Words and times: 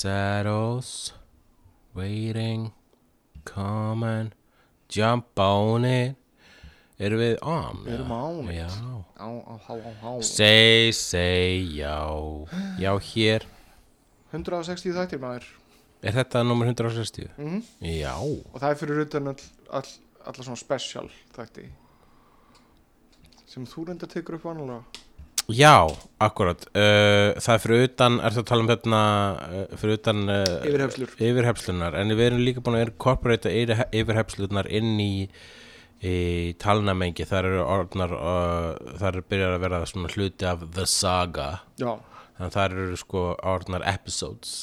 Shadows 0.00 1.12
Waiting 1.92 2.72
coming, 3.44 4.32
Jump 4.88 5.38
on 5.38 5.84
it 5.84 6.19
Erum 7.00 7.20
við 7.22 7.36
on? 7.48 7.78
Við 7.86 7.94
erum 7.96 8.10
it. 8.50 8.58
Já 8.60 8.68
Á, 9.20 9.28
á, 9.28 9.54
á, 9.56 9.74
á. 10.04 10.10
Say, 10.24 10.92
say, 10.92 11.64
já 11.80 11.96
Já, 12.80 12.92
hér 13.12 13.46
160 14.34 14.92
þættir 14.96 15.20
maður 15.22 15.48
Er 16.04 16.14
þetta 16.16 16.42
nummer 16.46 16.68
160? 16.70 17.28
Mhm. 17.36 17.62
Já 18.00 18.14
og 18.20 18.56
það 18.60 18.70
er 18.70 18.78
fyrir 18.84 19.02
utan 19.06 19.32
all, 19.32 19.44
all, 19.80 19.90
alla 20.26 20.44
svona 20.46 20.60
special 20.60 21.08
þætti 21.36 21.68
sem 23.50 23.64
þú 23.66 23.88
reynda 23.88 24.06
tekur 24.10 24.36
upp 24.38 24.44
vanalega 24.46 24.82
Já, 25.50 25.82
akkurat 26.22 26.62
uh, 26.78 27.32
Það 27.42 27.54
er 27.56 27.62
fyrir 27.64 27.86
utan, 27.88 28.18
ertu 28.22 28.38
að 28.44 28.46
tala 28.52 28.62
um 28.62 28.68
hérna 28.70 29.00
uh, 29.40 29.72
fyrir 29.80 29.96
utan 29.98 30.20
uh, 30.30 30.60
yfirhefslunar, 31.18 31.96
en 31.98 32.12
við 32.14 32.28
erum 32.28 32.44
líka 32.46 32.62
búin 32.62 32.76
að 32.78 32.84
incorporata 32.86 33.50
yfir- 33.50 33.88
yfirhefslunar 33.98 34.68
inn 34.70 34.92
í, 35.02 35.10
í 36.00 36.56
talnamengi 36.60 37.26
þar 37.28 37.48
eru 37.50 37.62
orðnar 37.64 38.14
uh, 38.16 38.96
þar 39.00 39.20
byrjar 39.28 39.56
að 39.56 39.64
vera 39.66 39.80
svona 39.88 40.12
hluti 40.14 40.48
af 40.48 40.66
The 40.74 40.86
Saga. 40.88 41.48
Já, 41.80 41.94
þannig 42.36 42.46
að 42.46 42.54
þar 42.56 42.76
eru 42.76 43.00
sko 43.00 43.24
orðnar 43.54 43.86
episodes. 43.90 44.60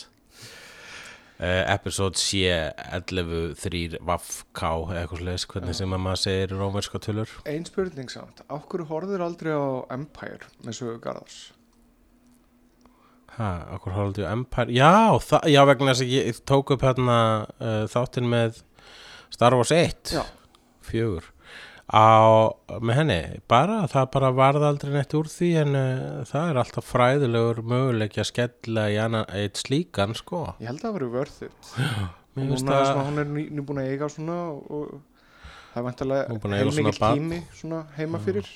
Uh, 1.38 1.62
episode 1.70 2.18
C 2.18 2.48
11, 2.50 3.52
3, 3.62 4.00
vaff, 4.02 4.40
K 4.58 4.72
eða 4.88 5.04
eitthvað 5.04 5.20
sliðis, 5.22 5.46
hvernig 5.52 5.78
sem 5.78 5.92
að 5.94 6.02
maður 6.08 6.24
segir 6.24 6.56
rómerska 6.58 7.02
tölur. 7.06 7.36
Ein 7.46 7.68
spurning 7.70 8.10
samt 8.10 8.42
á 8.50 8.58
hverju 8.58 8.88
horfður 8.90 9.28
aldrei 9.28 9.54
á 9.54 9.86
Empire 9.94 10.50
með 10.66 10.80
sögu 10.80 10.98
Garðars? 11.04 11.38
Ha, 13.38 13.52
okkur 13.76 13.94
hálfðu 13.94 14.26
Empire? 14.26 14.74
Já, 14.74 15.14
já 15.46 15.62
vegna 15.70 15.94
þess 15.94 16.08
að 16.08 16.16
ég 16.16 16.42
tók 16.50 16.74
upp 16.74 16.88
hérna 16.88 17.20
uh, 17.62 17.84
þáttinn 17.94 18.32
með 18.34 18.64
Star 19.30 19.54
Wars 19.54 19.70
1 19.76 20.16
já, 20.18 20.24
fjögur. 20.88 21.32
Á, 21.88 22.52
með 22.84 22.98
henni, 23.00 23.20
bara 23.48 23.86
það 23.88 24.08
bara 24.12 24.32
varð 24.36 24.66
aldrei 24.68 24.90
neitt 24.92 25.14
úr 25.16 25.30
því 25.32 25.52
en 25.62 25.78
uh, 25.80 26.24
það 26.28 26.50
er 26.52 26.58
alltaf 26.60 26.90
fræðilegur 26.92 27.62
möguleik 27.64 28.18
að 28.20 28.28
skella 28.28 28.90
í 28.92 28.98
annan, 29.00 29.24
eitt 29.32 29.62
slíkan 29.62 30.16
sko. 30.18 30.42
Ég 30.60 30.68
held 30.68 30.82
að 30.82 30.88
það 30.90 30.98
verið 30.98 31.14
að 33.00 33.08
hún 33.08 33.22
er 33.24 33.32
ný, 33.32 33.46
nýbúin 33.56 33.80
að 33.82 33.94
eiga 33.94 34.10
svona 34.12 34.36
og, 34.52 34.98
það 35.78 35.88
er 36.60 36.74
svona 36.76 36.94
barn. 37.00 37.24
tími 37.24 37.40
svona 37.56 37.80
heima 37.96 38.22
fyrir. 38.26 38.52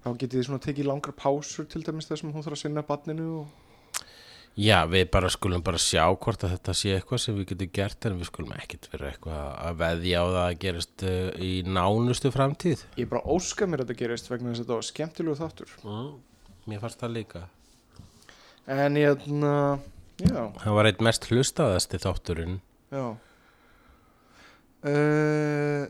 Þá 0.00 0.08
getið 0.14 0.38
þið 0.38 0.46
svona 0.46 0.62
tekið 0.64 0.88
langar 0.88 1.16
pásur 1.18 1.66
til 1.68 1.82
dæmis 1.84 2.08
þess 2.08 2.22
að 2.24 2.30
hún 2.30 2.46
þarf 2.46 2.56
að 2.56 2.62
sinna 2.62 2.86
barninu 2.86 3.26
og 3.42 3.59
Já, 4.58 4.82
við 4.90 5.04
bara 5.14 5.28
skulum 5.30 5.62
bara 5.62 5.78
sjá 5.80 6.02
hvort 6.10 6.42
að 6.44 6.56
þetta 6.56 6.72
sé 6.74 6.96
eitthvað 6.96 7.20
sem 7.22 7.36
við 7.38 7.46
getum 7.52 7.70
gert 7.78 8.06
en 8.08 8.16
við 8.18 8.28
skulum 8.28 8.56
ekkit 8.56 8.88
vera 8.92 9.12
eitthvað 9.12 9.44
að 9.68 9.78
veðja 9.80 10.22
á 10.22 10.26
það 10.26 10.40
að 10.42 10.56
gerast 10.64 11.04
uh, 11.06 11.28
í 11.38 11.52
nánustu 11.64 12.32
framtíð. 12.34 12.82
Ég 12.98 13.08
bara 13.12 13.22
óska 13.30 13.68
mér 13.70 13.84
að 13.84 13.92
þetta 13.92 14.00
gerist 14.02 14.30
vegna 14.32 14.50
þess 14.50 14.58
að 14.58 14.66
þetta 14.66 14.78
var 14.80 14.88
skemmtilegu 14.88 15.38
þáttur. 15.38 15.76
Mm. 15.86 16.10
Mér 16.66 16.82
fannst 16.82 17.04
það 17.04 17.14
líka. 17.14 17.44
En 18.70 18.98
ég, 19.00 19.24
na, 19.30 19.54
já. 20.20 20.42
Það 20.64 20.76
var 20.80 20.90
eitt 20.90 21.04
mest 21.06 21.30
hlustaðasti 21.30 22.02
þátturinn. 22.02 22.58
Já. 22.90 23.06
Uh, 24.80 25.86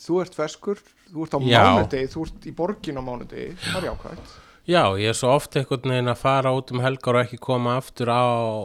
Þú 0.00 0.22
ert 0.22 0.36
ferskur 0.36 0.80
Þú 1.10 1.26
ert 1.26 1.34
á 1.36 1.40
mánudegi 1.40 2.08
Þú 2.08 2.22
ert 2.24 2.46
í 2.48 2.52
borgin 2.56 3.00
á 3.00 3.02
mánudegi. 3.04 3.50
Það 3.60 3.78
er 3.82 3.88
jákvæmt 3.90 4.34
Já, 4.66 4.82
ég 4.98 5.12
er 5.12 5.14
svo 5.14 5.30
oft 5.36 5.54
einhvern 5.56 5.92
veginn 5.92 6.10
að 6.10 6.18
fara 6.24 6.50
út 6.56 6.72
um 6.74 6.80
helgar 6.82 7.14
og 7.20 7.22
ekki 7.26 7.38
koma 7.38 7.76
aftur 7.78 8.10
á 8.10 8.22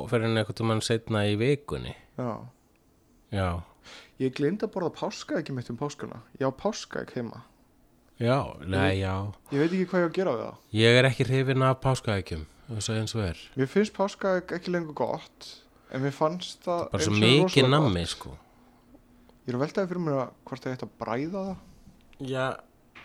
fyrir 0.10 0.26
en 0.32 0.40
einhvern 0.42 0.72
veginn 0.72 0.86
setna 0.86 1.26
í 1.30 1.36
vikunni. 1.38 1.94
Já 2.18 2.32
Já, 3.32 3.48
Ég 4.22 4.34
gleymd 4.38 4.62
að 4.66 4.74
borða 4.74 4.92
páskaegg 4.98 5.50
mitt 5.56 5.70
um 5.72 5.78
páskana 5.80 6.20
Ég 6.40 6.46
á 6.46 6.52
páskaegg 6.52 7.14
heima 7.16 7.44
já, 8.22 8.36
nei, 8.70 9.00
já. 9.02 9.14
Ég 9.54 9.62
veit 9.64 9.72
ekki 9.72 9.88
hvað 9.90 10.02
ég 10.02 10.06
á 10.06 10.10
að 10.10 10.18
gera 10.18 10.34
við 10.36 10.42
það 10.44 10.82
Ég 10.82 10.98
er 11.00 11.08
ekki 11.10 11.28
hrifin 11.30 11.64
af 11.66 11.80
páskaækjum, 11.86 12.44
þess 12.68 12.92
að 12.92 13.00
eins 13.02 13.16
og 13.16 13.24
er. 13.26 13.40
Mér 13.58 13.72
finnst 13.72 13.96
páskaegg 13.96 14.54
ekki 14.58 14.74
lengur 14.76 14.98
gott 15.00 15.48
En 15.92 16.04
mér 16.04 16.14
fannst 16.16 16.62
það 16.66 16.84
Bara 16.92 17.06
svo 17.08 17.16
mikið 17.18 17.70
nammi, 17.72 18.04
sko. 18.10 18.36
Ég 19.46 19.54
er 19.54 19.58
að 19.58 19.64
veltaði 19.66 19.90
fyrir 19.94 20.06
mér 20.06 20.20
að 20.20 20.36
hvort 20.50 20.66
það 20.68 20.76
eitt 20.76 20.86
að 20.86 20.94
bræða 21.02 21.46
það 21.48 22.30
Já, 22.30 22.46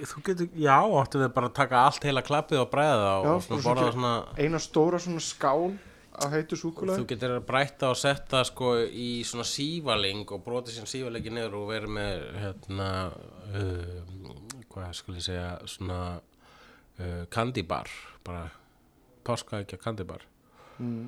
þú 0.05 0.23
getur, 0.27 0.49
já, 0.61 0.77
áttu 0.77 1.21
við 1.23 1.31
bara 1.37 1.49
að 1.51 1.57
taka 1.57 1.83
allt 1.87 2.05
heila 2.05 2.23
klappið 2.27 2.63
og 2.63 2.71
bræða 2.73 2.97
það 3.01 3.27
Já, 3.27 3.33
og 3.33 3.45
svo 3.47 3.61
borða 3.65 3.91
svona... 3.95 4.15
Eina 4.37 4.61
stóra 4.61 5.01
svona 5.01 5.23
skál 5.25 5.77
af 6.17 6.33
heitu 6.33 6.57
Þú 6.57 6.61
súkulega 6.61 7.07
getur 7.11 7.35
brætta 7.47 7.91
og 7.93 7.99
setta 8.01 8.43
sko 8.49 8.75
í 8.85 9.23
svona 9.29 9.47
sívaling 9.49 10.25
og 10.33 10.45
broti 10.45 10.75
sín 10.75 10.89
sívalingi 10.89 11.33
niður 11.33 11.59
og 11.61 11.69
verið 11.73 11.93
með 11.97 12.25
hérna 12.43 12.89
uh, 13.53 14.01
hvað 14.73 14.97
skulle 14.97 15.21
ég 15.21 15.29
segja 15.29 15.51
svona 15.69 16.01
uh, 16.17 17.23
kandibar 17.33 17.91
bara 18.27 18.47
páskaækja 19.27 19.81
kandibar 19.83 20.25
mm. 20.79 21.07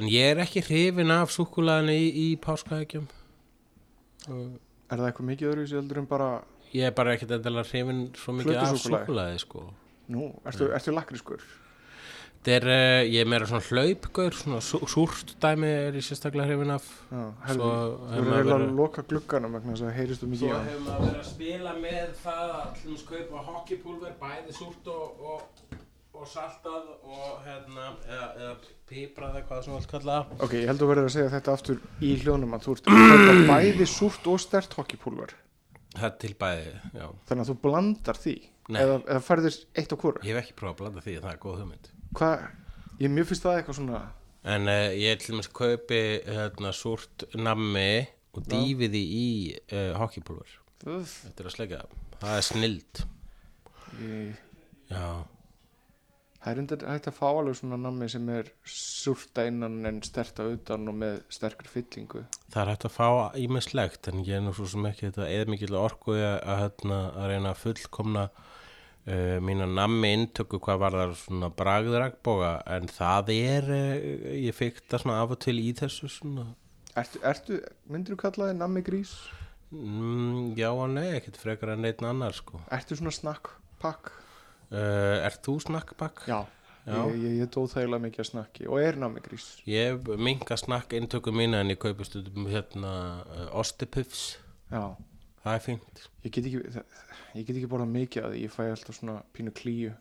en 0.00 0.10
ég 0.12 0.32
er 0.32 0.44
ekki 0.44 0.64
hrifin 0.64 1.12
af 1.14 1.32
súkulaðinu 1.34 1.96
í, 1.96 2.08
í 2.26 2.28
páskaækjum 2.40 3.08
Er 4.26 5.00
það 5.00 5.08
eitthvað 5.08 5.28
mikið 5.32 5.48
öðru 5.50 5.66
heldur 5.70 5.98
en 6.00 6.08
bara 6.10 6.30
ég 6.76 6.88
er 6.90 6.96
bara 6.96 7.14
ekkert 7.16 7.36
endilega 7.38 7.68
hrifin 7.70 8.06
svo 8.20 8.34
mikið 8.38 8.62
af 8.62 8.80
súkulaði 8.84 9.38
sko 9.44 9.68
Nú, 10.14 10.28
ertu, 10.46 10.68
ertu 10.76 10.92
lakrískur? 10.94 11.40
Þetta 12.46 12.52
er, 12.60 12.64
uh, 12.70 13.00
ég 13.10 13.24
er 13.24 13.26
meira 13.26 13.46
svona 13.50 13.64
hlaupgaur 13.66 14.36
svona 14.38 14.60
sú, 14.62 14.78
súrt 14.86 15.32
dæmi 15.42 15.66
er 15.66 15.96
ég 15.98 16.04
sérstaklega 16.06 16.46
hrifin 16.52 16.70
af 16.76 16.84
Já, 17.10 17.22
Svo 17.24 17.32
herðu, 17.48 17.70
hefur 18.12 18.28
maður 18.28 18.44
verið- 18.46 18.66
að 18.68 18.76
loka 18.78 19.02
glugganum 19.10 19.56
vegna 19.56 19.72
þess 19.74 19.86
að 19.88 19.96
heyrist 19.96 20.22
þú 20.22 20.28
Svo 20.28 20.30
mikið 20.34 20.52
hann. 20.54 20.68
hefur 20.68 20.84
maður 20.86 21.08
verið 21.08 21.18
að 21.24 21.30
spila 21.32 21.72
með 21.80 22.12
það 22.22 22.44
að 22.44 22.60
allum 22.60 23.00
skaupa 23.02 23.42
hockeypulver, 23.48 24.12
bæði 24.20 24.54
súrt 24.60 24.90
og, 24.94 25.24
og, 25.32 25.80
og 26.20 26.28
saltað 26.36 26.84
og 27.02 27.32
hérna, 27.48 27.88
eða, 28.06 28.28
eða 28.38 28.52
piprað 28.92 29.34
eða 29.40 29.48
hvað 29.50 29.64
sem 29.66 29.74
allt 29.80 29.90
kalla. 29.90 30.20
Ok, 30.38 30.54
ég 30.60 30.70
held 30.70 30.84
að 30.86 30.92
verður 30.92 31.08
að 31.10 31.16
segja 31.16 31.32
þetta 31.34 31.56
aftur 31.58 31.82
í 32.00 32.12
hljónum 32.22 32.54
að 32.54 32.62
þú 32.68 32.76
ert 32.78 32.86
að 32.86 33.02
kaupa 33.10 33.34
bæði 33.50 33.90
súrt 33.90 34.30
og 34.30 34.38
stert 34.46 34.78
hockeypulver. 34.78 35.34
Það 35.96 36.06
er 36.10 36.14
til 36.22 36.32
bæði, 36.40 36.70
já. 36.96 37.06
Þannig 37.28 37.42
að 37.44 37.50
þú 37.50 37.56
blandar 37.64 38.20
því. 38.20 38.34
Nei. 38.66 38.78
Eða, 38.82 38.96
eða 39.06 39.22
færðir 39.22 39.56
eitt 39.78 39.92
á 39.94 39.96
hvora. 40.02 40.22
Ég 40.26 40.34
hef 40.34 40.42
ekki 40.42 40.56
prófað 40.58 40.72
að 40.74 40.78
blanda 40.82 41.02
því, 41.04 41.16
það 41.22 41.32
er 41.32 41.40
góð 41.44 41.58
hugmynd. 41.62 41.90
Hvað, 42.18 42.46
ég 43.02 43.12
mjög 43.14 43.28
finnst 43.30 43.46
það 43.46 43.58
eitthvað 43.60 43.78
svona, 43.80 44.00
En 44.46 44.68
uh, 44.70 44.92
ég 44.94 45.18
til 45.18 45.32
dæmis 45.34 45.48
kaupi 45.50 46.00
hérna, 46.22 46.70
súrt 46.76 47.24
nammi 47.34 48.06
og 48.36 48.44
dýfi 48.46 48.86
því 48.92 49.00
í 49.10 49.28
uh, 49.74 49.96
hockeypulver. 49.98 50.52
öf, 50.86 51.14
Þetta 51.24 51.42
er 51.42 51.48
að 51.50 51.54
sleika 51.56 51.80
það. 51.80 51.96
Það 52.20 52.36
er 52.36 52.44
snild. 52.46 53.00
ég, 54.02 54.36
Já. 54.92 55.06
Það 56.46 56.52
er 56.52 56.60
endur 56.62 56.82
hægt 56.86 57.06
að 57.10 57.16
fá 57.16 57.24
alveg 57.26 57.56
svona 57.58 57.76
nammi 57.82 58.06
sem 58.06 58.28
er 58.30 58.50
súrta 58.70 59.42
innan 59.50 59.80
en 59.88 59.96
sterta 60.06 60.44
utan 60.46 60.86
og 60.86 60.94
með 60.94 61.16
sterkri 61.34 61.70
fyllingu. 61.72 62.20
Það 62.54 62.60
er 62.62 62.68
hægt 62.70 62.84
að 62.86 62.92
fá 62.94 63.08
ímislegt 63.42 64.10
en 64.12 64.20
ég 64.22 64.38
er 64.38 64.44
nú 64.44 64.52
svo 64.54 64.68
sem 64.70 64.84
ekki 64.86 65.08
þetta 65.08 65.26
eða 65.26 65.48
mikil 65.50 65.74
orku 65.80 66.14
að, 66.14 66.36
að, 66.38 66.60
hérna, 66.62 66.98
að 67.10 67.32
reyna 67.32 67.50
að 67.50 67.62
fullkomna 67.64 68.22
uh, 68.30 69.38
mína 69.42 69.66
nammi 69.72 70.12
inntöku 70.20 70.60
hvað 70.62 70.78
var 70.84 70.98
það 71.00 71.16
svona 71.24 71.50
bragðragbóga 71.58 72.52
en 72.76 72.86
það 72.94 73.32
er, 73.34 73.66
uh, 73.74 74.28
ég 74.46 74.54
fikk 74.54 74.84
það 74.86 75.02
svona 75.02 75.18
af 75.24 75.34
og 75.34 75.42
til 75.48 75.56
í 75.62 75.72
þessu 75.82 76.12
svona 76.20 76.46
Ertu, 76.96 77.18
ertu 77.28 77.58
myndir 77.92 78.14
þú 78.14 78.20
kalla 78.22 78.46
þið 78.52 78.60
nammi 78.62 78.84
grís? 78.86 79.16
mm, 79.74 80.54
já 80.56 80.70
og 80.70 80.86
nei, 80.94 81.10
ekkert 81.18 81.42
frekar 81.42 81.74
en 81.74 81.90
einn 81.90 82.06
annar 82.08 82.38
sko 82.38 82.62
Ertu 82.72 82.96
svona 82.96 83.12
snakkpakk? 83.18 84.14
Uh, 84.66 85.22
ert 85.26 85.42
þú 85.46 85.56
snakkbakk? 85.62 86.24
Já, 86.26 86.40
Já. 86.86 86.96
Ég, 87.10 87.16
ég, 87.22 87.32
ég 87.42 87.48
dóð 87.54 87.72
þægilega 87.72 88.02
mikið 88.04 88.22
að 88.22 88.28
snakki 88.30 88.66
og 88.70 88.78
er 88.82 88.96
námi 89.02 89.18
grís 89.24 89.44
Ég 89.66 90.06
minga 90.22 90.54
snakk 90.58 90.92
inntöku 90.94 91.32
mína 91.34 91.60
en 91.64 91.72
ég 91.74 91.78
kaupi 91.82 92.06
stundum 92.06 92.46
hérna 92.50 92.92
uh, 93.26 93.48
ostipuffs. 93.58 94.36
Já, 94.70 94.94
Það 95.42 95.54
er 95.54 95.62
fínt. 95.62 96.00
ég 96.26 96.32
get 96.34 96.46
ekki, 96.46 96.84
ég 97.38 97.44
get 97.46 97.56
ekki 97.60 97.68
borðað 97.70 97.92
mikið 97.94 98.24
að 98.26 98.32
ég 98.40 98.50
fæ 98.54 98.62
alltaf 98.72 98.96
svona 98.98 99.20
pínu 99.34 99.52
klíu 99.54 99.92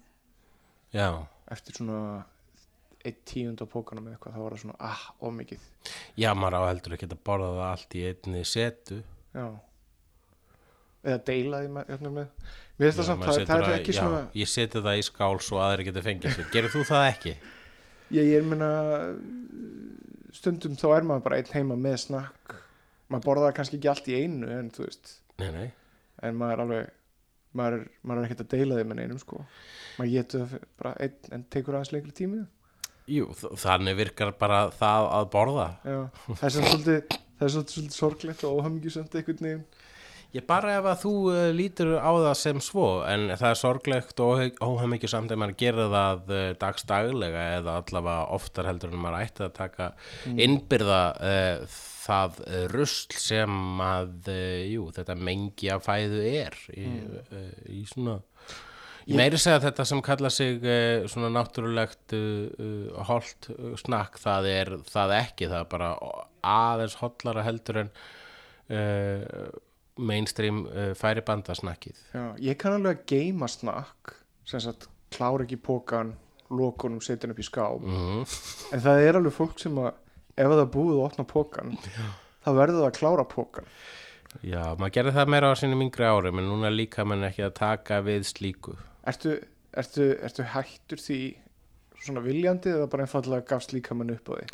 Já, 0.94 1.10
eftir 1.54 1.78
svona 1.78 2.24
eitt 3.06 3.20
tíund 3.30 3.62
á 3.62 3.66
pókanum 3.70 4.08
eða 4.10 4.16
eitthvað, 4.18 4.34
þá 4.34 4.42
var 4.42 4.56
það 4.56 4.62
svona, 4.64 4.78
ah, 4.82 5.04
ómikið 5.22 5.66
já 6.18 6.32
maður 6.34 6.58
á 6.58 6.62
heldur 6.72 6.96
ekki 6.98 7.10
að 7.12 7.20
borða 7.30 7.50
það 7.54 7.68
allt 7.70 7.96
í 8.00 8.04
einni 8.10 8.42
setu. 8.50 8.98
Já 9.36 9.46
eða 11.06 11.22
deila 11.30 11.62
því 11.64 11.74
með, 11.78 11.92
hérna 11.94 12.14
með 12.20 12.54
Mér 12.76 12.90
finnst 12.90 13.00
það 13.00 13.08
samt, 13.08 13.22
það, 13.24 13.42
það 13.48 13.62
er 13.70 13.74
ekki 13.78 13.94
já, 13.96 14.00
svona 14.02 14.22
Ég 14.36 14.50
seti 14.52 14.82
það 14.84 14.98
í 15.00 15.04
skál 15.08 15.38
svo 15.46 15.60
aðri 15.64 15.86
geta 15.88 16.02
fengið 16.04 16.34
sér. 16.36 16.50
Gerir 16.52 16.74
þú 16.74 16.82
það 16.90 17.06
ekki? 17.14 17.34
Ég, 18.18 18.32
ég 18.34 18.50
meina 18.50 18.70
stundum 20.36 20.76
þá 20.80 20.86
er 20.98 21.08
maður 21.08 21.24
bara 21.30 21.40
einn 21.40 21.54
heima 21.56 21.78
með 21.80 21.98
snakk 22.06 22.56
maður 23.12 23.26
borðar 23.30 23.50
það 23.52 23.58
kannski 23.60 23.80
ekki 23.80 23.92
allt 23.92 24.10
í 24.12 24.18
einu 24.24 24.50
en 24.52 24.70
þú 24.74 24.86
veist, 24.88 25.16
Nei, 25.42 25.50
nei. 25.54 25.68
en 26.26 26.38
maður 26.40 26.56
er 26.58 26.64
alveg 26.66 26.92
maður 27.56 27.78
er, 27.78 27.88
maður 28.04 28.22
er 28.22 28.28
ekkert 28.28 28.44
að 28.46 28.52
deila 28.56 28.80
því 28.80 28.88
með 28.90 29.00
neinum 29.00 29.22
sko 29.22 29.42
maður 30.00 30.12
getur 30.18 30.56
bara 30.82 30.94
einn 31.06 31.34
en 31.38 31.46
tekur 31.54 31.78
aðeins 31.78 31.94
lengri 31.96 32.16
tími 32.18 32.44
Jú, 33.06 33.28
þannig 33.62 34.00
virkar 34.00 34.32
bara 34.34 34.64
það 34.74 35.08
að 35.14 35.26
borða. 35.30 35.66
Já, 35.86 35.98
er 36.10 36.40
það 36.40 36.46
er 36.48 36.54
svolítið, 36.56 37.18
svolítið 37.38 37.90
sorglegt 37.94 38.46
og 38.48 38.56
óhamingjusamt 38.58 39.18
einhvern 39.20 39.44
veginn 39.46 39.60
Ég 40.36 40.44
bara 40.44 40.74
ef 40.82 40.88
að 40.90 40.98
þú 41.00 41.14
uh, 41.32 41.42
lítur 41.56 41.94
á 41.96 42.12
það 42.12 42.34
sem 42.42 42.58
svo 42.64 42.88
en 43.08 43.30
það 43.32 43.50
er 43.54 43.60
sorglegt 43.60 44.22
og 44.24 44.58
óhafmyggju 44.60 45.08
samt 45.08 45.32
ef 45.32 45.40
maður 45.40 45.58
gerir 45.62 45.92
það 45.94 46.32
uh, 46.36 46.48
dagstaglega 46.60 47.44
eða 47.62 47.76
allavega 47.80 48.26
oftar 48.36 48.68
heldur 48.68 48.92
en 48.92 49.04
maður 49.04 49.22
ætti 49.22 49.46
að 49.46 49.54
taka 49.56 49.88
innbyrða 50.34 51.02
uh, 51.16 51.78
það 52.06 52.42
rusl 52.74 53.16
sem 53.18 53.80
að, 53.82 54.28
jú, 54.70 54.90
þetta 54.94 55.16
mengi 55.18 55.72
af 55.74 55.88
fæðu 55.88 56.20
er 56.28 56.58
í, 56.76 56.86
uh, 56.86 57.46
í 57.72 57.86
svona 57.94 58.20
Ég 59.06 59.20
meiri 59.20 59.38
segja 59.38 59.60
að 59.60 59.68
þetta 59.68 59.84
sem 59.86 60.00
kalla 60.02 60.30
sig 60.34 60.64
svona 61.14 61.30
náttúrulegt 61.30 62.16
uh, 62.18 63.20
snakk, 63.78 64.18
það 64.18 64.50
er 64.50 64.72
það 64.90 65.14
ekki, 65.20 65.50
það 65.52 65.60
er 65.62 65.70
bara 65.70 65.92
aðeins 66.56 66.98
hotlara 67.00 67.46
heldur 67.46 67.84
en 67.86 67.94
mainstream 69.98 70.64
uh, 70.68 70.92
færibandasnakkið. 71.00 72.00
Já, 72.14 72.24
ég 72.52 72.58
kann 72.60 72.76
alveg 72.78 72.98
að 73.00 73.06
geima 73.14 73.48
snakk 73.52 74.16
sem 74.46 74.60
sagt, 74.62 74.88
klára 75.16 75.46
ekki 75.46 75.58
pókan 75.64 76.14
lokunum, 76.54 77.00
setja 77.02 77.30
upp 77.32 77.40
í 77.42 77.46
skáp 77.48 77.82
Mm. 77.82 78.26
en 78.76 78.82
það 78.84 79.00
er 79.08 79.18
alveg 79.22 79.34
fólk 79.34 79.60
sem 79.60 79.78
að 79.82 79.94
ef 80.38 80.52
það 80.52 80.66
búið 80.76 80.98
að 81.00 81.06
opna 81.08 81.26
pókan 81.26 81.72
þá 82.46 82.50
verður 82.54 82.82
það 82.84 82.90
að 82.90 82.98
klára 83.00 83.26
pókan 83.32 83.70
Já, 84.44 84.76
maður 84.76 84.92
gerði 84.98 85.14
það 85.16 85.30
meira 85.32 85.50
á 85.50 85.56
sínum 85.56 85.82
yngri 85.86 86.06
árum 86.06 86.40
en 86.42 86.50
núna 86.52 86.70
líka 86.74 87.06
mann 87.08 87.24
ekki 87.24 87.46
að 87.48 87.54
taka 87.56 88.02
við 88.04 88.26
slíku. 88.28 88.74
ertu, 89.08 89.38
ertu, 89.72 90.10
ertu 90.28 90.44
hættur 90.52 91.00
því 91.00 91.20
svona 92.08 92.24
viljandi 92.26 92.74
eða 92.74 92.90
bara 92.92 93.06
einfallega 93.06 93.48
gafst 93.50 93.76
líka 93.76 93.98
mann 93.98 94.14
upp 94.16 94.32
á 94.32 94.34
því 94.38 94.48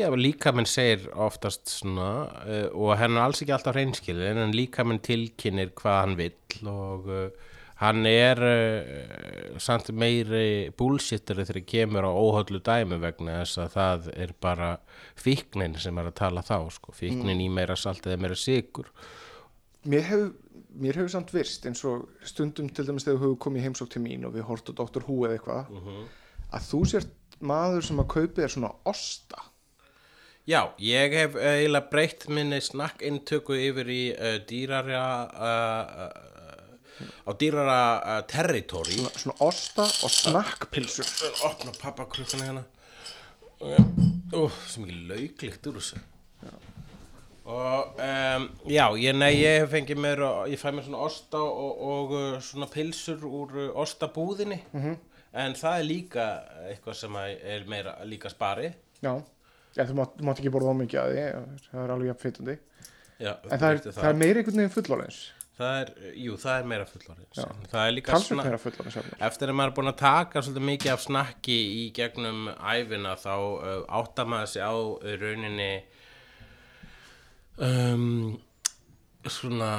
Já, 0.00 0.06
líka 0.16 0.52
mann 0.56 0.68
segir 0.68 1.08
oftast 1.12 1.70
svona 1.70 2.10
uh, 2.42 2.68
og 2.72 2.94
hann 3.00 3.16
er 3.16 3.24
alls 3.26 3.42
ekki 3.42 3.56
alltaf 3.56 3.76
reynskilin 3.76 4.40
en 4.42 4.54
líka 4.56 4.86
mann 4.86 5.02
tilkynir 5.04 5.74
hvað 5.78 5.98
hann 6.00 6.18
vill 6.20 6.68
og 6.72 7.10
uh, 7.10 7.50
hann 7.82 8.06
er 8.06 8.42
uh, 8.46 9.56
samt 9.62 9.90
meiri 9.94 10.70
bullshitteri 10.78 11.46
þegar 11.48 11.66
kemur 11.74 12.06
á 12.06 12.12
óhöllu 12.12 12.62
dæmi 12.62 13.00
vegna 13.02 13.40
þess 13.42 13.64
að 13.64 13.74
það 13.76 14.12
er 14.26 14.36
bara 14.40 14.70
fíknin 15.18 15.78
sem 15.80 15.98
er 15.98 16.12
að 16.12 16.18
tala 16.22 16.46
þá 16.46 16.56
sko. 16.70 16.94
fíknin 16.94 17.42
í 17.42 17.50
meira 17.50 17.76
salt 17.76 18.06
eða 18.06 18.22
meira 18.22 18.38
sigur 18.38 18.92
mér 19.82 20.06
hefur 20.06 20.32
mér 20.72 20.96
hefur 21.00 21.12
samt 21.12 21.32
virst 21.34 21.66
eins 21.68 21.82
og 21.88 22.08
stundum 22.24 22.70
til 22.72 22.86
dæmis 22.86 23.04
þegar 23.06 23.18
þú 23.18 23.26
hefur 23.26 23.40
komið 23.46 23.66
heimsók 23.66 23.90
til 23.92 24.02
mín 24.04 24.26
og 24.28 24.36
við 24.36 24.46
hortum 24.48 24.76
Dr. 24.78 25.04
Who 25.08 25.18
eða 25.26 25.38
eitthvað 25.38 25.72
að 26.52 26.68
þú 26.68 26.82
sért 26.92 27.40
maður 27.42 27.86
sem 27.88 28.02
að 28.02 28.12
kaupi 28.14 28.42
þér 28.42 28.54
svona 28.54 28.72
osta? 28.88 29.48
Já, 30.48 30.72
ég 30.82 31.14
hef 31.14 31.36
eiginlega 31.38 31.90
breytt 31.92 32.26
minni 32.26 32.58
snakkeintöku 32.62 33.54
yfir 33.54 33.90
í 33.94 34.02
uh, 34.10 34.36
dýrara 34.48 35.02
uh, 35.30 36.06
uh, 36.08 37.10
á 37.26 37.30
dýrara 37.38 37.80
uh, 37.98 38.16
territory. 38.30 38.98
Svona, 38.98 39.12
svona 39.22 39.36
osta 39.46 39.86
og 39.86 40.10
snakkpilsur 40.10 41.12
opna 41.46 41.74
pappa 41.78 42.08
krukkuna 42.10 42.48
hérna 42.48 42.64
sem 43.62 44.82
ekki 44.82 44.98
lauglikt 45.06 45.68
úr 45.70 45.78
þessu. 45.78 46.00
Og 47.42 48.02
um, 48.02 48.44
já, 48.70 48.84
ég, 48.98 49.14
nei, 49.18 49.32
ég 49.40 49.62
hef 49.62 49.72
fengið 49.72 49.98
mér 49.98 50.20
ég 50.50 50.60
fæ 50.60 50.68
mér 50.74 50.86
svona 50.86 51.06
osta 51.06 51.40
og, 51.42 51.80
og 51.94 52.12
uh, 52.14 52.36
svona 52.42 52.68
pilsur 52.70 53.22
úr 53.26 53.56
uh, 53.58 53.70
ostabúðinni 53.82 54.60
en 55.32 55.54
það 55.58 55.78
er 55.78 55.86
líka 55.88 56.26
eitthvað 56.68 56.98
sem 56.98 57.20
að 57.22 57.36
er 57.54 57.68
meira 57.70 57.94
líka 58.08 58.32
spari. 58.32 58.72
Já, 59.02 59.14
já 59.76 59.84
þú, 59.88 59.98
mátt, 60.00 60.18
mátt 60.24 60.42
ekki 60.42 60.52
borða 60.54 60.74
ómikið 60.74 61.02
að 61.02 61.12
því 61.12 61.28
það 61.68 61.84
er 61.84 61.94
alveg 61.96 62.12
jafn 62.12 62.22
fytandi 62.26 62.58
já, 63.22 63.32
en 63.32 63.62
það 63.62 63.68
er, 63.70 63.80
það 63.88 64.10
er 64.10 64.20
meiri 64.24 64.42
einhvern 64.42 64.60
veginn 64.62 64.76
fullorðins. 64.76 65.22
Það 65.52 65.74
er, 65.78 65.90
jú, 66.16 66.36
það 66.40 66.54
er 66.58 66.68
meira 66.70 66.86
fullorðins. 66.88 67.38
Já. 67.38 67.48
það 67.70 67.82
er 67.82 67.92
líka 67.92 68.20
meira 68.38 68.58
efnir 68.58 69.26
Eftir 69.28 69.52
að 69.52 69.58
maður 69.58 69.72
er 69.72 69.74
búin 69.76 69.90
að 69.92 69.98
taka 70.00 70.42
svolítið 70.42 70.64
mikið 70.70 70.94
af 70.94 71.02
snakki 71.04 71.58
í 71.76 71.82
gegnum 71.96 72.46
æfina 72.56 73.12
þá 73.20 73.34
uh, 73.36 73.74
áttar 74.00 74.30
maður 74.32 74.54
sig 74.54 74.64
á 74.64 74.72
uh, 74.72 75.12
rauninni 75.20 75.68
um, 77.62 78.40
svona, 79.28 79.70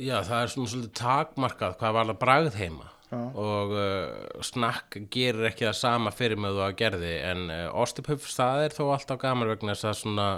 já 0.00 0.16
það 0.24 0.40
er 0.40 0.52
svona 0.54 0.72
svolítið 0.72 0.96
takmarkað 0.98 1.78
hvað 1.82 1.96
var 1.98 2.10
það 2.10 2.20
bragð 2.24 2.58
heima. 2.62 2.90
Og 3.34 3.74
uh, 3.78 4.42
snakk 4.44 4.98
gerir 5.14 5.48
ekki 5.50 5.66
það 5.68 5.76
sama 5.80 6.12
fyrir 6.14 6.40
með 6.40 6.58
þú 6.58 6.62
að 6.68 6.76
gerði 6.82 7.12
en 7.32 7.42
uh, 7.50 7.66
ostipöfs 7.84 8.36
það 8.38 8.64
er 8.68 8.76
þó 8.78 8.84
alltaf 8.94 9.20
gaman 9.24 9.50
vegna 9.54 9.74
þess 9.74 9.90
að 9.90 10.00
svona 10.02 10.28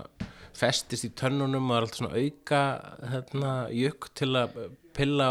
festist 0.56 1.04
í 1.04 1.10
tönnunum 1.12 1.68
og 1.70 1.76
er 1.76 1.84
alltaf 1.86 2.00
svona 2.00 2.16
auka 2.22 2.60
hérna, 3.12 3.54
jökk 3.76 4.06
til 4.16 4.30
að 4.40 4.54
pilla 4.96 5.26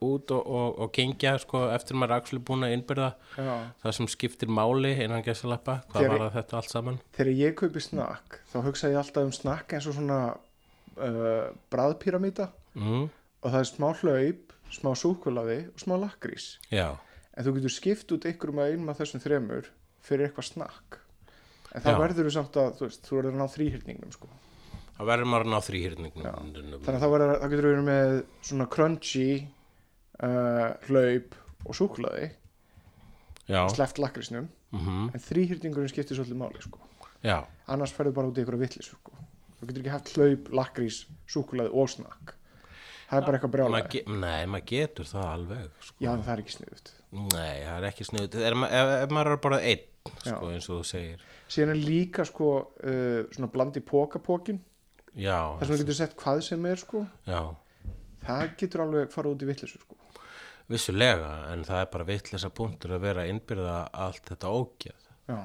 út 0.00 0.30
og, 0.32 0.46
og, 0.48 0.78
og 0.86 0.92
gengja 0.96 1.34
sko, 1.42 1.66
eftir 1.74 1.98
maður 2.00 2.14
er 2.14 2.22
actually 2.22 2.40
búin 2.48 2.64
að 2.64 2.72
innbyrða. 2.78 3.10
Já. 3.36 3.50
það 3.82 3.92
sem 3.98 4.06
skiptir 4.08 4.48
máli 4.48 4.94
innan 5.04 5.20
gæsalappa 5.26 5.74
hvað 5.90 6.06
Þegar- 6.06 6.22
var 6.22 6.32
þetta 6.38 6.56
allt 6.62 6.72
saman. 6.72 6.96
Þegar 7.18 7.32
ég 7.42 7.58
kaupi 7.60 7.82
snakk 7.84 8.38
þá 8.48 8.56
hugsa 8.64 8.88
ég 8.88 8.96
alltaf 9.02 9.28
um 9.28 9.34
snakk 9.36 9.74
eins 9.76 9.90
og 9.92 9.98
svona 9.98 10.20
uh, 10.32 11.52
bræðpíramíta 11.74 12.48
mm, 12.80 13.04
og 13.42 13.52
það 13.52 13.58
er 13.60 13.68
smá 13.74 13.88
hlaup, 14.00 14.51
smá 14.72 14.92
súkulaði 14.98 15.58
og 15.72 15.80
smá 15.82 15.96
lakrís 16.00 16.56
já, 16.72 16.94
en 17.36 17.46
þú 17.46 17.56
getur 17.58 17.74
skipt 17.74 18.12
út 18.14 18.26
ykkur 18.28 18.52
með 18.56 18.74
einum 18.74 18.92
af 18.92 19.00
þessum 19.00 19.22
þremur 19.22 19.70
fyrir 20.02 20.28
eitthvað 20.28 20.48
snakk. 20.50 20.98
En 21.72 21.84
það 21.84 21.94
Já. 21.94 22.00
verður 22.02 22.26
þú 22.28 22.32
samt 22.34 22.58
að 22.60 22.72
þú 22.78 22.86
veist, 22.88 23.06
þú 23.06 23.18
verður 23.18 23.32
að 23.32 23.40
ná 23.40 23.52
þrýhyrningnum 23.54 24.12
sko. 24.12 24.28
það 24.98 25.08
verður 25.08 25.30
maður 25.32 25.46
að 25.46 25.52
ná 25.52 25.66
þrýhyrningnum 25.68 26.26
þannig 26.52 26.92
að 26.92 27.00
það, 27.00 27.12
verður, 27.14 27.32
það 27.40 27.52
getur 27.54 27.68
verið 27.68 27.86
með 27.86 28.10
svona 28.48 28.66
crunchy 28.74 29.28
uh, 30.20 30.66
hlaup 30.88 31.38
og 31.62 31.78
súkulaði 31.78 32.26
já, 33.48 33.62
sleppt 33.72 34.02
lakrísnum 34.02 34.50
mm 34.72 35.08
en 35.12 35.24
þrýhyrningurinn 35.24 35.90
skiptir 35.92 36.16
svolítið 36.16 36.38
máli 36.40 36.62
sko. 36.64 36.78
annars 37.72 37.92
ferður 37.96 38.14
bara 38.18 38.30
út 38.30 38.38
í 38.38 38.44
ykkur 38.44 38.60
vittlis 38.60 38.92
sko. 38.92 39.16
þú 39.58 39.70
getur 39.70 39.82
ekki 39.82 39.94
haft 39.96 40.12
hlaup, 40.16 40.52
lakrís, 40.52 41.02
súkulaði 41.26 41.72
og 41.72 41.90
snakk 41.92 42.36
það 43.12 43.20
er 43.20 43.28
bara 43.28 43.38
eitthvað 43.38 43.54
brjálæði. 43.58 43.92
Ge 43.92 44.04
nei, 44.08 44.42
maður 44.48 44.68
getur 44.72 45.12
það 45.12 45.30
alveg 45.36 45.70
sko. 45.84 45.96
já, 46.00 46.10
það 46.16 46.34
er 46.34 46.44
ekki 46.46 46.56
sniðut 46.56 46.92
nei, 47.12 47.62
það 47.66 47.76
er 47.76 47.86
ekki 47.90 48.06
snuð 48.08 48.36
ef, 48.40 48.58
ef, 48.66 48.90
ef 49.04 49.12
maður 49.12 49.34
er 49.34 49.40
borða 49.44 49.62
einn 49.68 49.88
sko, 50.24 50.50
eins 50.50 50.68
og 50.68 50.78
þú 50.80 50.84
segir. 50.88 51.24
Síðan 51.52 51.74
er 51.74 51.80
líka 51.82 52.24
sko 52.26 52.52
uh, 52.58 53.32
svona 53.34 53.50
blandi 53.52 53.82
pókapókin 53.84 54.62
þar 55.12 55.60
sem 55.60 55.74
þú 55.74 55.80
getur 55.82 55.98
sett 55.98 56.14
hvað 56.18 56.44
sem 56.46 56.68
er 56.70 56.80
sko. 56.80 57.04
Já, 57.28 57.42
það 58.24 58.44
getur 58.62 58.84
alveg 58.86 59.12
fara 59.12 59.32
út 59.34 59.44
í 59.44 59.50
vittlisu 59.50 59.82
sko. 59.82 59.98
Vissulega 60.72 61.32
en 61.52 61.66
það 61.68 61.82
er 61.84 61.90
bara 61.92 62.08
vitleysa 62.08 62.52
punktur 62.54 62.94
að 62.96 63.04
vera 63.04 63.26
innbyrða 63.28 63.76
allt 64.06 64.30
þetta 64.30 64.52
ógeð. 64.56 65.10
Já, 65.28 65.40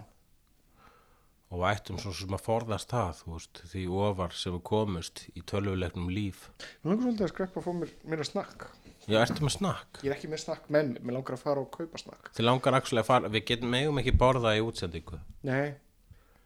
og 1.47 1.63
ættum 1.69 1.99
svona 2.01 2.17
sem 2.17 2.35
að 2.35 2.43
forðast 2.43 2.91
það 2.91 3.21
þú 3.21 3.35
veist, 3.37 3.61
því 3.71 3.83
ofar 4.01 4.35
sem 4.35 4.55
við 4.57 4.63
komust 4.67 5.23
í 5.31 5.43
tölvulegnum 5.47 6.09
líf. 6.11 6.49
Mér 6.83 6.91
langar 6.91 7.05
svolítið 7.07 7.27
að 7.27 7.31
skreppa 7.33 7.61
að 7.61 7.67
fá 7.67 7.71
mér 7.77 7.93
meira 8.03 8.27
snakk. 8.27 8.67
Já, 9.07 9.21
ertu 9.23 9.45
með 9.45 9.53
snakk? 9.55 10.01
Ég 10.03 10.11
er 10.11 10.17
ekki 10.17 10.27
með 10.33 10.43
snakk 10.43 10.67
með 10.67 10.89
mér, 10.91 11.01
mér 11.07 11.15
langar 11.15 11.37
að 11.37 11.43
fara 11.45 11.63
og 11.63 11.69
kaupa 11.71 12.01
snakk. 12.01 12.31
Þið 12.35 12.49
langar 12.49 12.79
að 12.81 13.07
fara, 13.07 13.31
við 13.31 13.45
getum 13.47 13.71
megum 13.71 14.01
ekki 14.03 14.15
borða 14.19 14.55
í 14.57 14.63
útsendingu. 14.65 15.19
Nei, 15.47 15.77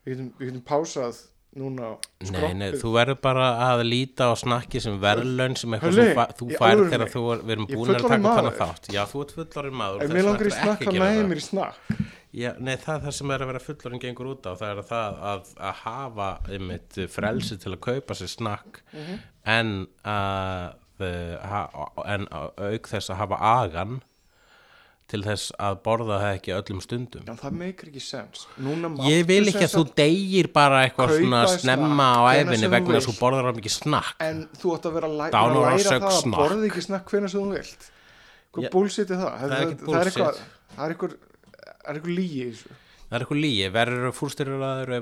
við 0.05 0.13
getum, 0.13 0.31
við 0.37 0.51
getum 0.51 0.65
pásað 0.69 1.23
núna 1.57 1.89
Nei, 2.21 2.29
skroppið. 2.29 2.55
nei, 2.61 2.69
þú 2.79 2.93
verður 2.95 3.17
bara 3.25 3.47
að 3.65 3.81
líta 3.89 4.29
á 4.31 4.33
snakki 4.39 4.79
sem 4.79 5.01
verðlaun 5.01 5.57
sem 5.59 5.73
eitthvað 5.75 5.97
Hörli, 5.97 6.05
sem 6.05 6.37
þú 6.37 6.47
alvörunni, 6.61 6.93
þegar 6.93 7.11
þú 7.11 7.23
við 7.25 7.53
erum 7.55 7.65
er 7.65 7.75
búin 7.75 7.91
að 7.91 8.05
taka 8.05 8.21
maður. 8.23 8.55
þátt. 8.61 8.89
Já, 8.93 9.01
þú 9.09 9.23
ert 9.25 9.33
fullorinn 9.35 9.77
maður 9.81 10.13
mér 10.13 10.27
langar 10.29 10.47
í 10.47 10.53
snakk 10.55 10.85
að 10.87 10.99
næði 11.01 11.25
mér 11.27 11.41
í 11.41 11.45
snakk 11.49 11.91
Já, 12.31 12.53
nei, 12.63 12.77
það 12.79 12.93
er 12.95 13.01
það 13.05 13.15
sem 13.17 13.31
er 13.35 13.41
að 13.43 13.49
vera 13.51 13.59
fullorinn 13.65 13.99
gengur 13.99 14.29
út 14.31 14.45
á, 14.47 14.51
það 14.55 14.69
er 14.77 14.83
það 14.87 15.17
að, 15.31 15.49
að 15.67 15.79
hafa 15.83 16.27
einmitt 16.55 16.99
frelsi 17.11 17.57
til 17.59 17.73
að 17.75 17.81
kaupa 17.89 18.15
sér 18.15 18.31
snakk 18.31 18.79
Mhm. 18.93 19.17
en 19.57 19.73
að 20.05 20.77
ha, 21.51 21.61
en 22.13 22.27
að 22.31 22.51
auk 22.71 22.87
þess 22.91 23.09
að 23.11 23.17
hafa 23.23 23.39
agan 23.41 24.01
til 25.11 25.19
þess 25.25 25.51
að 25.59 25.79
borða 25.83 26.19
það 26.21 26.35
ekki 26.37 26.53
öllum 26.55 26.81
stundum. 26.85 27.23
Já, 27.27 27.33
það 27.41 27.55
meikir 27.59 27.89
ekki 27.89 28.03
sens 28.05 28.45
Ég 29.09 29.25
vil 29.27 29.41
ekki 29.49 29.65
að 29.65 29.73
þú 29.75 29.81
deyir 29.97 30.47
bara 30.55 30.85
eitthvað 30.85 31.15
svona 31.17 31.41
snemma 31.51 32.05
á 32.15 32.21
æfinni 32.37 32.69
vegna 32.71 32.95
þess 32.95 33.09
að 33.09 33.11
þú 33.11 33.15
borðar 33.19 33.49
á 33.51 33.53
mikið 33.57 33.75
snakk. 33.75 34.13
En 34.23 34.45
þú 34.61 34.75
átt 34.77 34.87
að 34.87 34.95
vera 34.95 35.09
að 35.11 35.17
læ 35.19 35.25
Down 35.35 35.51
vera 35.51 35.59
or 35.59 35.67
að 35.67 35.81
læra 35.81 35.97
það 35.99 36.07
að 36.21 36.37
borða 36.37 36.69
ekki 36.69 36.85
snakk 36.87 37.11
hvernig 37.11 37.33
sem 37.33 37.41
þú 37.43 37.51
vilt 37.57 37.89
Hvað 38.51 38.71
bullshit 38.71 39.11
er 39.11 39.19
það? 39.19 39.35
það 39.41 39.51
er 39.51 39.67
er 40.05 40.95
eitthvað 40.95 41.19
er 41.91 41.99
eitthvað 42.01 42.17
lígi 42.21 42.39
í 42.41 42.47
þessu? 42.53 42.79
Það 43.11 43.17
er 43.17 43.23
eitthvað 43.25 43.39
lígi, 43.43 43.63
verður 43.75 44.05
að 44.07 44.13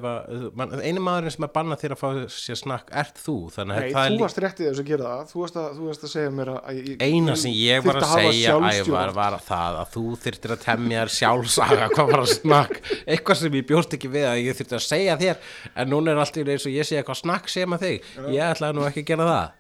að, 0.10 0.46
man, 0.58 0.72
eini 0.82 1.02
maðurinn 1.06 1.34
sem 1.36 1.46
er 1.46 1.52
bannað 1.54 1.82
þér 1.84 1.94
að 1.94 2.00
fá 2.02 2.08
sér 2.34 2.58
snakk 2.58 2.88
ert 3.04 3.20
þú, 3.22 3.36
þannig 3.54 3.78
að 3.78 3.84
Nei, 3.86 3.92
þú 4.10 4.18
varst 4.24 4.40
réttið 4.42 4.66
þess 4.66 4.82
að 4.82 4.88
gera 4.90 5.12
það. 5.12 5.22
Þú 5.30 5.44
varst 5.44 5.60
að, 5.62 5.68
þú 5.78 5.90
varst 5.92 6.08
að 6.08 6.12
segja 6.16 6.32
mér 6.40 6.52
að 6.56 6.58
að 6.72 6.80
ég- 6.90 7.06
eina 7.06 7.36
sem 7.38 7.54
ég 7.54 7.86
var 7.86 8.00
að 8.02 8.08
hafa 8.10 8.24
segja 8.34 8.58
ævar 8.80 9.14
var 9.20 9.38
það 9.46 9.78
að 9.84 9.94
þú 9.94 10.06
þyrftir 10.26 10.56
að 10.56 10.64
temja 10.66 11.04
þér 11.06 11.14
sjálfsaga 11.20 11.90
hvað 11.94 12.12
var 12.16 12.24
að 12.26 12.34
snakk. 12.34 12.82
Eitthvað 13.06 13.42
sem 13.44 13.60
ég 13.62 13.70
bjóst 13.70 13.94
ekki 14.00 14.10
við 14.18 14.26
að 14.32 14.42
ég 14.48 14.58
þyrfti 14.58 14.80
að 14.80 14.86
segja 14.90 15.20
þér 15.22 15.50
en 15.76 15.94
núna 15.94 16.16
er 16.16 16.24
allt 16.26 16.42
í 16.42 16.48
eins 16.50 16.66
og 16.66 16.74
ég 16.80 16.90
sé 16.90 16.98
eitthvað 16.98 17.22
snakk 17.22 17.54
sem 17.54 17.78
að 17.78 17.86
þig. 17.86 18.10
Ég 18.34 18.42
ætlaði 18.58 18.80
nú 18.80 18.90
ekki 18.90 19.06
að 19.06 19.12
gera 19.14 19.30
það. 19.30 19.52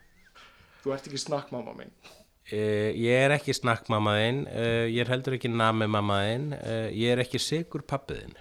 Þú 0.81 0.98
ert 0.98 1.05
ekki 1.12 1.21
snakk 1.21 1.53
mamma 1.53 1.77
mín 1.77 1.93
Uh, 2.50 2.89
ég 2.98 3.13
er 3.13 3.36
ekki 3.36 3.53
snakkmammaðinn, 3.53 4.46
uh, 4.50 4.86
ég 4.89 5.03
er 5.03 5.12
heldur 5.12 5.36
ekki 5.38 5.51
namimammaðinn, 5.53 6.48
uh, 6.58 6.88
ég 6.89 7.13
er 7.13 7.22
ekki 7.22 7.41
sigur 7.41 7.84
pappiðinn. 7.86 8.38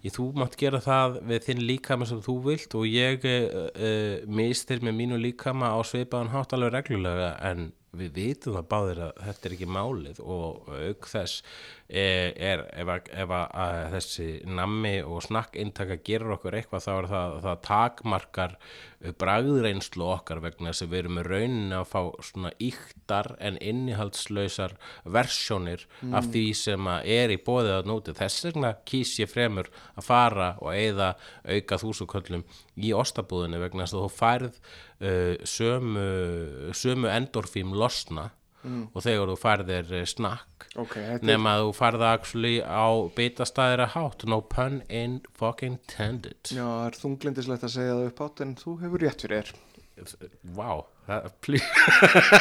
Þú 0.00 0.30
mátt 0.40 0.54
gera 0.56 0.78
það 0.80 1.18
við 1.28 1.42
þinn 1.44 1.58
líkama 1.68 2.06
sem 2.08 2.22
þú 2.24 2.34
vilt 2.46 2.72
og 2.78 2.86
ég 2.88 3.26
mistir 4.32 4.80
með 4.80 4.94
mínu 4.96 5.18
líkama 5.20 5.74
á 5.76 5.78
svipaðan 5.84 6.30
hátt 6.32 6.54
alveg 6.56 6.72
reglulega 6.72 7.34
en 7.44 7.66
við 7.92 8.14
vitum 8.16 8.56
það 8.56 8.70
báðir 8.70 9.02
að 9.04 9.20
þetta 9.26 9.46
er 9.48 9.56
ekki 9.58 9.68
málið 9.76 10.22
og 10.24 10.70
auk 10.72 11.10
þess 11.10 11.42
er, 11.90 12.32
er 12.36 12.62
ef, 12.70 12.92
að, 12.94 13.10
ef 13.22 13.34
að, 13.34 13.46
að 13.64 13.80
þessi 13.96 14.28
nammi 14.46 14.94
og 15.02 15.24
snakk-intaka 15.26 15.98
gerur 16.06 16.36
okkur 16.36 16.56
eitthvað 16.58 16.86
þá 16.86 16.92
er 16.94 17.10
það, 17.10 17.36
það 17.46 17.60
takmarkar 17.66 18.56
bragðreynslu 19.20 20.04
okkar 20.12 20.42
vegna 20.44 20.70
þess 20.70 20.84
að 20.84 20.90
við 20.92 20.98
erum 21.00 21.14
með 21.16 21.28
raunin 21.30 21.76
að 21.78 21.86
fá 21.88 22.00
svona 22.28 22.50
íktar 22.60 23.30
en 23.40 23.56
innihaldslausar 23.64 24.74
versjónir 25.08 25.86
af 26.12 26.28
því 26.28 26.44
sem 26.60 26.90
að 26.92 27.08
er 27.16 27.32
í 27.32 27.38
bóðið 27.46 27.76
að 27.78 27.88
nóti 27.88 28.16
þess 28.18 28.44
vegna 28.50 28.74
kýs 28.88 29.14
ég 29.22 29.32
fremur 29.32 29.70
að 29.94 30.04
fara 30.04 30.50
og 30.60 30.74
eigða 30.74 31.14
auka 31.48 31.80
þúsuköllum 31.80 32.44
í 32.76 32.92
ostabúðinni 32.96 33.62
vegna 33.62 33.86
þess 33.86 33.96
að 33.96 34.04
þú 34.04 34.12
færð 34.18 34.60
uh, 34.60 35.48
sömu, 35.48 36.06
sömu 36.76 37.10
endorfím 37.14 37.72
losna 37.72 38.28
og 38.68 39.02
þegar 39.04 39.30
þú 39.32 39.36
færðir 39.40 39.92
uh, 39.96 40.04
snakk. 40.08 40.66
Ok, 40.78 40.94
þetta 40.98 41.18
er 41.18 41.26
nema 41.30 41.56
að 41.56 41.64
þú 41.64 41.72
færð 41.78 42.02
það 42.04 42.14
actually 42.18 42.54
á 42.60 42.86
bitastæðira 43.16 43.88
hátt. 43.94 44.26
No 44.30 44.40
pun 44.44 44.80
in 44.88 45.18
fucking 45.38 45.78
intended. 45.80 46.40
Já, 46.52 46.64
það 46.64 46.86
er 46.86 47.00
þunglindislegt 47.00 47.66
að 47.66 47.74
segja 47.76 47.96
það 47.96 48.08
upp 48.10 48.22
átt 48.26 48.44
en 48.44 48.54
þú 48.60 48.76
hefur 48.84 49.04
rétt 49.06 49.26
fyrir 49.26 49.50
þér. 49.50 49.66
Vá, 50.56 50.70
það, 51.08 51.30
please. 51.44 51.68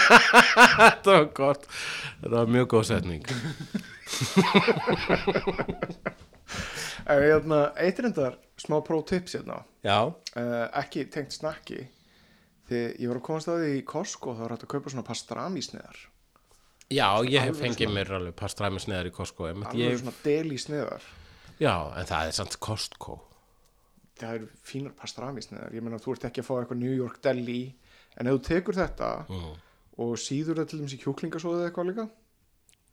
þetta 0.80 1.16
var 1.16 1.28
gott. 1.36 1.68
Þetta 2.22 2.36
var 2.38 2.54
mjög 2.58 2.72
góð 2.76 2.90
setning. 2.94 3.24
Eh, 7.10 7.24
hérna, 7.24 7.72
Eitt 7.82 8.00
reyndar 8.04 8.36
smá 8.60 8.76
pro 8.86 9.00
tips 9.06 9.34
hérna. 9.38 9.64
Uh, 9.86 10.68
ekki 10.78 11.08
tengt 11.10 11.34
snakki 11.34 11.88
þegar 12.70 12.96
ég 13.04 13.12
var 13.12 13.20
að 13.20 13.26
komast 13.30 13.52
að 13.52 13.64
því 13.64 13.72
í 13.80 13.86
Costco 13.90 14.36
þá 14.36 14.42
var 14.46 14.56
hægt 14.56 14.66
að 14.68 14.74
kaupa 14.76 14.94
svona 14.94 15.08
pastrami 15.08 15.64
sneðar 15.66 16.04
já 16.90 17.08
ég 17.30 17.48
hef 17.48 17.58
fengið 17.62 17.86
svona- 17.86 17.96
mér 18.00 18.14
alveg 18.20 18.36
pastræmi 18.40 18.84
sneðar 18.84 19.10
í 19.10 19.16
Costco 19.16 19.50
alveg 19.50 19.74
ég, 19.78 19.98
svona 20.02 20.16
deli 20.24 20.58
sneðar 20.62 21.10
Já, 21.60 21.74
en 22.00 22.08
það 22.08 22.30
er 22.30 22.36
samt 22.38 22.54
Costco. 22.64 23.18
Það 24.20 24.36
eru 24.38 24.46
fínar 24.64 24.94
pastrami 24.96 25.42
sneðar 25.44 25.74
ég 25.76 25.84
meina 25.84 26.00
þú 26.00 26.14
ert 26.16 26.26
ekki 26.30 26.40
að 26.40 26.48
fá 26.48 26.54
eitthvað 26.62 26.80
New 26.80 26.94
York 26.96 27.20
deli 27.24 27.60
en 28.16 28.28
ef 28.28 28.38
þú 28.38 28.42
tekur 28.48 28.78
þetta 28.80 29.10
mm. 29.28 29.50
og 30.06 30.14
síður 30.24 30.62
það 30.62 30.70
til 30.72 30.80
dæmis 30.80 30.96
í 30.96 31.00
kjúklingasóðið 31.04 31.66
eitthvað 31.68 31.90
líka 31.92 32.06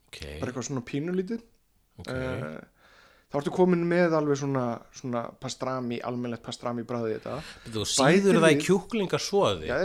Ok, 0.07 0.19
bara 0.41 0.51
eitthvað 0.51 0.67
svona 0.69 0.85
pínulítið 0.87 1.43
ok. 2.03 2.11
uh, 2.11 2.59
þá 3.37 3.41
ertu 3.43 3.53
komin 3.53 3.83
með 3.89 4.15
alveg 4.17 4.39
svona, 4.41 4.65
svona 4.97 5.23
pastrami, 5.43 5.99
almennlegt 6.09 6.45
pastrami 6.47 6.85
bræði 6.89 7.19
þetta. 7.19 7.35
Þú 7.75 7.85
síður 7.93 8.41
það 8.41 8.55
í 8.55 8.61
kjúklingasóði 8.65 9.69
já, 9.69 9.77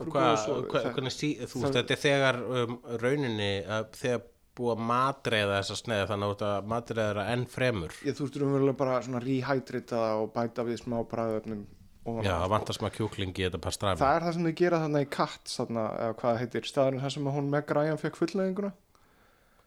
Hva, 0.00 0.06
góða 0.08 0.36
svoði 0.40 0.68
hva, 0.70 0.80
Það- 0.80 0.94
hvernig 0.96 1.14
sí, 1.14 1.30
þú 1.44 1.64
þetta 1.68 1.96
er 1.98 2.02
þegar 2.06 2.40
um, 2.62 2.78
rauninni 3.04 3.50
að 3.68 3.90
þegar 4.00 4.24
búið 4.54 4.72
að 4.76 4.82
matreiða 4.86 5.54
þessa 5.60 5.76
sneið 5.80 6.04
þannig 6.12 6.42
að 6.46 6.68
matreiða 6.70 7.14
það 7.18 7.30
enn 7.34 7.46
fremur. 7.50 7.94
Ég, 8.06 8.14
þú 8.14 8.26
ert 8.28 8.36
umverulega 8.46 8.78
bara 8.78 9.00
svona 9.02 9.22
rehydrata 9.24 10.02
og 10.20 10.28
bæta 10.36 10.64
við 10.64 10.78
smá 10.84 11.00
bræðöfnum 11.10 11.64
Já, 12.04 12.34
það 12.36 12.50
vantar 12.52 12.76
smá 12.76 12.90
kjúkling 12.92 13.30
í 13.32 13.46
þetta 13.46 13.58
pastræmi 13.64 13.96
það 13.96 14.16
er 14.18 14.24
það 14.26 14.34
sem 14.36 14.44
þau 14.44 14.56
gera 14.60 14.80
þarna 14.82 15.00
í 15.00 15.06
katt 15.08 15.52
eða 15.64 16.08
hvað 16.20 16.40
heitir, 16.42 16.66
staðurinn 16.68 17.00
þar 17.00 17.14
sem 17.14 17.28
hún 17.32 17.46
Meg 17.54 17.70
Ryan 17.72 18.00
fekk 18.02 18.18
fullnæðinguna 18.20 18.72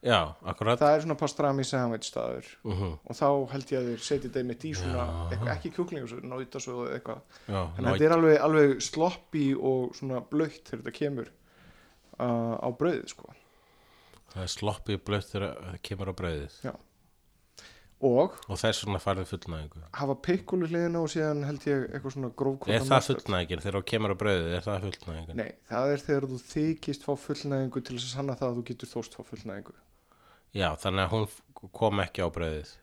Já, 0.06 0.36
akkurat. 0.46 0.77
Það 0.77 0.94
er 0.94 1.04
svona 1.04 1.18
pastrami 1.18 1.63
sandwich 1.66 2.06
staður. 2.06 2.50
Uh 2.68 2.84
og 2.94 3.18
þá 3.18 3.27
held 3.54 3.72
ég 3.74 3.80
að 3.80 3.88
þeir 3.89 4.04
setja 4.06 4.27
þetta 4.27 4.42
einmitt 4.44 4.66
í 4.68 4.74
svona 4.77 5.06
eitthvað, 5.32 5.51
ekki 5.56 5.72
kjúklingu, 5.74 6.20
náitasöðu 6.22 6.86
eða 6.86 7.00
eitthvað. 7.00 7.24
Já, 7.48 7.60
en 7.66 7.89
þetta 7.89 8.08
er 8.08 8.16
alveg, 8.18 8.38
alveg 8.46 8.75
sloppy 8.86 9.48
og 9.58 9.96
svona 9.98 10.22
blöytt 10.22 10.70
þegar 10.70 10.84
þetta 10.84 10.98
kemur 11.00 11.32
uh, 12.22 12.56
á 12.62 12.68
brauðið 12.77 13.08
sko. 13.16 13.32
Það 14.36 14.44
er 14.44 14.54
sloppið 14.54 15.00
blött 15.08 15.32
þegar 15.32 15.58
það 15.63 15.80
kemur 15.89 16.13
á 16.13 16.16
brauðið. 16.22 16.60
Og 17.98 18.36
og 18.46 18.60
þess 18.62 18.84
vegna 18.86 19.00
farið 19.01 19.32
fullnæðingu 19.32 19.80
hafa 19.98 20.16
pikkulu 20.27 20.68
hliðina 20.70 21.00
og 21.01 21.10
síðan 21.10 21.39
held 21.48 21.63
ég 21.66 21.88
eitthvað 21.88 22.13
svona 22.13 22.30
grófkvota 22.38 22.75
Er 22.75 22.84
það 22.86 23.08
fullnæðingin 23.08 23.63
þegar 23.63 23.77
það 23.80 23.88
kemur 23.89 24.13
á 24.13 24.18
brauðið, 24.22 24.50
er 24.54 24.66
það 24.68 24.86
fullnæðingin? 24.86 25.39
Nei, 25.42 25.50
það 25.72 25.94
er 25.96 26.04
þegar 26.04 26.27
þú 26.30 26.38
þykist 26.51 27.08
fá 27.08 27.12
fullnæðingu 27.24 27.82
til 27.82 27.98
þess 27.98 28.06
að 28.06 28.13
sanna 28.13 28.36
það 28.38 28.51
að 28.51 28.60
þú 28.60 28.66
getur 28.70 28.92
þóst 28.92 29.18
fá 29.18 29.24
fullnæðingu 29.32 29.75
Já, 30.58 30.72
þannig 30.82 31.06
að 31.06 31.14
hún 31.14 31.72
kom 31.78 32.02
ekki 32.02 32.26
á 32.26 32.30
brauðið. 32.34 32.74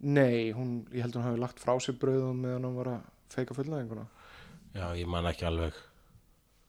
Nei, 0.00 0.50
hún, 0.56 0.80
ég 0.94 1.04
held 1.04 1.18
hún 1.18 1.26
hafi 1.26 1.40
lagt 1.42 1.60
frá 1.60 1.74
sér 1.82 1.98
brauðum 2.00 2.40
meðan 2.40 2.68
hún 2.68 2.76
var 2.78 2.92
að 2.94 3.00
feika 3.34 3.56
fullnæðinguna. 3.56 4.06
Já, 4.76 4.84
ég 4.96 5.08
man 5.10 5.28
ekki 5.28 5.48
alveg. 5.48 5.76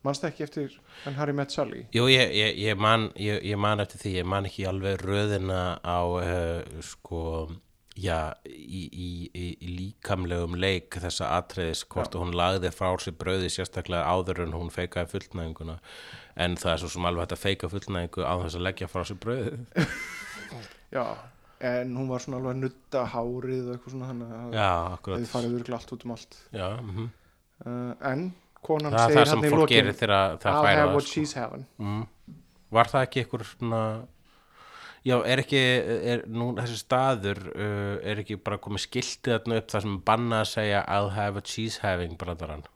Manst 0.02 0.26
ekki 0.26 0.44
eftir 0.48 0.74
en 1.06 1.14
Harry 1.20 1.34
Met 1.38 1.54
Sally? 1.54 1.84
Jú, 1.94 2.08
ég, 2.10 2.32
ég, 2.34 2.58
ég, 2.58 2.78
man, 2.82 3.12
ég, 3.22 3.38
ég 3.46 3.60
man 3.62 3.84
eftir 3.84 4.02
því, 4.02 4.14
ég 4.18 4.30
man 4.34 4.48
ekki 4.50 4.66
alveg 4.66 4.98
röðina 5.06 5.62
á 5.86 6.02
uh, 6.02 6.82
sko, 6.82 7.22
já, 8.00 8.34
í, 8.48 8.84
í, 8.88 9.08
í, 9.36 9.46
í 9.60 9.72
líkamlegum 9.78 10.56
leik 10.60 10.96
þessa 11.04 11.32
atriðis, 11.38 11.84
hvort 11.92 12.16
hún 12.20 12.32
lagði 12.38 12.72
frá 12.76 12.92
sér 13.02 13.18
brauði 13.20 13.50
sérstaklega 13.52 14.08
áður 14.08 14.46
en 14.46 14.56
hún 14.56 14.72
feikaði 14.74 15.12
fullnæðinguna, 15.16 15.80
en 16.40 16.56
það 16.62 16.74
er 16.76 16.84
svo 16.84 16.94
sem 16.96 17.10
alveg 17.10 17.26
hægt 17.26 17.36
að 17.38 17.44
feika 17.44 17.72
fullnæðingu 17.72 18.24
á 18.24 18.34
þess 18.46 18.60
að 18.60 18.66
leggja 18.70 18.92
frá 18.92 19.04
sér 19.08 19.20
brauði. 19.22 19.54
Já, 20.96 21.06
en 21.62 21.96
hún 21.96 22.08
var 22.12 22.24
svona 22.24 22.40
alveg 22.42 22.56
að 22.56 22.62
nutta 22.66 23.04
hárið 23.14 23.68
og 23.68 23.76
eitthvað 23.76 23.96
svona 23.96 24.12
þannig 24.12 24.32
að 24.38 24.56
það 25.08 25.28
farið 25.32 25.58
virkulega 25.58 25.78
allt 25.82 25.94
út 25.96 26.06
um 26.08 26.16
allt 26.16 26.40
Já, 26.52 26.68
mm 26.80 27.10
uh, 27.66 27.94
En 28.12 28.24
konan 28.66 28.96
segir 28.98 29.32
hann 29.32 29.46
í 29.46 29.52
það 30.02 30.48
I'll 30.52 30.66
have 30.66 30.96
what 30.96 31.06
sko. 31.06 31.14
she's 31.14 31.34
having 31.38 31.66
Mm. 31.78 32.08
Var 32.72 32.88
það 32.88 33.06
ekki 33.08 33.24
einhver 33.26 33.46
svona 33.46 33.82
Já, 35.02 35.16
er 35.26 35.42
ekki 35.42 35.58
er, 35.58 36.22
nú, 36.30 36.52
þessi 36.60 36.78
staður 36.78 37.40
uh, 37.56 37.96
er 38.06 38.22
ekki 38.22 38.38
bara 38.38 38.60
komið 38.62 38.84
skiltið 38.84 39.34
þarna 39.34 39.58
upp 39.58 39.72
þar 39.74 39.86
sem 39.86 39.96
er 39.96 40.04
bannað 40.12 40.44
að 40.44 40.50
segja 40.52 40.82
I'll 40.94 41.10
have 41.16 41.42
a 41.42 41.46
cheese 41.46 41.82
having 41.82 42.14
brandarann? 42.22 42.68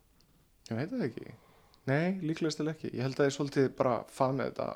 Ég 0.72 0.79
veit 0.79 0.89
það 0.89 1.05
ekki. 1.12 1.36
Nei, 1.86 2.17
líklegast 2.25 2.58
til 2.58 2.72
ekki. 2.72 2.89
Ég 2.98 3.05
held 3.05 3.20
að 3.22 3.29
ég 3.29 3.36
svolítið 3.36 3.70
bara 3.77 4.00
fað 4.10 4.34
með 4.39 4.50
þetta 4.50 4.70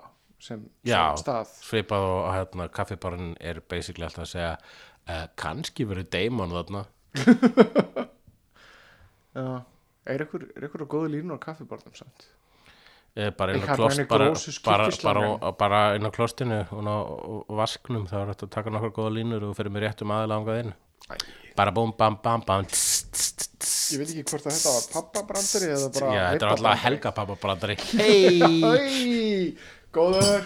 sem, 0.45 0.61
Já. 0.85 0.99
sem 0.99 1.23
stað. 1.23 1.55
svipað 1.65 2.05
og 2.11 2.29
hérna, 2.35 2.69
kaffibarinn 2.77 3.33
er 3.41 3.63
basically 3.65 4.05
alltaf 4.05 4.27
að 4.27 4.31
segja 4.35 4.51
uh, 4.59 5.25
kannski 5.41 5.87
verið 5.89 6.11
Damon 6.13 6.53
þarna. 6.53 6.85
Já, 9.39 9.47
er 10.13 10.25
ykkur, 10.25 10.51
er 10.53 10.69
ykkur 10.69 10.85
á 10.85 10.91
góðu 10.93 11.15
línur 11.15 11.41
á 11.41 11.45
kaffibarnum 11.49 11.97
samt? 11.97 12.29
Eh, 13.17 13.31
bara 13.35 13.55
inn 13.57 13.65
á 13.65 13.73
klost 13.73 14.05
bara, 14.63 14.89
bara, 15.03 15.51
bara, 15.57 15.79
inn 15.97 16.05
á 16.05 16.11
klostinu 16.13 16.59
og 16.69 17.49
vasknum 17.57 18.05
þá 18.09 18.15
er 18.21 18.29
þetta 18.33 18.45
að 18.45 18.53
taka 18.53 18.73
nokkar 18.73 18.93
góða 18.95 19.15
línur 19.17 19.47
og 19.49 19.55
fyrir 19.57 19.73
mig 19.73 19.83
réttum 19.83 20.13
aðeins 20.13 20.31
langað 20.31 20.61
inn. 20.61 20.73
Bara 21.57 21.73
búm 21.75 21.91
bam 21.97 22.19
bam 22.23 22.43
bam 22.45 22.67
tss, 22.69 23.09
tss, 23.09 23.33
tss, 23.33 23.49
tss. 23.57 23.73
ég 23.95 24.03
veit 24.03 24.13
ekki 24.13 24.23
hvort 24.29 24.45
að 24.45 24.53
þetta 24.55 24.75
var 24.75 24.85
pappabrandari 24.93 25.71
eða 25.73 25.89
bara 25.95 26.13
Já, 26.13 26.21
þetta 26.29 26.45
er 26.45 26.53
alltaf 26.53 26.83
helga 26.85 27.13
pappa 27.17 27.39
brandari 27.41 27.75
Hei 27.97 29.57
góður. 29.91 30.45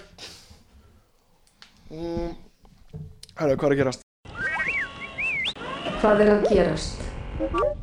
Mm. 1.92 2.34
Herra, 3.38 3.60
hvað 3.60 3.68
er 3.68 3.76
að 3.76 3.80
gerast? 3.84 4.10
Hvað 6.00 6.26
er 6.26 6.36
að 6.38 6.52
gerast? 6.54 7.82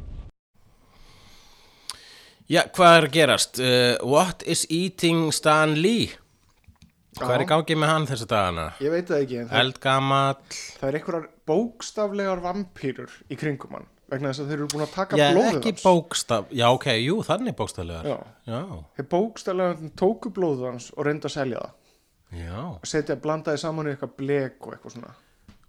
Já, 2.50 2.64
hvað 2.74 2.96
er 2.96 3.06
að 3.06 3.12
gerast? 3.14 3.60
Uh, 3.62 3.94
what 4.10 4.42
is 4.50 4.64
eating 4.74 5.28
Stan 5.34 5.76
Lee? 5.78 6.08
Hvað 7.20 7.34
er 7.36 7.42
í 7.42 7.46
Já. 7.46 7.50
gangi 7.52 7.76
með 7.78 7.90
hann 7.90 8.06
þessu 8.08 8.26
dagana? 8.30 8.64
Ég 8.82 8.92
veit 8.94 9.08
það 9.10 9.22
ekki, 9.24 9.38
Eldgamall 9.60 10.36
það 10.80 10.84
er 10.88 10.98
einhverjar 11.00 11.24
bókstaflegar 11.50 12.42
vampýrur 12.44 13.14
í 13.30 13.38
kringum 13.38 13.74
hann 13.78 13.88
vegna 14.10 14.30
þess 14.32 14.42
að 14.44 14.48
þeir 14.50 14.56
eru 14.60 14.68
búin 14.72 14.84
að 14.86 14.92
taka 14.94 15.18
Já, 15.20 15.26
blóðið 15.34 15.58
ekki 15.60 15.72
hans 15.74 15.84
bókstaf 15.86 16.48
Já, 16.58 16.64
ok, 16.74 16.86
jú, 17.02 17.16
þannig 17.26 17.56
bókstaflegar 17.58 18.08
Já. 18.10 18.16
Já, 18.50 18.60
Þeir 18.98 19.08
bókstaflega 19.14 19.90
tóku 20.02 20.32
blóðið 20.38 20.66
hans 20.70 20.88
og 20.96 21.06
reyndu 21.06 21.30
að 21.30 21.34
selja 21.36 21.64
það 21.66 21.76
já. 22.46 22.62
setja, 22.94 23.18
blandaði 23.26 23.62
saman 23.62 23.90
í 23.90 23.94
eitthvað 23.94 24.16
blek 24.22 24.66
og 24.66 24.74
eitthvað 24.76 24.96
svona 24.96 25.14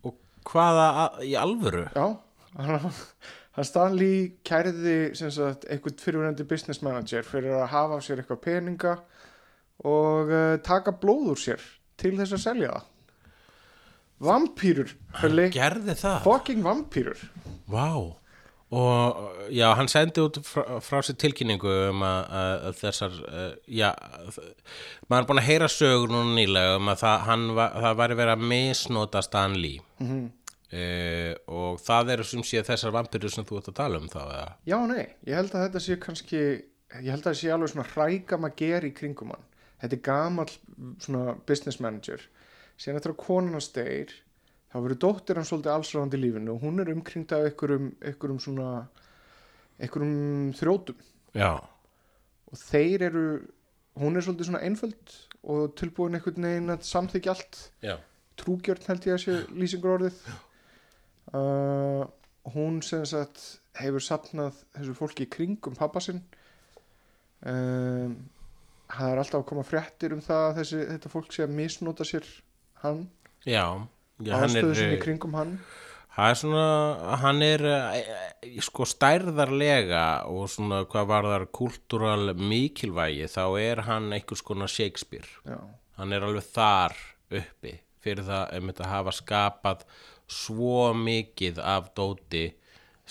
Og 0.10 0.18
hvaða 0.50 0.88
a- 1.04 1.26
í 1.26 1.34
alvöru? 1.42 1.84
Já, 1.98 2.08
hann, 2.58 2.90
hann 3.58 3.68
Stanley 3.68 4.32
sagt 4.46 5.66
eitthvað 5.68 6.00
fyrirvændi 6.04 6.48
business 6.48 6.82
manager 6.86 7.26
fyrir 7.28 7.58
að 7.60 7.68
hafa 7.74 8.00
af 8.00 8.06
sér 8.06 8.22
eitthvað 8.22 8.44
peninga 8.46 8.96
og 9.88 10.32
uh, 10.32 10.56
taka 10.64 10.94
blóð 11.02 11.34
úr 11.34 11.42
sér 11.42 11.68
til 12.02 12.16
þess 12.18 12.38
að 12.38 12.44
selja 12.46 12.72
það. 12.72 12.88
Vampýrur 14.22 14.90
Gerði 15.52 15.96
það? 15.98 16.18
fucking 16.26 16.66
vampýrur 16.66 17.22
Vá. 17.72 18.18
Og 18.72 19.18
já, 19.52 19.66
hann 19.76 19.90
sendi 19.92 20.22
út 20.24 20.38
frá, 20.48 20.78
frá 20.80 21.02
sér 21.04 21.18
tilkynningu 21.20 21.72
um 21.90 22.04
að, 22.08 22.20
að, 22.40 22.52
að 22.70 22.78
þessar, 22.80 23.18
uh, 23.28 23.50
já, 23.68 23.90
maður 25.12 25.18
er 25.18 25.28
búin 25.28 25.42
að 25.42 25.50
heyra 25.50 25.68
sögur 25.72 26.14
núna 26.14 26.38
nýlega 26.38 26.78
um 26.78 26.92
að 26.94 27.02
það, 27.02 27.26
hann 27.28 27.44
var, 27.58 27.76
það 27.84 27.98
væri 28.00 28.18
verið 28.22 28.36
að 28.38 28.46
misnota 28.54 29.24
Stan 29.28 29.58
Lee. 29.60 29.82
Mm 30.00 30.30
og 30.72 31.80
það 31.84 32.14
eru 32.16 32.26
sem 32.28 32.44
sé 32.48 32.62
þessar 32.64 32.94
vampirur 32.96 33.34
sem 33.34 33.48
þú 33.48 33.60
ert 33.60 33.72
að 33.74 33.80
tala 33.82 34.00
um 34.00 34.10
þá 34.12 34.22
eða? 34.22 34.50
Já, 34.70 34.78
nei, 34.88 35.06
ég 35.28 35.36
held 35.36 35.56
að 35.56 35.66
þetta 35.66 35.84
sé 35.84 35.98
kannski 36.00 36.42
ég 36.42 37.10
held 37.12 37.22
að 37.22 37.28
þetta 37.28 37.40
sé 37.42 37.52
alveg 37.52 37.74
svona 37.74 37.88
hrægam 37.92 38.48
að 38.48 38.58
gera 38.62 38.88
í 38.88 38.96
kringum 38.96 39.34
hann. 39.36 39.48
Þetta 39.82 39.98
er 39.98 40.04
gamall 40.06 40.52
svona 41.02 41.36
business 41.50 41.82
manager. 41.84 42.24
Síðan 42.80 43.00
eftir 43.00 43.16
að 43.16 43.24
konan 43.24 43.58
hans 43.58 43.72
deyr 43.76 44.14
þá 44.72 44.78
verður 44.80 45.02
dóttir 45.04 45.40
hann 45.40 45.48
svolítið 45.48 45.74
allsráðandi 45.76 46.20
í 46.20 46.24
lífinu 46.26 46.56
og 46.56 46.66
hún 46.66 46.82
er 46.82 46.92
umkringd 46.94 47.34
af 47.36 47.48
einhverjum, 47.50 47.90
einhverjum 48.00 48.40
svona 48.40 48.68
einhverjum 49.82 50.54
þrjótum 50.56 51.02
Já, 51.36 51.52
og 52.52 52.60
þeir 52.60 53.08
eru 53.10 53.26
hún 54.00 54.16
er 54.16 54.24
svolítið 54.26 54.50
svona 54.50 54.64
einföld 54.68 55.18
og 55.42 55.76
tilbúin 55.80 56.16
einhvern 56.16 56.48
veginn 56.48 56.74
að 56.74 56.88
samþykja 56.88 57.34
allt. 57.34 57.60
Já, 57.84 57.96
trúgjörn 58.40 58.88
held 58.88 59.08
ég 59.08 59.18
að 59.18 59.24
sé 59.26 59.38
lýsingur 59.52 59.96
orðið 59.98 60.20
uh, 61.34 62.04
hún 62.56 62.82
sem 62.86 63.06
sagt 63.08 63.62
hefur 63.80 64.04
sapnað 64.04 64.58
þessu 64.76 64.96
fólki 64.98 65.28
í 65.28 65.32
kringum 65.32 65.78
pappa 65.78 66.02
sinn. 66.04 66.22
Um, 67.42 68.18
það 68.92 69.14
er 69.14 69.22
alltaf 69.22 69.40
að 69.42 69.48
koma 69.52 69.66
fréttir 69.66 70.16
um 70.16 70.24
það 70.24 70.48
að 70.48 70.58
þessi, 70.62 70.82
þetta 70.90 71.14
fólk 71.14 71.32
sé 71.34 71.46
að 71.46 71.56
misnota 71.58 72.08
sér 72.08 72.28
hann, 72.84 73.06
já, 73.46 73.64
já 74.22 74.36
hann 74.36 74.44
er, 74.44 74.50
aðstöðu 74.50 74.78
sinni 74.78 74.98
í 75.00 75.02
kringum 75.02 75.38
hann. 75.40 75.56
Það 76.12 76.30
er 76.34 76.38
svona, 76.42 76.64
hann 77.22 77.46
er 77.46 77.62
eh, 77.72 78.00
eh, 78.44 78.56
sko 78.66 78.84
stærðarlega 78.90 80.06
og 80.28 80.50
svona 80.52 80.82
hvað 80.92 81.06
var 81.08 81.28
þar 81.32 81.46
kultúral 81.56 82.34
mikilvægi 82.36 83.30
þá 83.32 83.46
er 83.62 83.84
hann 83.88 84.10
einhvers 84.12 84.44
konar 84.44 84.72
Shakespeare. 84.72 85.30
já, 85.48 85.60
Hann 85.96 86.12
er 86.16 86.26
alveg 86.26 86.44
þar 86.52 86.98
uppi 87.32 87.78
fyrir 88.02 88.26
það 88.28 88.58
um 88.58 88.72
þetta 88.72 88.90
hafa 88.92 89.14
skapað 89.16 89.86
svo 90.32 90.92
mikið 90.98 91.62
af 91.64 91.92
dóti 91.98 92.50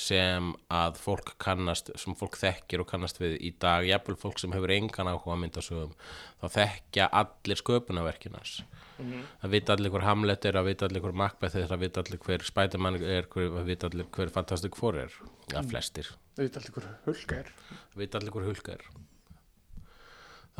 sem 0.00 0.52
að 0.72 0.96
fólk 1.02 1.34
kannast, 1.42 1.90
sem 2.00 2.14
fólk 2.16 2.38
þekkir 2.40 2.80
og 2.80 2.88
kannast 2.88 3.18
við 3.20 3.34
í 3.44 3.50
dag, 3.60 3.84
jafnvel 3.84 4.16
fólk 4.20 4.40
sem 4.40 4.52
hefur 4.54 4.72
engan 4.72 5.10
áhuga 5.10 5.34
að 5.34 5.42
myndasögum, 5.42 5.92
þá 6.40 6.46
þekkja 6.54 7.08
allir 7.20 7.60
sköpunarverkinars. 7.60 8.54
Það 9.00 9.52
vita 9.54 9.74
allir 9.76 9.92
hver 9.92 10.04
Hamlet 10.04 10.46
er, 10.48 10.56
það 10.56 10.70
vita 10.70 10.88
allir 10.88 11.04
hver 11.04 11.16
Macbeth 11.16 11.56
er, 11.56 11.68
það 11.68 11.84
vita 11.84 12.02
allir 12.04 12.22
hver 12.24 12.46
Spiderman 12.48 12.98
er, 13.00 13.28
það 13.32 13.68
vita 13.68 13.90
allir 13.90 14.10
hver 14.16 14.32
Fantastic 14.34 14.80
Four 14.80 15.00
er, 15.04 15.20
ja, 15.52 15.64
flestir. 15.68 16.10
þau 16.36 16.44
veit 16.44 16.58
alltaf 16.60 16.76
hver 16.76 16.90
hulka 17.06 17.40
er 17.42 17.54
Það 17.90 18.02
vita 18.04 18.20
allir 18.20 18.36
hver 18.36 18.46
Hulk 18.48 18.68
er. 18.76 18.84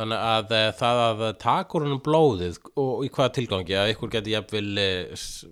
Þannig 0.01 0.21
að 0.33 0.53
e, 0.57 0.61
það 0.81 1.01
að 1.05 1.23
taka 1.43 1.77
úr 1.77 1.85
hennum 1.87 2.03
blóðið 2.07 2.59
og 2.81 3.05
í 3.05 3.11
hvaða 3.13 3.33
tilgangi 3.37 3.77
að 3.77 3.91
ykkur 3.95 4.13
geti 4.15 4.33
jafnvel 4.35 4.69
e, 4.81 4.91
s- 5.19 5.47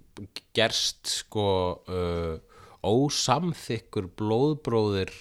gerst 0.57 1.11
sko 1.13 1.47
uh, 1.85 2.39
ósamþykkur 2.89 4.09
blóðbróðir. 4.19 5.13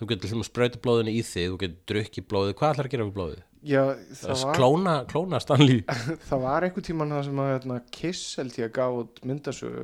Þú 0.00 0.08
getur 0.12 0.30
þess 0.30 0.48
sprauta 0.48 0.80
blóðinu 0.80 1.12
í 1.12 1.22
þig 1.26 1.50
þú 1.52 1.56
getur 1.64 1.80
drukkið 1.92 2.26
blóðið, 2.30 2.54
hvað 2.60 2.74
ætlar 2.74 2.88
að 2.88 2.94
gera 2.94 3.06
við 3.08 3.16
blóðið? 3.18 3.40
já, 3.68 3.82
Það 4.16 4.42
var, 4.44 4.54
klóna, 4.56 4.92
klóna 5.10 5.40
Stanley. 5.44 5.80
Það 6.30 6.44
var 6.46 6.64
einhver 6.68 6.86
tíman 6.86 7.10
það 7.12 7.24
sem 7.26 7.40
að 7.42 7.50
hérna, 7.54 7.80
Kiss 7.92 8.22
held 8.40 8.56
ég 8.60 8.70
að 8.70 8.76
gá 8.78 8.86
út 9.02 9.20
myndasögu 9.28 9.82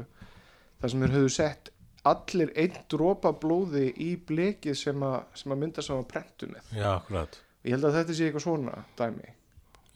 það 0.81 0.93
sem 0.95 1.03
þeir 1.05 1.17
höfðu 1.19 1.33
sett 1.37 1.73
allir 2.07 2.53
einn 2.57 2.79
dropa 2.93 3.33
blóði 3.43 3.89
í 4.07 4.13
blekið 4.29 4.79
sem 4.79 5.05
að, 5.05 5.19
að 5.53 5.61
myndasögu 5.65 5.99
var 6.01 6.09
prentu 6.15 6.49
með 6.53 6.73
Já, 6.79 6.89
akkurat 7.01 7.41
Ég 7.67 7.75
held 7.77 7.89
að 7.89 7.97
þetta 8.01 8.17
sé 8.17 8.29
eitthvað 8.29 8.45
svona 8.47 8.77
dæmi. 8.99 9.33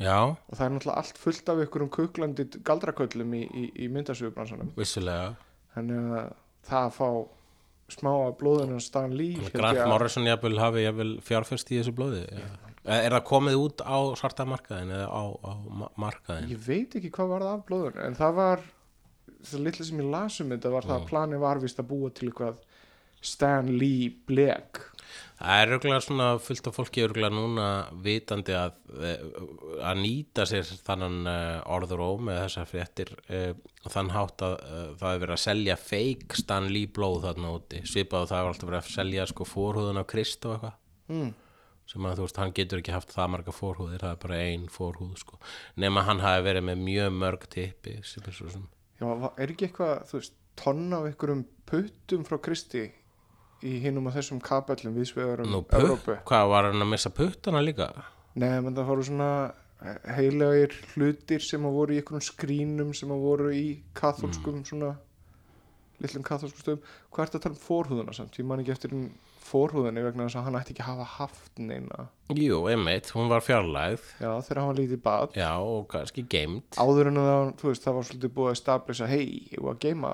Já, 0.00 0.16
og 0.32 0.54
það 0.56 0.64
er 0.64 0.72
náttúrulega 0.74 1.02
allt 1.02 1.18
fullt 1.20 1.50
af 1.52 1.58
einhverjum 1.60 1.90
kuklandi 1.92 2.46
galdraköllum 2.64 3.34
í, 3.36 3.42
í, 3.44 3.64
í 3.84 3.88
myndasögubransanum. 3.92 4.70
Vissulega. 4.78 5.34
Þannig 5.74 6.14
að 6.16 6.32
það 6.70 6.86
að 6.86 6.94
fá 6.96 7.08
smá 7.90 8.10
að 8.14 8.34
blóðinu 8.40 8.78
að 8.78 8.84
staðan 8.86 9.14
líf 9.18 9.50
Grant 9.52 9.80
Morrison 9.90 10.26
jafnvel 10.28 10.58
hafi 10.62 10.84
jafnvel 10.86 11.12
fjárfest 11.26 11.72
í 11.74 11.80
þessu 11.80 11.94
blóði. 11.98 12.22
Já. 12.30 12.48
Er 12.96 13.12
það 13.12 13.24
komið 13.28 13.56
út 13.60 13.82
á 13.84 13.98
svarta 14.16 14.46
markaðin 14.48 14.92
eða 14.96 15.08
á, 15.12 15.22
á 15.36 15.52
ma- 15.68 15.90
markaðin? 16.00 16.46
ég 16.54 16.62
veit 16.64 16.94
ekki 16.96 17.10
hvað 17.12 17.32
var 17.34 17.44
það 17.44 17.56
af 17.58 17.64
blóðinu 17.68 18.04
en 18.06 18.16
það 18.16 18.36
var 18.38 18.62
það 19.50 19.64
litla 19.66 19.86
sem 19.90 20.00
ég 20.00 20.08
las 20.14 20.38
um 20.40 20.54
þetta 20.54 20.72
var 20.72 20.88
það 20.88 20.96
að 20.96 21.08
planið 21.10 21.42
var 21.44 21.60
vist 21.60 21.82
að 21.82 21.90
búa 21.90 22.10
til 22.16 22.30
eitthvað 22.30 22.62
Stan 23.20 23.68
Lee 23.76 24.08
Black 24.30 24.80
Það 25.40 25.62
er 25.62 25.72
örgulega 25.74 26.04
svona 26.04 26.28
fullt 26.42 26.68
af 26.68 26.76
fólki 26.76 27.04
örgulega 27.06 27.32
núna 27.32 27.66
vitandi 28.04 28.56
að, 28.56 28.74
eh, 29.00 29.22
að 29.88 30.02
nýta 30.02 30.44
sér 30.48 30.68
þannan 30.86 31.30
uh, 31.30 31.72
orðuróm 31.76 32.26
með 32.28 32.42
þessar 32.42 32.68
fréttir 32.70 33.14
og 33.16 33.94
þann 33.94 34.12
hátt 34.12 34.44
að 34.44 34.56
það 35.00 35.14
er 35.14 35.22
verið 35.24 35.36
að 35.36 35.44
selja 35.46 35.76
fake 35.80 36.40
Stan 36.42 36.68
Lee 36.68 36.90
blóð 36.90 37.24
þarna 37.28 37.54
úti. 37.56 37.80
Svipað 37.88 38.26
og 38.26 38.32
það 38.32 38.42
er 38.42 38.50
alltaf 38.50 38.70
verið 38.70 38.82
að 38.82 38.92
selja 38.98 39.28
sko 39.30 39.48
fórhúðun 39.48 40.02
á 40.02 40.04
Krist 40.10 40.44
og 40.44 40.56
eitthvað. 40.56 40.76
Mm. 41.10 41.30
sem 41.90 42.04
að 42.06 42.20
þú 42.20 42.26
veist, 42.26 42.36
hann 42.38 42.52
getur 42.54 42.78
ekki 42.78 42.92
haft 42.94 43.10
það 43.10 43.30
marga 43.32 43.52
fórhúðir 43.54 44.02
það 44.04 44.12
er 44.14 44.18
bara 44.22 44.36
ein 44.46 44.66
fórhúð 44.70 45.16
sko. 45.18 45.40
Nema 45.82 46.04
hann 46.06 46.22
hafi 46.22 46.44
verið 46.46 46.68
með 46.68 46.84
mjög 46.86 47.16
mörg 47.16 47.46
tippi 47.50 47.96
sem 48.06 48.28
er 48.30 48.36
svo 48.36 48.50
sem 48.52 48.68
Já, 49.00 49.08
er 49.40 49.50
ekki 49.50 49.66
eitthvað, 49.66 50.04
þú 50.10 50.18
veist, 50.20 50.36
tonn 50.60 50.92
af 50.92 51.08
einhverjum 51.08 51.42
puttum 51.70 52.26
frá 52.28 52.36
Kristi 52.44 52.84
í 53.66 53.76
hinum 53.82 54.06
og 54.10 54.14
þessum 54.16 54.40
kapellum 54.44 54.94
viðsvegar 54.96 55.42
um 55.44 55.50
Nú, 55.52 55.62
putt, 55.66 55.80
Evrópu. 55.80 56.16
hvað 56.28 56.48
var 56.52 56.70
hann 56.70 56.84
að 56.86 56.90
missa 56.94 57.10
puttana 57.12 57.62
líka? 57.64 57.90
Nei, 58.40 58.60
menn 58.62 58.76
það 58.76 58.88
fóru 58.92 59.06
svona 59.08 59.30
heilegir 60.16 60.74
hlutir 60.94 61.40
sem 61.44 61.64
að 61.64 61.76
voru 61.78 61.94
í 61.96 62.00
einhverjum 62.00 62.24
skrínum 62.26 62.92
sem 62.96 63.10
að 63.12 63.22
voru 63.24 63.50
í 63.56 63.64
katholskum 63.96 64.60
svona 64.68 64.94
litlum 66.00 66.24
katholskum 66.24 66.62
stöðum. 66.64 66.86
Hvað 67.12 67.26
ertu 67.26 67.38
að 67.40 67.44
tala 67.46 67.56
um 67.56 67.64
fórhúðuna 67.64 68.14
samt? 68.16 68.38
Ég 68.40 68.46
man 68.48 68.62
ekki 68.62 68.72
eftir 68.74 68.94
en 68.96 69.10
fórhúðunni 69.50 70.04
vegna 70.04 70.26
þess 70.28 70.38
að 70.40 70.44
hann 70.46 70.58
ætti 70.60 70.74
ekki 70.74 70.84
að 70.84 70.90
hafa 70.92 71.06
haft 71.16 71.58
neina. 71.60 72.04
Jú, 72.36 72.60
einmitt, 72.70 73.08
hún 73.16 73.28
var 73.32 73.42
fjarlægð. 73.44 74.04
Já 74.22 74.30
þegar 74.46 74.60
hann 74.62 74.70
var 74.70 74.78
lítið 74.78 75.00
bad 75.04 75.36
já, 75.40 75.50
og 75.58 75.88
kannski 75.90 76.24
geimt 76.30 76.78
áður 76.80 77.10
en 77.10 77.18
það, 77.20 77.50
þú 77.60 77.70
veist, 77.72 77.84
það 77.88 77.96
var 77.98 78.08
svolítið 78.10 78.34
búið 78.36 78.52
að 78.52 78.60
stablisa 78.60 79.08
hei, 79.10 79.24
ég 79.50 79.64
var 79.64 79.74
að 79.76 79.82
geima 79.88 80.12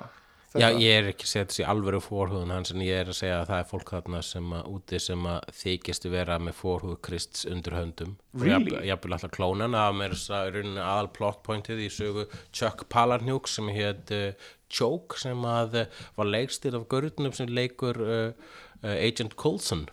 Já, 0.54 0.70
ég 0.78 0.88
er 0.88 1.09
ekki 1.11 1.26
að 1.26 1.30
segja 1.30 1.46
þessi 1.50 1.64
alvöru 1.68 1.98
fórhúðun 2.00 2.52
hans 2.54 2.70
en 2.72 2.82
ég 2.85 3.02
er 3.02 3.11
að 3.11 3.18
segja 3.18 3.40
að 3.40 3.48
það 3.50 3.59
er 3.61 3.66
fólk 3.70 3.90
þarna 3.92 4.20
sem 4.24 4.52
að 4.56 4.68
úti 4.72 5.00
sem 5.02 5.26
að 5.28 5.48
þykist 5.59 6.06
vera 6.12 6.37
með 6.40 6.54
fórhúð 6.61 6.94
Krists 7.04 7.48
undir 7.50 7.76
höndum. 7.76 8.14
Really? 8.40 8.72
og 8.78 8.87
jafnvel 8.87 9.16
alltaf 9.16 9.35
klónan 9.35 9.76
að 9.76 9.98
mér 9.98 10.14
rauninni 10.30 10.85
aðal 10.85 11.11
plot 11.18 11.42
pointið 11.46 11.82
í 11.85 11.90
sögu 11.92 12.24
Chuck 12.56 12.87
Palahniuk 12.92 13.50
sem 13.50 13.68
hétt 13.74 14.14
uh, 14.16 14.48
Choke 14.72 15.20
sem 15.20 15.44
að 15.48 15.76
uh, 15.82 16.00
var 16.16 16.30
leikstýr 16.30 16.78
af 16.78 16.88
görðunum 16.92 17.37
sem 17.37 17.52
leikur 17.52 18.00
uh, 18.06 18.56
Agent 18.87 19.37
Coulson. 19.40 19.85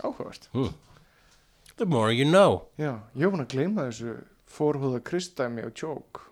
Áhugavert. 0.00 0.48
The 1.76 1.84
more 1.84 2.12
you 2.12 2.24
know. 2.24 2.70
Já, 2.80 3.02
ég 3.16 3.26
var 3.26 3.36
búin 3.36 3.44
að 3.44 3.54
gleyma 3.54 3.86
þessu 3.90 4.18
fórhúða 4.50 5.04
kristæmi 5.04 5.64
og 5.66 5.76
tjók 5.76 6.29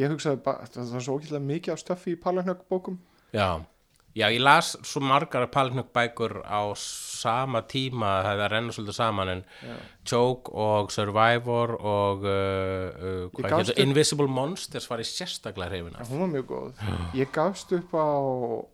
ég 0.00 0.08
hugsaði 0.12 0.40
bara, 0.44 0.64
það 0.72 0.92
var 0.96 1.04
svo 1.04 1.18
ókvæmlega 1.18 1.46
mikið 1.50 1.72
af 1.74 1.82
stöffi 1.82 2.14
í 2.16 2.20
Palanhjögg 2.22 2.64
bókum 2.70 2.98
Já, 3.32 3.64
Já, 4.12 4.26
ég 4.28 4.42
las 4.44 4.74
svo 4.84 5.00
margar 5.00 5.46
Palknök 5.48 5.86
bækur 5.96 6.42
á 6.44 6.60
sama 6.76 7.62
tíma 7.64 8.10
það 8.26 8.42
er 8.44 8.50
renna 8.52 8.74
svolítið 8.76 8.96
saman 8.98 9.30
en 9.32 9.40
Já. 9.64 9.76
Choke 10.10 10.52
og 10.52 10.92
Survivor 10.92 11.72
og 11.80 12.26
uh, 12.26 12.28
uh, 12.28 13.22
Ég 13.24 13.38
hvað 13.38 13.48
gafst 13.54 13.70
getur, 13.70 13.72
upp- 13.72 13.82
Invisible 13.86 14.28
Monsters 14.28 14.88
var 14.90 15.00
í 15.00 15.06
sérstaklega 15.08 15.70
hreyfina. 15.72 16.04
Hún 16.10 16.20
var 16.26 16.30
mjög 16.34 16.46
góð. 16.50 16.82
Ég 17.16 17.32
gafst 17.32 17.72
upp 17.72 17.96
á, 17.96 18.04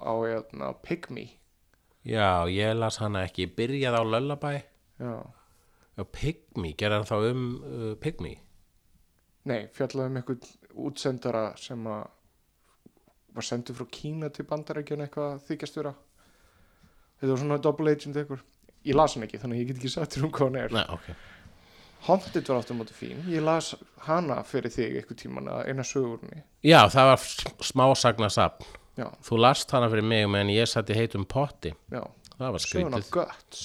á 0.02 0.12
hérna, 0.26 0.72
Pygmy 0.82 1.28
Já, 2.08 2.46
ég 2.50 2.74
las 2.78 2.98
hana 2.98 3.22
ekki, 3.28 3.46
ég 3.46 3.54
byrjaði 3.58 3.94
á 3.94 4.04
Lullaby. 4.10 4.56
Já. 4.98 5.14
Pygmy, 5.98 6.72
gerði 6.78 6.98
hann 6.98 7.08
þá 7.08 7.16
um 7.30 7.46
uh, 7.62 7.94
Pygmy 8.02 8.36
nei, 9.48 9.68
fjallaði 9.72 10.10
um 10.10 10.18
einhvern 10.20 10.42
útsendara 10.88 11.44
sem 11.60 11.86
að 11.90 12.04
var 13.38 13.46
sendur 13.46 13.76
frá 13.78 13.86
Kína 13.92 14.30
til 14.34 14.46
bandarækjun 14.48 15.04
eitthvað 15.04 15.32
að 15.34 15.42
þykjast 15.50 15.76
vera. 15.78 15.92
Þetta 17.18 17.32
var 17.32 17.40
svona 17.42 17.58
double 17.62 17.92
agent 17.94 18.16
eitthvað. 18.18 18.44
Ég 18.86 18.96
las 18.96 19.14
hann 19.16 19.26
ekki, 19.26 19.40
þannig 19.42 19.60
ég 19.62 19.68
get 19.72 19.80
ekki 19.82 19.90
sagt 19.92 20.16
þér 20.16 20.26
um 20.28 20.32
hvað 20.34 20.48
hann 20.48 20.60
er. 20.62 20.74
Nei, 20.78 20.84
ok. 20.94 21.08
Haunted 22.08 22.46
var 22.48 22.60
áttum 22.62 22.78
móti 22.78 22.94
fín. 22.94 23.22
Ég 23.30 23.42
las 23.42 23.72
hana 24.06 24.40
fyrir 24.46 24.70
þig 24.70 25.00
eitthvað 25.00 25.18
tíman 25.24 25.48
að 25.50 25.64
eina 25.72 25.82
sögurni 25.86 26.44
Já, 26.62 26.84
það 26.94 27.08
var 27.10 27.24
smásagna 27.66 28.28
sapn 28.30 28.68
Þú 29.26 29.38
last 29.38 29.70
hana 29.74 29.88
fyrir 29.90 30.06
mig 30.06 30.24
meðan 30.30 30.50
ég 30.54 30.66
satt 30.70 30.90
í 30.90 30.96
heitum 30.98 31.26
potti. 31.30 31.70
Já, 31.90 32.02
Það 32.38 32.54
var 32.54 32.62
skrítið. 32.62 32.96
af 32.98 33.10
Guts 33.14 33.60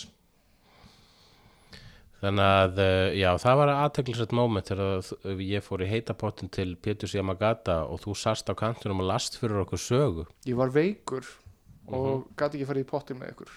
Þannig 2.24 2.46
að, 2.48 2.78
uh, 2.80 3.10
já, 3.20 3.30
það 3.44 3.58
var 3.60 3.72
aðteklisett 3.74 4.32
moment 4.38 4.70
þegar 4.72 5.42
ég 5.44 5.64
fór 5.66 5.82
í 5.84 5.90
heitapottin 5.92 6.52
til 6.56 6.70
Pétur 6.80 7.12
Yamagata 7.12 7.82
og 7.84 8.00
þú 8.06 8.14
sast 8.16 8.48
á 8.48 8.56
kantunum 8.56 9.02
og 9.04 9.10
last 9.12 9.36
fyrir 9.42 9.60
okkur 9.66 9.82
sögu. 9.82 10.26
ég 10.48 10.56
var 10.56 10.72
veikur 10.72 11.26
og 11.92 12.06
Mhm. 12.08 12.36
gæti 12.40 12.56
ekki 12.62 12.68
farið 12.70 12.86
í 12.86 12.88
pottin 12.88 13.20
með 13.20 13.34
ykkur 13.36 13.52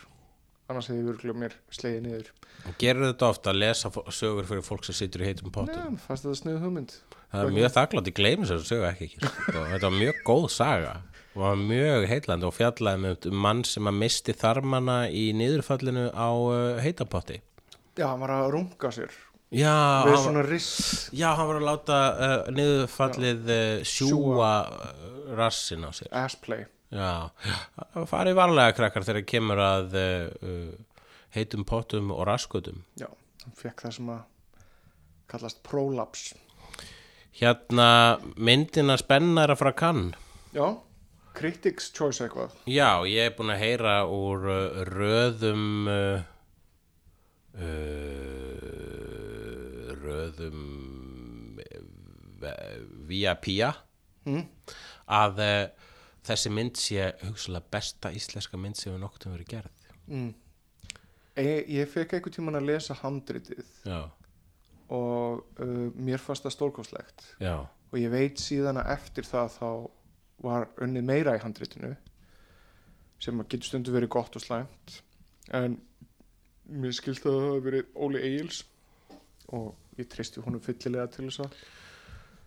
annars 0.68 0.88
hefði 0.90 1.04
virkulega 1.06 1.38
mér 1.38 1.52
slegið 1.70 2.02
niður 2.02 2.30
Gerur 2.80 3.12
þetta 3.12 3.28
ofta 3.30 3.50
að 3.52 3.58
lesa 3.62 3.90
sögur 4.10 4.44
fyrir 4.48 4.64
fólk 4.66 4.84
sem 4.84 4.94
situr 4.98 5.22
í 5.22 5.26
heitum 5.30 5.52
pottum? 5.54 5.76
Nei, 5.92 5.96
fannst 6.02 6.24
þetta 6.26 6.40
sniðu 6.42 6.60
hugmynd 6.64 6.96
Það 7.30 7.44
er 7.46 7.54
mjög 7.54 7.72
þakklátt, 7.76 8.06
ég 8.10 8.14
gleymi 8.18 8.46
sér 8.50 8.64
sögu 8.66 8.88
ekki 8.90 9.06
ekki. 9.06 9.20
þetta 9.46 9.80
var 9.86 9.94
mjög 10.00 10.14
góð 10.26 10.50
saga 10.50 10.96
og 11.36 11.42
var 11.42 11.54
mjög 11.56 12.08
heitlandi 12.10 12.46
og 12.50 12.54
fjallaði 12.56 12.98
með 13.06 13.26
um 13.30 13.36
mann 13.46 13.62
sem 13.62 13.84
að 13.86 13.94
misti 14.02 14.32
þarmana 14.34 14.98
í 15.12 15.32
niðurfallinu 15.36 16.10
á 16.16 16.28
uh, 16.34 16.80
heitapotti. 16.82 17.38
Já, 17.96 18.06
hann 18.10 18.20
var 18.20 18.34
að 18.34 18.50
runga 18.52 18.92
sér. 18.92 19.14
Já, 19.54 20.02
við 20.02 20.16
svona 20.24 20.42
riss 20.42 20.70
já, 21.14 21.28
hann 21.38 21.46
var 21.46 21.60
að 21.60 21.66
láta 21.68 21.98
uh, 22.10 22.48
niðurfallið 22.50 23.52
uh, 23.54 23.84
sjúa 23.86 24.48
uh, 24.66 24.96
rassin 25.38 25.86
á 25.86 25.90
sér. 25.94 26.10
assplay 26.10 26.64
Já, 26.90 27.30
farið 28.10 28.36
varlega 28.38 28.74
krakkar 28.74 29.06
þegar 29.06 29.26
kemur 29.30 29.62
að 29.62 29.94
uh, 30.00 30.74
heitum 31.34 31.62
pottum 31.66 32.10
og 32.14 32.26
raskutum. 32.26 32.82
Já, 32.98 33.06
hann 33.44 33.56
fekk 33.58 33.86
það 33.86 33.96
sem 33.98 34.10
að 34.16 34.26
kallast 35.30 35.62
prolaps 35.66 36.28
Hérna, 37.36 37.88
myndina 38.40 38.94
spennara 38.96 39.54
frá 39.60 39.74
kann. 39.76 40.06
Já, 40.56 40.78
critics 41.36 41.90
choice 41.92 42.24
eitthvað. 42.24 42.54
Já, 42.64 43.04
ég 43.04 43.28
er 43.28 43.34
búin 43.36 43.52
að 43.52 43.60
heyra 43.60 43.96
úr 44.08 44.46
röðum 44.88 45.90
uh, 45.92 46.24
uh, 47.56 48.62
röðum 50.02 50.62
uh, 51.62 52.80
via 53.08 53.36
pía 53.40 53.72
mm. 54.26 54.44
að 55.16 55.42
uh, 55.44 55.64
þessi 56.26 56.50
mynd 56.52 56.76
sé 56.80 57.12
hugsalega 57.22 57.70
besta 57.76 58.12
íslenska 58.14 58.58
mynd 58.60 58.76
sem 58.78 58.92
við 58.94 59.02
nokkuð 59.04 59.32
verið 59.36 59.52
gerð. 59.54 59.74
Mm. 60.06 60.32
Ég, 61.36 61.66
ég 61.68 61.90
fekk 61.92 62.16
einhvern 62.16 62.32
tíman 62.32 62.56
að 62.56 62.68
lesa 62.70 62.94
handritið 62.96 63.66
Já, 63.84 64.00
og 64.92 65.42
uh, 65.60 65.88
mér 65.98 66.22
fannst 66.22 66.46
það 66.46 66.54
stórkostlegt 66.54 67.24
já, 67.42 67.66
og 67.66 67.96
ég 67.98 68.12
veit 68.12 68.40
síðan 68.40 68.80
að 68.80 68.92
eftir 68.94 69.26
það 69.26 69.50
þá 69.56 69.70
var 70.46 70.68
unnið 70.84 71.08
meira 71.08 71.34
í 71.36 71.42
handritinu 71.42 71.94
sem 73.22 73.40
getur 73.48 73.68
stundu 73.70 73.94
verið 73.94 74.12
gott 74.14 74.36
og 74.38 74.44
slæmt 74.44 75.00
en 75.56 75.78
mér 76.66 76.94
skilst 76.96 77.26
að 77.26 77.36
það 77.36 77.48
hafi 77.50 77.64
verið 77.66 77.90
Óli 78.06 78.22
Egils 78.26 78.62
og 79.54 80.00
ég 80.00 80.08
tristi 80.10 80.42
honum 80.44 80.62
fyllilega 80.62 81.08
til 81.14 81.26
þess 81.28 81.44
að 81.44 81.58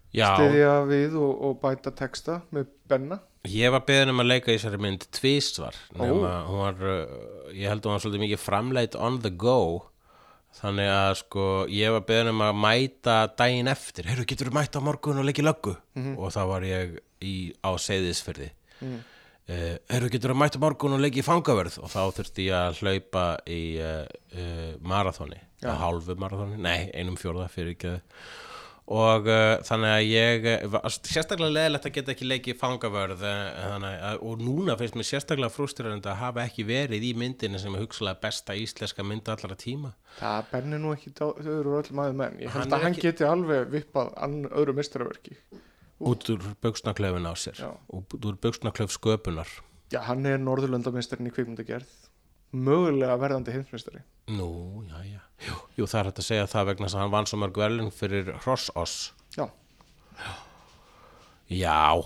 stiðja 0.10 0.73
við 0.89 1.17
og, 1.21 1.34
og 1.47 1.60
bæta 1.62 1.93
texta 1.95 2.39
með 2.55 2.71
Benna. 2.89 3.19
Ég 3.47 3.71
var 3.71 3.86
beðin 3.88 4.12
um 4.12 4.23
að 4.23 4.32
leika 4.34 4.51
í 4.51 4.58
þessari 4.58 4.82
mynd 4.84 5.05
Ó. 5.95 6.01
hún 6.49 6.60
var, 6.60 6.82
uh, 6.82 7.53
ég 7.55 7.71
held 7.71 7.86
að 7.86 7.88
hún 7.88 7.95
var 7.95 8.03
svolítið 8.03 8.23
mikið 8.25 8.43
framleitt 8.43 8.97
on 8.99 9.21
the 9.23 9.32
go. 9.32 9.60
Þannig 10.60 10.89
að 10.91 11.12
sko 11.21 11.45
ég 11.71 11.93
var 11.93 12.03
beðin 12.10 12.34
um 12.34 12.41
að 12.47 12.58
mæta 12.58 13.19
daginn 13.38 13.69
eftir. 13.69 14.10
Heyrðu 14.10 14.25
getur 14.32 14.49
þú 14.49 14.58
mæta 14.58 14.82
á 14.82 14.88
morgun 14.88 15.21
og 15.21 15.29
leikið 15.29 15.47
löggu? 15.47 15.75
Og 16.17 16.34
þá 16.36 16.41
var 16.49 16.65
ég 16.67 16.97
í, 17.21 17.36
á 17.63 17.69
seyðisfyrði 17.79 18.49
mm. 18.82 18.97
uh, 18.97 19.18
heyrðu 19.50 20.10
getur 20.14 20.34
þú 20.34 20.38
mæta 20.38 20.60
morgun 20.62 20.94
og 20.98 21.02
leikið 21.02 21.26
fangavörð 21.26 21.80
og 21.82 21.90
þá 21.90 22.02
þurfti 22.20 22.50
ég 22.50 22.58
að 22.60 22.82
hlaupa 22.84 23.24
í 23.50 23.62
uh, 23.82 24.76
marathoni. 24.86 25.40
Já. 25.60 25.74
að 25.74 25.82
hálfu 25.82 26.16
marathoni, 26.16 26.56
nei, 26.64 26.86
einum 26.96 27.18
fjórða 27.20 27.50
fyrir 27.52 27.74
ekki 27.74 27.98
og 28.90 29.28
uh, 29.30 29.60
þannig 29.68 29.92
að 29.92 30.06
ég 30.08 30.46
sérstaklega 31.06 31.52
leðilegt 31.52 31.88
að 31.90 31.94
geta 31.98 32.14
ekki 32.16 32.30
leikið 32.30 32.56
fangavörð 32.58 33.26
að, 33.28 34.22
og 34.26 34.40
núna 34.42 34.78
finnst 34.80 34.98
mér 34.98 35.10
sérstaklega 35.10 35.52
frústurandi 35.54 36.10
að 36.10 36.22
hafa 36.24 36.46
ekki 36.48 36.66
verið 36.66 37.06
í 37.06 37.12
myndinni 37.20 37.62
sem 37.62 37.76
er 37.76 37.84
hugsalega 37.84 38.22
besta 38.24 38.56
íslenska 38.58 39.06
mynd 39.06 39.30
allara 39.30 39.60
tíma. 39.60 39.92
Það 40.18 40.50
Benni 40.56 40.80
nú 40.82 40.96
ekki 40.96 41.14
þau 41.20 41.30
eru 41.44 41.76
öll 41.82 41.92
maður 42.00 42.18
menn. 42.24 42.40
Ég 42.42 42.56
held 42.56 42.74
að 42.74 42.86
hann 42.88 42.96
ekki- 42.96 43.06
geti 43.12 43.28
alveg 43.30 43.70
vippað 43.76 44.16
öðru 44.50 44.78
mistaraverki 44.80 45.38
út 46.00 46.30
úr 46.32 46.46
buksnaklöfin 46.64 47.28
á 47.28 47.34
sér. 47.36 47.58
Já. 47.60 47.72
og 47.90 48.14
út 48.16 48.26
úr 48.26 48.38
buksnaklöf 48.40 48.94
sköpunar. 48.96 49.50
Já 49.92 50.02
hann 50.06 50.26
er 50.26 50.38
Norðurlöndamistarinn 50.40 51.30
í 51.30 51.34
kvikmyndagerð. 51.34 51.90
Mögulega 52.54 53.18
verðandi 53.22 53.54
heimsmeistari. 53.54 54.02
Nú, 54.34 54.84
já, 54.90 55.04
já. 55.06 55.22
Jú, 55.46 55.56
jú 55.78 55.88
það 55.90 56.00
er 56.00 56.10
hægt 56.10 56.22
að 56.22 56.30
segja 56.30 56.50
það 56.50 56.70
vegna 56.72 56.90
að 56.90 57.00
hann 57.00 57.14
vann 57.14 57.28
svo 57.30 57.40
mörg 57.42 57.58
velun 57.62 57.92
fyrir 57.94 58.32
Hrossoss 58.44 59.14
já, 59.38 59.46
Já, 61.50 61.98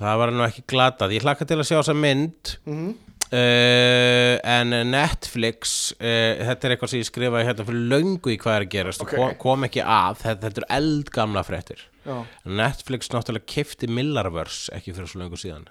það 0.00 0.18
var 0.20 0.32
nú 0.32 0.44
ekki 0.44 0.64
glatað. 0.68 1.14
Ég 1.16 1.24
hlakka 1.24 1.46
til 1.48 1.60
að 1.60 1.68
sjá 1.68 1.78
þessa 1.80 1.96
mynd. 1.96 2.58
Mm 2.66 2.92
Uh, 3.32 4.36
en 4.44 4.74
Netflix 4.90 5.94
uh, 5.96 6.42
þetta 6.50 6.66
er 6.68 6.74
eitthvað 6.74 6.90
sem 6.92 7.00
ég 7.00 7.06
skrifaði 7.08 7.46
hérna 7.48 7.64
fyrir 7.64 7.86
löngu 7.88 8.28
í 8.28 8.36
hvað 8.36 8.58
er 8.58 8.64
að 8.66 8.72
gerast 8.74 9.04
Ok. 9.06 9.14
og 9.14 9.22
kom, 9.22 9.38
kom 9.40 9.64
ekki 9.70 9.80
að. 9.80 10.18
Þetta, 10.20 10.42
þetta 10.42 10.60
eru 10.60 10.68
eldgamla 10.76 11.44
fréttir 11.48 11.86
já 12.06 12.16
Netflix 12.44 13.10
náttúrulega 13.12 13.48
kifti 13.54 13.88
Millarverse 13.90 14.72
ekki 14.76 14.94
fyrir 14.96 15.10
svo 15.10 15.22
löngu 15.22 15.38
síðan 15.40 15.68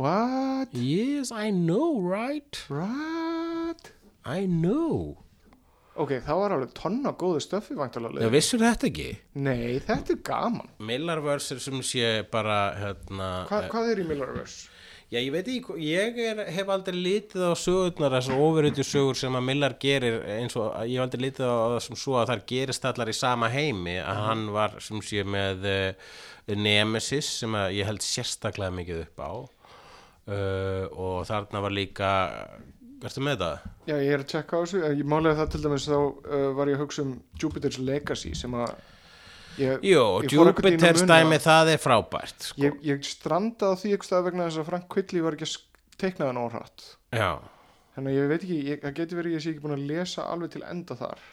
what? 0.00 0.72
Yes, 0.74 1.30
I 1.30 1.50
know, 1.52 2.00
right? 2.02 2.64
what? 2.72 3.92
I 4.24 4.46
know 4.48 5.20
ok, 5.94 6.16
það 6.26 6.40
var 6.40 6.54
alveg 6.56 6.72
tonna 6.74 7.12
góðu 7.14 7.42
stöfi 7.44 7.76
væntalega 7.78 8.24
Já, 8.24 8.30
vissur 8.34 8.62
þetta 8.64 8.88
ekki? 8.90 9.10
nei, 9.38 9.78
þetta 9.84 10.16
er 10.16 10.22
gaman 10.26 10.70
Millarverse 10.82 11.54
er 11.54 11.62
sem 11.62 11.82
sé 11.86 12.08
bara 12.32 12.60
hérna, 12.80 13.28
Hva, 13.50 13.66
hvað 13.70 13.92
er 13.92 14.02
í 14.02 14.08
Millerverse? 14.08 14.70
Já, 15.14 15.20
ég 15.22 15.30
veit 15.30 15.46
ekki, 15.46 15.74
ég 15.86 16.16
er, 16.18 16.40
hef 16.50 16.70
aldrei 16.74 16.96
litið 16.98 17.44
á 17.46 17.54
sögurnar, 17.54 18.16
þessar 18.16 18.40
ofurötu 18.42 18.82
sögur 18.82 19.18
sem 19.18 19.36
að 19.38 19.44
Millar 19.46 19.76
gerir 19.78 20.16
eins 20.40 20.56
og 20.58 20.72
ég 20.88 20.96
hef 20.96 21.04
aldrei 21.04 21.22
litið 21.28 21.46
á 21.46 21.54
það 21.54 21.76
sem 21.84 21.98
svo 22.00 22.16
að 22.18 22.32
þar 22.32 22.42
gerist 22.50 22.88
allar 22.90 23.12
í 23.12 23.14
sama 23.14 23.50
heimi, 23.52 23.94
að 24.02 24.22
hann 24.24 24.42
var 24.56 24.74
sem 24.82 25.02
sé 25.06 25.22
með 25.22 25.68
uh, 25.70 26.16
Nemesis 26.58 27.28
sem 27.44 27.54
ég 27.76 27.86
held 27.86 28.02
sérstaklega 28.02 28.74
mikið 28.74 29.04
upp 29.04 29.22
á 29.22 29.32
uh, 29.38 30.82
og 30.90 31.20
þarna 31.30 31.62
var 31.62 31.76
líka, 31.78 32.10
ertu 32.98 33.22
með 33.22 33.44
það? 33.44 33.70
já, 33.92 33.94
ég 33.94 34.16
er 34.16 34.24
að 34.24 34.32
tjekka 34.34 34.58
á 34.58 34.62
þessu 34.64 34.82
ég 34.88 35.06
málega 35.14 35.38
það 35.44 35.54
til 35.54 35.62
dæmis 35.68 35.86
þá 35.92 35.98
uh, 36.00 36.50
var 36.58 36.72
ég 36.72 36.80
að 36.80 36.86
hugsa 36.88 37.06
um 37.06 37.14
Jupiter's 37.38 37.78
Legacy 37.78 38.34
sem 38.34 38.58
að 38.58 38.74
ég, 39.60 39.84
Jú, 39.86 40.02
Ég 40.24 40.34
fór 40.34 40.50
einhvern 40.50 40.66
veginn 40.68 40.80
að 40.80 40.88
Jupiter's 40.88 41.04
muna 41.04 41.18
dæmi, 41.20 41.38
það 41.44 41.70
er 41.74 41.82
frábært, 41.82 42.48
sko. 42.48 42.62
ég, 42.62 42.80
ég 42.86 43.06
strandaði 43.08 43.80
því 43.82 43.92
stað 44.08 44.26
vegna 44.28 44.48
þess 44.48 44.62
að 44.62 44.68
Frank 44.70 44.88
Quitely 44.92 45.22
var 45.24 45.36
ekki 45.38 45.48
að 45.48 45.56
teikna 46.00 46.30
það 46.32 46.88
Já. 47.14 47.30
þannig 47.94 48.10
að 48.10 48.18
ég 48.18 48.28
veit 48.32 48.42
ekki, 48.42 48.58
ég, 48.70 48.82
það 48.82 48.98
getur 48.98 49.20
verið 49.20 49.36
ég 49.36 49.44
sé 49.44 49.52
ekki 49.54 49.64
búin 49.64 49.76
að 49.78 49.86
lesa 49.92 50.26
alveg 50.32 50.54
til 50.54 50.64
enda 50.66 50.98
þar 50.98 51.24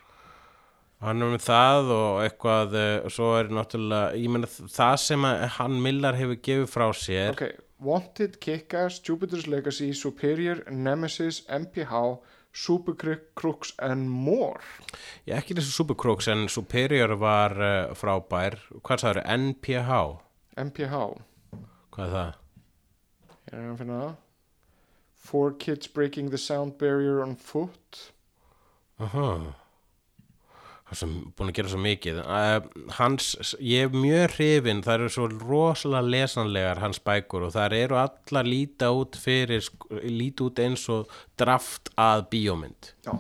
Hann 1.01 1.25
er 1.25 1.31
með 1.33 1.41
það 1.47 1.87
og 1.95 2.19
eitthvað, 2.21 2.75
uh, 2.77 3.07
svo 3.09 3.31
er 3.39 3.47
náttúrulega, 3.49 4.19
ég 4.21 4.29
meina 4.29 4.49
það 4.51 4.97
sem 5.01 5.23
hann 5.57 5.79
Millar 5.81 6.17
hefur 6.19 6.37
gefið 6.45 6.67
frá 6.69 6.85
sér, 6.93 7.31
ok, 7.33 7.47
Wanted, 7.81 8.37
Kick-Ass, 8.37 8.99
Jupiter's 9.01 9.47
Legacy 9.49 9.89
Superior, 9.97 10.61
Nemesis, 10.69 11.41
MPH 11.49 12.19
Supercrooks 12.53 13.71
and 13.79 14.09
More 14.11 14.59
Ég 15.29 15.37
ekki 15.37 15.55
þessu 15.57 15.71
Supercrooks 15.77 16.27
en 16.33 16.47
Superior 16.51 17.13
var 17.21 17.55
uh, 17.55 17.93
frábær 17.95 18.57
Hvað 18.83 19.03
sagður, 19.05 19.21
NPH? 19.37 19.99
MPH, 20.59 20.97
Hvað 21.95 22.05
er 22.07 22.13
það? 22.17 22.33
ég 23.51 23.55
er 23.57 23.69
að 23.71 23.79
finna 23.83 24.01
það 24.01 24.19
Four 25.21 25.53
kids 25.61 25.87
breaking 25.87 26.31
the 26.33 26.37
sound 26.41 26.77
barrier 26.81 27.21
on 27.23 27.35
foot 27.39 28.07
Aha. 29.01 29.27
Það 30.91 30.99
sem 30.99 31.11
búin 31.39 31.47
að 31.47 31.55
gera 31.55 31.69
svo 31.71 31.77
mikið. 31.79 32.17
Uh, 32.19 32.87
hans, 32.97 33.27
ég 33.63 33.85
er 33.87 33.93
mjög 33.95 34.33
hrifin 34.35 34.81
það 34.83 34.97
eru 34.97 35.11
svo 35.15 35.27
rosalega 35.31 36.09
lesanlegar 36.11 36.81
hans 36.83 36.99
bækur 36.99 37.45
og 37.47 37.53
það 37.55 37.75
eru 37.77 37.95
allar 38.01 38.49
líta 38.49 38.89
út 38.91 39.15
fyrir, 39.15 39.63
líta 40.03 40.49
út 40.49 40.59
eins 40.59 40.83
og 40.91 41.07
draft 41.39 41.93
að 41.95 42.25
bíómynd. 42.33 42.91
Já, 43.07 43.13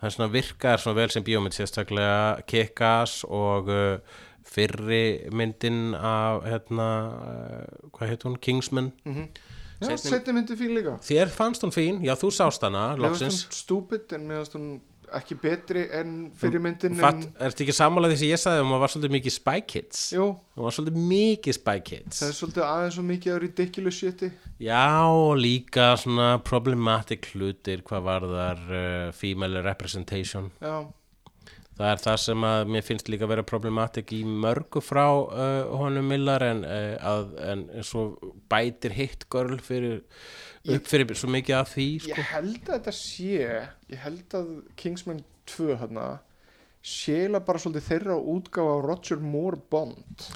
það 0.00 0.08
er 0.08 0.16
svona 0.16 0.30
virkar 0.32 0.80
svona 0.80 0.96
vel 1.02 1.12
sem 1.12 1.26
bíómynd 1.28 1.58
sérstaklega 1.58 2.40
Kick-Ass 2.48 3.20
og 3.28 3.68
uh, 3.68 4.18
fyrri 4.50 5.28
myndin 5.36 5.92
af 5.94 6.40
hérna, 6.48 6.88
uh, 7.20 7.88
hvað 7.98 8.14
heit 8.14 8.24
hún, 8.30 8.40
Kingsman. 8.40 8.94
Já 9.04 9.92
Seinni- 9.92 10.10
setni 10.10 10.32
myndi 10.36 10.56
fín 10.60 10.72
líka. 10.76 10.96
Þér 11.04 11.30
fannst 11.32 11.62
hún 11.64 11.70
fín, 11.72 12.00
já 12.04 12.12
þú 12.16 12.28
sást 12.36 12.64
hana 12.64 12.94
Mér 12.96 13.12
fannst 13.12 13.22
loksins. 13.22 13.44
hún 13.44 13.60
stúpid 13.60 14.12
en 14.16 14.26
mér 14.28 14.40
fannst 14.42 14.56
hún 14.56 14.66
ekki 15.18 15.36
betri 15.40 15.82
en 15.96 16.12
fyrir 16.38 16.62
myndin 16.62 16.98
Fatt, 17.00 17.24
en, 17.24 17.32
ertu 17.46 17.64
ekki 17.64 17.74
sammála 17.76 18.10
því 18.10 18.18
sem 18.20 18.30
ég 18.30 18.40
sagði 18.42 18.64
um 18.64 18.70
að 18.70 18.76
það 18.76 18.84
var 18.84 18.92
svolítið 18.94 19.14
mikið 19.16 19.34
Spy 19.36 19.64
Kids? 19.72 20.04
Jú, 20.14 20.28
það 20.54 20.66
var 20.66 20.76
svolítið 20.76 21.08
mikið 21.10 21.56
Spy 21.58 21.82
Kids. 21.88 22.20
Það 22.20 22.30
er 22.30 22.38
svolítið 22.38 22.64
aðeins 22.68 22.96
svo 22.98 23.04
mikið 23.08 23.34
af 23.34 23.42
ridiculous 23.44 23.98
shiti. 24.00 24.30
Já 24.60 24.86
og 25.08 25.34
líka 25.40 25.90
svona 26.00 26.30
problematic 26.46 27.30
hlutir 27.34 27.84
hvað 27.86 28.08
varðar 28.08 28.64
uh, 28.70 29.12
female 29.16 29.64
representation. 29.66 30.50
Já, 30.60 30.76
það 31.80 31.88
er 31.94 32.04
það 32.04 32.20
sem 32.26 32.46
að 32.50 32.74
mér 32.74 32.86
finnst 32.86 33.10
líka 33.12 33.30
vera 33.30 33.46
problematic 33.46 34.12
í 34.16 34.20
mörgu 34.28 34.82
frá 34.84 35.06
uh, 35.08 35.72
honum 35.80 36.12
Millar 36.12 36.44
en, 36.44 36.62
uh, 36.68 36.94
að, 37.12 37.34
en 37.52 37.66
svo 37.86 38.12
bætir 38.52 38.94
hitt 38.98 39.28
girl 39.32 39.58
fyrir 39.64 40.04
upp 40.68 40.88
fyrir 40.90 41.16
svo 41.16 41.30
mikið 41.32 41.56
af 41.56 41.74
því 41.74 41.86
sko. 42.04 42.16
ég 42.16 42.32
held 42.34 42.64
að 42.68 42.74
þetta 42.74 42.96
sé 42.96 43.36
ég 43.90 44.02
held 44.04 44.34
að 44.40 44.50
Kingsman 44.80 45.22
2 45.50 45.76
hérna 45.80 46.08
séla 46.84 47.40
bara 47.44 47.60
svolítið 47.60 47.88
þeirra 47.90 48.16
útgáfa 48.16 48.76
á 48.76 48.78
Roger 48.84 49.20
Moore 49.20 49.60
Bond. 49.70 50.26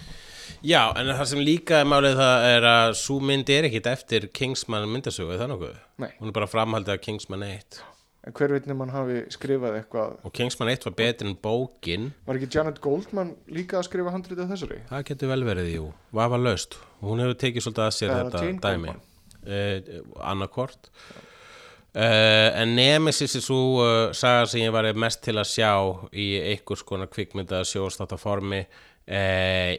Já 0.65 0.93
en 0.97 1.09
það 1.13 1.25
sem 1.29 1.41
líka 1.45 1.81
er 1.81 1.89
málið 1.89 2.19
það 2.21 2.47
er 2.51 2.67
að 2.69 2.93
svo 3.01 3.17
mynd 3.21 3.51
er 3.53 3.69
ekkit 3.69 3.89
eftir 3.89 4.29
Kingsman 4.33 4.87
myndasögu 4.89 5.35
er 5.35 5.43
það 5.43 5.53
nokkuð? 5.55 5.83
Hún 6.21 6.31
er 6.31 6.37
bara 6.37 6.49
framhaldið 6.49 6.97
af 6.97 7.05
Kingsman 7.05 7.45
1 7.49 7.83
en 8.25 8.33
hver 8.33 8.55
veit 8.57 8.65
nema 8.65 8.87
hann 8.87 8.95
hafi 8.95 9.19
skrifað 9.35 9.75
eitthvað? 9.83 10.15
Og 10.25 10.33
Kingsman 10.33 10.71
1 10.73 10.87
var 10.89 10.95
betur 10.97 11.29
en 11.29 11.35
bókin. 11.45 12.07
Var 12.25 12.39
ekki 12.39 12.49
Janet 12.57 12.81
Goldman 12.81 13.35
líka 13.53 13.77
að 13.83 13.91
skrifa 13.91 14.15
handrið 14.15 14.41
af 14.47 14.55
þessari? 14.55 14.79
Það 14.89 15.05
getur 15.11 15.33
vel 15.35 15.45
verið, 15.45 15.69
jú, 15.75 15.89
vafa 16.17 16.39
löst 16.41 16.79
hún 17.05 17.21
hefur 17.21 17.37
tekið 17.43 17.67
svolítið 17.67 17.85
að 17.85 17.97
sér 17.99 18.15
Eða 18.15 18.23
þetta 18.23 18.45
dæmi. 18.65 18.89
Goldman. 18.89 19.03
Uh, 19.47 20.03
annarkort 20.25 20.91
uh, 20.91 22.51
en 22.61 22.75
Nemesis 22.77 23.37
er 23.39 23.45
svo 23.45 23.61
uh, 23.83 24.13
saga 24.17 24.47
sem 24.51 24.65
ég 24.65 24.75
var 24.75 24.91
mest 24.99 25.23
til 25.25 25.37
að 25.39 25.51
sjá 25.53 25.73
í 26.13 26.31
einhvers 26.55 26.85
konar 26.87 27.13
kvikmynda 27.13 27.65
sjóðstáta 27.69 28.19
formi 28.21 28.65
uh, 28.65 29.75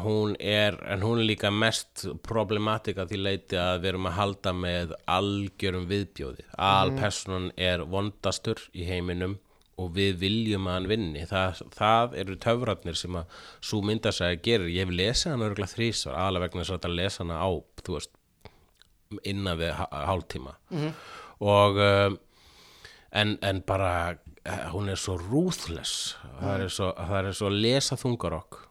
hún 0.00 0.32
er 0.40 0.78
en 0.88 1.04
hún 1.04 1.20
er 1.20 1.28
líka 1.28 1.50
mest 1.52 2.06
problematika 2.24 3.04
því 3.08 3.18
leiti 3.20 3.58
að 3.60 3.82
við 3.82 3.90
erum 3.92 4.08
að 4.08 4.18
halda 4.18 4.54
með 4.56 4.94
algjörum 5.12 5.88
viðbjóði 5.90 6.46
alpersonan 6.56 7.50
er 7.60 7.84
vondastur 7.84 8.64
í 8.72 8.88
heiminum 8.88 9.36
og 9.80 9.94
við 9.96 10.18
viljum 10.22 10.68
að 10.68 10.76
hann 10.78 10.90
vinni. 10.90 11.24
Það, 11.28 11.62
það 11.74 12.16
eru 12.22 12.36
töfratnir 12.42 12.98
sem 12.98 13.16
að 13.18 13.38
svo 13.64 13.80
myndasæði 13.86 14.40
gerir, 14.44 14.72
ég 14.72 14.86
hef 14.86 14.94
lesið 14.94 15.34
hann 15.34 15.46
örgulega 15.48 15.74
þrísvar, 15.74 16.18
aðalega 16.20 16.46
vegna 16.46 16.66
þess 16.66 16.76
að 16.78 16.98
lesa 17.00 17.22
hana 17.24 17.40
á 17.42 17.50
þú 17.82 17.96
veist, 17.96 18.12
innan 19.22 19.58
við 19.60 19.72
há- 19.78 19.90
hálftíma. 20.10 20.56
Og 21.44 21.80
um, 21.82 22.18
en, 23.12 23.38
en 23.42 23.62
bara 23.66 23.90
eh, 24.44 24.68
hún 24.72 24.88
er 24.90 25.00
svo 25.00 25.16
ruthless. 25.20 26.14
Það 26.40 26.68
það 26.78 27.18
er 27.22 27.32
svo 27.38 27.50
lesa 27.52 27.98
þungarokk 28.00 28.64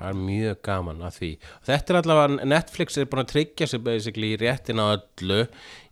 það 0.00 0.08
er 0.10 0.20
mjög 0.20 0.60
gaman 0.64 1.02
að 1.04 1.16
því. 1.18 1.30
Þetta 1.68 1.92
er 1.92 1.98
allavega, 2.00 2.46
Netflix 2.48 2.96
er 2.98 3.08
búin 3.10 3.24
að 3.24 3.32
tryggja 3.34 3.68
sig 3.70 3.82
basically 3.84 4.30
réttin 4.40 4.80
á 4.80 4.86
öllu. 4.96 5.40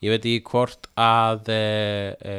Ég 0.04 0.14
veit 0.14 0.22
ekki 0.28 0.44
hvort 0.48 0.88
að 0.98 1.50
e, 1.52 1.58
e, 2.22 2.36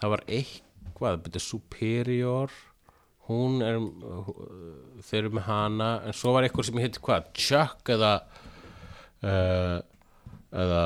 það 0.00 0.14
var 0.14 0.24
eitthvað 0.26 1.20
betur 1.26 1.44
Superior. 1.44 2.56
Hún 3.28 3.60
er 3.62 3.78
þeir 5.04 5.20
eru 5.26 5.34
með 5.36 5.46
hana. 5.50 5.90
En 6.08 6.16
svo 6.16 6.32
var 6.34 6.46
eitthvað 6.46 6.70
sem 6.70 6.80
heit 6.82 6.98
hvað 7.04 7.28
Chuck 7.36 7.92
eða 7.92 8.12
uh, 9.20 9.76
eða 10.52 10.84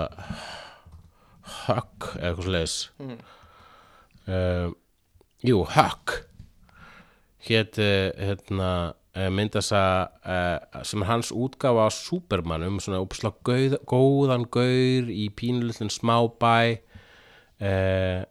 Huck 1.63 2.13
eða 2.17 2.33
eitthvað 2.33 2.47
sliðis 2.49 2.77
mm. 3.03 3.19
jú, 5.43 5.63
Huck 5.75 6.17
hét 7.47 7.79
uh, 7.83 8.11
hérna 8.17 8.71
uh, 9.17 9.29
myndasa 9.35 9.83
uh, 10.23 10.83
sem 10.87 11.03
er 11.03 11.11
hans 11.11 11.33
útgáfa 11.35 11.89
á 11.89 11.91
Superman 11.91 12.67
um 12.67 12.81
svona 12.83 13.03
uppslag 13.03 13.41
góðan 13.43 14.47
gaur 14.53 15.11
í 15.11 15.29
pínulitlinn 15.37 15.93
smábæ 15.93 16.79
uh, 16.79 18.23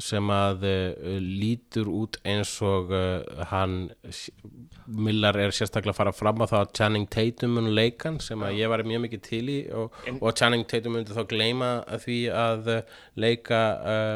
sem 0.00 0.30
að 0.32 0.64
uh, 0.64 1.18
lítur 1.20 1.90
út 1.92 2.16
eins 2.24 2.54
og 2.64 2.92
uh, 2.96 3.44
hann 3.50 3.90
Millar 4.92 5.36
er 5.38 5.52
sérstaklega 5.54 5.92
að 5.92 5.98
fara 6.00 6.14
fram 6.16 6.42
á 6.42 6.46
það 6.48 6.60
að 6.62 6.72
Channing 6.78 7.06
Tatum 7.12 7.56
mun 7.58 7.70
leikan 7.76 8.18
sem 8.24 8.40
að 8.42 8.56
ég 8.58 8.72
var 8.72 8.82
mjög 8.88 9.04
mikið 9.06 9.24
til 9.28 9.44
í 9.52 9.58
og, 9.76 9.94
og 10.18 10.28
Channing 10.38 10.66
Tatum 10.68 10.96
myndi 10.96 11.14
þá 11.14 11.22
gleyma 11.30 11.72
að 11.84 12.06
því 12.06 12.18
að 12.42 12.70
uh, 12.72 13.00
leika 13.20 13.62
uh, 13.78 14.14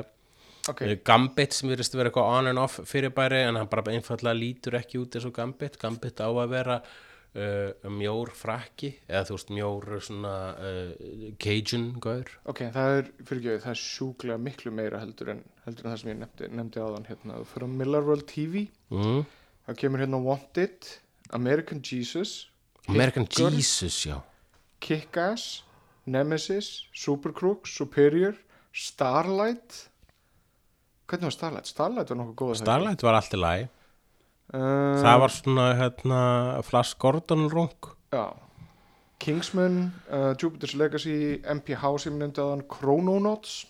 ok, 0.66 0.72
okay. 0.74 1.00
Gambit 1.06 1.56
sem 1.56 1.70
virðist 1.70 1.94
að 1.94 2.02
vera 2.02 2.12
eitthvað 2.12 2.32
on 2.38 2.52
and 2.52 2.62
off 2.62 2.80
fyrirbæri 2.88 3.42
en 3.46 3.60
hann 3.60 3.70
bara 3.72 3.92
einfallega 3.92 4.36
lítur 4.38 4.78
ekki 4.80 5.02
út 5.02 5.18
eins 5.18 5.28
og 5.28 5.36
Gambit 5.36 5.78
Gambit 5.82 6.24
á 6.24 6.28
að 6.28 6.54
vera 6.56 6.80
uh, 7.36 7.88
mjór 7.92 8.32
frakki 8.34 8.92
eða 9.06 9.26
þú 9.28 9.36
veist 9.36 9.52
mjór 9.54 9.88
svona 10.08 10.34
uh, 10.56 11.26
Cajun 11.42 11.86
gaur. 12.02 12.32
Ok, 12.48 12.64
það 12.74 12.96
er 12.98 13.10
fyrir 13.20 13.42
ekki, 13.42 13.62
það 13.64 13.72
er 13.74 13.82
sjúklega 13.82 14.38
miklu 14.48 14.74
meira 14.74 15.02
heldur 15.02 15.34
en, 15.36 15.44
heldur 15.66 15.86
en 15.86 15.92
það 15.92 16.00
sem 16.02 16.12
ég 16.12 16.20
nefndi, 16.22 16.50
nefndi 16.60 16.82
áðan 16.82 17.08
hérna, 17.10 17.40
þú 17.42 17.50
fyrir 17.52 17.68
á 17.68 17.70
Miller 17.82 18.08
World 18.08 18.26
TV 18.30 18.66
mm. 18.94 19.22
það 19.68 19.80
kemur 19.82 20.04
hérna 20.04 20.22
Wanted 20.24 20.90
American 21.36 21.84
Jesus 21.84 22.46
American 22.88 23.26
Hit 23.26 23.38
Girl, 23.38 23.54
Jesus, 23.58 24.00
já. 24.06 24.20
Kick-Ass 24.80 25.62
Nemesis, 26.06 26.86
Supercrooks 26.94 27.74
Superior, 27.74 28.36
Starlight. 28.72 29.88
Hvernig 31.06 31.26
var 31.26 31.34
Starlight? 31.34 31.66
Starlight 31.66 32.10
var 32.10 32.20
nokkuð 32.20 32.36
góð 32.38 32.60
Starlight 32.60 33.02
var 33.02 33.18
allt 33.18 33.34
í 33.34 33.40
lagi 33.40 33.66
uh, 34.54 34.96
það 35.02 35.22
var 35.22 35.34
svona 35.34 35.68
hérna 35.78 36.20
Flash 36.66 36.98
Gordon 36.98 37.48
rung 37.52 37.94
já. 38.12 38.34
Kingsman 39.18 39.94
uh, 40.12 40.34
Jupiter's 40.36 40.76
Legacy, 40.76 41.40
MPH 41.40 42.02
sem 42.04 42.20
áðan, 42.20 42.66
Chrononauts. 42.68 43.64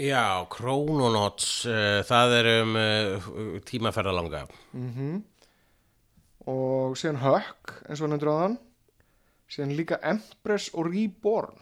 Já, 0.00 0.48
Chrononauts 0.50 1.66
uh, 1.68 2.00
það 2.08 2.38
er 2.38 2.48
um 2.62 2.80
tímaferðalanga. 3.68 4.46
Mm 4.72 5.20
og 6.50 6.96
síðan 6.98 7.20
Huck 7.22 7.74
eins 7.86 8.00
og 8.02 8.10
nefndir 8.10 8.30
áðan. 8.32 8.56
Síðan 9.52 9.76
líka 9.78 10.00
Empress 10.02 10.72
og 10.74 10.88
Reborn 10.90 11.58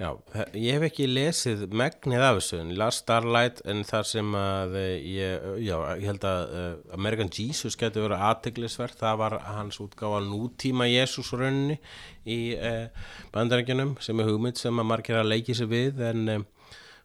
Já, 0.00 0.14
ég 0.56 0.78
hef 0.78 0.84
ekki 0.86 1.06
lesið 1.10 1.66
megnið 1.76 2.22
af 2.24 2.38
þessu, 2.38 2.60
en 2.62 2.70
ég 2.72 2.78
las 2.80 3.02
Starlight 3.02 3.58
en 3.68 3.82
þar 3.84 4.06
sem 4.08 4.30
að 4.38 4.78
eh, 4.80 4.94
ég, 5.04 5.44
já, 5.66 5.74
ég 6.00 6.06
held 6.08 6.24
að 6.24 6.54
uh, 6.56 6.70
American 6.96 7.28
Jesus 7.28 7.76
getur 7.76 8.06
verið 8.06 8.24
aðteglisvert, 8.30 8.96
það 8.96 9.20
var 9.20 9.36
hans 9.44 9.80
útgáfa 9.84 10.22
nútíma 10.24 10.88
Jésús 10.88 11.34
rauninni 11.36 11.76
í 12.24 12.40
uh, 12.56 12.88
bandarækjunum 13.36 13.98
sem 14.00 14.24
er 14.24 14.32
hugmynd 14.32 14.62
sem 14.62 14.80
að 14.80 14.90
margir 14.94 15.20
að 15.20 15.34
leiki 15.34 15.58
sig 15.60 15.68
við 15.68 16.00
en 16.08 16.26
um, 16.38 16.48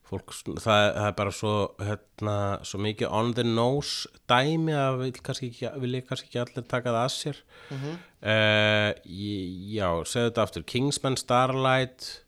fólk, 0.08 0.32
það, 0.48 0.64
það 0.64 1.12
er 1.12 1.20
bara 1.20 1.38
svo, 1.44 1.56
hérna, 1.84 2.40
svo 2.64 2.84
mikið 2.88 3.12
on 3.20 3.36
the 3.36 3.44
nose 3.44 4.08
dæmi 4.32 4.72
að 4.72 5.02
vil 5.04 5.16
kannski 5.20 5.52
ekki, 5.52 5.74
vilja 5.84 6.08
kannski 6.08 6.32
ekki 6.32 6.46
allir 6.48 6.72
taka 6.72 6.96
það 6.96 7.04
að 7.04 7.16
sér. 7.20 7.48
Mm 7.76 7.82
Já, 8.26 9.90
segðu 10.08 10.30
þetta 10.30 10.44
aftur. 10.48 10.64
Kingsman, 10.66 11.18
Starlight 11.20 12.25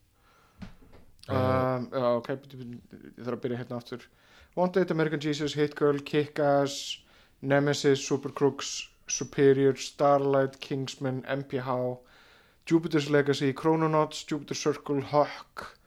um, 1.36 1.90
já, 1.92 2.08
ok, 2.18 2.30
ég 2.32 3.20
þarf 3.24 3.38
að 3.38 3.44
byrja 3.46 3.62
hérna 3.62 3.82
aftur. 3.82 4.08
Wanted, 4.58 4.92
American 4.92 5.22
Jesus, 5.22 5.54
Hit 5.54 5.76
Girl, 5.78 6.00
Kick-Ass 6.02 6.98
Nemesis, 7.42 8.02
Supercrooks 8.02 8.90
Superior, 9.08 9.76
Starlight, 9.78 10.60
Kingsman 10.60 11.24
MPH 11.24 11.98
Jupiter's 12.68 13.10
Legacy, 13.10 13.54
Chrononauts, 13.54 14.26
Jupiter 14.26 14.56
Circle 14.56 15.02
Huck, 15.02 15.78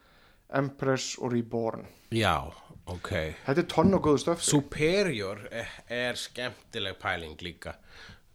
Empress 0.53 1.17
og 1.17 1.33
Reborn. 1.33 1.85
Já, 2.11 2.51
ok. 2.89 3.11
Þetta 3.45 3.61
er 3.61 3.67
tonn 3.69 3.93
og 3.95 4.01
góðu 4.07 4.23
stöf 4.23 4.41
Superior 4.43 5.43
er, 5.51 6.17
skemmtileg 6.17 6.97
pæling 6.99 7.37
líka. 7.45 7.75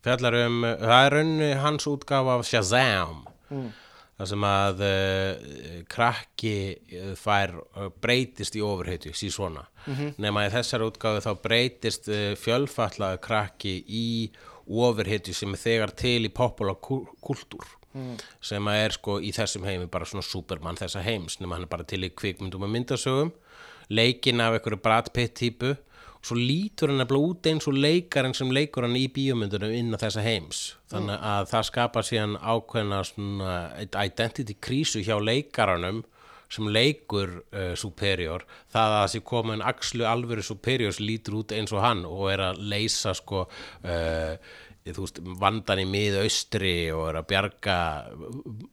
Fjallar 0.07 0.38
um, 0.45 0.62
það 0.62 1.01
er 1.01 1.16
raunni 1.16 1.51
hans 1.59 1.88
útgáfa 1.90 2.38
af 2.38 2.47
Shazam 2.47 3.27
það 4.16 4.31
sem 4.33 4.44
að 4.48 4.83
uh, 4.87 5.79
krakki 5.92 6.57
uh, 6.72 7.14
fær 7.20 7.55
uh, 7.61 7.88
breytist 8.02 8.57
í 8.57 8.62
ofurheitju, 8.64 9.12
sí 9.16 9.31
svona. 9.33 9.66
Nema 10.22 10.46
í 10.46 10.52
þessari 10.55 10.88
útgáfu 10.88 11.24
þá 11.26 11.33
breytist 11.44 12.09
uh, 12.09 12.35
fjölfallaði 12.40 13.20
krakki 13.24 13.74
í 13.87 14.07
ofurheitju 14.66 15.35
sem 15.37 15.52
er 15.55 15.62
þegar 15.62 15.92
til 15.94 16.20
í 16.26 16.33
popular 16.33 16.79
kultúr. 16.81 17.66
Sem 18.44 18.66
að 18.68 18.83
er 18.83 18.92
sko 18.92 19.20
í 19.24 19.31
þessum 19.33 19.64
heimi 19.64 19.87
bara 19.88 20.05
svona 20.05 20.24
supermann 20.26 20.76
þessa 20.76 21.00
heims 21.00 21.38
nema 21.40 21.57
hann 21.57 21.64
er 21.64 21.70
bara 21.72 21.87
til 21.88 22.02
í 22.05 22.11
kvikmyndum 22.12 22.66
og 22.66 22.72
myndasögum. 22.74 23.31
Leikinn 23.88 24.42
af 24.42 24.57
einhverju 24.59 24.83
Brad 24.83 25.12
Pitt 25.14 25.37
típu 25.38 25.76
svo 26.26 26.36
lítur 26.38 26.90
hann 26.90 26.98
nefnilega 27.00 27.30
út 27.30 27.46
eins 27.50 27.68
og 27.70 27.78
leikarinn 27.78 28.34
sem 28.34 28.50
leikur 28.50 28.86
hann 28.86 28.98
í 28.98 29.06
bíómyndunum 29.14 29.74
inn 29.76 29.94
á 29.94 29.98
þessa 30.00 30.24
heims. 30.26 30.64
Þannig 30.90 31.22
að 31.30 31.48
það 31.52 31.66
skapar 31.70 32.06
síðan 32.08 32.36
ákveðna 32.42 33.00
svona 33.06 33.54
identity 34.02 34.56
krísu 34.58 35.04
hjá 35.06 35.16
leikaranum 35.22 36.02
sem 36.52 36.68
leikur 36.70 37.40
uh, 37.40 37.74
superior. 37.78 38.44
Það 38.74 38.96
að 39.00 39.08
sé 39.12 39.22
komin 39.26 39.64
axlu 39.66 40.06
alvöru 40.06 40.44
superior 40.46 40.94
sem 40.94 41.06
lítur 41.06 41.40
út 41.40 41.54
eins 41.54 41.74
og 41.74 41.82
hann 41.82 42.04
og 42.06 42.30
er 42.30 42.42
að 42.50 42.62
leysa 42.74 43.14
sko 43.18 43.44
uh, 43.46 44.34
veist, 44.86 45.22
vandan 45.42 45.82
í 45.82 45.86
miðaustri 45.90 46.76
og 46.94 47.08
er 47.10 47.20
að 47.20 47.30
bjarga 47.32 47.78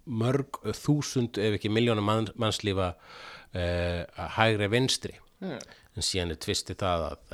mörg 0.06 0.62
þúsund 0.78 1.42
ef 1.42 1.58
ekki 1.58 1.74
miljónum 1.74 2.06
mann, 2.06 2.30
mannslífa 2.38 2.94
uh, 2.94 4.28
hægri 4.38 4.70
vinstri. 4.74 5.18
Hmm. 5.44 5.62
En 5.96 6.06
síðan 6.06 6.34
er 6.34 6.42
tvisti 6.42 6.76
það 6.80 7.06
að, 7.10 7.34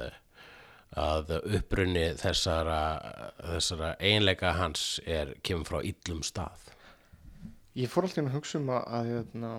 að 0.99 1.33
upprunni 1.59 2.05
þessara, 2.19 2.79
þessara 3.53 3.93
einleika 3.99 4.53
hans 4.57 4.99
er 5.05 5.35
kemur 5.45 5.69
frá 5.69 5.79
illum 5.85 6.23
stað. 6.25 6.69
Ég 7.77 7.91
fór 7.91 8.07
alltaf 8.07 8.23
inn 8.23 8.31
að 8.31 8.39
hugsa 8.39 8.59
um 8.59 8.71
að, 8.75 9.11
hérna, 9.13 9.51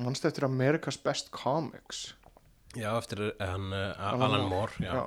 mannst 0.00 0.24
eftir 0.28 0.46
America's 0.46 0.96
Best 1.00 1.32
Comics? 1.34 2.12
Já, 2.78 2.92
eftir 2.94 3.32
hann 3.42 3.72
uh, 3.74 4.12
Alan 4.14 4.46
Moore 4.48 4.84
já. 4.84 5.00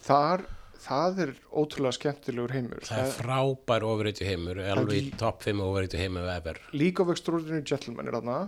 Þar, 0.00 0.46
það 0.80 1.20
er 1.26 1.34
ótrúlega 1.52 1.98
skemmtilegur 1.98 2.54
heimur. 2.56 2.86
Það 2.88 3.02
er 3.04 3.12
frábær 3.18 3.84
ofurreitu 3.84 4.24
heimur 4.24 4.62
alveg 4.64 5.10
í 5.10 5.10
topp 5.20 5.44
5 5.44 5.60
ofurreitu 5.66 6.00
heimur 6.00 6.30
ever. 6.32 6.62
League 6.72 7.04
of 7.04 7.12
Extraordinary 7.12 7.66
Gentlemen 7.68 8.08
er 8.08 8.16
þarna. 8.16 8.38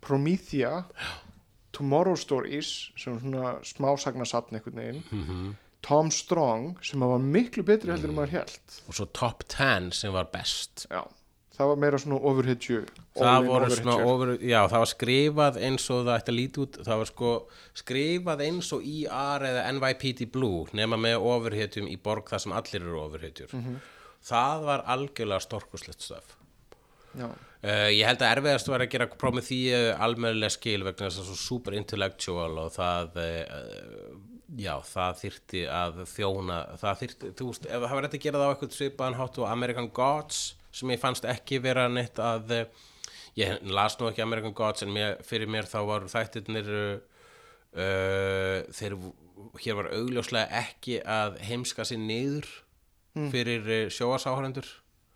Promethea 0.00 0.76
Tomorrow 1.76 2.16
Stories 2.18 2.90
sem 2.98 3.14
er 3.14 3.20
svona 3.24 3.52
smásagnasatn 3.66 4.58
einhvern 4.58 4.80
veginn. 4.82 5.02
Mhm. 5.10 5.54
Tom 5.82 6.10
Strong 6.12 6.76
sem 6.84 7.00
var 7.00 7.18
miklu 7.18 7.62
betri 7.64 7.92
heldur 7.92 8.10
en 8.10 8.18
maður 8.18 8.34
held 8.40 8.74
og 8.88 8.94
svo 8.94 9.06
top 9.16 9.46
10 9.48 9.94
sem 9.96 10.12
var 10.12 10.26
best. 10.32 10.86
Já, 10.90 11.00
það 11.60 11.70
var 11.70 11.78
meira 11.82 12.00
svona 12.00 12.18
overhitju 12.30 12.80
það 13.16 13.48
já, 14.40 14.60
það 14.70 14.82
var 14.82 14.90
skrifað 14.90 15.58
eins 15.66 15.86
og 15.92 16.02
það 16.06 16.14
ætti 16.16 16.32
að 16.32 16.38
líti 16.38 16.62
út 16.64 16.78
það 16.86 17.00
var 17.02 17.10
sko 17.10 17.32
skrifað 17.80 18.44
eins 18.46 18.70
og 18.76 18.86
ER 18.86 19.46
eða 19.50 19.64
NYPD 19.76 20.28
Blue 20.32 20.66
nema 20.76 20.98
með 21.00 21.26
ofurhetjum 21.32 21.90
í 21.90 21.98
borg 22.00 22.30
þar 22.32 22.44
sem 22.46 22.56
allir 22.56 22.80
eru 22.86 23.00
ofurhetjur 23.02 23.54
það 24.30 24.66
var 24.68 24.84
algjörlega 24.96 25.44
storkuslegt 25.44 26.06
stöf 26.06 26.36
Já, 27.18 27.26
Uh, 27.60 27.90
ég 27.92 28.06
held 28.08 28.22
að 28.24 28.38
erfiðast 28.38 28.70
var 28.72 28.80
að 28.80 28.92
gera 28.94 29.06
Prometheus 29.20 29.98
almennilega 30.00 30.54
skil 30.54 30.78
vegna 30.80 31.10
þess 31.10 31.20
að 31.20 31.26
svo 31.28 31.34
super 31.36 31.74
intellectual 31.76 32.54
og 32.62 32.70
það 32.72 33.18
uh, 33.20 34.14
já, 34.56 34.72
það 34.88 35.18
þyrfti 35.20 35.64
að 35.68 35.98
þjóna, 36.08 36.56
það 36.80 37.02
þyrfti, 37.02 37.32
þú 37.36 37.50
veist 37.50 37.68
ef 37.68 37.84
það 37.84 37.92
var 37.98 38.06
þetta 38.08 38.18
að 38.20 38.24
gera 38.24 38.40
það 38.40 38.48
á 38.48 38.52
eitthvað 38.54 38.78
svipaðan 38.78 39.18
hátt 39.20 39.42
og 39.42 39.50
American 39.50 39.90
Gods 40.00 40.40
sem 40.72 40.94
ég 40.94 41.02
fannst 41.04 41.28
ekki 41.28 41.60
vera 41.60 41.84
neitt 41.92 42.22
að 42.24 42.56
uh, 42.56 42.88
ég 43.36 43.70
las 43.76 44.00
nú 44.00 44.08
ekki 44.08 44.24
American 44.24 44.56
Gods 44.56 44.86
en 44.86 44.96
mér, 44.96 45.20
fyrir 45.28 45.52
mér 45.52 45.68
þá 45.68 45.78
var 45.92 46.08
þættirnir 46.08 46.74
uh, 46.80 46.98
þeir, 48.72 49.00
hér 49.60 49.82
var 49.82 49.92
augljóslega 50.00 50.64
ekki 50.64 51.02
að 51.04 51.36
heimska 51.44 51.84
sér 51.84 52.00
niður 52.08 52.48
fyrir 53.36 53.68
uh, 53.68 53.84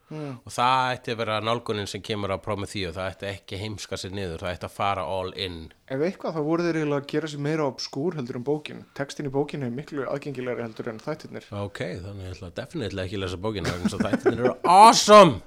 sjóasáhærendur 0.09 0.45
og 0.45 0.53
það 0.53 0.91
ætti 0.95 1.13
að 1.13 1.19
vera 1.21 1.39
nálgunin 1.45 1.89
sem 1.89 2.03
kemur 2.05 2.33
á 2.35 2.39
Prometheus, 2.43 2.95
það 2.97 3.11
ætti 3.13 3.29
ekki 3.31 3.61
heimska 3.61 3.97
sér 3.97 4.13
niður, 4.15 4.43
það 4.43 4.57
ætti 4.57 4.69
að 4.69 4.75
fara 4.75 5.05
all 5.05 5.33
in. 5.41 5.73
Ef 5.89 6.05
eitthvað 6.05 6.37
þá 6.37 6.41
voru 6.49 6.67
þeir 6.67 6.79
eiginlega 6.81 7.03
að 7.03 7.09
gera 7.13 7.31
sér 7.33 7.45
meira 7.47 7.69
obskúr 7.69 8.19
heldur 8.19 8.39
en 8.39 8.47
bókin. 8.47 8.85
Textin 8.95 9.29
í 9.29 9.33
bókin 9.35 9.65
er 9.65 9.73
miklu 9.75 10.05
aðgengilegri 10.09 10.67
heldur 10.67 10.91
en 10.93 11.01
þættirnir. 11.03 11.49
Ok, 11.63 11.81
þannig 12.05 12.29
ég 12.29 12.37
ætla 12.37 12.53
definitílega 12.59 13.09
ekki 13.09 13.19
að 13.19 13.25
lesa 13.25 13.41
vegna 13.47 13.77
þess 13.79 13.99
að 13.99 14.07
þættirnir 14.09 14.45
eru 14.45 14.55
awesome! 14.77 15.41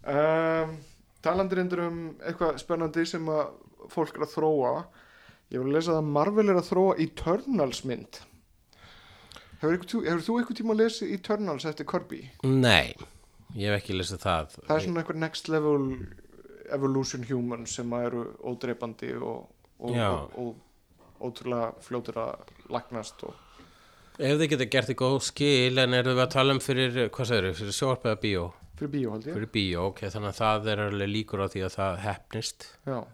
Um, 0.00 0.78
Talandi 1.20 1.58
reyndur 1.58 1.84
um 1.84 2.00
eitthvað 2.24 2.56
spennandi 2.62 3.04
sem 3.08 3.28
að 3.28 3.52
fólk 3.92 4.16
er 4.16 4.24
að 4.24 4.34
þróa. 4.38 4.74
Ég 5.50 5.60
vil 5.60 5.74
lesa 5.74 5.98
það 5.98 6.12
Marvel 6.14 6.48
er 6.48 6.60
að 6.60 6.68
þróa 6.70 6.98
Eternals 7.02 7.84
mynd 7.84 8.22
Hefur, 9.60 9.76
einhver, 9.76 10.08
hefur 10.08 10.24
þú 10.24 10.38
eitthvað 10.40 10.60
tíma 10.62 10.76
lesa 10.78 11.06
Eternals 11.06 11.66
eftir 11.68 11.88
Kirby? 11.88 12.22
nei, 12.44 12.94
ég 13.54 13.68
hef 13.68 13.82
ekki 13.82 13.98
lesið 13.98 14.22
það. 14.24 14.56
Það 14.64 14.76
er 14.76 14.84
svona 14.86 15.02
eitthvað 15.02 15.20
next 15.20 15.52
level 15.52 15.84
evolution 16.70 17.26
human 17.28 17.66
sem 17.66 17.92
eru 17.98 18.24
ódreipandi 18.46 19.12
og, 19.18 19.46
og, 19.82 19.96
og, 20.00 20.40
og 20.40 21.30
ótrúlega 21.30 21.72
fljótur 21.84 22.20
að 22.22 22.52
lagnast 22.72 23.24
og 23.26 23.34
ef 24.20 24.36
þið 24.36 24.50
geta 24.52 24.68
gert 24.72 24.90
þið 24.90 24.98
góð 25.00 25.18
skil 25.24 25.80
en 25.80 25.96
eru 25.96 26.14
við 26.14 26.24
að 26.26 26.32
tala 26.34 26.54
um 26.56 26.60
fyrir, 26.62 26.96
hvað 27.14 27.30
segir 27.30 27.54
fyrir 27.56 27.76
sjóarp 27.76 28.06
eða 28.08 28.20
bíó, 28.20 28.44
fyrir 28.80 28.92
bíó 28.94 29.14
held 29.14 29.28
ég. 29.28 29.36
Fyrir 29.36 29.52
bíó 29.54 29.86
ok, 29.90 30.02
þannig 30.14 30.30
að 30.30 30.38
það 30.40 30.68
er 30.72 30.82
alveg 30.86 31.10
líkur 31.12 31.44
á 31.44 31.46
því 31.52 31.64
að 31.66 31.74
það 31.76 31.96
hefnist 32.06 32.66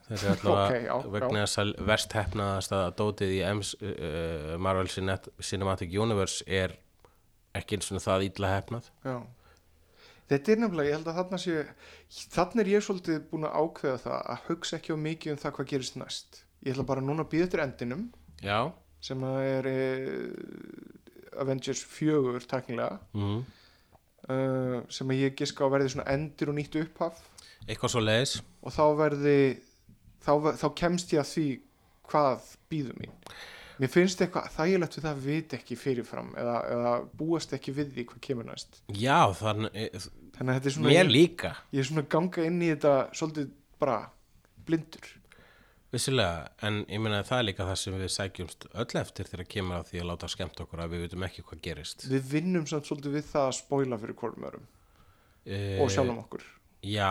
þessi 0.08 0.32
allavega 0.32 0.66
Ok, 0.66 0.86
já, 0.86 1.12
vegna 1.16 1.44
þess 1.44 1.62
að 1.62 1.72
verst 1.90 2.16
hefnaðast 2.16 2.76
að 2.76 2.88
dótið 3.00 3.34
í 3.36 3.40
MS, 3.50 3.72
uh, 3.82 4.52
Marvel 4.62 4.90
Cinet 4.92 5.30
Cinematic 5.40 5.96
Universe 5.96 6.46
er 6.46 6.78
ekki 7.56 7.78
eins 7.78 7.90
og 7.92 8.04
það 8.04 8.28
illa 8.30 8.52
hefnað 8.56 8.92
já. 9.06 9.16
Þetta 10.26 10.52
er 10.52 10.58
nefnilega, 10.58 10.90
ég 10.90 10.96
held 10.96 11.08
að 11.10 11.18
þarna 11.20 11.38
sé 11.38 11.60
þarna 12.34 12.62
er 12.62 12.70
ég 12.72 12.82
svolítið 12.82 13.20
búin 13.30 13.46
að 13.46 13.58
ákveða 13.62 14.00
það 14.02 14.24
að 14.32 14.48
hugsa 14.48 14.78
ekki 14.80 14.96
á 14.96 14.98
mikið 14.98 15.32
um 15.32 15.38
það 15.42 15.54
hvað 15.58 15.68
gerist 15.72 15.98
næst. 16.00 16.40
Ég 16.66 16.74
ætla 16.74 16.86
bara 16.88 17.04
núna 17.04 17.22
að 17.22 17.30
býða 17.34 17.46
eftir 17.46 17.62
endinum 17.62 18.02
já, 18.42 18.58
sem 19.06 19.22
að 19.28 19.38
er 19.52 19.68
e, 19.70 19.76
Avengers 21.42 21.84
4 21.86 22.42
taknilega 22.50 22.98
mm. 23.14 23.38
Uh, 24.32 24.78
sem 24.92 25.12
að 25.12 25.22
ég 25.24 25.36
giska 25.38 25.66
á 25.66 25.72
verði 25.72 25.92
svona 25.94 26.08
endir 26.14 26.52
og 26.52 26.58
nýtt 26.58 26.78
upphaf. 26.82 27.20
Eitthvað 27.66 27.92
svo 27.94 28.02
leiðis 28.04 28.38
og 28.66 28.74
þá 28.74 28.84
verði 28.98 29.36
þá, 30.24 30.32
þá 30.62 30.66
kemst 30.78 31.12
ég 31.14 31.22
að 31.22 31.30
því 31.32 31.46
hvað 32.10 32.48
býður 32.70 32.98
mín. 33.02 33.14
Mér 33.76 33.92
finnst 33.92 34.22
eitthvað 34.24 34.48
þægilegt 34.54 34.96
við 34.96 35.04
það 35.04 35.12
að 35.12 35.24
vita 35.26 35.56
ekki 35.58 35.76
fyrirfram 35.76 36.30
eða, 36.40 36.56
eða 36.72 36.92
búast 37.18 37.52
ekki 37.52 37.74
við 37.76 37.90
því 37.92 38.06
hvað 38.12 38.22
kemur 38.24 38.48
næst. 38.48 38.80
Já, 38.96 39.18
þannig, 39.36 39.76
þannig 40.38 40.52
að 40.52 40.56
þetta 40.56 40.70
er 40.70 40.76
svona 40.78 40.94
mér 40.94 41.10
líka. 41.10 41.52
ég 41.74 41.82
er 41.82 41.88
svona 41.90 42.04
að 42.06 42.12
ganga 42.16 42.46
inn 42.48 42.62
í 42.62 42.70
þetta 42.72 42.94
svolítið 43.18 43.50
bara 43.82 43.98
blindur 44.66 45.10
Vissilega, 45.94 46.48
en 46.66 46.80
ég 46.90 46.98
meina 46.98 47.20
að 47.22 47.28
það 47.28 47.38
er 47.38 47.46
líka 47.46 47.66
það 47.68 47.78
sem 47.82 47.96
við 48.00 48.12
sækjumst 48.16 48.66
öll 48.74 49.00
eftir 49.00 49.28
þegar 49.30 49.50
kemur 49.54 49.76
að 49.78 49.92
því 49.92 50.00
að 50.02 50.08
láta 50.10 50.30
skemmt 50.32 50.62
okkur 50.64 50.82
að 50.82 50.94
við 50.94 51.04
veitum 51.06 51.26
ekki 51.28 51.44
hvað 51.46 51.62
gerist. 51.68 52.06
Við 52.10 52.26
vinnum 52.32 52.66
samt 52.66 52.88
svolítið 52.88 53.18
við 53.20 53.28
það 53.30 53.46
að 53.46 53.56
spoila 53.60 54.00
fyrir 54.02 54.18
hvorum 54.18 54.48
örum 54.50 54.66
e, 55.46 55.60
og 55.78 55.92
sjálfum 55.94 56.18
okkur 56.24 56.48
Já, 56.86 57.10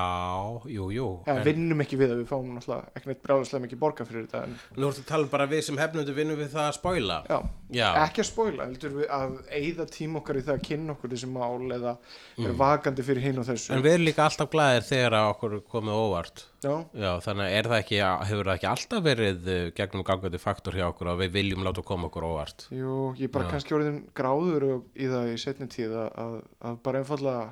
jú, 0.72 0.88
jú 0.96 1.08
eða 1.26 1.42
en, 1.42 1.46
vinnum 1.50 1.84
ekki 1.84 2.00
við 2.00 2.14
það, 2.14 2.22
við 2.22 2.30
fáum 2.32 2.52
náttúrulega 2.56 2.94
ekki 3.00 3.12
neitt 3.12 3.24
bráðislega 3.26 3.66
mikið 3.66 3.82
borga 3.82 4.08
fyrir 4.08 4.26
þetta 4.28 4.44
en 4.48 4.56
Nú 4.80 4.90
ertu 4.92 5.04
að 5.04 5.10
tala 5.12 5.28
um 5.28 5.32
bara 5.36 5.50
við 5.52 5.64
sem 5.68 5.80
hefnundu 5.82 6.16
vinnum 6.16 6.40
við 6.40 6.54
það 6.56 6.70
að 6.70 6.78
spóila 6.80 7.20
já, 7.30 7.38
Já, 7.76 7.88
ekki 8.06 8.24
að 8.24 8.30
spoila 8.30 8.70
heldur 8.70 8.96
við 9.00 9.10
að 9.20 9.38
eyða 9.60 9.88
tím 9.92 10.20
okkar 10.22 10.40
í 10.40 10.46
það 10.46 10.56
að 10.60 10.66
kynna 10.70 10.96
okkur 10.96 11.16
þessi 11.16 11.32
mál 11.34 11.76
eða 11.80 11.96
Mm. 12.36 12.50
er 12.50 12.56
vakandi 12.60 13.04
fyrir 13.08 13.24
hinn 13.24 13.38
og 13.40 13.46
þessu. 13.48 13.72
En 13.72 13.80
við 13.80 13.94
erum 13.96 14.06
líka 14.10 14.26
alltaf 14.26 14.50
glæðir 14.52 14.84
þegar 14.84 15.14
að 15.16 15.28
okkur 15.30 15.54
komið 15.72 16.00
óvart. 16.02 16.42
Já, 16.66 16.74
Já, 16.92 17.12
þannig 17.24 17.54
er 17.56 17.70
það 17.72 17.78
ekki, 17.80 18.00
hefur 18.28 18.50
það 18.50 18.58
ekki 18.58 18.68
alltaf 18.68 19.04
verið 19.06 19.48
uh, 19.54 19.60
gegnum 19.78 20.04
gangandi 20.04 20.42
faktor 20.44 20.76
hjá 20.76 20.84
okkur 20.90 21.12
að 21.14 21.22
við 21.24 21.32
viljum 21.38 21.64
láta 21.64 21.84
koma 21.88 22.10
okkur 22.10 22.28
óvart? 22.28 22.66
Jú, 22.76 22.98
ég 23.22 23.32
bara 23.32 23.48
kannski 23.54 23.78
orðin 23.78 24.02
gráður 24.20 24.66
í 25.00 25.08
það 25.08 25.32
í 25.32 25.38
setni 25.46 25.70
tíð 25.72 25.96
að, 25.96 26.10
að, 26.26 26.36
að 26.68 26.82
bara 26.90 27.02
einfallega 27.06 27.46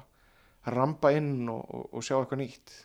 rampa 0.65 1.11
inn 1.17 1.49
og, 1.51 1.63
og, 1.67 1.85
og 1.93 2.05
sjá 2.05 2.17
eitthvað 2.19 2.43
nýtt. 2.45 2.81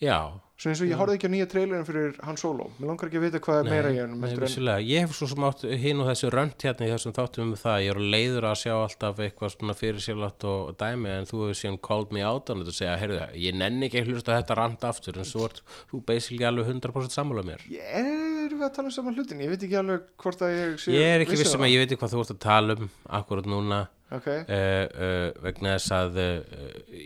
Já, 0.00 0.32
svo 0.56 0.70
eins 0.70 0.80
og 0.80 0.88
ég 0.88 0.96
horfði 0.96 1.18
ekki 1.18 1.28
á 1.28 1.32
nýja 1.34 1.46
trailerin 1.52 1.84
fyrir 1.84 2.14
Han 2.24 2.38
Solo. 2.40 2.70
Mér 2.78 2.88
langar 2.88 3.10
ekki 3.10 3.18
að 3.20 3.24
vita 3.26 3.40
hvað 3.44 3.58
er 3.60 3.66
meira 3.68 3.90
ég 3.92 4.06
nei, 4.08 4.30
en. 4.32 4.70
Ég 4.88 5.04
hef 5.04 5.12
svo 5.12 5.28
sem 5.28 5.44
átt 5.44 5.64
hinn 5.82 6.00
og 6.00 6.08
þessu 6.08 6.30
rönt 6.32 6.64
hérna 6.64 6.88
í 6.88 6.92
þessum 6.94 7.14
þáttum 7.18 7.44
um 7.44 7.58
það, 7.60 7.82
ég 7.84 7.92
er 7.92 8.00
leiður 8.14 8.46
að 8.48 8.56
sjá 8.62 8.72
alltaf 8.78 9.20
eitthvað 9.26 9.52
svona 9.52 9.76
fyrir 9.76 10.00
sérlátt 10.00 10.46
og 10.48 10.72
dæmi 10.80 11.12
en 11.18 11.28
þú 11.28 11.42
hefur 11.42 11.60
síðan 11.60 11.78
called 11.84 12.16
me 12.16 12.24
out 12.24 12.48
og 12.54 12.64
segja, 12.72 12.96
heyrðu, 13.02 13.20
ég 13.44 13.60
nenni 13.60 13.90
ekki 13.90 14.00
að 14.00 14.10
hlusta 14.14 14.40
þetta 14.40 14.58
rant 14.62 14.88
aftur 14.88 15.20
en 15.20 15.28
svo 15.28 15.44
ert 15.50 15.60
þú 15.92 16.00
basically 16.08 16.48
alveg 16.48 16.72
100% 16.72 17.18
sammála 17.20 17.44
mér. 17.52 17.68
ég 17.76 18.10
er 18.48 18.56
við 18.56 18.66
að 18.70 18.74
tala 18.80 18.88
um 18.88 18.96
saman 18.96 19.20
hlutin 19.20 19.44
ég 19.44 19.52
veit 19.52 19.68
ekki 19.68 19.80
alveg 19.84 20.08
hvort 20.24 20.48
að 20.48 20.56
ég 20.56 20.76
sé 20.80 20.96
Ég 20.96 21.12
er 21.12 21.26
ekki 21.26 21.36
viss 21.36 21.44
um 21.44 21.44
vissum 21.44 21.60
það. 21.60 21.68
að 21.68 21.74
ég 21.76 21.84
veit 21.84 21.92
ekki 21.92 22.00
hvað 22.00 22.16
þú 22.16 22.24
ert 22.24 22.34
að 22.38 22.44
tala 22.48 22.80
um 22.80 22.92
akkurat 23.20 23.52
núna 23.52 23.84
ok, 24.16 24.26
uh, 24.26 24.42
uh, 24.50 25.26
vegna 25.44 25.76
þess 25.76 25.94
að 25.96 26.20
uh, 26.24 26.34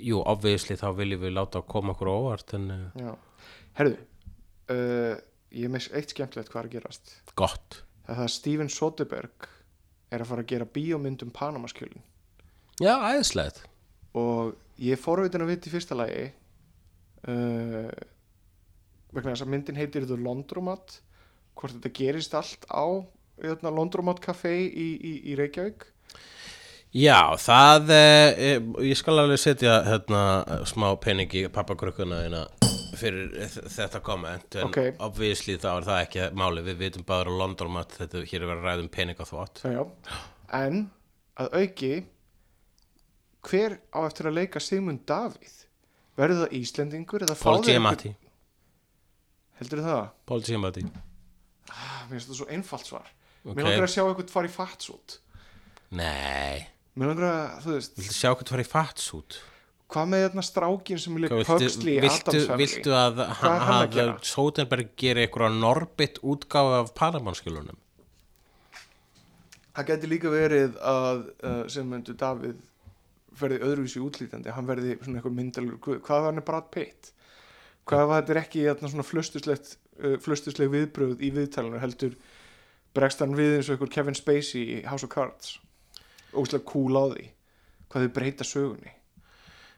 jú, 0.00 0.22
obviously 0.22 0.78
þá 0.80 0.88
viljum 0.98 1.24
við 1.26 1.36
láta 1.36 1.64
koma 1.68 1.94
okkur 1.94 2.12
óvart 2.12 2.56
en 2.58 2.70
herðu 3.78 3.98
ég 5.54 5.66
er 5.66 5.72
með 5.72 5.90
eitt 5.94 6.14
skemmtilegt 6.14 6.50
hvað 6.50 6.62
er 6.62 6.68
að 6.68 6.74
gerast. 6.78 7.12
Gott. 7.38 7.82
Það 8.06 8.16
er 8.16 8.24
að 8.24 8.32
Steven 8.34 8.70
Soderbergh 8.72 9.48
er 10.14 10.22
að 10.22 10.30
fara 10.30 10.44
að 10.44 10.50
gera 10.52 10.68
bíómynd 10.74 11.24
um 11.26 11.32
Panamaskjölin. 11.34 12.02
Já, 12.82 12.94
æðislegt. 13.12 13.62
Og 14.18 14.54
ég 14.82 15.00
forvitin 15.00 15.44
að 15.44 15.52
vita 15.52 15.70
í 15.70 15.72
fyrsta 15.72 15.98
lagi 15.98 16.24
uh, 17.30 17.90
vegna 19.14 19.32
þess 19.34 19.46
að 19.46 19.52
myndin 19.54 19.78
heitir 19.78 20.06
The 20.08 20.18
Laundromat 20.18 20.98
hvort 21.54 21.76
þetta 21.76 21.94
gerist 21.94 22.34
allt 22.34 22.66
á 22.66 22.86
hérna, 23.38 23.70
Laundromat 23.70 24.22
Café 24.22 24.56
í, 24.66 24.88
í, 24.98 25.12
í 25.30 25.36
Reykjavík 25.38 25.86
Já, 26.94 27.34
það, 27.42 27.88
eh, 27.90 28.60
ég 28.86 28.96
skal 28.96 29.18
alveg 29.18 29.40
setja 29.42 29.80
hérna 29.88 30.20
smá 30.70 30.92
pening 31.02 31.32
í 31.34 31.48
pappagrukkuna 31.50 32.20
þína 32.22 32.42
fyrir 32.94 33.32
þetta 33.74 33.98
komment 34.06 34.54
en 34.60 34.68
Ok. 34.68 34.78
obviously 35.02 35.56
þá 35.58 35.70
er 35.80 35.86
það 35.88 36.02
ekki 36.04 36.28
máli, 36.38 36.62
við 36.62 36.76
vitum 36.84 37.04
bara 37.08 37.26
á 37.26 37.34
London 37.34 37.74
að 37.80 37.96
þetta 37.98 38.22
hér 38.30 38.42
er 38.44 38.46
verið 38.46 38.60
að 38.62 38.68
ræða 38.68 38.82
um 38.84 38.88
pening 38.94 39.16
á 39.18 39.24
þvott. 39.26 39.62
já, 39.64 39.72
já. 39.74 40.20
en 40.52 40.90
að 41.36 41.48
auki 41.58 42.04
hver 43.42 43.78
á 43.90 43.98
eftir 44.06 44.26
að 44.30 44.36
leika 44.38 44.60
Sigmund 44.62 45.02
Davíð 45.04 45.56
verður 46.16 46.44
það 46.46 46.54
Íslendingur 46.60 47.26
eða 47.26 47.34
Giamatti, 47.66 48.14
einhver- 48.14 48.14
heldur 49.58 49.82
það? 49.82 50.08
Paul 50.26 50.40
Giamatti. 50.46 50.84
Ah, 51.70 52.06
mér 52.08 52.20
finnst 52.20 52.30
það 52.30 52.38
svo 52.38 52.46
einfalt 52.54 52.86
svar 52.86 53.10
Ok. 53.44 53.56
mér 53.56 53.64
langar 53.66 53.88
að 53.88 53.94
sjá 53.96 54.02
eitthvað 54.06 54.30
fara 54.30 54.46
í 54.46 54.54
fatsút 54.54 55.18
Nei, 55.90 56.66
mér 56.94 57.12
langar 57.12 57.26
að, 57.30 57.58
þú 57.64 57.74
veist 57.76 57.98
viltu 57.98 58.16
sjá 58.16 58.30
hvað 58.32 58.54
var 58.54 58.62
í 58.62 58.68
fatsút? 58.68 59.38
hvað 59.94 60.10
með 60.10 60.26
þarna 60.26 60.44
strákin 60.48 61.00
sem 61.00 61.16
Hvað 61.22 61.46
Pugsley 61.48 61.96
í 61.96 62.02
viltu, 62.02 62.30
Adams 62.32 62.46
Family 62.48 62.66
viltu 62.66 62.94
að, 62.98 63.22
að 63.24 63.64
að 63.76 63.86
gera? 63.94 64.14
Sodenberg 64.26 64.92
geri 64.98 65.24
eitthvað 65.24 65.58
Norbit 65.60 66.20
útgáfa 66.22 66.78
af 66.82 66.92
Panamannskjölunum? 66.98 67.80
Það 69.74 69.90
geti 69.90 70.10
líka 70.10 70.30
verið 70.30 70.78
að 70.86 71.24
uh, 71.42 71.64
sem 71.70 71.88
myndu 71.90 72.14
Davíð 72.18 72.62
verði 73.34 73.58
öðruvísi 73.66 74.02
útlítandi, 74.02 74.52
hann 74.54 74.66
verði 74.68 74.94
svona 75.00 75.18
eitthvað 75.18 75.36
myndalur, 75.40 75.78
hvað 75.82 76.20
var 76.20 76.28
hann 76.30 76.38
er 76.38 76.46
Brad 76.46 76.70
Pitt 76.74 77.10
hvað 77.88 78.06
var 78.08 78.22
þetta 78.22 78.40
ekki 78.40 78.64
svona 78.86 79.06
flustuslegt, 79.06 79.76
uh, 80.00 80.16
flustusleg 80.22 80.70
viðbröð 80.72 81.22
í 81.24 81.32
viðtælinu 81.34 81.82
heldur 81.82 82.16
bregst 82.94 83.22
hann 83.22 83.34
við 83.36 83.58
eins 83.58 83.68
og 83.68 83.76
eitthvað 83.76 83.94
Kevin 83.96 84.18
Spacey 84.18 84.78
í 84.78 84.80
House 84.86 85.06
of 85.06 85.12
Cards 85.12 85.58
óslega 86.42 86.64
cool 86.72 86.96
á 86.98 87.04
því 87.14 87.26
hvað 87.90 88.04
þau 88.06 88.12
breyta 88.18 88.44
sögunni 88.48 88.92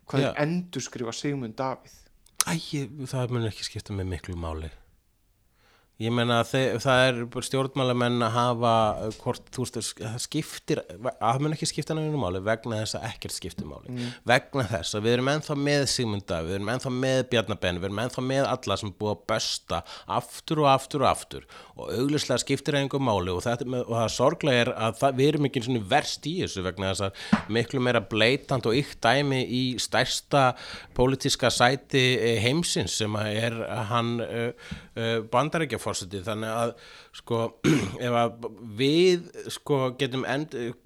hvað 0.06 0.22
þau 0.26 0.34
endurskrifa 0.44 1.12
Sigmund 1.12 1.56
Davíð. 1.58 1.94
Æ, 2.46 2.52
ég- 2.78 3.06
það 3.10 3.30
mun 3.34 3.46
ekki 3.48 3.64
skipta 3.66 3.92
með 3.96 4.06
miklu 4.14 4.36
máli 4.38 4.70
Ég 5.96 6.12
meina 6.12 6.42
að 6.42 6.50
það 6.84 7.02
er 7.06 7.18
bara 7.32 7.46
stjórnmálamenn 7.46 8.24
að 8.26 8.34
hafa 8.34 8.72
uh, 9.06 9.14
hvort, 9.22 9.46
þú 9.54 9.62
veist, 9.64 9.92
það 9.96 10.16
skiptir 10.20 10.80
að 11.24 11.38
mun 11.40 11.54
ekki 11.56 11.68
skipta 11.70 11.94
nefnir 11.96 12.20
máli 12.20 12.42
vegna 12.44 12.82
þess 12.82 12.98
að 12.98 13.06
ekkert 13.08 13.32
skiptir 13.32 13.68
máli. 13.70 13.94
Vegna 14.28 14.66
þess 14.68 14.98
að 14.98 15.06
við 15.06 15.14
erum 15.16 15.30
ennþá 15.32 15.56
með 15.56 15.84
Sigmunda 15.88 16.40
við 16.44 16.58
erum 16.58 16.68
ennþá 16.74 16.92
með 16.92 17.20
Bjarnabenn 17.32 17.80
við 17.80 17.88
erum 17.88 18.02
ennþá 18.04 18.24
með 18.28 18.48
alla 18.50 18.78
sem 18.82 18.92
búið 19.00 19.14
að 19.14 19.22
bösta 19.32 19.80
aftur 20.18 20.60
og 20.66 20.68
aftur 20.74 21.06
og 21.06 21.08
aftur. 21.14 21.46
Og 21.80 21.94
augljóslega 21.96 22.44
skiptir 22.44 22.76
einhver 22.82 23.00
máli 23.08 23.32
og, 23.32 23.40
með- 23.64 23.86
og 23.88 23.96
það 23.96 24.12
sorglega 24.18 24.66
er 24.66 24.72
að 24.76 25.00
það, 25.00 25.16
við 25.22 25.30
erum 25.32 25.48
ekki 25.48 25.64
verst 25.96 26.28
í 26.28 26.34
þessu 26.42 26.66
vegna 26.68 26.92
þess 26.92 27.06
að 27.08 27.48
miklu 27.56 27.80
meira 27.88 28.04
bleitant 28.04 28.68
og 28.68 28.76
ykt 28.76 29.00
dæmi 29.04 29.40
í 29.48 29.64
stærsta 29.80 30.50
pólitíska 30.96 31.48
sæti 31.52 32.04
eh, 32.20 32.36
heimsins 32.44 33.00
sem 33.00 33.16
að 33.16 33.40
er 33.46 33.58
hann 33.88 34.14
uh, 34.20 34.76
uh, 34.96 35.18
bandaríkjaforseti 35.32 36.22
þannig 36.26 36.52
að 36.52 36.72
sko 37.16 37.40
ef 38.06 38.16
að 38.22 38.48
við 38.78 39.28
sko 39.54 39.80
getum 40.00 40.26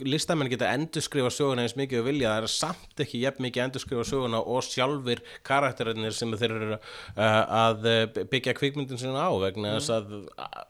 listamenn 0.06 0.50
geta 0.52 0.72
endurskrifa 0.74 1.32
söguna 1.34 1.66
eins 1.66 1.76
mikið 1.78 2.02
og 2.02 2.10
vilja 2.10 2.34
það 2.34 2.48
er 2.48 2.54
samt 2.54 3.04
ekki 3.06 3.22
jafn 3.24 3.46
mikið 3.46 3.66
endurskrifa 3.66 4.06
söguna 4.12 4.42
og 4.42 4.66
sjálfur 4.66 5.24
karakterinir 5.46 6.16
sem 6.16 6.34
þeir 6.36 6.56
eru 6.58 6.74
uh, 6.76 7.22
að 7.66 7.88
uh, 7.90 8.02
byggja 8.32 8.56
kvikmyndin 8.58 9.00
sinna 9.00 9.26
á 9.26 9.32
vegna 9.42 9.78
þess 9.78 9.94
að 9.96 10.14
uh, 10.20 10.60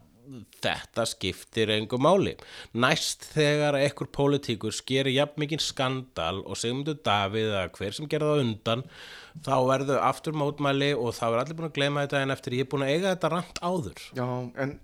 þetta 0.62 1.04
skiptir 1.08 1.72
engu 1.74 1.98
máli. 2.02 2.34
Næst 2.78 3.26
þegar 3.34 3.78
ekkur 3.80 4.10
pólitíkur 4.14 4.74
skeri 4.74 5.16
jafn 5.16 5.40
mikið 5.42 5.64
skandal 5.64 6.42
og 6.44 6.58
Sigmundur 6.60 7.00
Davíð 7.04 7.54
að 7.58 7.72
hver 7.78 7.96
sem 7.96 8.10
gerði 8.10 8.30
það 8.30 8.44
undan 8.44 8.84
þá 9.46 9.56
verður 9.70 10.02
aftur 10.06 10.36
mótmæli 10.38 10.92
og 10.96 11.14
þá 11.16 11.24
er 11.30 11.38
allir 11.42 11.58
búin 11.58 11.70
að 11.70 11.78
gleyma 11.78 12.04
þetta 12.06 12.22
en 12.24 12.34
eftir 12.34 12.58
ég 12.58 12.66
er 12.66 12.70
búin 12.70 12.86
að 12.86 12.94
eiga 12.94 13.14
þetta 13.14 13.32
rant 13.34 13.62
áður. 13.62 14.04
Já, 14.18 14.28
en 14.64 14.76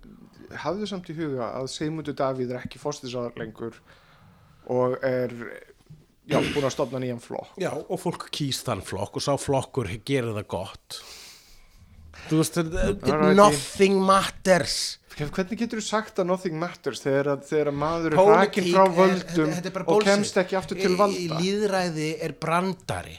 hafðu 0.63 0.89
samt 0.89 1.11
í 1.11 1.17
huga 1.17 1.53
að 1.59 1.71
Sigmundur 1.75 2.17
Davíð 2.17 2.53
er 2.53 2.61
ekki 2.63 2.81
fórstisáðar 2.81 3.39
lengur 3.39 3.79
og 4.67 4.97
er 5.05 5.33
já, 6.27 6.39
búin 6.39 6.67
að 6.67 6.75
stopna 6.75 7.01
nýjan 7.03 7.23
flokk. 7.23 7.55
Já, 7.61 7.71
og 7.75 8.01
fólk 8.01 8.27
kýst 8.35 8.67
þann 8.67 8.83
flokk 8.85 9.19
og 9.19 9.23
sá 9.23 9.33
flokkur 9.39 9.91
gerir 10.07 10.35
það 10.35 10.51
gott. 10.51 11.01
Þú 12.27 12.39
veist, 12.41 12.57
nothing 13.37 14.01
matters 14.03 14.97
Hvernig 15.17 15.57
getur 15.57 15.79
þú 15.81 15.85
sagt 15.87 16.19
að 16.21 16.27
nothing 16.29 16.57
matters 16.61 16.99
þegar 17.01 17.31
að, 17.33 17.45
þegar 17.49 17.71
að 17.71 17.77
maður 17.81 18.13
er 18.13 18.19
hrakin 18.27 18.67
frá 18.69 18.83
er- 18.85 18.97
völdum 18.97 19.53
er 19.57 19.71
bara 19.73 19.85
og 19.89 20.03
kemst 20.05 20.35
ekki 20.37 20.57
aftur 20.59 20.77
til 20.77 20.91
Í- 20.93 20.97
valda? 20.99 21.17
í 21.17 21.29
Lýðræði 21.41 22.09
er 22.21 22.35
brandari. 22.37 23.15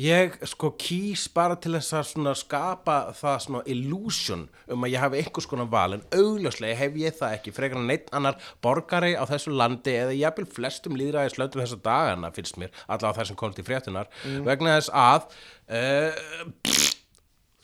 Ég 0.00 0.38
sko 0.48 0.70
kýs 0.80 1.26
bara 1.34 1.54
til 1.60 1.74
þess 1.76 1.92
að 1.92 2.30
skapa 2.40 2.94
það 3.12 3.34
svona 3.44 3.60
illusion 3.68 4.46
um 4.72 4.86
að 4.86 4.94
ég 4.94 5.02
hafi 5.04 5.18
einhvers 5.20 5.46
konar 5.50 5.68
val 5.68 5.92
en 5.98 6.02
augljóslega 6.16 6.74
hef 6.78 6.96
ég 6.96 7.12
það 7.18 7.34
ekki 7.36 7.52
frekar 7.52 7.76
en 7.76 7.86
neitt 7.86 8.08
annar 8.16 8.38
borgari 8.64 9.12
á 9.20 9.28
þessu 9.28 9.52
landi 9.52 9.92
eða 9.92 10.16
jafnvel 10.16 10.48
flestum 10.48 10.96
lýðræði 10.96 11.34
slöndum 11.36 11.60
þessa 11.60 11.78
dagana 11.84 12.32
finnst 12.32 12.56
mér, 12.56 12.72
allavega 12.88 13.20
það 13.20 13.28
sem 13.28 13.36
komst 13.36 13.60
í 13.60 13.66
fréttunar 13.68 14.08
vegna 14.48 14.78
þess 14.80 14.90
að 14.96 15.28
uh, 15.68 16.88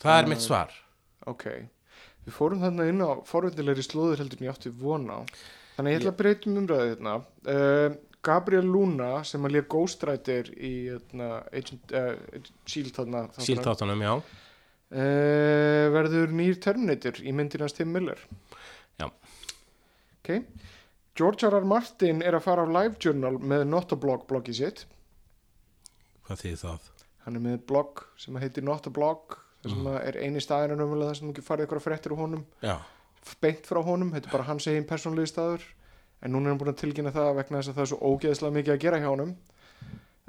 það 0.04 0.20
er 0.20 0.28
mitt 0.34 0.44
svar. 0.44 0.76
Ok, 1.26 1.48
við 2.28 2.36
fórum 2.36 2.60
þarna 2.62 2.88
inn 2.90 3.00
á 3.04 3.10
forvöndilegri 3.28 3.84
slóður 3.86 4.22
heldur 4.22 4.40
en 4.42 4.48
ég 4.48 4.54
átti 4.54 4.74
von 4.82 5.08
á 5.08 5.18
Þannig 5.78 5.94
ég 5.94 6.00
ætla 6.00 6.12
að 6.12 6.18
breytum 6.18 6.58
umræðu 6.58 6.90
hérna 6.90 7.14
uh, 7.22 7.96
Gabriel 8.28 8.66
Luna 8.66 9.10
sem 9.26 9.44
að 9.46 9.54
lér 9.54 9.66
Ghostwriter 9.70 10.50
í 10.56 10.72
hérna, 10.88 11.28
Agent, 11.54 11.94
uh, 11.94 12.16
Shield 12.66 12.96
þarna 12.96 13.24
þarna, 13.30 13.46
síltáttunum, 13.46 14.02
já 14.02 14.12
uh, 14.18 15.84
verður 15.94 16.34
nýr 16.34 16.58
Terminator 16.62 17.22
í 17.22 17.34
myndinast 17.36 17.78
Tim 17.78 17.94
Miller 17.94 18.20
Já. 18.98 19.06
Ok 20.18 20.34
George 21.18 21.48
R. 21.48 21.56
R. 21.58 21.66
Martin 21.66 22.22
er 22.22 22.36
að 22.38 22.44
fara 22.46 22.66
á 22.66 22.68
live 22.70 22.98
journal 23.02 23.38
með 23.38 23.64
Notablog 23.70 24.26
bloggi 24.30 24.54
sitt 24.58 24.84
Hvað 26.26 26.42
þýð 26.44 26.62
það? 26.66 26.94
hann 27.28 27.36
er 27.36 27.44
með 27.44 27.60
blogg 27.68 28.02
sem 28.20 28.36
heitir 28.40 28.64
Notablog 28.64 29.38
sem 29.64 29.90
að 29.90 29.98
er 30.04 30.20
eini 30.22 30.38
náttúrulega 30.40 31.10
þar 31.10 31.18
sem 31.18 31.32
ekki 31.32 31.44
farið 31.46 31.66
eitthvað 31.66 31.84
fréttir 31.84 32.14
úr 32.14 32.22
honum. 32.22 32.46
Já, 32.62 32.76
beint 33.42 33.66
frá 33.66 33.82
honum, 33.84 34.12
þetta 34.14 34.30
er 34.30 34.36
bara 34.36 34.48
hans 34.48 34.68
eigin 34.70 34.88
persónlegi 34.88 35.32
staður. 35.32 35.66
En 36.22 36.34
núna 36.34 36.48
er 36.48 36.54
hann 36.54 36.60
búin 36.60 36.72
að 36.72 36.80
tilkynna 36.80 37.14
það 37.14 37.36
vegna 37.38 37.60
þess 37.60 37.70
að 37.70 37.76
það 37.76 37.84
er 37.84 37.90
svo 37.92 38.12
ógeðslega 38.12 38.56
mikið 38.56 38.74
að 38.74 38.84
gera 38.84 39.00
hjá 39.02 39.10
honum 39.12 39.36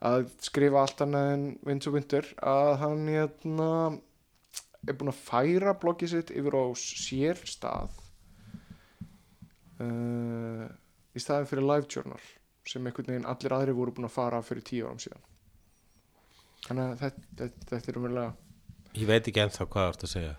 að 0.10 0.30
skrifa 0.44 0.84
allt 0.84 1.02
annað 1.04 1.32
en 1.34 1.46
Winds 1.68 1.90
of 1.90 1.96
Winter 1.96 2.28
að 2.48 2.74
hann 2.84 3.08
hérna, 3.10 3.72
er 4.88 4.98
búin 5.00 5.12
að 5.12 5.24
færa 5.26 5.74
bloggið 5.80 6.14
sitt 6.14 6.32
yfir 6.32 6.56
á 6.56 6.66
sér 6.80 7.42
stað 7.50 7.98
uh, 9.84 10.68
í 11.12 11.20
staðin 11.24 11.50
fyrir 11.50 11.68
live 11.68 11.90
journal 11.92 12.22
sem 12.70 12.86
einhvern 12.86 13.12
veginn 13.12 13.28
allir 13.28 13.56
aðri 13.56 13.76
voru 13.76 13.96
búin 13.98 14.08
að 14.08 14.16
fara 14.16 14.40
fyrir 14.46 14.64
tíu 14.68 14.88
árum 14.88 15.02
síðan. 15.02 15.26
Þannig 16.68 16.86
að 16.86 17.04
þetta, 17.04 17.28
þetta, 17.42 17.68
þetta 17.72 17.92
er 17.92 18.00
umverulega 18.00 18.49
ég 18.98 19.08
veit 19.10 19.28
ekki 19.30 19.44
ennþá 19.44 19.68
hvað 19.68 19.86
það 19.86 19.94
ert 19.94 20.06
að 20.06 20.12
segja. 20.14 20.34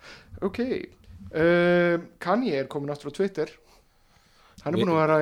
Ok, 0.47 0.59
uh, 1.31 1.95
Kanye 2.23 2.59
er 2.61 2.69
komin 2.71 2.93
aftur 2.93 3.13
á 3.13 3.17
Twitter. 3.17 3.53
Hann 4.61 4.75
er 4.75 4.83
búin 4.83 4.91
að 4.93 4.99
vera 4.99 5.17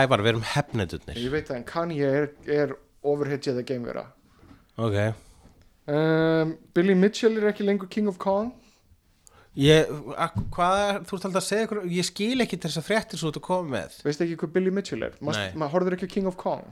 ævar, 0.00 0.22
við 0.24 0.32
erum 0.32 0.46
hefnendurnir. 0.54 1.18
Ég 1.20 1.32
veit 1.34 1.50
það, 1.50 1.58
en 1.58 1.68
Kanye 1.68 2.08
er, 2.08 2.28
er 2.48 2.74
overhitjað 3.04 3.60
að 3.60 3.68
gamevera 3.68 4.06
Ok. 4.80 4.96
Um, 5.92 6.54
Billy 6.72 6.94
Mitchell 6.96 7.36
er 7.36 7.50
ekki 7.50 7.66
lengur 7.66 7.90
King 7.92 8.08
of 8.08 8.16
Kong. 8.22 8.52
Ég, 9.58 9.90
hvað 10.54 10.78
er, 10.80 11.00
þú 11.04 11.18
ert 11.18 11.26
alltaf 11.28 11.42
að 11.42 11.48
segja 11.50 11.66
ykkur, 11.66 11.82
ég 11.92 12.06
skil 12.08 12.40
ekki 12.40 12.56
þess 12.62 12.80
að 12.80 12.86
fréttir 12.86 13.20
svo 13.20 13.32
þú 13.34 13.42
komið 13.44 13.74
með. 13.74 13.98
Veist 14.06 14.22
ekki 14.24 14.38
hvað 14.40 14.54
Billy 14.54 14.72
Mitchell 14.72 15.04
er? 15.04 15.18
Maður 15.20 15.74
horfður 15.74 15.98
ekki 15.98 16.08
King 16.14 16.30
of 16.30 16.38
Kong 16.40 16.64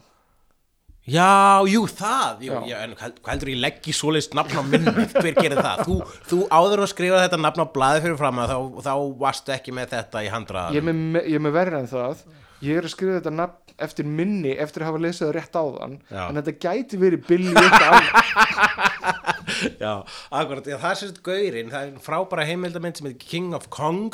Já, 1.10 1.62
jú, 1.72 1.80
það, 1.88 2.42
jú, 2.46 2.52
Já. 2.52 2.60
já. 2.70 2.76
en 2.84 2.92
hvað 3.00 3.30
heldur 3.32 3.50
ég 3.54 3.60
leggi 3.64 3.94
svoleiðist 3.96 4.36
nafn 4.38 4.60
á 4.60 4.62
minnið, 4.68 5.00
hver 5.16 5.38
gerir 5.40 5.58
það? 5.64 5.80
Þú, 5.88 5.96
þú 6.30 6.38
áður 6.54 6.84
að 6.84 6.90
skrifa 6.92 7.22
þetta 7.24 7.40
nafn 7.40 7.64
á 7.64 7.66
blaði 7.74 8.04
fyrir 8.04 8.18
fram 8.20 8.42
að 8.44 8.52
þá, 8.52 8.58
þá 8.86 8.92
varstu 9.24 9.54
ekki 9.56 9.74
með 9.80 9.94
þetta 9.96 10.22
í 10.22 10.28
Ég 10.28 10.34
handraðar. 10.36 10.76
er 10.78 10.86
með, 10.92 11.26
ég 11.34 11.42
með 11.46 11.56
verra 11.56 11.80
en 11.82 11.90
það 11.90 12.22
ég 12.60 12.76
er 12.76 12.84
að 12.86 12.92
skrifa 12.92 13.18
þetta 13.18 13.32
nafn 13.40 13.76
eftir 13.80 14.04
minni 14.04 14.50
eftir 14.60 14.82
að 14.84 14.90
hafa 14.90 14.98
lesið 15.00 15.22
það 15.24 15.30
rétt 15.38 15.54
áðan 15.56 15.94
Já. 16.12 16.22
en 16.28 16.36
þetta 16.36 16.52
gæti 16.66 16.98
verið 17.00 17.22
Billy 17.30 17.54
eitthvað 17.56 17.94
annað 17.96 18.80
Já, 19.80 19.92
akkurat, 20.36 20.68
það 20.68 20.90
er 20.90 20.98
sérst 21.00 21.22
gaurinn, 21.26 21.70
það 21.72 21.86
er 21.88 22.02
frábæra 22.04 22.44
heimildamind 22.48 23.00
sem 23.00 23.08
heitir 23.08 23.24
King 23.32 23.54
of 23.56 23.66
Kong 23.72 24.12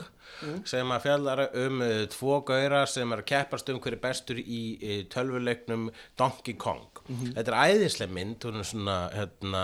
sem 0.68 0.90
að 0.94 1.04
fjallar 1.06 1.44
um 1.64 1.82
uh, 1.84 2.04
tvo 2.12 2.40
gaura 2.48 2.84
sem 2.90 3.12
er 3.16 3.22
að 3.22 3.28
keppast 3.32 3.70
um 3.72 3.80
hverju 3.82 4.00
bestur 4.02 4.40
í 4.40 4.62
uh, 4.76 4.96
tölvuleiknum 5.12 5.88
Donkey 6.18 6.56
Kong. 6.60 6.86
Þetta 7.06 7.52
er 7.52 7.76
æðisleg 7.76 8.10
mynd, 8.12 8.44
er 8.50 8.66
svona, 8.66 8.96
hérna, 9.14 9.62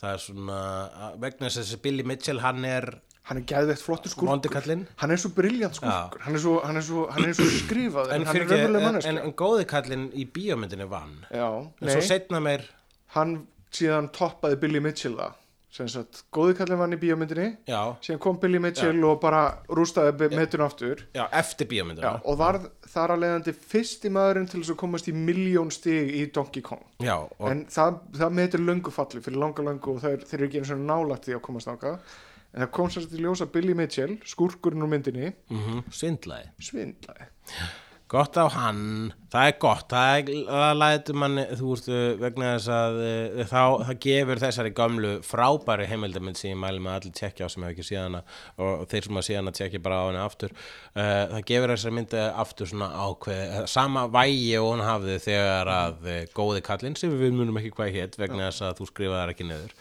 það 0.00 0.16
er 0.16 0.24
svona, 0.24 0.58
vegna 1.22 1.52
þess 1.52 1.76
að 1.76 1.82
Billy 1.86 2.06
Mitchell, 2.06 2.42
hann 2.44 2.64
er 2.68 2.90
hann 3.30 3.38
er 3.38 3.44
gæðveitt 3.46 3.82
flottur 3.84 4.10
skurkur 4.10 4.30
hann 4.98 5.12
er 5.14 5.20
svo 5.20 5.30
briljant 5.36 5.76
skurkur 5.78 6.22
hann 6.24 6.34
er 6.34 6.42
svo, 6.42 6.54
hann 6.64 6.80
er 6.80 6.82
svo, 6.82 7.04
hann 7.14 7.28
er 7.28 7.36
svo 7.36 7.46
skrifað 7.52 8.14
En, 8.16 8.24
en, 8.26 8.96
en, 9.06 9.18
en 9.22 9.34
góði 9.38 9.66
kallinn 9.70 10.08
í 10.18 10.24
bíómyndinni 10.26 10.88
vann. 10.90 11.20
já, 11.30 11.46
En 11.46 11.92
svo 11.92 12.00
nei, 12.00 12.08
setna 12.08 12.40
meir, 12.42 12.64
hann 13.14 13.36
síðan 13.70 14.08
toppaði 14.16 14.58
Billy 14.64 14.82
Mitchell 14.82 15.14
það 15.20 15.36
sagt, 15.70 16.22
góði 16.34 16.56
kallin 16.58 16.80
vann 16.80 16.96
í 16.96 16.98
bíómyndinni. 17.00 17.48
Já, 17.70 17.94
síðan 18.02 18.22
kom 18.24 18.40
Billy 18.42 18.58
Mitchell 18.62 19.04
og 19.06 19.20
bara 19.22 19.42
rústaði 19.70 20.30
metun 20.34 20.64
aftur. 20.66 21.04
Já, 21.14 21.24
eftir 21.40 21.68
bíómyndina. 21.70 22.16
já, 22.16 22.22
og 22.24 22.40
varð 22.40 22.66
þar 22.90 23.14
að 23.14 23.22
leiðandi 23.24 23.54
fyrsti 23.74 24.10
maðurinn 24.14 24.48
til 24.50 24.62
þess 24.62 24.74
að 24.74 24.80
komast 24.82 25.10
í 25.10 25.14
miljón 25.14 25.70
stig 25.74 26.10
í 26.18 26.24
Donkey 26.34 26.64
Kong. 26.66 26.82
Já, 26.98 27.14
en 27.50 27.66
það, 27.70 28.00
það 28.18 28.34
metur 28.40 28.66
löngu 28.66 28.94
falli 28.94 29.22
fyrir 29.22 29.38
langa 29.44 29.66
löngu 29.68 29.94
og 29.94 30.02
þeir, 30.02 30.26
þeir 30.26 30.40
eru 30.40 30.50
ekki 30.50 30.62
eins 30.64 30.74
og 30.74 30.82
nálægt 30.90 31.28
því 31.28 31.38
að 31.38 31.46
komast 31.46 31.70
ángað 31.70 32.18
en 32.50 32.64
það 32.64 32.72
kom 32.74 32.90
sérst 32.90 33.14
í 33.14 33.20
ljósa 33.22 33.46
Billy 33.52 33.76
Mitchell 33.78 34.16
skúrkurinn 34.26 34.82
úr 34.82 34.90
myndinni 34.90 35.30
mm 35.52 35.84
svindlaði. 35.94 36.50
svindlaði 36.58 37.28
Gott 38.10 38.34
á 38.34 38.50
hann, 38.50 39.12
það 39.30 39.44
er 39.46 39.52
gott, 39.62 39.84
það, 39.92 40.30
það 40.48 40.72
lætur 40.80 41.18
manni, 41.22 41.42
þú 41.60 41.68
veist, 41.70 41.88
uh, 41.94 42.06
vegna 42.18 42.48
þess 42.56 42.70
að 42.74 42.96
uh, 43.04 43.42
þá, 43.46 43.60
það 43.86 43.98
gefur 44.02 44.40
þessari 44.42 44.72
gömlu 44.80 45.10
frábæri 45.22 45.84
heimildamind 45.86 46.40
sem 46.40 46.50
ég 46.50 46.58
mæli 46.58 46.80
með 46.82 46.96
allir 46.96 47.12
tjekkja 47.20 47.46
á 47.46 47.52
sem 47.54 47.62
hef 47.62 47.70
ekki 47.76 47.84
síðan 47.86 48.16
og 48.18 48.82
þeir 48.90 49.06
sem 49.06 49.20
að 49.20 49.26
síðan 49.28 49.50
að 49.52 49.58
tjekkja 49.60 49.82
bara 49.84 50.00
á 50.02 50.04
henni 50.08 50.22
aftur, 50.24 50.54
uh, 50.56 51.12
það 51.36 51.44
gefur 51.52 51.72
þessari 51.76 51.96
myndi 52.00 52.24
aftur 52.42 52.70
svona 52.72 52.88
ákveð, 53.06 53.52
sama 53.76 54.02
vægi 54.18 54.48
og 54.58 54.66
hún 54.72 54.82
hafði 54.88 55.18
þegar 55.28 55.70
að 55.76 56.08
góði 56.40 56.64
kallinn, 56.66 56.96
sem 56.98 57.14
við 57.20 57.36
munum 57.38 57.60
ekki 57.62 57.70
hvað 57.78 57.92
hétt 57.94 58.18
vegna 58.18 58.48
þess 58.48 58.64
að 58.72 58.80
þú 58.80 58.88
skrifaði 58.90 59.36
ekki 59.36 59.46
niður, 59.52 59.76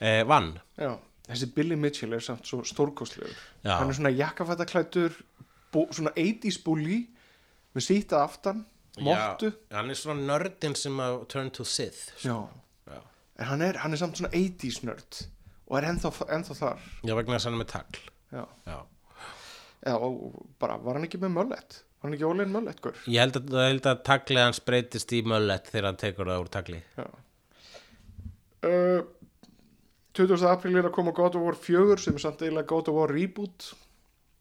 uh, 0.00 0.22
vann. 0.32 0.48
Já, 0.80 0.94
þessi 1.28 1.50
Billy 1.58 1.76
Mitchell 1.84 2.16
er 2.16 2.24
samt 2.24 2.48
svo 2.48 2.62
stórkostlegur. 2.64 3.36
Já. 3.66 3.74
hann 3.82 3.92
er 3.92 4.00
svona 4.00 4.14
jakkafættaklættur 4.16 5.20
bú- 5.76 5.90
svona 5.92 6.14
80s 6.16 6.56
bully 6.64 7.02
með 7.76 7.84
sýta 7.86 8.22
aftan, 8.24 8.64
mottu 9.04 9.50
Já, 9.52 9.76
hann 9.76 9.92
er 9.92 9.98
svona 10.00 10.24
nördin 10.30 10.76
sem 10.78 11.00
að 11.04 11.18
turn 11.32 11.50
to 11.54 11.64
Sith. 11.68 12.06
Já. 12.24 12.36
Já. 12.88 13.00
en 13.38 13.50
hann 13.52 13.64
er, 13.66 13.78
hann 13.84 13.92
er 13.96 14.00
samt 14.00 14.16
svona 14.20 14.32
80s 14.34 14.82
nörd 14.88 15.22
og 15.66 15.78
er 15.80 15.88
ennþá, 15.90 16.12
ennþá 16.38 16.56
þar 16.60 16.84
Já, 17.04 17.12
vegna 17.18 17.36
þess 17.36 17.46
að 17.46 17.50
hann 17.50 17.58
er 17.58 17.64
með 17.64 17.72
tagl. 17.74 18.04
Já. 18.36 18.44
Já. 18.70 18.78
Og 19.96 20.40
bara 20.58 20.78
var 20.82 20.96
hann 20.98 21.06
ekki 21.06 21.20
með 21.22 21.36
möllet 21.36 21.82
var 21.96 22.08
hann 22.10 22.16
ekki 22.16 22.26
ólegin 22.28 22.52
möllet, 22.54 22.80
gur 22.84 22.96
Ég 23.10 23.20
held 23.22 23.36
að, 23.40 23.54
held 23.66 23.86
að 23.90 24.00
taglið 24.06 24.42
hans 24.44 24.60
breytist 24.66 25.12
í 25.16 25.20
möllet 25.26 25.68
þegar 25.72 25.90
hann 25.90 26.00
tekur 26.00 26.30
það 26.32 26.42
úr 26.44 26.50
tagli. 26.56 26.80
Já 26.96 27.06
uh, 28.66 29.02
20. 30.16 30.46
apríl 30.48 30.78
er 30.80 30.86
að 30.88 30.94
koma 30.96 31.12
God 31.16 31.36
of 31.36 31.44
War 31.44 31.56
4 31.60 31.98
sem 32.00 32.16
er 32.16 32.22
samt 32.24 32.40
eiginlega 32.44 32.70
God 32.72 32.88
of 32.88 32.96
War 32.96 33.12
reboot 33.12 33.70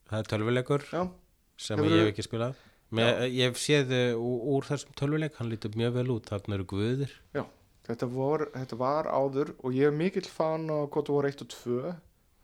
Það 0.08 0.22
er 0.22 0.30
tölvuleikur 0.32 0.86
sem 0.92 1.80
Hefurðu- 1.80 1.98
ég 1.98 2.06
hef 2.06 2.12
ekki 2.14 2.26
spilað. 2.28 2.56
Með, 2.92 3.24
ég 3.34 3.50
hef 3.50 3.58
séð 3.60 3.92
uh, 3.92 4.20
úr, 4.22 4.64
þessum 4.68 4.94
tölvuleik, 4.96 5.36
hann 5.40 5.50
lítur 5.50 5.74
mjög 5.76 5.94
vel 5.98 6.10
út, 6.14 6.28
þarna 6.30 6.54
eru 6.60 6.66
guðir. 6.70 7.12
já 7.34 7.44
þetta 7.86 8.08
var, 8.10 8.44
þetta 8.54 8.78
var 8.78 9.06
áður 9.14 9.54
og 9.62 9.74
ég 9.74 9.88
er 9.90 9.92
mikill 9.94 10.26
fan 10.26 10.70
á 10.70 10.86
God 10.90 11.10
of 11.10 11.16
War 11.18 11.26
1 11.30 11.42
og 11.46 11.50
2 11.54 11.94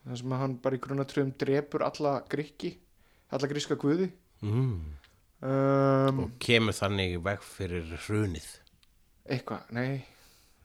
þar 0.05 0.17
sem 0.17 0.31
hann 0.37 0.55
bara 0.61 0.77
í 0.77 0.81
grunatröðum 0.81 1.31
drepur 1.37 1.81
alla 1.85 2.21
grikki 2.29 2.75
alla 3.31 3.47
gríska 3.49 3.77
guði 3.77 4.11
Mm. 4.41 4.81
um, 5.45 6.19
Og 6.23 6.31
kemur 6.41 6.73
þannig 6.73 7.19
veg 7.21 7.41
fyrir 7.45 7.91
hrunið. 8.07 8.47
eitthvað, 9.29 9.67
nei 9.71 10.01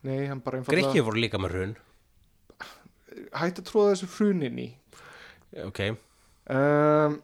nei, 0.02 0.28
bara 0.40 0.62
Grikki 0.64 1.02
voru 1.04 1.20
líka 1.20 1.36
með 1.40 1.52
hrun. 1.52 1.74
hætti 3.36 3.60
að 3.62 3.68
tróða 3.70 3.92
þessu 3.94 4.08
hrunin 4.16 4.58
í 4.60 4.68
Ok, 5.64 5.80
um, 6.52 7.20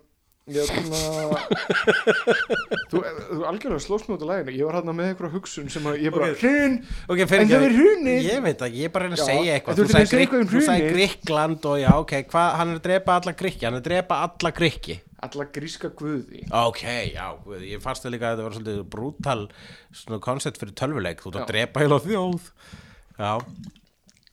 þú, 2.91 2.99
þú 2.99 3.45
algjörlega 3.47 3.83
slóst 3.85 4.09
mér 4.09 4.17
út 4.17 4.25
af 4.25 4.31
læginu 4.33 4.55
ég 4.57 4.67
var 4.67 4.79
hann 4.81 4.91
með 4.99 5.11
einhverja 5.13 5.35
hugsun 5.37 5.69
sem 5.71 5.85
að 5.87 6.01
ég 6.03 6.15
bara 6.15 6.33
hrun, 6.35 6.75
ok, 7.07 7.21
en 7.23 7.31
það 7.31 7.67
er 7.69 7.77
hrunið 7.77 8.27
Ég 8.27 8.43
veit 8.43 8.65
ekki, 8.67 8.81
ég 8.83 8.91
bara 8.95 9.07
að 9.07 9.13
reyna 9.13 9.19
að 9.21 9.31
segja 9.31 9.53
eitthvað. 9.55 9.79
þú 9.79 9.83
að 9.87 10.15
eitthvað 10.19 10.43
um 10.43 10.49
sagði 10.51 10.65
hrunið. 10.67 10.97
Grikkland 10.97 11.69
og 11.71 11.77
já, 11.79 11.91
ok, 11.95 12.15
hvað, 12.33 12.49
hann 12.59 12.73
er 12.73 12.81
að 12.81 12.87
drepa 12.89 13.11
alla 13.21 13.35
Grikki, 13.43 13.65
hann 13.69 13.77
er 13.79 13.83
að 13.85 13.87
drepa 13.87 14.19
alla 14.27 14.53
Grikki. 14.59 14.97
alla 15.23 15.45
gríska 15.55 15.89
guði. 15.95 16.41
Ok, 16.51 16.83
já, 17.15 17.27
ég 17.63 17.79
fannst 17.85 18.03
það 18.03 18.13
líka 18.17 18.27
að 18.27 18.33
þetta 18.35 18.47
var 18.49 18.57
svolítið 18.57 18.81
brútal 18.91 19.43
koncept 20.27 20.59
fyrir 20.59 20.75
tölvuleik, 20.75 21.23
þú 21.23 21.31
ert 21.31 21.39
að 21.45 21.53
drepa 21.53 21.85
heila 21.85 22.01
þjóð. 22.03 22.49
Já, 23.23 23.33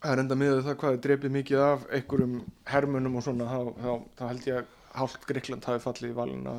það 0.01 0.15
er 0.15 0.23
enda 0.23 0.39
miður 0.41 0.65
það 0.65 0.79
hvað 0.81 0.95
er 0.97 1.01
drepið 1.05 1.35
mikið 1.37 1.61
af 1.67 1.85
einhverjum 1.93 2.35
hermunum 2.73 3.19
og 3.19 3.25
svona 3.27 3.45
þá, 3.51 3.59
þá, 3.77 3.91
þá 4.17 4.23
held 4.31 4.49
ég 4.49 4.57
að 4.63 4.75
hálft 4.97 5.25
Gríkland 5.29 5.65
hafi 5.67 5.81
fallið 5.83 6.11
í 6.11 6.15
valinu 6.17 6.53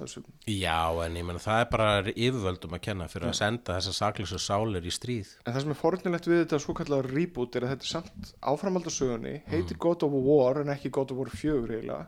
Já, 0.50 0.78
en 1.04 1.16
ég 1.18 1.26
menna 1.26 1.42
það 1.42 1.62
er 1.62 1.68
bara 1.72 1.88
yfirvöldum 2.12 2.76
að 2.76 2.82
kenna 2.86 3.08
fyrir 3.10 3.30
að 3.30 3.38
senda 3.40 3.76
þessar 3.78 3.96
saklísu 3.98 4.38
sálir 4.42 4.86
í 4.86 4.92
stríð. 4.94 5.32
en 5.44 5.52
það 5.54 5.60
sem 5.64 5.74
er 5.74 5.80
fornilegt 5.80 6.28
við 6.30 6.42
þetta 6.44 6.60
svo 6.62 6.74
kallar 6.78 7.08
reboot 7.10 7.56
er 7.56 7.66
að 7.66 7.74
þetta 7.74 7.86
er 7.88 7.92
samt 7.94 8.32
áframaldasögunni 8.52 9.34
heitir 9.50 9.80
God 9.82 10.06
of 10.06 10.12
War 10.12 10.60
en 10.62 10.72
ekki 10.74 10.92
God 10.94 11.10
of 11.14 11.18
War 11.18 11.30
4 11.32 11.66
eiginlega. 11.66 12.06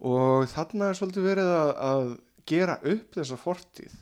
Og 0.00 0.46
þarna 0.48 0.90
er 0.90 1.00
svolítið 1.00 1.26
verið 1.28 1.50
að, 1.56 1.74
að 1.90 2.14
gera 2.48 2.78
upp 2.80 3.18
þessa 3.18 3.36
fortíð. 3.40 3.98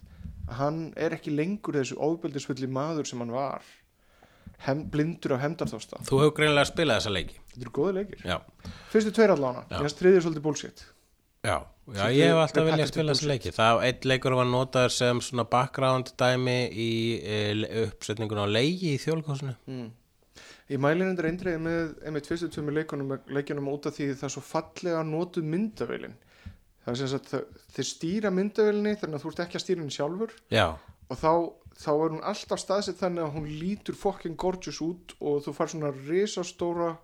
Hann 0.59 0.93
er 0.97 1.17
ekki 1.17 1.35
lengur 1.35 1.77
þessu 1.77 1.99
ofbeldisfulli 2.01 2.69
maður 2.71 3.09
sem 3.09 3.21
hann 3.25 3.35
var 3.35 3.65
Hem, 4.67 4.89
blindur 4.91 5.37
af 5.37 5.43
hemdarþósta 5.45 6.01
Þú 6.09 6.17
hefur 6.19 6.33
greinlega 6.41 6.65
að 6.65 6.71
spila 6.73 6.97
þessa 6.99 7.13
leiki. 7.15 7.37
þetta 7.53 7.61
eru 7.63 7.73
góði 7.77 7.93
leikir. 8.01 8.23
Já, 8.27 8.39
fyrstu 8.91 9.13
tveir 9.15 9.31
allána, 9.37 9.61
hans 9.71 9.95
triðið 9.95 10.25
svolítið 10.25 10.47
bullshit 10.49 10.83
já, 11.49 11.57
já 11.97 12.05
ég 12.15 12.33
hef 12.33 12.43
alltaf 12.43 12.69
viljað 12.69 12.93
spila 12.93 13.15
þessa 13.17 13.31
leiki. 13.33 13.55
Það 13.57 13.85
eitt 13.89 14.09
leikur 14.13 14.37
var 14.39 14.51
notaður 14.51 14.95
sem 14.99 15.23
svona 15.25 15.47
background 15.49 16.13
dæmi 16.21 16.59
í 16.69 16.93
e, 17.23 17.41
uppsetningun 17.87 18.45
á 18.45 18.47
leiki 18.47 18.95
í 18.95 19.03
þjólkosinu. 19.03 19.57
mm. 19.67 19.91
ég 20.69 20.83
mæli 20.85 21.09
hendur 21.09 21.31
eindreið 21.31 21.61
með 21.65 21.93
einmitt 22.05 22.29
fyrstu 22.29 22.53
tveimur 22.53 22.79
leikunum, 23.33 23.73
út 23.73 23.89
af 23.89 23.97
því 23.97 24.13
það 24.15 24.29
er 24.29 24.35
svo 24.37 24.45
fallega 24.45 25.05
notuð 25.09 25.49
myndavélin 25.55 26.19
það 26.89 26.95
er 26.95 27.01
sem 27.01 27.11
sagt 27.13 27.35
þeir 27.77 27.89
stýra 27.89 28.33
myndavélinni 28.35 28.95
þannig 28.99 29.19
að 29.19 29.25
þú 29.25 29.33
ert 29.33 29.43
ekki 29.45 29.59
að 29.59 29.65
stýra 29.65 29.83
henni 29.83 29.95
sjálfur 29.95 30.35
Já, 30.53 30.67
og 31.09 31.21
þá, 31.21 31.33
þá 31.83 31.91
er 31.93 32.15
hún 32.15 32.25
alltaf 32.31 32.63
staðsett 32.63 33.03
þannig 33.03 33.25
að 33.27 33.35
hún 33.37 33.51
lítur 33.61 33.99
fucking 33.99 34.39
gorgeous 34.41 34.81
út 34.85 35.15
og 35.19 35.43
þú 35.45 35.55
far 35.57 35.73
svona 35.73 35.93
risastóra 36.09 36.95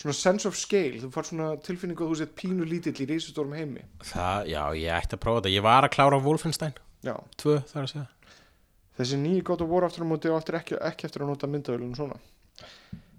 svona 0.00 0.14
sense 0.18 0.48
of 0.48 0.56
scale, 0.58 0.98
þú 1.02 1.10
far 1.14 1.24
svona 1.28 1.52
tilfinningu 1.62 2.02
að 2.04 2.10
þú 2.12 2.16
sett 2.22 2.34
pínu 2.38 2.66
lítill 2.66 2.96
í 3.04 3.06
risastórum 3.12 3.52
heimi 3.54 3.84
það, 4.02 4.48
já, 4.50 4.62
ég 4.80 4.96
ætti 4.98 5.14
að 5.16 5.22
prófa 5.22 5.40
þetta. 5.44 5.52
Ég 5.54 5.62
var 5.66 5.86
að 5.86 5.94
klára 5.94 6.18
Wolfenstein, 6.24 6.74
já, 7.06 7.14
tvö 7.40 7.60
þar 7.70 7.82
að 7.86 7.90
segja. 7.92 8.06
þessi 8.98 9.20
nýju 9.22 9.42
God 9.50 9.62
of 9.64 9.70
War 9.74 9.86
aftur 9.86 10.04
á 10.06 10.08
móti 10.10 10.30
og 10.32 10.38
aftur 10.40 10.58
ekki, 10.58 10.76
ekki 10.90 11.06
eftir 11.08 11.22
að 11.24 11.30
nota 11.34 11.46
myndavélinu 11.50 11.96
svona 11.98 12.18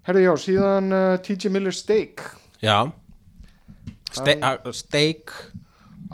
herri 0.06 0.22
já, 0.26 0.32
síðan 0.38 0.92
uh, 0.92 1.16
TJ 1.24 1.50
Miller 1.52 1.74
Steak 1.74 2.22
Já, 2.62 2.78
Ste 4.16 4.36
a- 4.40 4.72
steak, 4.72 5.32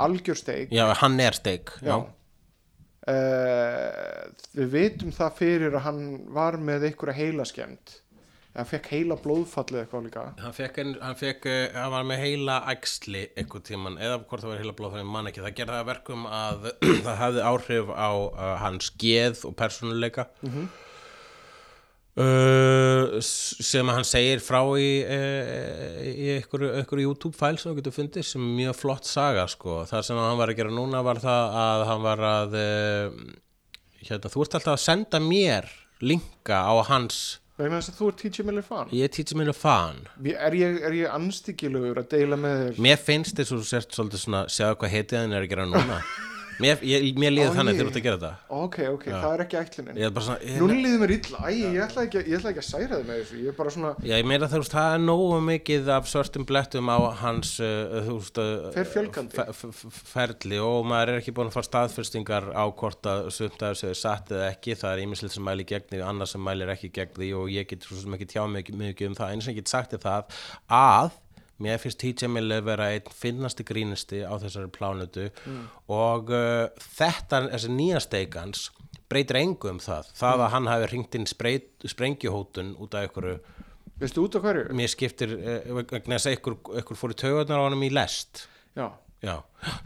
algjör 0.00 0.34
steak 0.38 0.72
já, 0.74 0.86
hann 1.02 1.20
er 1.20 1.36
steak. 1.36 1.70
já. 1.84 2.00
Uh, 3.02 4.30
við 4.54 4.68
vitum 4.76 5.10
það 5.14 5.32
fyrir 5.40 5.74
að 5.74 5.82
hann 5.88 6.02
var 6.34 6.54
með 6.62 6.84
einhverja 6.86 7.16
heilaskemmt 7.18 7.96
hann 8.56 8.68
fekk 8.68 8.88
heila 8.92 9.16
blóðfallið 9.24 9.80
eitthvað 9.82 10.06
líka. 10.06 10.22
Hann 10.42 10.52
fekk, 10.56 10.78
hann 11.00 11.16
fekk, 11.16 11.46
uh, 11.48 11.78
hann 11.78 11.92
var 11.94 12.06
með 12.10 12.22
heila 12.26 12.58
æxli 12.74 13.22
einhvern 13.40 13.64
tíman, 13.68 13.98
eða 14.02 14.18
hvort 14.26 14.42
það 14.44 14.52
var 14.52 14.60
heila 14.62 14.74
blóð, 14.80 14.96
það 14.98 15.10
mann 15.14 15.30
ekki, 15.30 15.44
það 15.46 15.56
gerði 15.60 15.72
það 15.76 15.82
að 15.84 15.90
verkum 15.92 16.26
að 16.28 16.70
það 17.08 17.20
hafði 17.22 17.44
áhrif 17.52 17.92
á 17.96 18.10
uh, 18.12 18.54
hans 18.64 18.90
geð 19.00 19.44
og 19.48 19.56
persónuleika. 19.62 20.28
Uh, 22.12 23.16
s- 23.24 23.56
sem 23.64 23.88
hann 23.88 24.04
segir 24.04 24.42
frá 24.44 24.58
í, 24.76 24.88
uh, 25.00 26.00
í 26.04 26.26
einhverju, 26.34 26.68
einhverju 26.82 27.06
YouTube-fæl 27.08 27.56
sem 27.56 27.70
þú 27.72 27.78
getur 27.78 27.94
fundið 27.96 28.26
sem 28.28 28.42
er 28.44 28.50
mjög 28.58 28.74
flott 28.82 29.08
saga 29.08 29.46
sko, 29.48 29.78
það 29.88 30.02
sem 30.10 30.20
hann 30.20 30.36
var 30.36 30.52
að 30.52 30.58
gera 30.58 30.74
núna 30.76 31.00
var 31.06 31.22
það 31.22 31.56
að 31.62 31.84
hann 31.88 32.04
var 32.04 32.24
að 32.28 32.56
uh, 32.60 33.22
hérna, 34.04 34.28
þú 34.34 34.44
ert 34.44 34.58
alltaf 34.60 34.74
að 34.74 34.82
senda 34.84 35.22
mér 35.24 35.70
linka 36.04 36.60
á 36.68 36.74
hans 36.90 37.22
vegna 37.66 37.80
þess 37.80 37.92
að 37.92 37.98
þú 38.00 38.08
er 38.10 38.18
TJ 38.22 38.46
Miller 38.48 38.66
fan. 38.66 38.92
Ég 38.96 39.08
er 39.08 39.14
títi 39.16 39.38
mínu 39.38 39.54
fan. 39.56 40.02
Er 40.32 40.56
ég, 40.58 40.80
er 40.88 40.96
ég 40.98 41.14
anstíkilegur 41.14 42.02
að 42.02 42.10
deila 42.16 42.38
með 42.40 42.58
þér? 42.64 42.82
Mér 42.88 43.00
finnst 43.00 43.38
þess 43.38 43.54
að 43.54 43.62
þú 43.62 43.70
sért 43.70 43.96
svolítið 43.96 44.24
svona 44.26 44.42
sjáðu 44.52 44.78
hvað 44.82 44.94
heitið 44.96 45.18
hann 45.22 45.36
er 45.38 45.46
að 45.46 45.50
gera 45.54 45.68
núna 45.70 45.98
mér, 46.60 46.80
ég, 46.84 47.04
mér 47.18 47.32
Ó, 47.50 47.54
þannig 47.56 47.78
ert 47.88 47.96
að 47.98 48.04
gera 48.06 48.18
þetta. 48.18 48.30
Ok, 48.58 48.76
ok, 48.92 49.04
það 49.12 49.32
er 49.36 49.42
ekki 49.44 49.58
er 50.36 50.50
ég, 50.50 50.58
Núna 50.60 50.76
líður 50.82 51.00
mér 51.02 51.12
illa, 51.16 51.40
æ, 51.42 51.50
ég 51.62 51.78
ætla 51.86 52.04
ekki, 52.06 52.22
ég 52.28 52.36
ætla 52.38 52.52
ekki 52.52 52.62
að 52.62 52.66
særa 52.68 52.98
þig 52.98 53.06
með 53.08 53.20
þessu 53.22 53.38
Ég 53.42 53.48
er 53.52 53.56
bara 53.58 53.72
svona, 53.76 53.92
Já, 54.02 54.14
ég 54.20 54.28
meira 54.28 54.48
þú 54.52 54.60
veist, 54.62 54.74
það 54.76 54.96
er 54.96 55.02
nógu 55.06 55.38
mikið 55.48 55.90
af 55.96 56.10
svörtum 56.12 56.46
blettum 56.48 56.92
á 56.92 56.98
hans 57.22 57.54
uh, 57.62 57.96
þú 58.08 58.18
veist, 58.20 58.42
uh, 58.42 58.68
Fer 58.76 58.90
fjölgandi. 58.92 59.38
fe- 59.38 59.48
fe- 59.62 59.72
fe- 59.80 59.94
ferli 60.12 60.60
og 60.62 60.86
maður 60.92 61.14
er 61.14 61.22
ekki 61.22 61.34
búin 61.38 61.50
að 61.52 61.56
fá 61.56 61.66
staðfyrstingar 61.70 62.50
á 62.52 62.64
hvort 62.68 63.10
að 63.12 63.30
sumt 63.34 63.58
af 63.62 63.74
þessu 63.76 63.90
er 63.94 63.98
satt 64.02 64.32
eða 64.36 64.50
ekki, 64.52 64.76
það 64.78 64.94
er 64.98 65.04
ímislegt 65.06 65.36
sem 65.38 65.46
mæli 65.46 65.66
gegn 65.72 65.88
því 65.90 66.04
annað 66.12 66.32
sem 66.34 66.44
mælir 66.46 66.72
ekki 66.76 66.92
gegn 66.92 67.16
því 67.18 67.32
og 67.40 67.50
ég 67.54 67.68
get 67.72 67.88
svo 67.88 67.96
sem 68.02 68.14
ekki 68.18 68.28
tjá 68.34 68.44
mikið, 68.46 68.78
um 69.12 69.18
það. 69.18 69.32
Eins 69.36 69.48
og 69.48 69.54
ég 69.56 69.60
get 69.62 69.72
sagt 69.72 69.96
að 70.68 71.12
mér 71.62 71.80
finnst 71.82 72.00
TJ 72.02 72.30
Miller 72.32 72.64
vera 72.66 72.90
einn 72.92 73.10
finnasti 73.14 73.66
grínisti 73.66 74.22
á 74.26 74.34
þessari 74.42 74.70
plánutu 74.74 75.28
og 75.92 76.32
uh, 76.34 76.68
þetta, 76.98 77.46
þessi 77.54 77.72
nýja 77.72 78.02
steikans 78.02 78.70
breytir 79.12 79.42
engu 79.42 79.70
um 79.72 79.80
það. 79.82 80.08
Það 80.16 80.46
að 80.46 80.54
hann 80.54 80.70
hafi 80.70 80.88
hringt 80.92 81.18
inn 81.18 81.28
sprengjuhótun 81.28 82.74
út 82.80 82.96
af 82.96 83.06
einhverju 83.06 83.38
veistu 84.02 84.24
út 84.24 84.36
af 84.38 84.44
hverju? 84.46 84.66
mér 84.76 84.90
skiptir 84.90 85.34
eh, 85.36 85.70
vegna 85.78 86.18
þess 86.18 86.30
að 86.30 86.36
ykkur 86.82 86.98
fór 86.98 87.14
í 87.14 87.18
taugarnar 87.22 87.62
á 87.62 87.66
honum 87.66 87.84
í 87.86 87.90
lest. 87.92 88.46
Já, 88.76 88.88
já, 89.22 89.36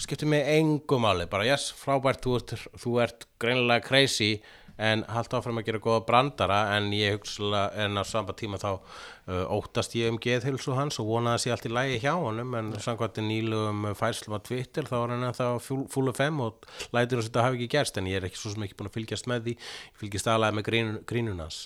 skiptir 0.03 0.31
mig 0.31 0.47
engu 0.57 1.01
máli 1.03 1.27
bara 1.31 1.47
yes, 1.49 1.69
frábært, 1.77 2.23
þú 2.25 2.39
ert, 2.39 2.55
þú 2.83 2.95
ert 3.05 3.27
greinilega 3.43 3.85
crazy 3.87 4.37
en 4.77 5.05
haldt 5.09 5.35
áfram 5.37 5.61
að 5.61 5.69
gera 5.71 5.83
góða 5.83 6.05
brandara 6.09 6.59
en 6.77 6.91
ég 6.97 7.17
hugsa 7.17 7.67
en 7.81 7.97
á 7.97 8.05
samba 8.05 8.35
tíma 8.37 8.61
þá 8.61 8.71
uh, 8.77 9.45
óttast 9.57 9.97
ég 9.97 10.13
um 10.13 10.21
geðhilsu 10.23 10.77
hans 10.77 11.01
og 11.03 11.09
vonaði 11.11 11.37
að 11.37 11.45
sé 11.45 11.55
allt 11.55 11.69
í 11.69 11.73
lægi 11.73 12.01
hjá 12.05 12.13
honum 12.21 12.57
en 12.59 12.73
samkvæmt 12.83 13.23
nýlugum 13.25 13.89
færslum 13.99 14.37
á 14.37 14.41
Twitter 14.45 14.89
þá 14.89 14.97
er 15.03 15.15
hann 15.15 15.29
ennþá 15.31 15.53
full 15.65 16.13
of 16.13 16.21
fem 16.21 16.43
og 16.45 16.69
lætur 16.97 17.23
að 17.23 17.31
þetta 17.31 17.47
hafi 17.47 17.61
ekki 17.61 17.73
gerst 17.77 18.01
en 18.01 18.11
ég 18.11 18.21
er 18.21 18.29
ekki 18.29 18.43
svo 18.43 18.53
sem 18.53 18.67
ekki 18.67 18.79
búin 18.79 18.91
að 18.91 18.99
fylgjast 18.99 19.31
með 19.31 19.49
því. 19.49 19.57
Ég 19.57 20.03
fylgjast 20.03 20.31
aðlega 20.33 20.59
með 20.59 20.69
grínun, 20.71 21.01
grínunans 21.09 21.63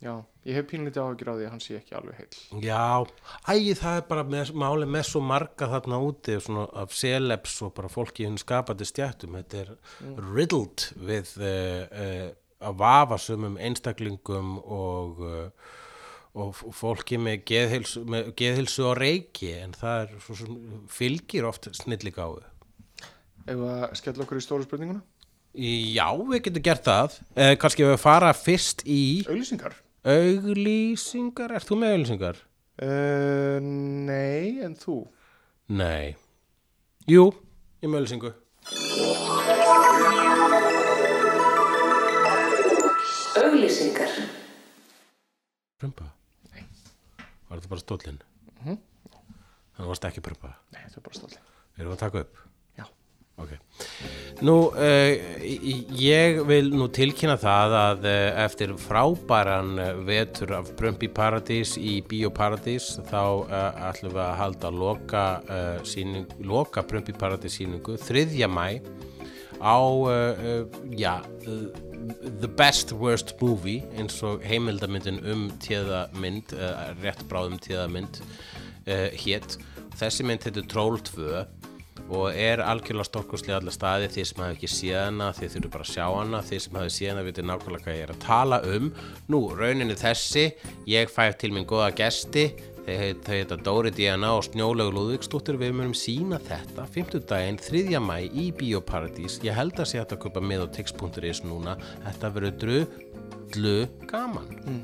já, 0.00 0.12
ég 0.48 0.56
hef 0.58 0.68
pínlítið 0.70 1.02
áhyggjur 1.04 1.30
á 1.30 1.34
því 1.36 1.46
að 1.46 1.52
hann 1.54 1.62
sé 1.64 1.76
ekki 1.78 1.96
alveg 1.98 2.20
heill. 2.20 2.62
Já, 2.64 2.84
ægi 3.52 3.74
það 3.80 3.98
er 4.00 4.06
bara 4.10 4.24
með, 4.34 4.52
máli 4.64 4.88
með 4.90 5.04
svo 5.10 5.22
marga 5.24 5.70
þarna 5.74 6.00
úti 6.06 6.38
svona 6.40 6.66
af 6.82 6.96
celebs 6.96 7.58
og 7.66 7.74
bara 7.76 7.92
fólki 7.92 8.28
hinn 8.28 8.40
skapandi 8.40 8.88
stjættum 8.88 9.36
þetta 9.40 9.64
er 9.64 9.74
riddled 10.30 10.88
við 10.96 11.36
uh, 11.40 11.84
uh, 11.90 12.26
að 12.60 12.80
vafa 12.80 13.20
sumum 13.20 13.60
einstaklingum 13.60 14.58
og 14.60 15.22
uh, 15.26 15.76
og 16.30 16.54
fólki 16.54 17.16
með 17.18 17.40
geðhilsu, 17.50 18.04
með 18.06 18.28
geðhilsu 18.38 18.84
og 18.86 19.00
reiki 19.00 19.48
en 19.58 19.72
það 19.74 20.04
er 20.04 20.12
svo 20.22 20.36
sem 20.38 20.58
fylgir 20.86 21.48
oft 21.48 21.66
snilligáðu 21.74 22.44
Ef 23.50 23.62
að 23.66 23.84
skella 23.98 24.24
okkur 24.24 24.38
í 24.38 24.44
stóru 24.44 24.66
spurninguna? 24.66 25.00
Já, 25.58 26.06
við 26.14 26.42
getum 26.44 26.62
gert 26.62 26.84
það. 26.86 27.14
Eh, 27.34 27.54
kannski 27.58 27.86
við 27.86 27.96
fara 27.98 28.30
fyrst 28.36 28.84
í 28.86 29.24
Auglýsingar 29.26 29.74
auglýsingar, 30.04 31.52
ert 31.58 31.68
þú 31.68 31.76
með 31.82 31.94
auglýsingar? 31.96 32.40
uh, 32.82 33.58
Nei, 33.60 34.60
en 34.64 34.76
þú 34.80 35.02
Nei. 35.70 36.16
Jú, 37.06 37.28
ég 37.82 37.88
með 37.90 38.00
auðlýsingu. 38.02 38.32
Auglýsingar. 43.40 44.10
Prumpa? 45.80 46.06
Nei. 46.52 46.64
Var 47.48 47.58
þetta 47.60 47.70
bara 47.72 47.82
stóllinn? 47.84 48.18
Mhm. 48.60 48.78
Þannig 49.76 49.90
varst 49.92 50.06
ekki 50.08 50.22
prumpa. 50.24 50.50
Nei, 50.74 50.82
það 50.88 50.96
er 51.00 51.04
bara 51.06 51.16
stóli 51.18 51.38
Erum 51.78 51.90
við 51.92 51.96
að 51.96 52.02
taka 52.04 52.20
upp? 52.24 52.40
Já, 53.40 53.44
Ok. 53.44 53.58
Nú, 54.40 54.54
uh, 54.72 55.12
ég 56.00 56.38
vil 56.48 56.70
nú 56.72 56.86
tilkynna 56.92 57.36
það 57.40 57.74
að 57.76 58.06
uh, 58.08 58.40
eftir 58.44 58.72
frábæran 58.80 59.74
uh, 59.76 59.90
vetur 60.04 60.54
af 60.56 60.70
Prump 60.76 61.04
í 61.04 61.10
Paradís 61.12 61.74
í 61.80 61.98
Bíóparadís 62.08 62.94
þá 63.10 63.20
uh, 63.20 63.88
ætlum 63.90 64.14
við 64.14 64.22
að 64.24 64.38
halda 64.40 64.72
loka, 64.72 65.24
sýning, 65.84 66.28
loka 66.44 66.84
Prump 66.88 67.08
í 67.12 67.16
Paradís 67.16 67.58
sýningu 67.60 67.96
3. 68.00 68.48
mæ 68.48 68.80
á, 69.60 69.76
uh, 69.76 70.64
The 72.40 72.48
Best 72.48 72.92
Worst 72.96 73.36
Movie 73.40 73.84
eins 74.00 74.22
og 74.24 74.44
heimildamyndin 74.44 75.20
um 75.28 75.48
tíðamynd, 75.60 76.56
uh, 76.56 76.92
rétt 77.04 77.26
bráðum 77.28 77.60
tíðamynd 77.60 78.22
uh, 78.88 79.08
hétt. 79.20 79.58
Þessi 80.00 80.24
mynd 80.24 80.46
heitir 80.48 80.64
Troll 80.70 80.96
2 81.04 81.59
og 82.10 82.34
er 82.34 82.62
algjörlega 82.64 83.06
stórkostlega 83.08 83.60
allar 83.60 83.74
staði. 83.74 84.08
Því 84.10 84.24
sem 84.30 84.42
hafi 84.44 84.56
ekki 84.58 84.70
séð 84.74 84.98
hana, 85.04 85.30
því 85.36 85.48
þurfi 85.54 85.70
bara 85.76 85.86
að 85.86 85.92
sjá 85.94 86.06
hana. 86.16 86.40
Því 86.48 86.58
sem 86.64 86.78
hafi 86.80 86.94
séð 86.96 87.12
hana 87.14 87.24
viti 87.28 87.44
nákvæmlega 87.46 87.84
hvað 87.86 87.96
ég 87.98 88.04
er 88.08 88.12
að 88.14 88.24
tala 88.24 88.58
um. 88.74 88.90
Nú, 89.30 89.40
rauninni 89.58 89.96
þessi. 90.00 90.44
Ég 90.90 91.12
fæ 91.14 91.24
til 91.38 91.52
minn 91.54 91.68
góða 91.70 91.92
gesti. 92.00 92.46
Þau 92.80 92.96
heit- 92.98 93.20
þau 93.22 93.34
heita 93.36 93.56
Dóri 93.60 93.90
Díana 93.94 94.32
og 94.34 94.42
Snjólaugur 94.48 94.96
Lúðvíksdóttir. 94.96 95.58
Við 95.60 95.74
munum 95.76 95.94
sína 95.94 96.40
þetta 96.42 96.86
50 96.90 97.26
daginn, 97.28 97.58
3. 97.60 98.00
mæ 98.02 98.16
í 98.32 98.50
Bíóparadís. 98.56 99.38
Ég 99.44 99.54
held 99.54 99.74
að 99.78 99.90
sé 99.92 100.00
að 100.00 100.18
kaupa 100.18 100.40
með 100.40 100.64
á 100.64 100.66
tix.is 100.74 101.42
núna. 101.44 101.76
Þetta 102.06 102.32
verður 102.34 102.58
drullu 102.64 103.76
gaman. 104.10 104.82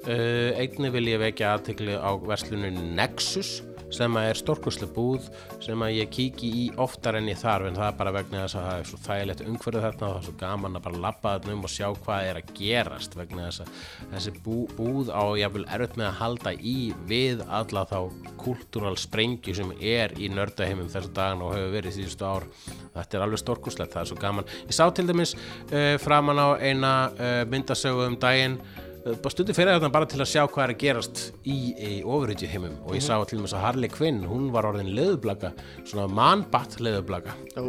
Uh, 0.00 0.56
einni 0.56 0.88
vil 0.90 1.10
ég 1.12 1.20
vekja 1.20 1.54
aðtekli 1.58 1.92
á 1.92 2.08
versluninni 2.16 2.94
Nexus 2.96 3.60
sem 3.94 4.18
er 4.20 4.38
stórkoslega 4.38 4.94
búð 4.94 5.28
sem 5.62 5.84
ég 5.90 6.10
kíki 6.12 6.50
í 6.62 6.64
oftar 6.80 7.18
en 7.18 7.28
ég 7.30 7.38
þarf 7.40 7.68
en 7.68 7.78
það 7.78 7.88
er 7.88 7.98
bara 7.98 8.14
vegna 8.14 8.44
þess 8.44 8.58
að 8.58 8.66
það 8.68 8.80
er 8.80 8.90
svo 8.90 9.00
þægilegt 9.06 9.44
umhverfið 9.46 9.86
þarna 9.86 10.06
og 10.06 10.12
það 10.14 10.20
er 10.20 10.26
svo 10.28 10.34
gaman 10.40 10.78
að 10.78 10.84
bara 10.86 11.02
labba 11.06 11.34
þarna 11.36 11.56
um 11.56 11.64
og 11.66 11.74
sjá 11.74 11.86
hvað 12.04 12.28
er 12.30 12.40
að 12.40 12.52
gerast 12.60 13.16
vegna 13.18 13.48
þess 13.48 13.64
að 13.64 13.72
þessi 14.14 14.34
bú, 14.44 14.58
búð 14.78 15.12
á 15.12 15.24
jafnvel 15.40 15.66
erfitt 15.66 15.98
með 16.00 16.10
að 16.10 16.20
halda 16.20 16.54
í 16.54 16.76
við 17.10 17.44
alla 17.48 17.86
þá 17.90 17.98
kultúral 18.40 18.96
sprengju 19.00 19.56
sem 19.56 19.72
er 19.80 20.14
í 20.18 20.30
nördaheimum 20.32 20.90
þessu 20.92 21.12
dagan 21.16 21.44
og 21.44 21.54
hefur 21.56 21.74
verið 21.74 21.96
síðustu 21.96 22.26
ár. 22.26 22.46
Þetta 22.94 23.18
er 23.18 23.24
alveg 23.24 23.42
stórkoslegt, 23.42 23.94
það 23.94 24.02
er 24.02 24.10
svo 24.10 24.20
gaman. 24.20 24.52
Ég 24.66 24.76
sá 24.76 24.84
til 24.94 25.06
dæmis 25.08 25.34
uh, 25.36 25.96
framan 26.02 26.40
á 26.40 26.48
eina 26.60 26.92
uh, 27.10 27.42
myndasögu 27.50 28.06
um 28.08 28.18
daginn 28.20 28.58
bara 29.18 29.32
stundum 29.32 29.56
fyrir 29.56 29.76
þetta 29.76 29.90
bara 29.92 30.08
til 30.10 30.20
að 30.22 30.28
sjá 30.30 30.42
hvað 30.44 30.62
er 30.64 30.72
að 30.74 30.80
gerast 30.80 31.20
í, 31.42 31.56
í 31.74 31.92
ofurhundju 32.04 32.48
heimum 32.50 32.76
og 32.84 32.96
ég 32.96 33.04
sá 33.04 33.14
til 33.28 33.40
dæmis 33.40 33.54
að 33.56 33.64
Harley 33.64 33.90
Quinn, 33.92 34.20
hún 34.28 34.48
var 34.54 34.68
orðin 34.68 34.92
leðublaka, 34.96 35.52
svona 35.88 36.06
manbatt 36.12 36.78
leðublaka 36.82 37.34
Ó, 37.58 37.64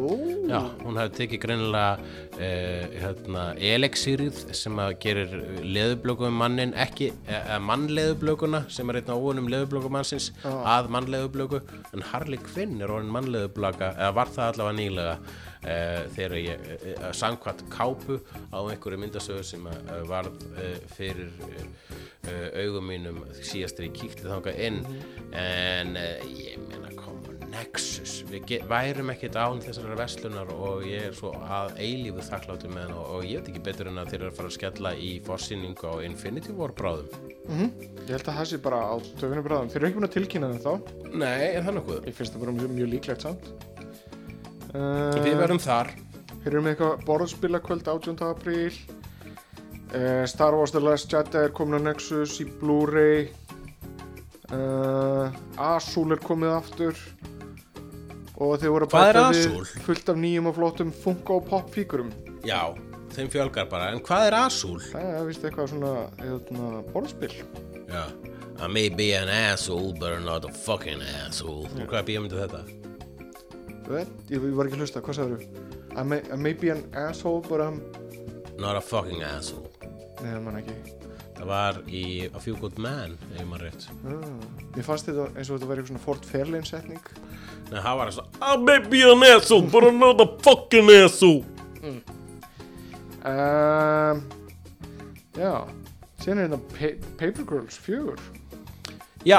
Já, 0.51 0.59
hún 0.83 0.99
hefði 0.99 1.17
tekið 1.19 1.43
greinilega 1.45 1.91
uh, 1.97 2.97
hérna, 3.03 3.45
elexírið 3.71 4.41
sem 4.57 4.81
að 4.83 4.95
gerir 5.03 5.35
leðublöku 5.65 6.27
um 6.29 6.41
mannin, 6.43 6.75
ekki 6.79 7.11
uh, 7.25 7.55
mannleðublökuna 7.65 8.65
sem 8.71 8.91
er 8.91 9.01
einn 9.01 9.13
á 9.13 9.17
óunum 9.17 9.51
leðublökumannsins 9.51 10.31
að 10.47 10.91
mannleðublöku 10.95 11.61
en 11.91 12.09
Harley 12.11 12.41
Quinn 12.51 12.81
er 12.81 12.91
orðin 12.91 13.13
mannleðublaka 13.15 13.95
eða 13.97 14.17
var 14.17 14.35
það 14.35 14.53
allavega 14.53 14.79
nýlega 14.81 15.15
þegar 15.62 16.38
ég 16.41 16.70
uh, 16.97 17.09
samkvæmt 17.16 17.66
kápu 17.74 18.20
á 18.49 18.59
einhverju 18.62 19.01
myndasögu 19.01 19.45
sem 19.45 19.68
varð 20.09 20.41
fyrir 20.95 21.32
augum 22.62 22.89
mínum 22.91 23.24
síðast 23.41 23.80
þegar 23.80 23.89
ég 23.89 23.99
kíkti 23.99 24.30
þangað 24.30 24.59
inn. 24.68 24.82
En 25.34 25.95
ég 25.97 26.62
meina 26.70 26.91
koma 26.97 27.22
Nexus, 27.51 28.22
við 28.30 28.62
værum 28.70 29.12
ekkert 29.12 29.36
án 29.36 29.59
þessara 29.64 29.97
verslunar 29.99 30.51
og 30.55 30.86
ég 30.88 31.09
er 31.09 31.16
svo 31.18 31.34
að 31.43 31.74
eilífu 31.84 32.24
þakkláttu 32.30 32.72
með 32.72 32.86
hann 32.86 32.93
og, 33.01 33.26
ég 33.28 33.41
veit 33.41 33.51
ekki 33.51 33.64
betur 33.66 33.89
en 33.91 33.99
að 34.01 34.14
þeir 34.14 34.20
eru 34.22 34.30
að 34.32 34.38
fara 34.38 34.51
að 34.51 34.55
skella 34.55 34.93
í 34.95 35.12
fórsýningu 35.26 35.91
á 35.91 35.95
Infinity 36.07 36.55
War 36.55 36.72
bráðum. 36.78 37.12
Ég 37.51 38.14
held 38.14 38.24
að 38.24 38.39
það 38.39 38.47
sé 38.53 38.62
bara 38.64 38.80
á 38.88 38.95
töfinu 39.20 39.43
bráðum. 39.43 39.74
Þeir 39.74 39.82
eru 39.82 39.89
ekki 39.89 39.99
búin 39.99 40.07
að 40.07 40.16
tilkynna 40.16 40.53
þetta 40.53 40.72
þá. 40.72 41.12
Nei, 41.12 41.43
er 41.49 41.68
það 41.68 41.78
nokkuð? 41.82 42.01
Ég 42.07 42.20
finnst 42.22 42.38
það 42.38 42.45
bara 42.45 42.57
mjög, 42.62 42.76
mjög 42.80 42.91
líklegt 42.95 43.28
samt 43.28 43.51
uh, 44.76 45.19
Við 45.22 45.38
verðum 45.39 45.61
þar. 45.61 45.91
Þeir 46.41 46.49
eru 46.51 46.63
með 46.65 46.74
eitthvað 46.76 47.05
borðspilakvöld 47.07 47.88
18. 47.93 48.17
apríl. 48.28 48.74
Uh, 49.91 50.24
Star 50.30 50.55
Wars 50.55 50.72
The 50.72 50.82
Last 50.82 51.11
Jedi 51.11 51.38
er 51.45 51.53
komin 51.55 51.82
á 51.84 51.91
Nexus 51.91 52.38
í 52.43 52.47
Blu-ray. 52.61 53.28
Uh, 54.51 55.32
Azul 55.61 56.11
er 56.15 56.24
komið 56.24 56.55
aftur. 56.55 57.03
Og 58.41 58.55
þeir 58.57 58.74
voru 58.74 58.88
að 58.88 58.95
er 58.97 59.19
bæta 59.19 59.26
við 59.36 59.76
fullt 59.86 60.09
af 60.09 60.17
nýjum 60.17 60.49
og 60.49 60.57
flottum 60.57 60.95
Funko 61.03 61.38
Pop 61.45 61.69
fígurum. 61.76 62.09
Já, 62.47 62.74
þeim 63.13 63.30
fjölgar 63.30 63.69
bara, 63.69 63.91
en 63.93 64.01
hvað 64.01 64.28
er 64.32 64.38
Azul? 64.39 64.80
það 64.82 65.13
er 65.19 65.28
vist 65.30 65.45
eitthvað 65.45 65.69
svona 65.76 65.93
eðna, 66.26 66.82
borðspil. 66.89 67.34
Já, 67.91 68.07
I 68.61 68.67
may 68.67 68.89
be 68.89 69.13
an 69.13 69.30
asshole 69.30 69.93
but 69.99 70.13
I'm 70.13 70.26
not 70.26 70.45
a 70.45 70.53
fucking 70.65 71.03
asshole. 71.22 71.69
Og 71.78 71.86
hvað 71.91 72.09
bíómyndi 72.09 72.39
þetta? 72.41 72.65
Ég, 73.89 74.07
ég 74.32 74.53
var 74.55 74.67
ekki 74.69 74.77
að 74.77 74.84
hlusta, 74.86 75.01
hvað 75.03 75.17
sagður 75.17 75.41
I 75.97 76.03
may, 76.07 76.21
I 76.32 76.38
may 76.39 76.53
be 76.55 76.69
an 76.71 76.84
asshole 76.95 77.41
but 77.47 77.59
I'm 77.63 77.82
Not 78.61 78.77
a 78.77 78.82
fucking 78.82 79.23
asshole. 79.25 79.67
Nei, 80.21 80.29
það 80.36 80.41
man 80.45 80.57
ekki. 80.59 80.75
Það 81.39 81.47
var 81.49 81.77
í 81.89 82.03
A 82.29 82.39
Few 82.43 82.53
Good 82.61 82.77
Men 82.77 83.15
ef 83.34 83.47
maður 83.49 83.63
rétt. 83.65 83.88
Ah, 84.05 84.27
Mér 84.75 84.86
fannst 84.86 85.07
þetta 85.09 85.25
eins 85.34 85.49
og 85.49 85.55
þetta 85.57 85.69
væri 85.71 85.82
eitthvað 85.82 85.93
svona 85.95 86.03
Ford 86.05 86.27
Fairlane 86.29 86.69
setning. 86.69 87.01
Nei, 87.71 87.79
það 87.82 87.97
var 87.97 88.11
svo 88.13 88.25
I 88.45 88.51
may 88.61 88.79
be 88.91 89.01
an 89.09 89.25
asshole, 89.32 89.65
but 89.73 89.88
I'm 89.88 89.97
not 90.03 90.21
a 90.21 90.27
fucking 90.45 90.91
asshole. 90.93 91.41
Um, 93.25 94.21
Já. 95.38 95.53
Síðan 96.21 96.43
er 96.43 96.51
þetta 96.51 96.61
pa 96.77 96.89
Paper 97.17 97.45
Girls 97.49 97.77
4 97.82 98.15
Já, 99.22 99.38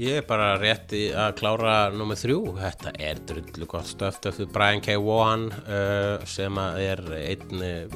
ég 0.00 0.14
er 0.16 0.22
bara 0.24 0.54
rétt 0.56 0.94
í 0.96 1.08
að 1.12 1.34
klára 1.42 1.72
nummið 1.92 2.22
þrjú. 2.22 2.38
Þetta 2.56 2.92
er 3.04 3.20
drullu 3.28 3.68
gott 3.68 3.90
stöft 3.90 4.28
eftir 4.30 4.48
Brian 4.48 4.80
K. 4.80 4.96
Vaughan 4.96 5.50
uh, 5.52 6.24
sem 6.24 6.56
er 6.80 7.02
einn 7.18 7.92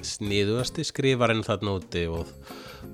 sniðuasti 0.00 0.86
skrifarinn 0.88 1.44
þarna 1.44 1.76
úti 1.76 2.06
og, 2.08 2.32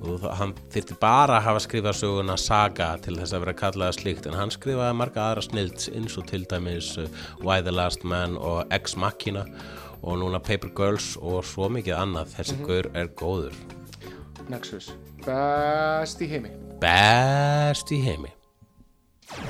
og 0.03 0.27
hann 0.41 0.57
þyrfti 0.75 0.99
bara 0.99 1.39
að 1.39 1.47
hafa 1.47 1.63
skrifað 1.69 2.01
söguna 2.01 2.39
Saga 2.41 2.91
til 3.05 3.15
þess 3.21 3.39
að 3.39 3.47
vera 3.47 3.57
kallaða 3.63 3.99
slíkt. 4.01 4.27
En 4.27 4.39
hann 4.41 4.51
skrifaði 4.51 4.99
marga 4.99 5.29
aðra 5.29 5.47
snilt 5.47 5.87
eins 5.95 6.19
og 6.19 6.27
til 6.33 6.43
dæmis 6.51 6.97
uh, 6.99 7.07
Why 7.47 7.63
the 7.63 7.75
Last 7.75 8.03
Man 8.03 8.35
og 8.43 8.67
Ex 8.75 8.99
Machina 8.99 9.47
og 10.03 10.19
núna 10.19 10.43
Paper 10.43 10.75
Girls 10.75 11.15
og 11.23 11.47
svo 11.47 11.71
mikið 11.71 11.95
annað. 12.03 12.35
Þessi 12.41 12.61
gaur 12.67 12.91
er 12.99 13.15
góður. 13.15 13.67
Nexus. 14.51 14.97
Best 15.23 16.19
í 16.23 16.35
heimi 16.35 16.66
best 16.83 17.91
í 17.95 18.01
heimi. 18.05 18.33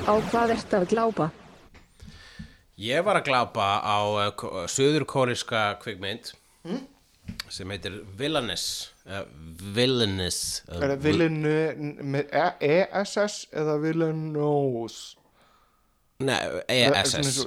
Á 0.06 0.12
hvað 0.30 0.54
ertu 0.56 0.78
að 0.80 0.88
glápa? 0.92 1.28
Ég 2.80 3.04
var 3.06 3.16
að 3.20 3.28
glápa 3.30 3.66
á 3.80 3.98
uh, 4.04 4.66
söðurkóriska 4.68 5.78
kvikmynd 5.80 6.34
sem 7.50 7.70
heitir 7.72 7.94
Villainous 8.18 8.92
uh, 9.08 9.22
Villainous 9.74 10.62
uh, 10.68 10.76
Er 10.76 10.92
það 10.92 11.06
Villinu 11.06 11.54
með 12.04 12.34
E- 12.36 12.82
ESS 12.82 13.46
eða 13.56 13.78
Villinous 13.82 14.98
Nei, 16.20 16.36
Svona 16.68 17.00
ESS 17.00 17.40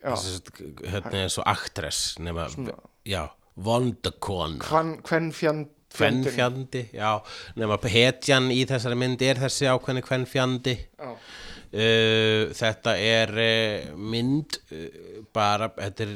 Hérna 0.00 1.26
er 1.26 1.30
svo 1.32 1.44
aktress 1.44 2.16
nema, 2.24 2.48
Já, 3.06 3.26
vondakona 3.60 4.64
hvern 5.04 5.30
fjand 5.36 5.68
Kvenfjandi, 5.94 6.84
já. 6.94 7.12
Nema 7.58 7.78
hetjan 7.90 8.50
í 8.54 8.62
þessari 8.68 8.98
mynd 9.00 9.22
er 9.26 9.40
þessi 9.42 9.70
ákveðni 9.70 10.02
kvenfjandi. 10.06 10.76
Já. 10.98 11.14
uh, 11.14 12.42
Þetta 12.60 12.96
er 12.98 13.32
uh, 13.44 13.96
mynd 13.98 14.60
uh, 14.70 15.24
bara, 15.34 15.70
þetta 15.78 16.06
er 16.06 16.14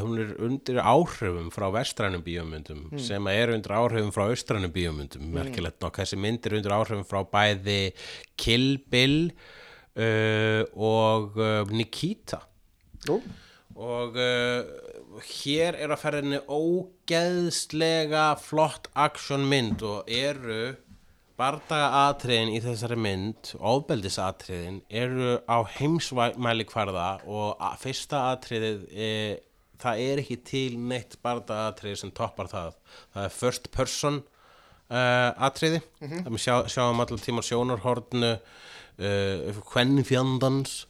hún 0.00 0.16
er 0.16 0.30
undir 0.40 0.78
áhrifum 0.80 1.50
frá 1.52 1.66
vestrænum 1.74 2.22
bíómyndum 2.24 2.86
sem 3.04 3.26
er 3.28 3.50
undir 3.52 3.74
áhrifum 3.76 4.14
frá 4.14 4.30
austrænum 4.30 4.72
bíómyndum 4.72 5.26
merkilegt 5.34 5.76
nokk, 5.84 6.00
þessi 6.00 6.16
mynd 6.16 6.46
er 6.48 6.56
undir 6.56 6.72
áhrifum 6.72 7.04
frá 7.04 7.20
bæði 7.28 7.92
Kill 8.40 8.78
Bill 8.90 9.28
uh, 9.28 10.64
og 10.72 11.36
Nikita. 11.68 12.40
Nú, 13.10 13.18
og 13.76 14.16
hér 15.22 15.76
er 15.78 15.92
að 15.94 16.00
ferðinni 16.02 16.40
ógeðslega 16.48 18.24
flott 18.42 18.88
actionmynd 18.98 19.84
og 19.86 20.10
eru 20.10 20.74
bardaga 21.38 22.10
atriðin 22.10 22.52
í 22.54 22.60
þessari 22.62 22.98
mynd 22.98 23.54
ofbeldisatriðin 23.58 24.82
eru 24.90 25.38
á 25.50 25.58
heimsmæli 25.76 26.66
kvarða 26.68 27.08
og 27.26 27.64
fyrsta 27.82 28.28
atriðið 28.34 28.84
e, 28.94 29.08
það 29.82 30.04
er 30.04 30.22
ekki 30.22 30.38
til 30.46 30.68
neitt 30.78 31.18
bardaga 31.24 31.72
atrið 31.72 31.98
sem 32.00 32.14
toppar 32.14 32.50
það. 32.50 32.78
Það 33.14 33.26
er 33.26 33.34
first 33.34 33.70
person 33.74 34.20
uh, 34.22 35.30
atriði. 35.48 35.82
Mm 36.00 36.08
-hmm. 36.08 36.24
það 36.24 36.36
við 36.36 36.44
sjá, 36.46 36.56
sjáum 36.70 37.02
allar 37.02 37.24
tíma 37.26 37.42
sjónarhornu 37.42 38.32
uh, 38.34 39.62
hvernig 39.72 40.06
fjandans 40.06 40.86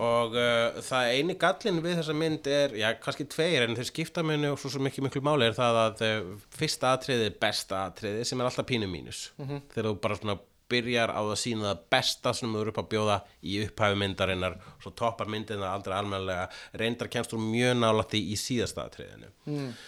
og 0.00 0.36
uh, 0.38 0.78
það 0.80 1.10
eini 1.16 1.36
gallin 1.40 1.82
við 1.84 1.98
þessa 2.00 2.14
mynd 2.16 2.46
er, 2.48 2.76
já, 2.80 2.88
kannski 3.02 3.26
tveir 3.28 3.66
en 3.66 3.76
þeir 3.76 3.90
skipta 3.90 4.24
minni 4.24 4.48
og 4.48 4.56
svo 4.60 4.70
svo 4.72 4.80
mikið 4.84 5.08
miklu 5.08 5.24
máli 5.26 5.50
er 5.50 5.58
það 5.58 5.80
að 5.82 6.06
uh, 6.06 6.30
fyrsta 6.56 6.94
atriði 6.96 7.28
er 7.28 7.36
besta 7.42 7.84
atriði 7.90 8.24
sem 8.28 8.40
er 8.40 8.48
alltaf 8.48 8.68
pínu 8.70 8.88
mínus. 8.88 9.26
Þegar 9.74 9.90
þú 9.90 9.98
bara 10.06 10.18
svona 10.20 10.38
byrjar 10.72 11.12
á 11.12 11.20
að 11.20 11.38
sína 11.40 11.68
það 11.68 11.82
besta 11.92 12.32
sem 12.36 12.52
þú 12.52 12.62
eru 12.62 12.72
upp 12.72 12.80
að 12.82 12.90
bjóða 12.94 13.16
í 13.44 13.58
upphæfi 13.66 13.98
myndarinnar 14.00 14.58
svo 14.82 14.92
toppar 14.96 15.30
myndina 15.32 15.72
aldrei 15.72 15.96
almennilega. 15.98 16.46
Reyndar 16.80 17.10
kemst 17.12 17.34
þú 17.34 17.42
mjög 17.44 17.76
nálætti 17.82 18.22
í 18.32 18.38
síðasta 18.40 18.86
atriðinu. 18.88 19.32
Og, 19.52 19.82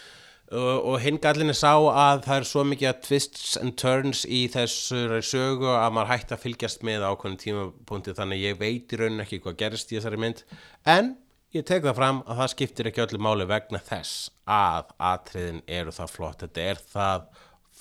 og 0.52 0.98
hinn 1.00 1.16
gallinni 1.22 1.54
sá 1.56 1.72
að 1.72 2.24
það 2.26 2.36
er 2.36 2.46
svo 2.48 2.64
mikið 2.68 2.88
að 2.90 3.02
twists 3.06 3.54
and 3.60 3.76
turns 3.80 4.24
í 4.28 4.44
þessari 4.52 5.22
sögu 5.24 5.70
að 5.72 5.94
maður 5.96 6.10
hætti 6.12 6.36
að 6.36 6.42
fylgjast 6.42 6.84
með 6.86 7.06
ákveðin 7.08 7.40
tímapunkti 7.40 8.14
þannig 8.18 8.44
ég 8.44 8.58
veit 8.60 8.92
í 8.92 9.00
raunin 9.00 9.24
ekki 9.24 9.40
hvað 9.44 9.56
gerist 9.62 9.92
í 9.92 9.98
þessari 9.98 10.20
mynd. 10.20 10.44
En 10.84 11.14
ég 11.56 11.64
tek 11.66 11.86
það 11.86 11.98
fram 11.98 12.20
að 12.26 12.42
það 12.42 12.52
skiptir 12.52 12.90
ekki 12.90 13.04
öllu 13.06 13.22
máli 13.24 13.48
vegna 13.48 13.80
þess 13.88 14.28
að 14.44 14.92
atriðin 15.12 15.64
eru 15.80 15.96
það 15.96 16.14
flott. 16.18 16.44
Þetta 16.44 16.68
er 16.68 16.84
það 16.92 17.26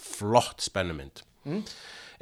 flott 0.03 0.63
spennumynd. 0.63 1.23
Mm. 1.43 1.63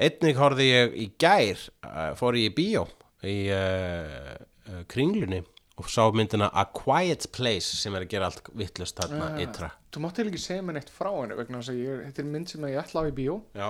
einnig 0.02 0.40
horfði 0.42 0.66
ég 0.66 0.96
í 0.98 1.04
gær 1.22 1.60
uh, 1.86 2.14
fór 2.18 2.40
ég 2.40 2.50
í 2.50 2.54
bíó 2.58 2.88
í 3.22 3.36
uh, 3.54 4.32
uh, 4.66 4.80
kringlunni 4.90 5.44
og 5.82 5.90
sá 5.92 6.04
myndina 6.16 6.52
A 6.54 6.68
Quiet 6.78 7.28
Place 7.36 7.80
sem 7.80 7.96
er 7.98 8.06
að 8.06 8.14
gera 8.14 8.30
allt 8.30 8.52
vittlust 8.58 9.02
þarna 9.02 9.32
ytra. 9.42 9.72
þú 9.92 10.04
mátt 10.06 10.22
eiginlega 10.22 10.38
ekki 10.38 10.46
segja 10.46 10.68
mér 10.68 10.78
neitt 10.80 10.94
frá 10.94 11.10
henni 11.16 11.40
vegna 11.40 11.60
þess 11.62 11.74
að 11.74 11.82
ég, 11.82 12.06
þetta 12.08 12.24
er 12.24 12.30
mynd 12.36 12.54
sem 12.54 12.70
ég 12.70 12.80
ætla 12.84 13.04
á 13.04 13.10
í 13.10 13.16
bíó. 13.18 13.40
Já, 13.58 13.70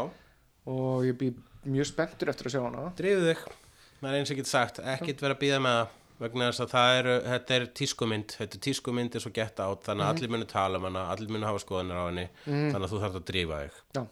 og 0.76 1.07
ég 1.07 1.18
bý 1.18 1.32
mjög 1.72 1.89
spenntur 1.93 2.32
eftir 2.34 2.51
að 2.51 2.55
sjá 2.57 2.62
hana. 2.68 2.86
Drífu 2.99 3.26
þig. 3.32 3.41
Það 4.01 4.12
er 4.12 4.20
eins 4.20 4.32
og 4.34 4.39
get 4.41 4.49
sagt, 4.49 4.80
ekkit 4.95 5.20
vera 5.22 5.38
að 5.38 5.43
býða 5.43 5.59
með 5.62 5.80
það 5.80 5.97
vegna 6.22 6.47
þess 6.51 6.62
að 6.66 6.72
það 6.76 6.95
eru, 6.99 7.14
þetta 7.26 7.55
er 7.55 7.64
tískumynd 7.80 8.34
þetta 8.38 8.57
er 8.57 8.64
tískumynd 8.68 9.16
er 9.18 9.24
svo 9.24 9.32
gett 9.34 9.62
átt 9.64 9.88
þannig 9.88 10.05
að 10.05 10.12
allir 10.14 10.34
munu 10.36 10.47
tala 10.49 10.78
um 10.78 10.86
hana, 10.86 11.05
allir 11.14 11.34
munu 11.34 11.47
hafa 11.49 11.62
skoðanir 11.64 11.97
á 11.97 12.03
henni 12.09 12.26
þannig 12.45 12.86
að 12.86 12.91
þú 12.91 12.99
þarf 13.05 13.18
að 13.18 13.26
drífa 13.32 13.62
þig. 13.64 13.80
Já. 13.97 14.03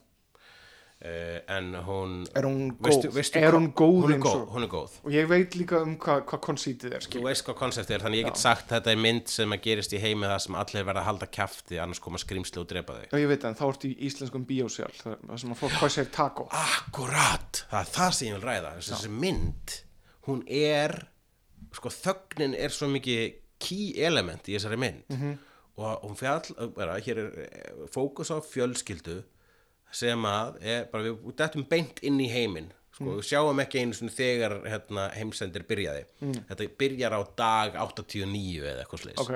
Uh, 1.06 1.40
en 1.56 1.74
hún 1.86 2.16
Er 2.36 2.44
hún 2.44 2.74
veistu, 2.84 3.08
góð? 3.08 3.14
veistu 3.16 3.40
Er 3.40 3.46
hvað- 3.52 3.56
hún 3.58 3.68
góð 3.74 4.02
hún 4.04 4.14
er 4.14 4.20
góð, 4.20 4.44
hún 4.54 4.64
er 4.64 4.72
góð. 4.74 4.92
Og 5.06 5.12
ég 5.12 5.28
veit 5.30 5.56
líka 5.56 5.82
um 5.82 5.98
hvað 5.98 6.24
hva 6.26 6.40
konsítið 6.44 6.94
er 6.94 7.00
þú 7.00 7.08
skil. 7.08 7.24
veist 7.24 7.46
hvað 7.48 7.56
koncept 7.62 7.92
er, 7.92 8.00
þannig 8.00 8.20
ég 8.24 8.26
get 8.30 8.38
sagt 8.38 8.70
þetta 8.70 8.92
er 8.92 8.98
mynd 8.98 9.28
sem 9.28 9.50
að 9.52 9.62
gerist 9.62 9.94
í 9.94 10.00
heimi 10.04 10.26
það 10.28 10.40
sem 10.46 10.56
allir 10.56 10.84
verða 10.90 11.02
að 11.04 11.10
halda 11.10 11.28
kjafti 11.28 11.80
annars 11.80 12.00
koma 12.00 12.18
skrimsli 12.18 12.60
og 12.62 12.68
drepa 12.68 12.94
þig. 13.00 13.10
Já, 13.12 13.18
ég 13.24 13.28
veit 13.28 13.44
en 13.46 13.56
þá 13.56 13.66
ertu 13.70 13.88
í 13.90 13.96
íslenskum 14.10 14.46
bíósjál 14.46 14.92
það 15.00 15.18
það 15.28 15.38
sem 15.40 15.52
að 15.52 15.60
fólk 15.64 15.72
hvað 15.80 15.94
sér 15.96 16.12
taco. 16.12 16.48
Akkurat, 16.52 17.66
það 17.72 17.80
er 17.80 17.94
það 17.96 18.12
sem 18.14 18.28
ég 18.28 18.34
vil 18.40 18.48
ræða 18.50 18.74
þessi, 18.78 18.92
þessi 18.96 19.10
mynd, 19.10 19.76
hún 20.28 20.44
er 20.48 21.08
sko 21.76 21.90
þögnin 21.90 22.56
er 22.58 22.70
svo 22.74 22.88
mikið 22.90 23.34
key 23.60 23.94
element 24.04 24.48
í 24.50 24.56
þessari 24.58 24.78
mynd. 24.80 25.04
-hmm. 25.10 25.38
og 25.80 26.02
hún 26.04 26.16
fjall 26.20 26.72
bara, 26.76 27.00
hér 27.00 27.18
er 27.18 27.28
eh, 27.40 27.74
fókus 27.88 28.32
á 28.32 28.40
fjölskyldu 28.44 29.24
sem 29.92 30.26
að 30.30 30.60
er, 30.62 30.86
bara, 30.92 31.08
við 31.10 31.34
dættum 31.40 31.66
beint 31.70 32.00
inn 32.06 32.20
í 32.22 32.28
heiminn 32.30 32.70
sko, 32.94 33.16
við 33.18 33.26
sjáum 33.30 33.62
ekki 33.64 33.82
einu 33.82 33.98
svona 33.98 34.14
þegar 34.14 34.56
hérna, 34.70 35.08
heimsendir 35.16 35.64
byrjaði. 35.70 36.06
Þetta 36.50 36.68
byrjar 36.84 37.16
á 37.18 37.22
dag 37.40 37.78
89 37.82 38.64
eða 38.70 38.84
eitthvað 38.84 39.04
slis 39.06 39.22
Ok. 39.24 39.36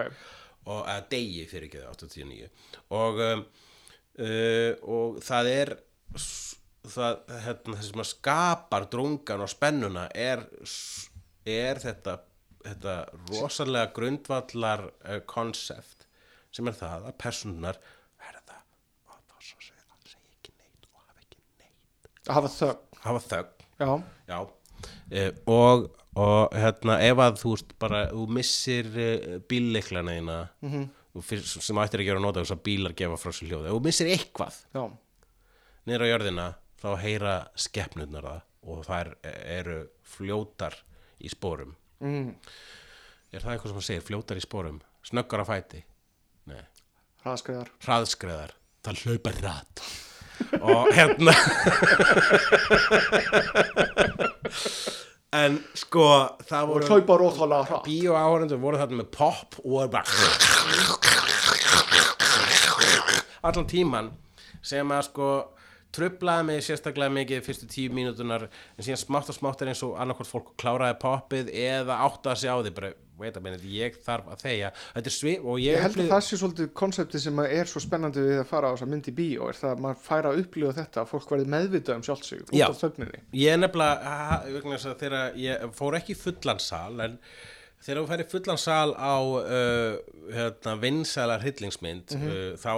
og 0.66 0.82
eða 0.88 1.06
degi 1.12 1.46
fyrir 1.52 1.70
ekki 1.70 1.86
89 1.90 2.50
og 3.00 3.24
um, 3.28 3.46
uh, 4.20 4.72
og 4.98 5.18
það 5.26 5.50
er 5.54 5.74
það, 6.84 7.18
hérna, 7.46 7.78
það 7.80 7.88
sem 7.90 8.04
að 8.04 8.10
skapar 8.12 8.86
drungan 8.92 9.44
og 9.46 9.52
spennuna 9.52 10.06
er, 10.14 10.44
er 11.48 11.80
þetta, 11.84 12.18
þetta 12.68 12.96
rosalega 13.32 13.92
grundvallar 13.96 14.86
uh, 14.92 15.20
konsept 15.30 16.08
sem 16.54 16.68
er 16.70 16.76
það 16.78 17.08
að 17.10 17.18
personar 17.24 17.80
verða 18.22 18.60
og 19.10 19.16
það 19.18 19.48
svo 19.48 19.64
segja, 19.64 20.00
segja 20.06 20.36
ekki 20.38 20.54
neitt 20.60 20.88
og 20.92 21.00
hafa 21.02 21.24
ekki 21.24 21.40
neitt 21.64 22.12
að 22.28 22.34
hafa 22.38 22.52
þögn. 22.58 23.02
Hafa 23.04 23.22
þögn. 23.28 23.68
Já, 23.80 23.90
Já, 24.30 24.40
uh, 24.44 25.32
og, 25.54 25.88
og 26.16 26.54
hérna, 26.56 26.98
ef 27.04 27.18
að 27.26 27.40
þú 27.42 27.54
bara, 27.82 28.04
þú 28.14 28.28
missir 28.38 28.90
uh, 28.94 29.40
bílleiklana 29.50 30.12
þína 30.18 30.38
Mhm. 30.62 30.84
-hmm. 31.14 31.62
sem 31.62 31.78
ættir 31.78 32.00
að 32.02 32.06
vera 32.08 32.18
að 32.20 32.22
nota 32.26 32.40
þess 32.42 32.52
að 32.56 32.64
bílar 32.64 32.94
gefa 32.94 33.18
frá 33.18 33.32
sér 33.32 33.48
hljóð, 33.50 33.66
ef 33.68 33.72
þú 33.74 33.84
missir 33.84 34.08
eitthvað 34.08 34.56
já, 34.74 34.92
niður 35.86 36.02
á 36.02 36.12
jörðina, 36.12 36.48
þá 36.82 36.90
heyra 37.02 37.48
skeppnurnar 37.56 38.24
það 38.24 38.42
og 38.64 38.86
þær 38.86 39.16
eru 39.24 39.90
fljótar 40.04 40.74
í 41.20 41.30
spórum 41.30 41.76
mm, 42.00 42.36
er 43.34 43.40
það 43.42 43.52
eitthvað 43.54 43.68
sem 43.70 43.78
það 43.78 43.86
segir, 43.90 44.02
fljótar 44.02 44.38
í 44.38 44.42
spórum 44.42 44.82
snöggar 45.04 45.44
á 45.44 45.46
fæti? 45.46 45.84
Hraðskreðar 47.24 47.70
hraðskreðar 47.86 48.52
það 48.84 49.04
hlaupa 49.06 49.32
rætt 49.38 49.84
og 50.62 50.92
hérna. 50.96 51.34
En 55.34 55.58
sko 55.78 56.08
það 56.46 56.68
voru 56.70 56.90
hlaupa 56.92 57.18
róþálega 57.22 57.70
hratt. 57.70 57.88
Bíó 57.88 58.14
áhörundur 58.14 58.62
voru 58.62 58.78
þarna 58.82 59.02
með 59.02 59.10
pop 59.18 59.58
og 59.64 59.90
bara 59.94 60.06
allan 63.44 63.68
tíman 63.68 64.12
sem 64.64 64.92
að 64.96 65.08
sko 65.10 65.30
trublaði 65.94 66.48
mig 66.48 66.64
sérstaklega 66.66 67.14
mikið 67.14 67.44
fyrstu 67.46 67.68
tíu 67.70 67.94
mínútunar 67.94 68.48
en 68.48 68.86
síðan 68.86 69.02
smátt 69.02 69.30
og 69.30 69.38
smátt 69.38 69.62
er 69.62 69.74
eins 69.74 69.84
og 69.86 69.98
annarkvort 70.02 70.30
fólk 70.30 70.54
kláraði 70.62 70.98
poppið 71.02 71.52
eða 71.66 72.00
átti 72.08 72.32
að 72.32 72.40
sig 72.42 72.54
á 72.54 72.58
því 72.58 72.72
bara, 72.78 72.94
veit 73.20 73.38
að 73.38 73.46
minni, 73.46 73.72
ég 73.78 73.98
þarf 74.04 74.30
að 74.34 74.44
er 75.12 75.14
svip 75.14 75.46
og 75.46 75.60
ég, 75.62 75.76
Ég 75.78 75.84
held 75.86 76.00
að 76.04 76.12
það 76.14 76.24
sé 76.28 76.40
svolítið 76.42 76.70
konseptið 76.82 77.24
sem 77.28 77.42
er 77.46 77.70
svo 77.70 77.84
spennandi 77.84 78.26
við 78.26 78.42
að 78.42 78.50
fara 78.50 78.70
á 78.70 78.74
þess 78.74 78.86
að 78.88 78.94
myndi 78.96 79.14
í 79.14 79.18
bíó 79.22 79.50
er 79.52 79.60
það 79.60 79.72
að 79.76 79.82
maður 79.86 80.04
færa 80.08 80.34
að 80.34 80.44
upplifa 80.44 80.76
þetta 80.82 81.04
að 81.04 81.10
fólk 81.14 81.34
verði 81.36 81.50
meðvitað 81.54 82.00
um 82.00 82.06
sjálfsög 82.10 82.46
út 82.48 82.62
af 82.68 82.80
þögninni? 82.82 83.24
Ég 83.38 83.60
nefnilega, 83.62 84.14
að 84.94 85.02
þegar 85.04 85.42
ég 85.46 85.68
fór 85.78 86.00
ekki 86.00 86.16
í 86.16 86.22
fullan 86.24 86.64
sal 86.64 86.94
en 87.06 87.20
þegar 87.84 88.00
þú 88.00 88.08
færi 88.14 88.26
fullan 88.32 88.60
sal 88.64 88.94
á 88.96 89.16
uh, 89.20 89.98
hérna, 90.32 90.76
vinsælar 90.80 91.42
hryllingsmynd 91.44 92.14
uh, 92.16 92.54
þá, 92.62 92.72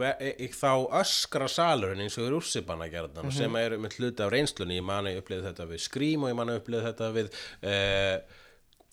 ve- 0.00 0.16
e- 0.18 0.48
þá 0.50 0.72
öskra 0.98 1.46
salurinn 1.52 2.02
eins 2.02 2.16
og 2.18 2.26
er 2.26 2.34
úrsipanna 2.40 2.88
gerðan 2.90 3.30
sem 3.34 3.54
eru 3.60 3.78
með 3.78 4.00
hluti 4.00 4.24
af 4.26 4.32
reynslunni. 4.34 4.80
Ég 4.80 4.86
mani 4.88 5.14
upplifði 5.20 5.46
þetta 5.52 5.68
við 5.70 5.84
Scream 5.86 6.26
og 6.26 6.32
ég 6.32 6.38
mani 6.40 6.58
upplifði 6.58 6.90
þetta 6.90 7.12
við 7.14 7.30
uh, 7.70 8.37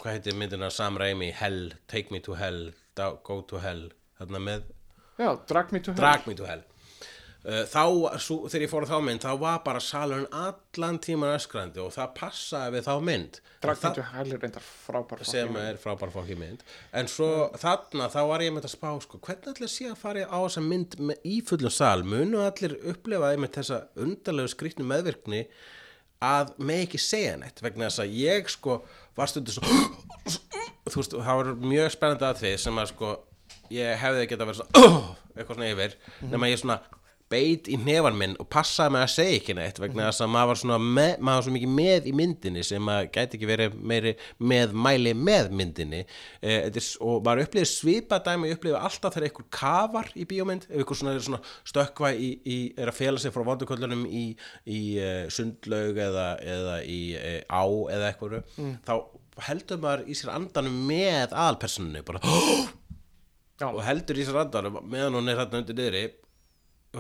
hvað 0.01 0.17
heitir 0.17 0.39
myndina? 0.39 0.71
Sam 0.73 0.99
Raimi 1.01 1.31
Hell, 1.35 1.75
Take 1.91 2.13
Me 2.13 2.21
to 2.25 2.37
Hell 2.39 2.71
Go 2.95 3.41
to 3.49 3.59
Hell 3.63 3.89
þarna 4.19 4.41
með 4.41 4.71
Já, 5.15 5.29
drag 5.47 5.71
me 5.71 5.79
to 5.79 5.91
hell. 5.91 5.99
Drag 5.99 6.27
Me 6.27 6.35
to 6.35 6.47
Hell. 6.47 6.63
Uh, 7.45 7.61
þá, 7.69 7.81
svo, 8.17 8.47
þegar 8.49 8.63
ég 8.65 8.69
fór 8.71 8.85
á 8.87 8.89
þá 8.89 8.95
mynd 9.05 9.21
þá 9.21 9.33
var 9.37 9.59
bara 9.67 9.81
salurinn 9.83 10.31
allan 10.33 10.95
tíman 10.97 11.35
öskrandi 11.35 11.77
og 11.83 11.91
það 11.93 12.15
passaði 12.17 12.73
við 12.73 12.87
þá 12.87 12.93
mynd. 13.05 13.37
Drag 13.61 13.83
me 13.83 13.91
to 13.93 14.05
hell 14.09 14.33
er 14.33 14.41
reyndar 14.41 14.65
frábær 14.65 15.21
það, 15.21 15.29
sem 15.29 15.59
er 15.61 15.77
frábær 15.83 16.13
fokki 16.15 16.39
mynd. 16.41 16.65
En 16.89 17.11
svo 17.11 17.29
þarna 17.61 18.09
þá 18.09 18.17
var 18.31 18.45
ég 18.47 18.55
með 18.55 18.65
að 18.65 18.73
spá 18.73 18.89
sko, 19.05 19.21
hvernig 19.29 19.51
allir 19.53 19.71
sé 19.75 19.91
að 19.91 20.01
fara 20.01 20.25
á 20.25 20.37
þessa 20.41 20.65
mynd 20.65 20.97
með, 20.97 21.21
í 21.21 21.37
fullum 21.45 21.75
sal, 21.77 22.01
munu 22.15 22.41
allir 22.47 22.79
upplefa 22.95 23.29
einmitt 23.35 23.61
þessa 23.61 23.83
undarlegu 23.93 24.55
skrýtnu 24.55 24.89
meðvirkni 24.89 25.45
að 26.23 26.53
með 26.57 26.83
ekki 26.85 27.01
segja 27.01 27.35
neitt 27.39 27.61
vegna 27.63 27.89
þess 27.89 28.03
að 28.05 28.17
ég 28.21 28.51
sko 28.51 28.79
var 29.17 29.31
stundu 29.31 29.55
svo 29.55 29.65
þú 30.91 30.99
veist, 30.99 31.15
það 31.15 31.39
var 31.41 31.51
mjög 31.65 31.91
spennandi 31.95 32.27
að 32.27 32.41
því 32.43 32.53
sem 32.61 32.81
að 32.81 32.91
sko 32.93 33.13
ég 33.73 33.97
hefði 34.01 34.27
geta 34.31 34.47
verið 34.47 34.61
svona 34.61 34.91
eitthvað 35.35 35.55
svona 35.57 35.71
yfir 35.73 35.97
nema 36.31 36.51
ég 36.51 36.61
svona 36.61 36.79
beit 37.31 37.69
í 37.71 37.77
nefan 37.81 38.17
minn 38.19 38.35
og 38.41 38.47
passaði 38.53 38.93
mig 38.93 39.03
að 39.05 39.11
segja 39.15 39.37
ekki 39.39 39.55
neitt 39.57 39.79
vegna 39.81 40.09
þess 40.09 40.21
að 40.21 40.31
maður 40.35 40.49
var 40.51 40.59
svona 40.61 40.77
með, 40.83 41.13
maður 41.17 41.39
var 41.39 41.45
svo 41.47 41.53
mikið 41.55 41.71
með 41.79 42.09
í 42.09 42.13
myndinni 42.19 42.63
sem 42.67 42.91
að 42.93 43.07
gæti 43.15 43.37
ekki 43.39 43.49
verið 43.49 43.77
meiri 43.91 44.13
með 44.51 44.75
mæli 44.85 45.13
með 45.17 45.49
myndinni. 45.57 46.01
Eh, 46.41 46.67
er 46.69 46.89
og 47.01 47.25
maður 47.25 47.47
upplifið 47.47 47.71
svipa 47.71 48.19
dæmi 48.25 48.53
upplifið 48.53 48.77
alltaf 48.77 49.15
þegar 49.15 49.27
einhver 49.29 49.49
kafar 49.57 50.11
í 50.13 50.27
bíómynd 50.29 50.67
ef 50.69 50.77
einhver 50.77 50.99
svona, 51.01 51.15
svona 51.27 51.41
stökkva 51.65 52.11
í, 52.13 52.31
í, 52.45 52.57
er 52.77 52.91
að 52.91 52.99
fela 52.99 53.21
sig 53.21 53.33
frá 53.33 53.45
vonduköllunum 53.49 54.05
í, 54.05 54.25
í 54.69 54.81
uh, 55.01 55.25
sundlaug 55.33 55.97
eða, 56.05 56.27
eða 56.45 56.79
í 56.85 56.99
uh, 57.17 57.39
á 57.49 57.65
eða 57.95 58.11
eitthvað 58.11 58.41
þá 58.85 58.95
heldur 59.49 59.81
maður 59.81 60.05
í 60.07 60.15
sér 60.15 60.35
andanum 60.35 60.75
með 60.87 61.33
aðalpersoninu 61.33 62.03
bara 62.07 62.21
og 63.71 63.81
heldur 63.83 64.19
í 64.19 64.27
sér 64.27 64.43
andanum 64.45 64.79
meðan 64.85 65.17
hún 65.17 65.31
er 65.31 65.41
þarna 65.41 65.63
undir 65.63 65.79
niðri 65.79 66.05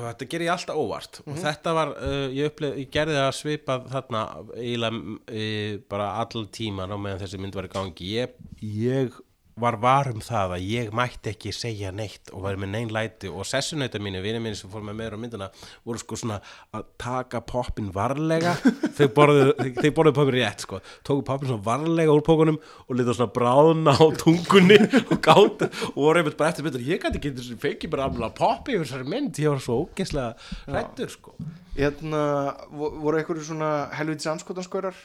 þetta 0.03 0.27
ger 0.31 0.45
ég 0.45 0.53
alltaf 0.53 0.79
óvart. 0.79 1.21
Og 1.25 1.37
þetta 1.39 1.75
var, 1.77 1.93
uh, 1.97 2.27
ég, 2.33 2.51
upplif, 2.51 2.75
ég 2.83 2.91
gerði 2.93 3.17
það 3.19 3.31
svipað 3.39 3.87
þarna 3.93 4.23
eiginlega 4.57 5.15
uh, 5.15 5.77
bara 5.91 6.09
allan 6.23 6.49
tíman 6.59 6.93
á 6.93 6.97
meðan 6.99 7.23
þessi 7.23 7.41
mynd 7.41 7.57
var 7.57 7.69
í 7.69 7.73
gangi. 7.75 8.11
Ég, 8.15 8.35
ég 8.61 9.19
var 9.55 9.77
var 9.79 10.09
um 10.11 10.19
það 10.19 10.53
að 10.57 10.63
ég 10.67 10.89
mætti 10.95 11.31
ekki 11.31 11.51
segja 11.55 11.91
neitt 11.95 12.31
og 12.35 12.41
var 12.43 12.57
með 12.59 12.71
neinn 12.73 12.89
læti 12.91 13.29
og 13.31 13.45
sessunauta 13.47 14.01
mínu, 14.03 14.19
vinið 14.23 14.43
mínu 14.43 14.57
sem 14.59 14.71
fór 14.73 14.83
með 14.83 14.97
meira 14.99 15.15
á 15.15 15.19
myndina 15.21 15.47
voru 15.87 16.01
sko 16.01 16.17
svona 16.19 16.41
að 16.75 16.83
taka 16.99 17.39
poppin 17.47 17.87
varlega. 17.95 18.55
Þau 18.97 19.07
borðuðu 19.15 19.91
poppin 19.95 20.33
rétt 20.35 20.65
sko. 20.65 20.81
Tóku 21.07 21.23
poppin 21.27 21.51
svona 21.53 21.63
varlega 21.69 22.11
úr 22.11 22.23
pókunum 22.27 22.59
og 22.59 22.99
lítið 22.99 23.15
svona 23.21 23.35
bráðna 23.37 23.95
á 23.95 24.05
tungunni 24.19 24.79
og 25.11 25.15
gátt 25.23 25.65
og 25.69 25.99
voru 26.01 26.19
einmitt 26.23 26.35
bara 26.39 26.51
eftir 26.51 26.67
myndir 26.67 26.83
ég 26.91 26.99
gæti 27.05 27.21
ekki 27.21 27.33
þessu 27.39 27.57
feiki 27.63 27.91
bara 27.91 28.09
alveg 28.09 28.35
poppi 28.37 28.75
yfir 28.75 28.85
þessari 28.89 29.07
mynd, 29.15 29.39
ég 29.39 29.55
var 29.55 29.63
svo 29.63 29.79
ógeðslega 29.85 30.35
hrættur 30.67 31.15
sko. 31.15 31.35
Vo- 31.75 32.91
voru 33.03 33.19
einhverju 33.19 33.43
svona 33.47 33.71
helviti 33.95 34.27
samskotanskaurar 34.27 34.95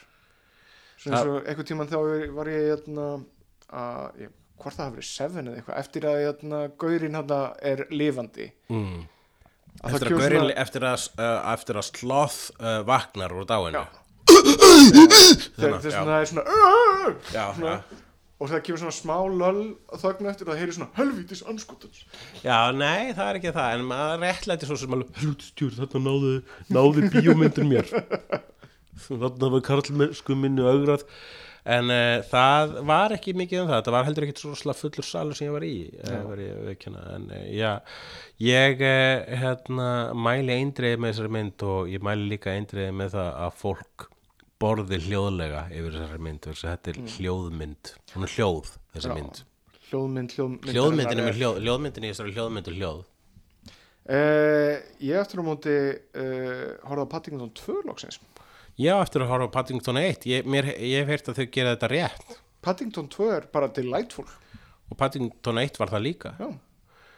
svona 1.00 1.16
eins 1.22 1.30
og 1.30 1.48
einhver 1.48 1.66
tíman 1.70 1.88
þá 1.90 1.96
var 2.36 2.50
ég 2.50 2.66
hérna, 2.74 3.06
að, 3.70 4.20
ég, 4.26 4.34
hvort 4.60 4.76
það 4.76 4.84
hafi 4.86 4.96
verið 4.98 5.08
Seven 5.10 5.48
eða 5.50 5.60
eitthvað, 5.62 5.78
eftir 5.84 6.06
að 6.10 6.20
hérna, 6.24 6.60
gaurin 6.84 7.16
hérna 7.18 7.40
er 7.72 7.82
lifandi. 7.94 8.50
Mm. 8.72 9.00
að 9.80 9.86
það 9.86 9.96
eftir, 9.96 10.10
að 10.12 10.20
gaurin, 10.20 10.40
svona- 10.44 10.58
eftir, 10.64 10.86
að, 10.90 11.08
uh, 11.16 11.52
eftir 11.54 11.80
að 11.80 11.88
sloth 11.90 12.38
uh, 12.60 12.76
vaknar 12.88 13.34
úr 13.40 13.48
dáinu. 13.48 13.84
Þannig, 14.30 15.82
þess 15.82 15.96
að 15.96 16.06
það 16.06 16.14
er 16.20 16.28
svona, 16.30 16.44
Já, 17.34 17.44
svona 17.56 17.72
já. 17.74 17.98
og 18.40 18.48
það 18.50 18.62
kemur 18.66 18.80
svona 18.82 18.94
smá 18.96 19.16
löll 19.40 19.64
að 19.92 20.04
þögnu 20.04 20.30
eftir 20.30 20.46
og 20.48 20.52
það 20.54 20.60
heyri 20.62 20.76
svona 20.76 20.90
helvítis 20.96 21.42
anskotans 21.50 21.98
Já, 22.44 22.58
nei, 22.76 23.10
það 23.16 23.26
er 23.32 23.38
ekki 23.40 23.52
það 23.56 23.74
en 23.76 23.84
maður 23.90 24.22
réttlæti 24.24 24.68
svo 24.70 24.78
sem 24.80 24.96
alveg 24.96 25.20
helvutstjúr, 25.20 25.74
þarna 25.80 26.02
náði, 26.06 26.32
náði 26.76 27.06
bíómyndin 27.16 27.70
mér. 27.72 27.92
Þarna 29.08 29.50
var 29.56 29.64
karlmennsku 29.66 30.36
minni 30.38 30.64
augrað 30.64 31.04
en 31.76 31.92
uh, 31.94 32.20
það 32.30 32.76
var 32.90 33.14
ekki 33.16 33.34
mikið 33.38 33.62
um 33.62 33.70
það. 33.70 33.82
Það 33.86 33.96
var 33.96 34.08
heldur 34.08 34.26
ekki 34.26 34.42
svo 34.42 34.54
slag 34.58 34.78
fullur 34.78 35.06
salur 35.06 35.38
sem 35.38 35.48
ég 35.48 35.56
var 35.56 35.66
í 35.66 35.74
uh, 36.02 36.14
var 36.28 36.42
ég 36.44 36.54
að 36.54 36.70
veikjana 36.70 37.04
en 37.16 37.26
uh, 37.32 37.42
já, 37.54 37.72
ég 38.44 38.86
hérna, 39.42 39.90
mæli 40.14 40.56
eindreið 40.56 40.96
með 41.00 41.14
þessari 41.14 41.34
mynd 41.38 41.66
og 41.70 41.92
ég 41.92 42.06
mæli 42.06 42.32
líka 42.34 42.54
eindreið 42.56 42.96
með 43.02 43.14
það 43.18 43.30
að 43.46 43.60
fólk 43.60 44.10
borði 44.60 44.98
hljóðlega 45.06 45.62
yfir 45.72 45.94
þessari 45.96 46.24
mynd 46.26 46.48
þess 46.48 46.66
að 46.66 46.74
þetta 46.74 46.92
er 46.92 47.14
hljóðmynd. 47.14 47.92
Hún 48.14 48.26
er 48.26 48.34
hljóð, 48.34 48.74
þessi 48.94 49.08
Já. 49.08 49.14
mynd. 49.16 49.40
Hljóðmynd, 49.90 50.34
hljóðmynd 50.36 50.68
hljóðmyndin 50.74 51.22
er 51.22 51.26
með 51.26 51.38
hljóð, 51.40 51.62
hljóðmyndin 51.64 52.04
í 52.04 52.10
þessari 52.12 52.34
hljóðmyndu 52.36 52.74
hljóð. 52.76 53.00
Uh, 54.10 54.76
ég 55.04 55.20
eftir 55.20 55.40
á 55.40 55.44
móti 55.46 55.72
uh, 56.18 56.68
horfði 56.88 57.04
á 57.06 57.12
Paddington 57.12 57.52
2 57.54 57.82
loksins 57.86 58.18
Já, 58.80 58.94
eftir 58.96 59.24
að 59.24 59.32
horfa 59.34 59.48
á 59.52 59.54
Paddington 59.58 60.00
1 60.00 60.28
ég, 60.30 60.46
mér, 60.48 60.70
ég 60.80 61.02
hef 61.02 61.12
heyrt 61.12 61.28
að 61.28 61.40
þau 61.40 61.50
gera 61.56 61.74
þetta 61.74 61.90
rétt. 61.92 62.38
Paddington 62.64 63.10
2 63.12 63.28
er 63.34 63.48
bara 63.52 63.68
delightful. 63.76 64.24
Og 64.90 64.96
Paddington 65.00 65.60
1 65.60 65.80
var 65.80 65.92
það 65.92 66.06
líka. 66.06 66.32
Já. 66.40 66.48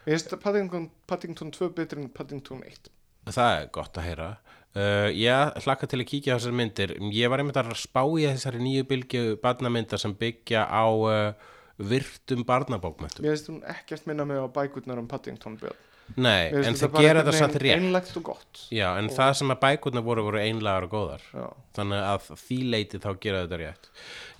Ég 0.03 0.17
finnst 0.17 0.35
að 0.35 0.43
Paddington, 0.43 0.89
Paddington 1.07 1.53
2 1.55 1.71
betur 1.77 2.03
en 2.03 2.11
Paddington 2.11 2.65
1 2.67 2.91
það 3.31 3.53
er 3.55 3.69
gott 3.71 3.95
að 3.95 4.03
heyra. 4.09 4.25
Uh, 4.73 5.07
ég 5.15 5.59
hlakka 5.63 5.87
til 5.87 6.01
að 6.01 6.07
kíkja 6.09 6.35
á 6.35 6.37
þessar 6.41 6.55
myndir. 6.59 6.91
Ég 7.13 7.29
var 7.31 7.39
einmitt 7.39 7.59
að 7.61 7.69
spá 7.79 8.01
í 8.03 8.25
þessari 8.25 8.59
nýju 8.59 8.87
bylgju 8.89 9.21
barnamynda 9.39 9.99
sem 10.01 10.15
byggja 10.17 10.65
á 10.67 10.83
uh, 10.91 11.53
virtum 11.77 12.43
barnabókmöntum 12.45 13.25
mér 13.25 13.33
finnst 13.33 13.49
hún 13.49 13.63
ekkert 13.65 14.05
minna 14.05 14.25
mig 14.25 14.37
á 14.37 14.45
bækurnar 14.45 14.99
um 15.01 15.07
Paddington 15.07 15.57
Björn 15.57 15.77
Nei, 16.15 16.51
finnst 16.51 16.83
en 16.83 16.91
bara 16.93 17.03
gera 17.05 17.21
þetta 17.23 17.37
samt 17.39 17.55
rétt. 17.63 17.79
einlægt 17.79 18.17
og 18.19 18.25
gott. 18.27 18.63
Já, 18.73 18.87
en 18.99 19.09
það 19.13 19.31
sem 19.39 19.53
að 19.53 19.61
bækurnar 19.63 20.05
voru 20.05 20.25
voru 20.27 20.41
einlagar 20.41 20.87
og 20.87 20.91
góðar. 20.93 21.23
Já, 21.33 21.45
þannig 21.77 22.03
að 22.09 22.27
því 22.43 22.57
leiti 22.73 23.01
þá 23.01 23.09
gera 23.23 23.43
þetta 23.45 23.59
rétt. 23.61 23.89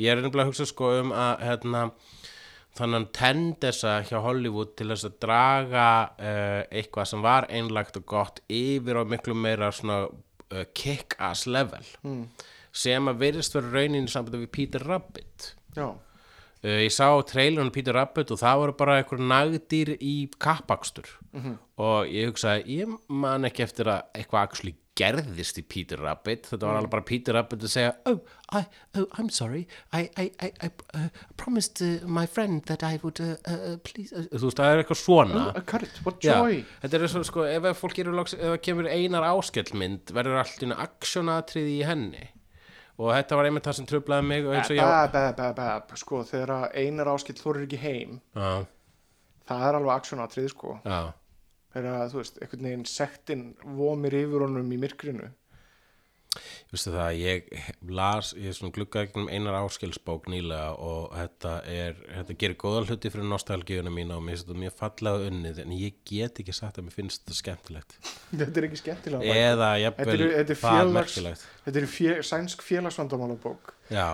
Ég 0.04 0.12
er 0.12 0.22
nefnilega 0.22 0.46
að 0.46 0.52
hugsa 0.52 0.68
sko 0.70 0.92
um 1.00 1.14
að 1.18 1.46
hérna, 1.48 1.84
þannig 2.78 3.10
tendesa 3.18 3.96
hjá 4.10 4.18
Hollywood 4.26 4.76
til 4.78 4.90
þess 4.92 5.10
að 5.10 5.18
draga 5.26 5.88
uh, 6.14 6.62
eitthvað 6.70 7.10
sem 7.14 7.26
var 7.26 7.50
einlagt 7.50 8.00
og 8.02 8.08
gott 8.12 8.42
yfir 8.54 9.02
á 9.02 9.04
miklu 9.08 9.38
meira 9.38 9.72
svona 9.74 10.04
uh, 10.10 10.66
kick-ass 10.78 11.48
level. 11.50 11.86
Mm. 12.06 12.26
sem 12.74 13.06
að 13.06 13.20
virðist 13.22 13.54
vera 13.54 13.70
raunin 13.70 14.08
í 14.08 14.10
sambandi 14.10 14.40
við 14.42 14.54
Peter 14.56 14.82
Rabbit. 14.90 15.52
Já, 15.78 15.92
ég 16.64 16.94
sá 16.96 17.10
trailurinn 17.28 17.74
Peter 17.76 17.96
Rabbit 17.96 18.32
og 18.32 18.40
það 18.40 18.62
voru 18.62 18.78
bara 18.80 19.00
einhver 19.02 19.20
nagdýr 19.20 19.98
í 20.00 20.16
kappakstur. 20.42 21.10
Og 21.82 22.08
ég 22.08 22.32
hugsaði, 22.32 22.80
ég 22.80 22.96
man 23.10 23.50
ekki 23.50 23.66
eftir 23.66 23.92
að 23.92 24.06
eitthvað 24.16 24.48
actually 24.48 24.76
gerðist 24.94 25.58
í 25.58 25.64
Peter 25.66 25.98
Rabbit. 25.98 26.46
Þetta 26.52 26.68
var 26.70 26.78
alveg 26.78 26.92
bara 26.94 27.06
Peter 27.08 27.36
Rabbit 27.38 27.66
að 27.66 27.72
segja 27.74 27.94
oh, 28.10 28.20
I, 28.54 28.62
oh 29.00 29.08
I'm 29.18 29.32
sorry. 29.34 29.64
I, 29.92 30.06
I, 30.22 30.28
I, 30.38 30.52
I 30.68 30.70
uh, 30.94 31.08
promised 31.38 31.82
uh, 31.82 32.06
my 32.06 32.28
friend 32.30 32.62
that 32.70 32.86
I 32.86 33.00
would 33.02 33.20
uh, 33.24 33.36
uh, 33.50 33.78
please 33.84 34.14
uh, 34.14 34.28
þú 34.30 34.52
veist, 34.52 34.62
það 34.62 34.76
er 34.76 34.84
eitthvað 34.84 35.02
svona. 35.02 35.48
Carrot, 35.70 36.00
what 36.06 36.22
Já, 36.24 36.38
þetta 36.84 37.00
er 37.00 37.08
svo 37.16 37.26
sko, 37.28 37.48
ef 37.50 37.82
fólk 37.82 38.04
eru 38.04 38.16
ef 38.22 38.36
það 38.38 38.62
kemur 38.68 38.92
einar 38.92 39.28
áskellmynd 39.34 40.14
verður 40.14 40.44
allt 40.44 40.64
einu 40.64 40.80
aksjónatriði 40.86 41.80
í 41.80 41.84
henni 41.90 42.30
og 43.00 43.10
þetta 43.14 43.38
var 43.40 43.50
einmitt 43.50 43.68
það 43.68 43.78
sem 43.80 43.90
tröflaði 43.90 44.28
mig 44.30 44.46
ég 44.46 44.68
sko, 46.04 46.24
þegar 46.30 46.54
einar 46.78 47.12
áskill 47.14 47.38
þorir 47.40 47.66
ekki 47.68 47.80
heim 47.82 48.20
Já, 48.38 48.66
það 49.50 49.68
er 49.70 49.78
alveg 49.80 49.94
aksjónatrið, 49.98 50.50
sko. 50.54 50.78
Já. 50.86 51.00
Þegar 51.74 52.12
þú 52.12 52.20
veist, 52.22 52.36
einhvern 52.44 52.68
veginn 52.70 52.86
sektin 52.86 53.46
vomir 53.80 54.14
yfir 54.14 54.46
honum 54.46 54.70
í 54.76 54.78
myrkrinu 54.84 55.32
Vistu 56.74 56.90
það, 56.94 57.12
ég 57.20 57.50
las, 57.94 58.32
ég 58.40 58.56
svona 58.58 58.74
gluggaði 58.74 59.12
gegnum 59.12 59.28
einar 59.30 59.58
áskilsbók 59.62 60.26
nýlega 60.34 60.72
og 60.82 61.12
þetta 61.14 61.52
er, 61.70 62.00
þetta 62.18 62.38
gerir 62.42 62.58
góða 62.64 62.84
hluti 62.88 63.12
fyrir 63.14 63.28
nostalgíuna 63.30 63.94
mína 63.94 64.18
og 64.18 64.26
mér 64.26 64.34
finnst 64.38 64.48
þetta 64.50 64.62
mjög 64.64 64.76
fallega 64.80 65.30
unnið 65.30 65.62
en 65.66 65.76
ég 65.78 66.00
get 66.10 66.42
ekki 66.42 66.56
sagt 66.58 66.80
að 66.82 66.88
mér 66.90 66.98
finnst 66.98 67.22
þetta 67.24 67.40
skemmtilegt 67.42 67.98
Þetta 68.40 68.52
er 68.64 68.68
ekki 68.70 68.82
skemmtilega 68.82 69.40
eða 69.46 69.72
jafnvel 69.84 70.14
er, 70.18 70.28
er 70.42 70.46
það 70.50 70.62
félags, 70.66 70.94
merkilegt 71.00 71.48
þetta 71.68 71.84
er 71.84 71.90
fjö, 71.94 72.16
sænsk 72.34 72.64
félagsvandamálabók. 72.66 73.74
Já, 73.94 74.08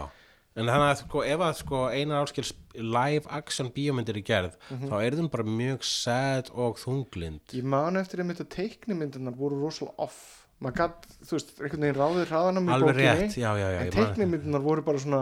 en 0.60 0.68
þannig 0.68 0.90
að 0.90 0.98
sko, 1.06 1.22
ef 1.24 1.46
að 1.46 1.54
sko, 1.62 1.80
einar 1.94 2.26
áskils 2.26 2.52
live 2.76 3.30
action 3.32 3.70
bíómyndir 3.76 4.18
í 4.20 4.26
gerð 4.28 4.58
Mhm. 4.70 4.90
þá 4.92 4.96
er 5.06 5.16
þeim 5.16 5.30
bara 5.32 5.44
mjög 5.48 5.84
sad 5.88 6.52
og 6.54 6.78
þunglind 6.84 7.56
Ég 7.56 7.64
man 7.64 7.96
eftir 7.96 8.20
að 8.26 8.44
teiknimyndirnar 8.58 9.36
voru 9.40 9.62
rosalega 9.64 9.96
off. 9.98 10.39
Maður 10.60 10.76
gatt, 10.76 11.06
þú 11.24 11.38
veist, 11.38 11.52
einhvern 11.60 11.84
veginn 11.86 12.00
ráðið 12.02 12.26
hraðanum 12.34 12.66
í 12.68 12.80
bókinni. 12.82 13.04
rétt, 13.06 13.36
já, 13.40 13.52
já, 13.56 13.68
já 13.72 13.80
en 13.86 13.92
teiknimyndirnar 13.96 14.62
voru 14.66 14.82
bara 14.84 15.00
svona 15.00 15.22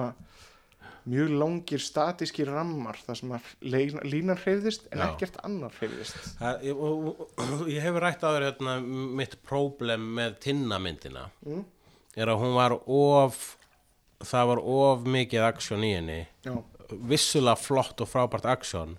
mjög 1.08 1.30
langir 1.40 1.80
statískir 1.80 2.50
rammar 2.52 2.98
þar 3.06 3.16
sem 3.16 3.36
línan 3.62 4.40
hreyfðist 4.42 4.88
en 4.92 5.00
ekkert 5.06 5.38
annar 5.46 5.72
hreyfðist. 5.78 6.18
Það- 6.42 6.66
Ég, 6.68 6.82
ég 7.76 7.86
hefur 7.86 8.02
rætt 8.04 8.26
á 8.26 8.30
þér 8.34 8.48
hérna, 8.50 8.74
mitt 9.16 9.38
próblem 9.48 10.10
með 10.18 10.40
tinnamyndina 10.44 11.30
Mm. 11.46 11.64
er 12.18 12.26
að 12.34 12.42
hún 12.42 12.56
var 12.58 12.72
of 12.88 13.58
það 14.20 14.48
var 14.48 14.60
of 14.60 15.04
mikið 15.06 15.46
aksjón 15.54 15.84
í 15.86 15.94
henni 15.96 16.28
Já, 16.44 16.58
vissulega 16.90 17.56
flott 17.62 18.02
og 18.02 18.08
frábært 18.10 18.46
aksjón 18.50 18.98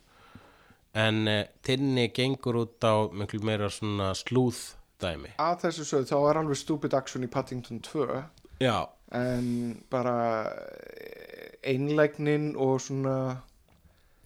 en 0.95 1.29
uh, 1.29 1.45
tinni 1.63 2.09
gengur 2.15 2.55
út 2.65 2.81
á 2.87 3.11
miklu 3.13 3.43
meira 3.45 3.69
svona 3.69 4.15
slúð 4.15 4.77
dæmi. 5.03 5.31
Að 5.39 5.61
þessu 5.67 5.85
sögðu 5.89 6.09
þá 6.13 6.17
var 6.27 6.41
alveg 6.43 6.57
stupid 6.57 6.95
action 6.95 7.25
í 7.27 7.31
Paddington 7.31 7.81
2 7.81 8.23
Já, 8.61 8.89
en 9.15 9.83
bara 9.91 10.15
eh, 10.51 11.53
einlægnin 11.75 12.55
og 12.59 12.81
svona 12.83 13.17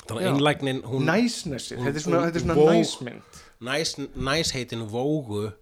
þannig 0.06 0.22
að 0.22 0.30
einlægnin 0.32 0.82
hún- 0.82 1.06
þetta 1.06 1.94
er 1.94 2.00
svona, 2.00 2.22
þetta 2.26 2.36
er 2.40 2.46
svona 2.46 2.54
vó- 2.54 2.70
næsmynd 2.72 3.42
næs, 3.62 3.92
næsheitin 4.16 4.86
vógu 4.90 5.52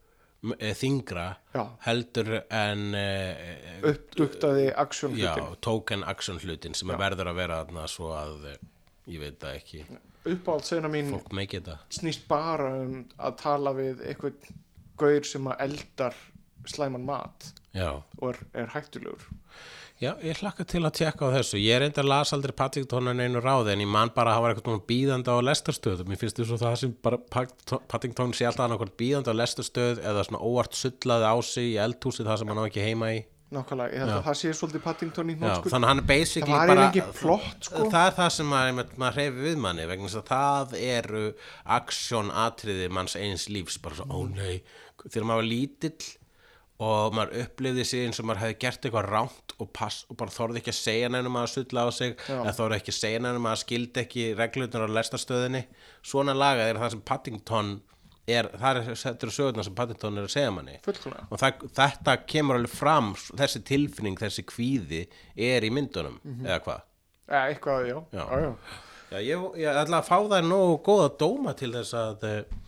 e, 0.58 0.70
þingra 0.72 1.34
Já. 1.54 1.66
heldur 1.84 2.30
en 2.50 2.94
e, 2.94 3.80
uppduktaði 3.82 4.72
action 4.76 5.12
já, 5.18 5.34
hlutin. 5.34 5.56
token 5.60 6.04
action 6.04 6.38
hlutin 6.38 6.74
sem 6.74 6.90
er 6.90 6.96
verður 6.96 7.28
að 7.28 7.34
vera 7.42 7.64
þarna 7.64 7.84
svo 7.88 8.08
að 8.16 8.46
e, 8.54 8.56
ég 9.10 9.20
veit 9.20 9.38
það 9.42 9.58
ekki, 9.58 9.84
uppáhald 10.24 10.64
sena 10.64 10.88
mín 10.88 11.12
snýst 11.90 12.26
bara 12.28 12.72
um 12.80 13.04
að 13.18 13.36
tala 13.36 13.72
við 13.76 14.00
eitthvað 14.06 14.32
gaur 15.00 15.28
sem 15.28 15.50
að 15.50 15.66
eldar 15.66 16.16
slæman 16.68 17.06
mat 17.08 17.52
Já, 17.74 18.00
og 18.18 18.32
er, 18.32 18.40
er 18.64 18.72
hættulegur 18.74 19.28
Já, 20.00 20.14
ég 20.24 20.38
hlakka 20.40 20.64
til 20.64 20.80
að 20.80 20.94
tjekka 20.96 21.28
á 21.28 21.34
þessu. 21.34 21.58
Ég 21.60 21.76
er 21.76 21.82
enda 21.84 22.00
að 22.00 22.06
las 22.08 22.30
aldrei 22.32 22.54
Paddington 22.56 23.10
en 23.12 23.18
einu 23.20 23.42
ráði 23.44 23.74
en 23.74 23.82
ég 23.84 23.90
man 23.92 24.08
bara 24.14 24.32
að 24.32 24.38
hafa 24.38 24.52
eitthvað 24.54 24.78
bíðandi 24.88 25.28
á 25.28 25.44
lestarstöð. 25.44 26.00
Mér 26.08 26.20
finnst 26.22 26.40
þess 26.40 26.54
að 26.56 26.62
það 26.64 26.76
sem 26.80 26.94
bara 27.04 27.18
Paddington- 27.28 28.32
sé 28.32 28.46
alltaf 28.48 28.64
annað 28.64 28.94
bíðandi 28.96 29.28
á 29.28 29.36
lestarstöð 29.36 30.00
eða 30.00 30.24
svona 30.24 30.40
óvart 30.40 30.72
sullaði 30.72 31.28
á 31.28 31.36
sig 31.44 31.68
í 31.74 31.76
eldhúsi 31.84 32.24
það 32.24 32.40
sem 32.40 32.48
hann 32.48 32.62
á 32.64 32.68
ekki 32.70 32.86
heima 32.86 33.12
í. 33.12 33.20
nákvæmlega, 33.50 33.90
ég 33.92 33.98
held 34.04 34.12
að 34.14 34.26
það 34.28 34.36
sé 34.38 34.50
svolítið 34.54 34.82
Paddington 34.84 35.30
í 35.30 35.34
Já, 35.34 35.38
hnótskur 35.40 35.72
þannig 35.74 35.88
hann 35.90 36.00
er 36.00 36.06
basically 36.06 36.54
Það 36.54 36.68
bara... 36.70 37.06
plott, 37.18 37.64
sko. 37.66 37.86
Það 37.90 38.04
er 38.06 38.14
það 38.14 38.28
sem 38.36 38.46
maður, 38.46 38.92
maður 39.02 39.16
hreyfi 39.18 39.40
við 39.46 39.56
manni 39.64 39.86
vegna 39.90 40.06
þess 40.06 40.20
að 40.20 40.28
það 40.30 40.76
eru 40.86 41.22
aksjón 41.76 42.30
atriði 42.44 42.86
manns 42.94 43.16
eins 43.18 43.48
lífs 43.50 43.80
bara 43.82 43.98
svo, 43.98 44.06
ó 44.06 44.18
nei, 44.30 44.62
þegar 45.08 45.28
maður 45.30 45.40
var 45.42 45.48
lítill 45.50 46.08
og 46.80 47.12
maður 47.12 47.42
upplifði 47.42 47.84
sig 47.84 48.06
eins 48.06 48.20
og 48.22 48.26
maður 48.30 48.40
hefði 48.46 48.58
gert 48.62 48.86
eitthvað 48.88 49.08
ránt 49.12 49.54
og, 49.60 49.68
pass, 49.76 49.98
og 50.08 50.16
bara 50.16 50.32
þorði 50.32 50.62
ekki 50.62 50.72
að 50.72 50.78
segja 50.80 51.10
nefnum 51.12 51.36
að 51.36 51.50
sulla 51.52 51.82
á 51.84 51.88
sig 51.92 52.14
eða 52.32 52.54
þorði 52.56 52.78
ekki 52.80 52.94
að 52.94 52.98
segja 53.02 53.20
nefnum 53.26 53.48
að 53.50 53.58
skildi 53.60 54.00
ekki 54.06 54.24
reglurnar 54.38 54.86
á 54.88 54.96
lestastöðinni 54.96 55.60
svona 56.00 56.32
lagað 56.36 56.70
er 56.72 56.80
það 56.80 56.94
sem 56.94 57.02
Paddington 57.10 57.72
er, 58.30 58.48
það 58.62 58.80
er 58.80 58.96
settur 59.02 59.32
sögurnar 59.34 59.66
sem 59.68 59.76
Paddington 59.76 60.16
er 60.22 60.28
að 60.28 60.32
segja 60.38 60.54
manni 60.56 60.78
fullkomlega. 60.86 61.26
Og 61.28 61.42
það, 61.42 61.66
þetta 61.82 62.14
kemur 62.32 62.56
alveg 62.60 62.72
fram 62.78 63.12
þessi 63.28 63.62
tilfinning, 63.68 64.16
þessi 64.20 64.44
kvíði 64.48 65.02
er 65.50 65.66
í 65.66 65.72
myndunum, 65.74 66.16
eða 66.46 66.60
hvað? 66.64 66.86
Eða 67.30 67.42
eitthvað, 67.52 67.84
já, 67.90 67.96
Já. 68.16 68.22
já, 68.24 68.40
já. 68.46 68.80
Já, 69.10 69.18
ég, 69.26 69.44
ég 69.58 69.78
ætla 69.82 69.98
að 70.00 70.06
fá 70.06 70.16
það 70.30 70.44
nógu 70.46 70.74
góða 70.86 71.08
dóma 71.18 71.52
til 71.58 71.72
þess 71.74 71.96
að 71.98 72.24
eh, 72.28 72.58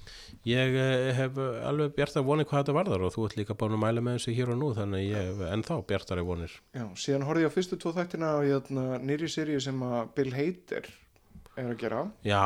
ég 0.49 0.74
eh, 0.82 1.12
hef 1.16 1.36
alveg 1.38 1.93
bjart 1.97 2.16
að 2.18 2.26
voni 2.26 2.45
hvað 2.49 2.62
þetta 2.64 2.74
varðar 2.76 3.05
og 3.07 3.12
þú 3.14 3.26
ert 3.28 3.36
líka 3.38 3.55
búin 3.59 3.76
að 3.76 3.82
mæla 3.84 4.03
með 4.03 4.16
þessu 4.18 4.34
hér 4.38 4.53
og 4.55 4.59
nú 4.59 4.70
þannig 4.76 4.99
að 4.99 5.07
ég 5.07 5.28
hef 5.28 5.43
ennþá 5.55 5.76
bjartari 5.93 6.24
vonir. 6.26 6.57
Já, 6.74 6.84
síðan 6.99 7.26
horfði 7.28 7.45
ég 7.47 7.53
á 7.53 7.57
fyrstu 7.57 7.78
tvo 7.82 7.93
þættina 7.97 8.32
hérna, 8.43 8.86
nýri 9.03 9.30
seríu 9.30 9.61
sem 9.62 9.84
að 9.86 10.11
Bill 10.16 10.32
Hader 10.34 10.88
er 11.57 11.68
að 11.68 11.78
gera, 11.84 12.03
Já, 12.24 12.43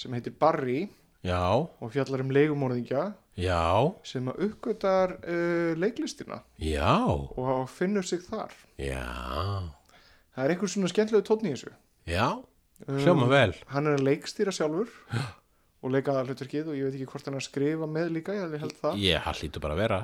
sem 0.00 0.16
heitir 0.16 0.34
Barry. 0.40 0.88
Já, 1.26 1.42
og 1.82 1.90
fjallar 1.92 2.22
um 2.22 2.30
leigumorðingja. 2.34 3.06
Já, 3.36 3.92
sem 4.06 4.28
að 4.32 4.44
uppgötar 4.46 5.16
uh, 5.20 5.72
leiklistina. 5.76 6.38
Já, 6.62 6.92
og 7.04 7.66
finnur 7.68 8.06
sig 8.06 8.22
þar. 8.24 8.54
já, 8.80 9.02
Það 10.36 10.44
er 10.44 10.52
einhver 10.52 10.70
svona 10.72 10.88
skemmtilegu 10.92 11.24
tónn 11.26 11.48
í 11.48 11.52
þessu. 11.54 11.72
já, 12.08 12.28
hljóma 12.86 13.26
vel. 13.28 13.54
Hann 13.72 13.86
er 13.88 13.96
að 13.98 14.06
leikstýra 14.08 14.52
sjálfur 14.52 14.88
og 15.86 15.94
leika 15.94 16.16
hlutverkið 16.26 16.70
og 16.72 16.76
ég 16.78 16.88
veit 16.88 16.96
ekki 16.98 17.08
hvort 17.12 17.28
hann 17.28 17.36
er 17.38 17.42
að 17.44 17.46
skrifa 17.46 17.86
með 17.90 18.12
líka, 18.16 18.34
ég 18.34 18.56
held 18.62 18.76
það. 18.82 18.98
Ég, 19.06 19.20
hann 19.24 19.38
hlýtur 19.40 19.62
bara 19.64 19.76
að 19.78 19.82
vera 19.84 20.00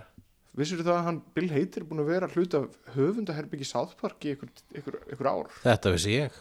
Vissur 0.52 0.82
það 0.84 0.96
að 0.98 1.04
hann, 1.06 1.18
Bill 1.32 1.48
Hader 1.48 1.80
er 1.80 1.86
búin 1.88 2.02
að 2.02 2.08
vera 2.12 2.26
hlut 2.28 2.54
af 2.58 2.74
höfundaherbyggi 2.92 3.64
South 3.64 3.94
Park 3.96 4.26
í 4.28 4.34
ykkur, 4.34 4.50
ykkur, 4.76 4.98
ykkur 5.14 5.28
ár. 5.30 5.46
Þetta 5.62 5.92
vissi 5.94 6.16
ég 6.18 6.34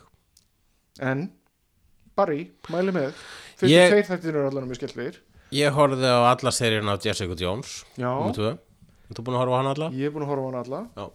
En, 0.99 1.29
Barry, 2.19 2.41
mæli 2.73 2.91
með. 2.91 3.13
Fyrstu 3.55 3.71
Ég- 3.71 3.93
tveir 3.93 4.09
þættir 4.09 4.33
eru 4.35 4.49
allan 4.49 4.67
mjög 4.67 4.81
skemmtilegir. 4.81 5.21
Ég 5.55 5.71
horfði 5.75 6.11
á 6.11 6.19
alla 6.27 6.51
seríun 6.51 6.91
á 6.91 6.95
Jessica 6.99 7.35
Jones 7.39 7.85
Já. 7.95 8.11
Þú 8.35 9.23
búin 9.23 9.35
að 9.35 9.41
horfa 9.45 9.55
á 9.55 9.59
hana 9.61 9.71
alla? 9.75 9.89
Ég 9.95 10.07
er 10.07 10.11
búin 10.11 10.23
að 10.27 10.31
horfa 10.33 10.43
á 10.43 10.47
hann 10.51 10.59
alla. 10.65 10.81
Já 10.95 11.05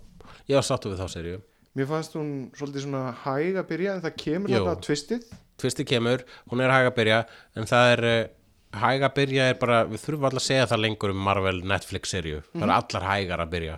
Ég 0.49 0.57
var 0.57 0.66
sáttu 0.66 0.91
við 0.93 1.01
þá 1.05 1.09
seríu 1.12 1.39
Mér 1.77 1.87
fannst 1.91 2.16
hún 2.16 2.29
svolítið 2.57 2.87
svona 2.87 3.12
hæg 3.27 3.57
að 3.61 3.68
byrja 3.68 3.95
en 3.97 4.03
það 4.07 4.16
kemur 4.24 4.49
Jú. 4.49 4.57
þarna 4.64 4.81
tvistið. 4.89 5.24
Tvisti 5.57 5.86
kemur, 5.88 6.24
hún 6.50 6.62
er 6.62 6.72
hæg 6.74 6.90
að 6.90 6.96
byrja 6.98 7.20
en 7.57 7.68
það 7.70 7.92
er 7.94 8.04
uh, 8.11 8.80
hæg 8.82 9.07
að 9.09 9.14
byrja 9.16 9.50
er 9.50 9.61
bara, 9.61 9.82
við 9.88 10.02
þurfum 10.04 10.28
alltaf 10.28 10.42
að 10.42 10.48
segja 10.50 10.70
það 10.72 10.82
lengur 10.84 11.14
um 11.14 11.22
Marvel 11.28 11.61
Netflix 11.64 12.12
seríu, 12.12 12.42
það 12.52 12.66
er 12.68 12.74
allar 12.76 13.09
hægar 13.11 13.44
að 13.44 13.52
byrja. 13.54 13.76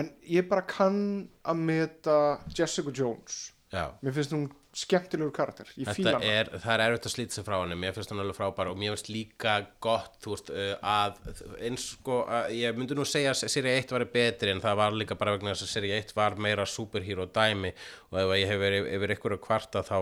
En 0.00 0.12
ég 0.30 0.46
bara 0.48 0.62
kann 0.70 1.00
að 1.42 1.64
meta 1.66 2.16
Jessica 2.54 2.92
Jones. 2.94 3.50
Já, 3.74 3.90
Mér 4.02 4.14
finnst 4.14 4.34
hún 4.34 4.48
skemmtilegur 4.76 5.32
karakter. 5.34 5.70
Ég 5.74 5.88
þetta 5.90 6.12
hann. 6.14 6.24
er, 6.30 6.50
það 6.62 6.72
er 6.76 6.82
erfitt 6.84 7.06
að 7.08 7.12
slíta 7.14 7.34
sig 7.34 7.46
frá 7.46 7.56
henni 7.58 7.78
mér 7.80 7.94
finnst 7.96 8.12
hún 8.12 8.22
alveg 8.22 8.36
frábær 8.36 8.70
og 8.70 8.76
mér 8.78 8.94
finnst 8.94 9.08
líka 9.10 9.54
gott, 9.82 10.18
þú 10.22 10.34
veist, 10.34 10.52
uh, 10.54 10.74
að 10.86 11.16
eins 11.66 11.86
sko, 11.96 12.20
að, 12.30 12.52
ég 12.54 12.78
myndi 12.78 12.94
nú 12.94 13.06
segja 13.08 13.32
að 13.34 13.50
seríu 13.50 13.72
1 13.74 13.94
var 13.96 14.04
betri 14.12 14.54
en 14.54 14.62
það 14.62 14.78
var 14.78 14.94
líka 14.94 15.16
bara 15.18 15.34
vegna 15.34 15.56
þess 15.56 15.66
að 15.66 15.72
seríu 15.72 15.96
1 15.98 16.14
var 16.14 16.38
meira 16.38 16.66
superhero 16.70 17.26
dæmi. 17.26 17.72
Og 18.10 18.20
ef 18.22 18.34
ég 18.38 18.50
hef 18.50 18.62
verið 18.62 18.88
yfir 18.94 19.14
ykkur 19.16 19.36
að 19.36 19.42
kvarta 19.48 19.82
þá 19.86 19.96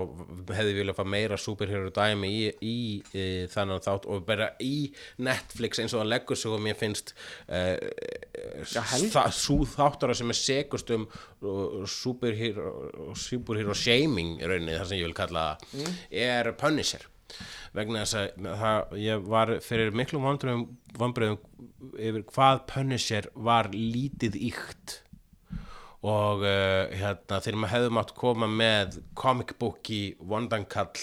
hefði 0.57 0.75
ég 0.75 0.79
viljað 0.83 0.99
fá 1.01 1.09
meira 1.17 1.41
superhero 1.41 1.95
dæmi 1.97 2.29
í, 2.29 2.45
í, 2.61 2.77
í 3.17 3.27
þannig 3.53 3.85
þátt. 3.89 4.11
Og 4.13 4.29
bara 4.29 4.51
í 4.65 4.91
Netflix 5.25 5.81
eins 5.81 5.97
og 5.97 6.05
hann 6.05 6.13
leggur 6.13 6.37
sig 6.37 6.53
og 6.53 6.61
mér 6.65 6.77
finnst 6.77 7.15
uh, 7.49 7.77
Já, 8.69 8.83
það, 8.85 9.33
sú 9.35 9.59
þáttara 9.69 10.15
sem 10.17 10.31
er 10.31 10.39
segust 10.39 10.91
um 10.95 11.05
uh, 11.09 11.83
superhero, 11.89 13.15
superhero 13.19 13.75
shaming 13.77 14.37
í 14.39 14.49
rauninni, 14.69 14.79
það 14.79 14.91
sem 14.91 15.01
ég 15.01 15.09
vil 15.09 15.17
kalla 15.17 15.45
það 15.63 16.27
er 16.29 16.53
Punisher. 16.59 17.09
Vegna 17.77 18.05
þess 18.05 18.17
að 18.17 18.47
það, 18.63 18.95
ég 19.03 19.27
var 19.29 19.53
fyrir 19.65 19.93
miklum 19.97 20.25
vandröðum, 20.25 20.65
vandröðum 20.99 21.39
yfir 21.99 22.25
hvað 22.33 22.65
Punisher 22.71 23.29
var 23.35 23.69
lítið 23.75 24.39
ykt 24.49 25.03
og 25.99 26.45
uh, 26.47 26.87
hérna 26.95 27.41
þegar 27.43 27.59
maður 27.59 27.75
hefði 27.75 27.95
mátt 27.97 28.13
koma 28.17 28.49
með 28.49 29.01
comic 29.19 29.57
booki 29.59 30.17
vondankall 30.21 30.95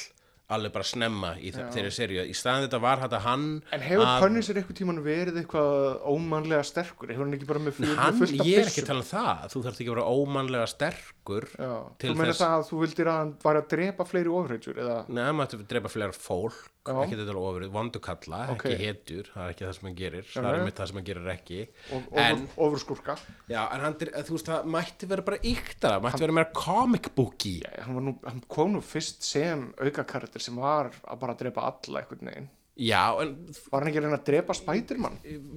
alveg 0.49 0.71
bara 0.75 0.83
snemma 0.85 1.31
í 1.41 1.49
þe- 1.53 1.69
þeirri 1.73 1.91
seríu. 1.95 2.23
Í 2.29 2.35
staðan 2.37 2.67
þetta 2.67 2.79
var 2.81 2.97
þetta 3.01 3.19
hann 3.25 3.45
En 3.73 3.81
hefur 3.81 4.05
að- 4.05 4.21
Punisher 4.21 4.55
eitthvað 4.59 4.77
tíman 4.77 4.99
verið 5.03 5.39
eitthvað 5.41 6.03
ómannlega 6.05 6.63
sterkur? 6.69 7.09
Hefur 7.09 7.25
hann 7.25 7.33
ekki 7.33 7.47
bara 7.47 7.59
með, 7.59 7.73
full, 7.79 7.95
hann, 7.95 8.13
með 8.13 8.19
fullt 8.19 8.39
af 8.41 8.45
ég 8.45 8.57
er 8.61 8.69
ekki 8.69 8.83
að 8.83 8.89
tala 8.91 8.99
um 8.99 9.09
það. 9.09 9.49
Þú 9.55 9.63
þarft 9.65 9.81
ekki 9.81 9.89
að 9.89 9.95
vera 9.95 10.11
ómannlega 10.13 10.67
sterkur 10.69 11.49
þú 11.97 12.15
meina 12.15 12.31
þess- 12.31 12.43
það 12.45 12.55
að 12.59 12.69
þú 12.69 12.79
vildir 12.85 13.07
að 13.09 13.17
hann 13.17 13.35
var 13.43 13.55
að 13.61 13.67
drepa 13.73 14.05
fleiri 14.05 14.29
ofreitjur 14.39 14.75
eða? 14.85 14.97
Nei, 15.09 15.31
maður 15.31 15.47
ætti 15.49 15.59
að 15.63 15.67
drepa 15.73 15.89
fleira 15.89 16.13
fólk. 16.13 16.61
Ekki 16.85 17.17
þetta 17.17 17.35
ofrið, 17.41 17.69
vondukalla, 17.73 18.39
Ok. 18.53 18.65
ekki 18.69 18.75
hetjur 18.83 19.29
það 19.33 19.45
er 19.45 19.53
ekki 19.53 19.65
það 19.65 19.73
sem 19.77 19.87
hann 19.89 19.95
gerir, 19.99 20.27
það 20.29 20.49
er 20.51 20.65
mitt 20.65 20.75
það 20.79 20.87
sem 20.91 20.99
hann 20.99 21.07
gerir 21.09 21.29
ekki. 21.33 21.59
Of, 21.97 22.03
en, 22.13 22.43
ofur, 22.43 22.65
ofur 22.67 22.83
skurka? 22.83 23.15
já, 23.49 23.61
en 23.73 23.85
hann, 23.85 23.95
þú 23.95 24.35
veist, 24.37 24.51
það 24.51 24.69
mætti 24.75 25.09
vera 25.09 25.21
bara 25.29 25.37
yktara, 25.43 26.01
mætti 26.03 26.21
vera 26.25 26.37
meira 26.39 26.51
comic 26.53 27.09
booky. 27.15 27.55
Hann, 27.81 27.97
nú, 28.05 28.15
hann 28.25 28.43
kom 28.47 28.75
nú 28.77 28.81
fyrst 28.85 29.23
sem 29.23 29.73
auka 29.81 30.03
karakter 30.03 30.39
sem 30.41 30.55
var 30.55 30.91
að 31.03 31.19
bara 31.19 31.33
drepa 31.33 31.65
alla 31.71 32.03
einhvern 32.03 32.29
veginn. 32.29 32.49
Já, 32.75 33.15
en 33.23 33.29
Var 33.71 33.79
hann 33.79 33.87
ekki 33.87 33.99
að 34.01 34.05
reyna 34.05 34.17
að 34.19 34.25
drepa 34.27 34.55
Spiderman? 34.57 35.13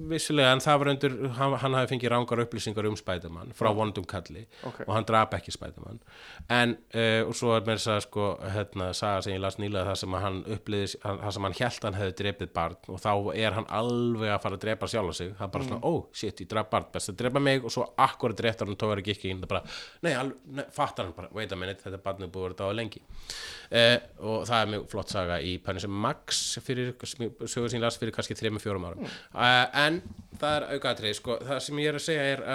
vissulega 0.09 0.53
en 0.55 0.61
það 0.63 0.77
var 0.79 0.89
undir 0.93 1.15
hann, 1.35 1.55
hann 1.59 1.73
hafi 1.75 1.89
fengið 1.91 2.11
rángar 2.13 2.41
upplýsingar 2.45 2.87
um 2.87 2.95
Spiderman 2.95 3.51
frá 3.57 3.69
vondum 3.75 4.05
kalli 4.07 4.45
Ok. 4.63 4.79
og 4.87 4.93
hann 4.95 5.07
drap 5.09 5.33
ekki 5.35 5.51
Spiderman. 5.51 5.99
En 6.49 6.77
uh, 6.95 7.27
og 7.27 7.35
svo 7.35 7.51
er 7.57 7.65
þess 7.67 7.89
að 7.91 7.99
sko 8.07 8.27
hérna 8.55 8.93
saga 8.95 9.21
sem 9.25 9.33
ég 9.35 9.41
las 9.43 9.59
nýlega 9.59 9.89
það 9.89 9.99
sem 10.03 10.15
hann 10.23 10.39
upplýðis, 10.55 10.95
það 11.03 11.33
sem 11.35 11.47
hann 11.49 11.57
held 11.59 11.83
hann 11.89 11.99
hefði 11.99 12.15
drepið 12.23 12.53
barn 12.55 12.77
og 12.87 13.03
þá 13.03 13.11
er 13.35 13.57
hann 13.59 13.67
alveg 13.81 14.31
að 14.37 14.41
fara 14.45 14.55
að 14.59 14.63
drepa 14.63 14.87
sjálf 14.93 15.15
sig, 15.19 15.33
það 15.35 15.45
er 15.49 15.53
bara 15.57 15.67
svona, 15.67 15.81
ó, 15.83 15.93
shit, 16.15 16.39
ég 16.45 16.49
draf 16.55 16.71
barn 16.71 16.87
best 16.93 17.11
að 17.11 17.19
drepa 17.25 17.43
mig. 17.43 17.63
Og 17.67 17.71
svo 17.75 17.83
akkurat 17.99 18.39
dreftar 18.39 18.67
hann 18.71 18.79
tóður 18.79 19.03
ekki 19.03 19.17
ekki 19.17 19.33
inn, 19.33 19.43
það 19.43 19.51
bara, 19.57 19.63
nei, 20.07 20.13
al, 20.15 20.31
nei 20.55 20.63
fattar 20.71 21.09
hann 21.09 21.15
bara, 21.19 21.29
wait 21.35 21.51
a 21.51 21.59
minute, 21.59 21.83
þetta 21.83 21.99
barn 22.07 22.23
er 22.23 22.31
búið 22.31 22.45
að 22.45 22.49
vera 22.49 22.59
uh, 27.17 27.29
það 27.39 27.53
sögur 27.55 27.73
sín 27.73 27.81
las 27.85 27.97
fyrir 28.01 28.15
kannski 28.15 28.37
3-4 28.39 28.75
árum. 28.91 29.07
Uh, 29.33 29.65
en 29.85 30.01
það 30.39 30.57
er 30.59 30.67
aukaðatrið 30.75 31.17
sko, 31.21 31.39
það 31.49 31.63
sem 31.67 31.81
ég 31.83 31.89
er 31.93 31.99
að 32.01 32.05
segja 32.09 32.27
er 32.35 32.45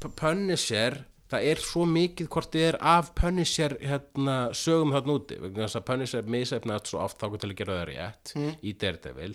P- 0.00 0.14
Punisher 0.16 1.02
það 1.34 1.46
er 1.50 1.60
svo 1.64 1.82
mikið 1.88 2.28
hvort 2.30 2.52
þið 2.54 2.64
er 2.68 2.76
af 2.86 3.08
Punisher 3.18 3.72
hérna, 3.80 4.34
sögum 4.54 4.92
þarna 4.94 5.14
úti. 5.18 5.38
Þess 5.56 5.78
að 5.80 5.84
Punisher 5.88 6.28
misefnast 6.30 6.90
svo 6.92 7.00
oft 7.02 7.18
þá 7.18 7.26
til 7.42 7.48
að 7.50 7.54
gera 7.58 7.78
það 7.80 7.84
rétt 7.88 8.32
í 8.70 8.74
Daredevil. 8.78 9.30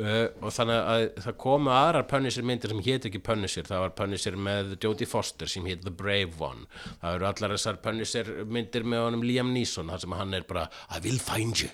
Uh, 0.00 0.24
og 0.42 0.54
þannig 0.56 0.80
að 0.96 1.04
það 1.26 1.36
komu 1.44 1.72
aðrar 1.76 2.08
Punisher 2.10 2.48
myndir 2.50 2.72
sem 2.74 2.82
hétt 2.88 3.06
ekki 3.10 3.22
Punisher. 3.28 3.68
Það 3.68 3.84
var 3.84 3.94
Punisher 4.00 4.40
með 4.48 4.74
Jodie 4.82 5.08
Foster 5.12 5.52
sem 5.52 5.68
hétt 5.70 5.84
The 5.86 5.94
Brave 5.94 6.34
One. 6.42 6.66
Það 7.04 7.18
eru 7.20 7.30
allar 7.30 7.54
þessar 7.56 7.80
Punisher 7.84 8.32
myndir 8.50 8.88
með 8.88 9.06
honum 9.06 9.26
Liam 9.28 9.54
Neeson 9.54 9.92
þar 9.92 10.02
sem 10.02 10.18
hann 10.18 10.40
er 10.40 10.48
bara 10.50 10.66
I 10.90 11.00
will 11.04 11.20
find 11.22 11.62
you 11.62 11.70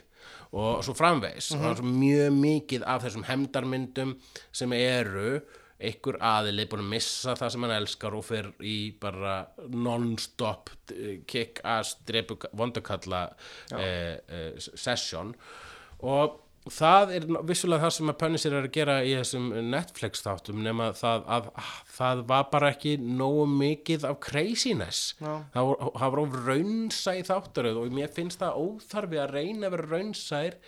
og 0.53 0.85
svo 0.85 0.95
framvegis. 0.97 1.51
Og 1.55 1.63
það 1.63 1.71
er 1.71 1.81
svo 1.81 1.91
mjög 1.97 2.39
mikið 2.39 2.87
af 2.93 3.03
þessum 3.07 3.27
hemdarmyndum 3.29 4.15
sem 4.53 4.77
eru 4.77 5.41
einhver 5.83 6.19
aðili 6.23 6.69
búin 6.71 6.85
að 6.85 6.93
missa 6.93 7.35
það 7.39 7.53
sem 7.55 7.65
hann 7.67 7.75
elskar 7.75 8.15
og 8.15 8.25
fer 8.27 8.51
í 8.63 8.77
bara 9.03 9.41
non-stop 9.73 10.71
eh, 10.95 11.17
kick-ass 11.27 11.97
vondakalla 12.59 13.25
eh, 13.79 14.15
eh, 14.23 14.53
session. 14.59 15.35
Og 16.07 16.39
það 16.71 17.13
er 17.17 17.27
vissulega 17.49 17.83
það 17.87 17.95
sem 17.97 18.13
að 18.13 18.19
Punisher 18.21 18.55
er 18.55 18.67
að 18.69 18.75
gera 18.77 18.97
í 19.03 19.15
þessum 19.17 19.49
Netflix 19.73 20.23
þáttum 20.23 20.63
nema 20.63 20.93
það 20.95 21.27
að 21.37 21.51
ah, 21.59 21.75
það 21.97 22.23
var 22.29 22.47
bara 22.53 22.71
ekki 22.71 22.95
nógu 23.03 23.49
mikið 23.51 24.07
af 24.07 24.21
craziness 24.23 25.17
Já. 25.19 25.33
það 25.57 26.07
var 26.07 26.23
of 26.23 26.39
raunsæ 26.47 27.17
þáttaröð 27.27 27.83
og 27.83 27.97
mér 27.99 28.15
finnst 28.15 28.43
það 28.43 28.61
óþarfi 28.63 29.23
að 29.25 29.37
reyna 29.39 29.69
að 29.69 29.77
vera 29.77 29.91
raunsær 29.97 30.59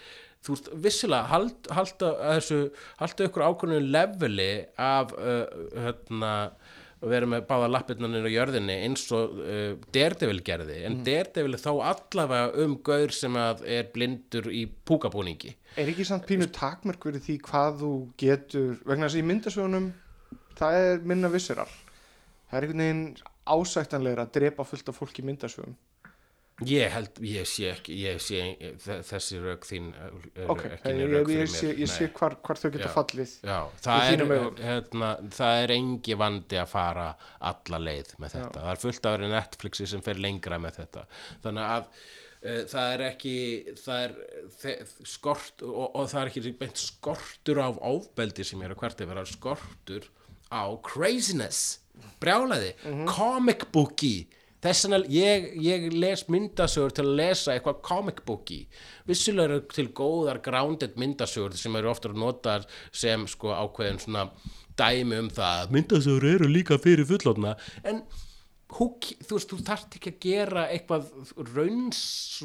þú 0.44 0.56
veist, 0.56 0.70
vissilega 0.84 1.30
hald, 1.30 1.70
halda 1.72 2.10
þessu, 2.34 2.58
halda 2.98 3.28
ykkur 3.28 3.46
ákvörnum 3.46 3.86
leveli 3.94 4.52
af 4.80 5.14
uh, 5.16 5.46
hérna 5.86 6.34
að 7.04 7.14
vera 7.14 7.30
með 7.30 7.46
báða 7.48 7.70
lappirnanir 7.74 8.26
á 8.26 8.30
jörðinni 8.34 8.78
eins 8.86 9.04
og 9.14 9.38
uh, 9.38 9.74
Daredevil 9.94 10.40
gerði. 10.46 10.80
En 10.88 11.02
Daredevil 11.06 11.56
er 11.56 11.62
þá 11.62 11.72
allavega 11.92 12.64
um 12.64 12.78
gaur 12.86 13.14
sem 13.14 13.36
að 13.38 13.64
er 13.76 13.90
blindur 13.94 14.48
í 14.50 14.64
púkabúningi. 14.88 15.54
Er 15.78 15.90
ekki 15.90 16.06
samt 16.08 16.26
pínu 16.28 16.48
takmörk 16.54 17.04
verið 17.08 17.28
því 17.28 17.38
hvað 17.48 17.80
þú 17.82 17.92
getur, 18.20 18.74
vegna 18.86 19.08
þess 19.08 19.18
að 19.18 19.22
í 19.22 19.28
myndasögunum 19.30 19.92
það 20.58 20.80
er 20.80 21.02
minna 21.08 21.30
visseral 21.32 21.70
það 22.50 22.56
er 22.58 22.66
einhvern 22.66 22.84
veginn 22.84 23.04
ásættanlegra 23.44 24.26
að 24.26 24.36
drepa 24.38 24.66
fullt 24.66 24.90
af 24.90 24.98
fólk 24.98 25.18
í 25.20 25.26
myndasögum 25.26 25.74
ég 26.62 26.90
held, 26.94 27.16
ég 27.26 27.46
sé 27.50 27.64
ekki 27.72 27.94
ég 27.98 28.20
sé, 28.22 28.40
þe- 28.84 29.00
þessi 29.08 29.38
rauk 29.42 29.64
þín 29.66 29.88
er 29.98 30.50
ok, 30.54 30.60
ekki 30.76 30.92
ég, 31.00 31.30
ég, 31.34 31.48
sé, 31.50 31.70
ég 31.74 31.90
sé 31.90 32.06
hvar, 32.14 32.36
hvar 32.46 32.60
þau 32.60 32.68
geta 32.76 32.86
Já. 32.86 32.92
fallið 32.94 33.32
Já, 33.42 33.56
það 33.82 34.10
er, 34.12 34.22
augum. 34.28 34.60
hérna, 34.62 35.08
það 35.34 35.62
er 35.64 35.72
engi 35.74 36.14
vandi 36.20 36.60
að 36.62 36.68
fara 36.70 37.06
alla 37.50 37.80
leið 37.82 38.12
með 38.22 38.36
þetta. 38.36 38.60
Það 38.60 38.70
er 38.76 38.82
fullt 38.84 39.08
verið 39.10 39.34
Netflixi 39.34 39.88
sem 39.90 40.04
fer 40.06 40.20
lengra 40.22 40.60
með 40.62 40.78
þetta. 40.78 41.04
Þannig 41.42 41.72
að 41.74 41.88
uh, 41.90 42.60
það 42.70 42.92
er 42.94 43.04
ekki, 43.08 43.34
það 43.82 44.04
er 44.04 44.14
þe 44.60 44.76
skort 45.16 45.66
og, 45.66 45.82
og 45.90 46.06
það 46.14 46.20
er 46.22 46.30
ekki 46.32 46.54
beint 46.62 46.84
skortur 46.84 47.62
af 47.66 47.82
ofbeldi 47.90 48.46
sem 48.46 48.62
er 48.62 48.76
að 48.76 48.84
hvert 48.84 49.02
er 49.02 49.10
verið 49.10 49.34
skortur 49.34 50.06
á 50.54 50.62
craziness, 50.86 51.80
brjálæði, 52.22 52.74
comic 53.10 53.66
booky 53.74 54.28
þess 54.64 54.86
vegna 54.86 55.00
ég, 55.12 55.48
ég 55.60 55.86
les 55.92 56.24
myndasögur 56.32 56.94
til 56.96 57.06
að 57.06 57.16
lesa 57.20 57.54
eitthvað 57.54 57.80
comic 57.84 58.22
booky 58.26 58.62
vissulega 59.08 59.50
eru 59.50 59.62
til 59.74 59.88
góðar 59.96 60.40
grounded 60.44 60.98
myndasögur 61.00 61.56
sem 61.58 61.76
eru 61.80 61.92
ofta 61.92 62.12
notar 62.14 62.64
sem 62.92 63.26
sko 63.30 63.52
ákveðin 63.54 64.00
svona 64.02 64.28
dæmi 64.78 65.20
um 65.22 65.32
það 65.32 65.64
að 65.64 65.74
myndasögur 65.76 66.30
eru 66.34 66.50
líka 66.50 66.80
fyrir 66.82 67.08
fullotna 67.08 67.56
en 67.84 68.02
hú, 68.78 68.88
þú 69.00 69.38
veist, 69.38 69.50
þú 69.50 69.58
þarft 69.66 69.96
ekki 69.98 70.12
að 70.12 70.20
gera 70.24 70.66
eitthvað 70.72 71.10
rauns, 71.54 72.00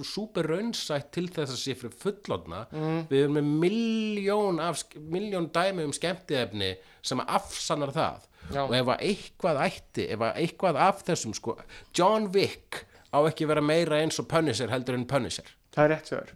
súper 0.08 0.50
raunsætt 0.52 1.12
til 1.16 1.28
þess 1.28 1.56
að 1.56 1.62
sé 1.62 1.76
fyrir 1.80 1.96
fullotna 2.04 2.66
mm. 2.70 3.00
við 3.10 3.24
erum 3.24 3.38
með 3.40 3.52
miljón, 3.66 4.62
af, 4.64 4.84
miljón 5.00 5.50
dæmi 5.56 5.88
um 5.88 5.96
skemmtiðefni 5.96 6.74
sem 7.06 7.24
afsannar 7.26 7.94
það. 7.96 8.26
Já. 8.50 8.64
og 8.64 8.72
ef 8.74 8.88
að 8.90 9.02
eitthvað 9.06 9.60
ætti 9.62 10.06
ef 10.10 10.22
að 10.26 10.38
eitthvað 10.42 10.78
af 10.82 11.02
þessum 11.06 11.36
sko 11.38 11.54
John 11.94 12.30
Wick 12.34 12.80
á 13.14 13.20
ekki 13.28 13.46
vera 13.50 13.62
meira 13.62 14.00
eins 14.02 14.18
og 14.22 14.26
Punisher 14.32 14.72
heldur 14.72 14.98
en 14.98 15.06
Punisher. 15.10 15.46
Það 15.76 15.84
er 15.84 15.92
rétt 15.94 16.10
þér. 16.10 16.32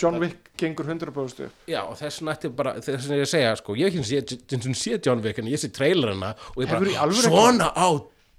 John 0.00 0.16
Wick 0.22 0.52
gengur 0.60 0.86
100% 0.88 1.42
upp. 1.48 1.64
Já 1.68 1.82
og 1.82 1.98
þess 1.98 2.22
vegna 2.22 2.36
ætti 2.36 2.50
bara 2.60 2.76
þess 2.78 3.08
vegna 3.08 3.18
ég 3.20 3.30
segja 3.32 3.56
sko, 3.58 3.76
ég 3.76 3.92
hef 3.92 4.12
ekki 4.14 4.72
sé, 4.78 4.94
John 5.04 5.24
Wick 5.24 5.42
en 5.42 5.50
ég 5.50 5.60
sé 5.60 5.72
trailerina 5.74 6.32
og 6.54 6.62
ég 6.62 6.72
bara, 6.72 7.10
svona 7.18 7.68
á 7.74 7.88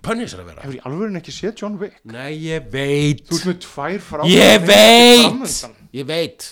Punisher 0.05 0.39
að 0.43 0.51
vera? 0.53 0.63
Hefur 0.63 0.77
í 0.77 0.83
alvöru 0.87 1.19
ekki 1.19 1.33
séð 1.35 1.55
John 1.59 1.79
Wick? 1.81 1.97
Nei 2.07 2.37
ég 2.39 2.69
veit. 2.71 3.25
Þú 3.27 3.39
ert 3.39 3.49
með 3.49 3.57
tvær 3.65 3.99
frá 4.05 4.21
ég 4.29 4.67
veit. 4.69 5.65
ég 5.95 6.07
veit. 6.07 6.45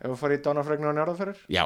Ef 0.00 0.10
þú 0.10 0.18
farið 0.20 0.40
í 0.40 0.44
dánafregna 0.48 0.92
á 0.92 0.96
njárðaferðir 0.98 1.40
já. 1.48 1.64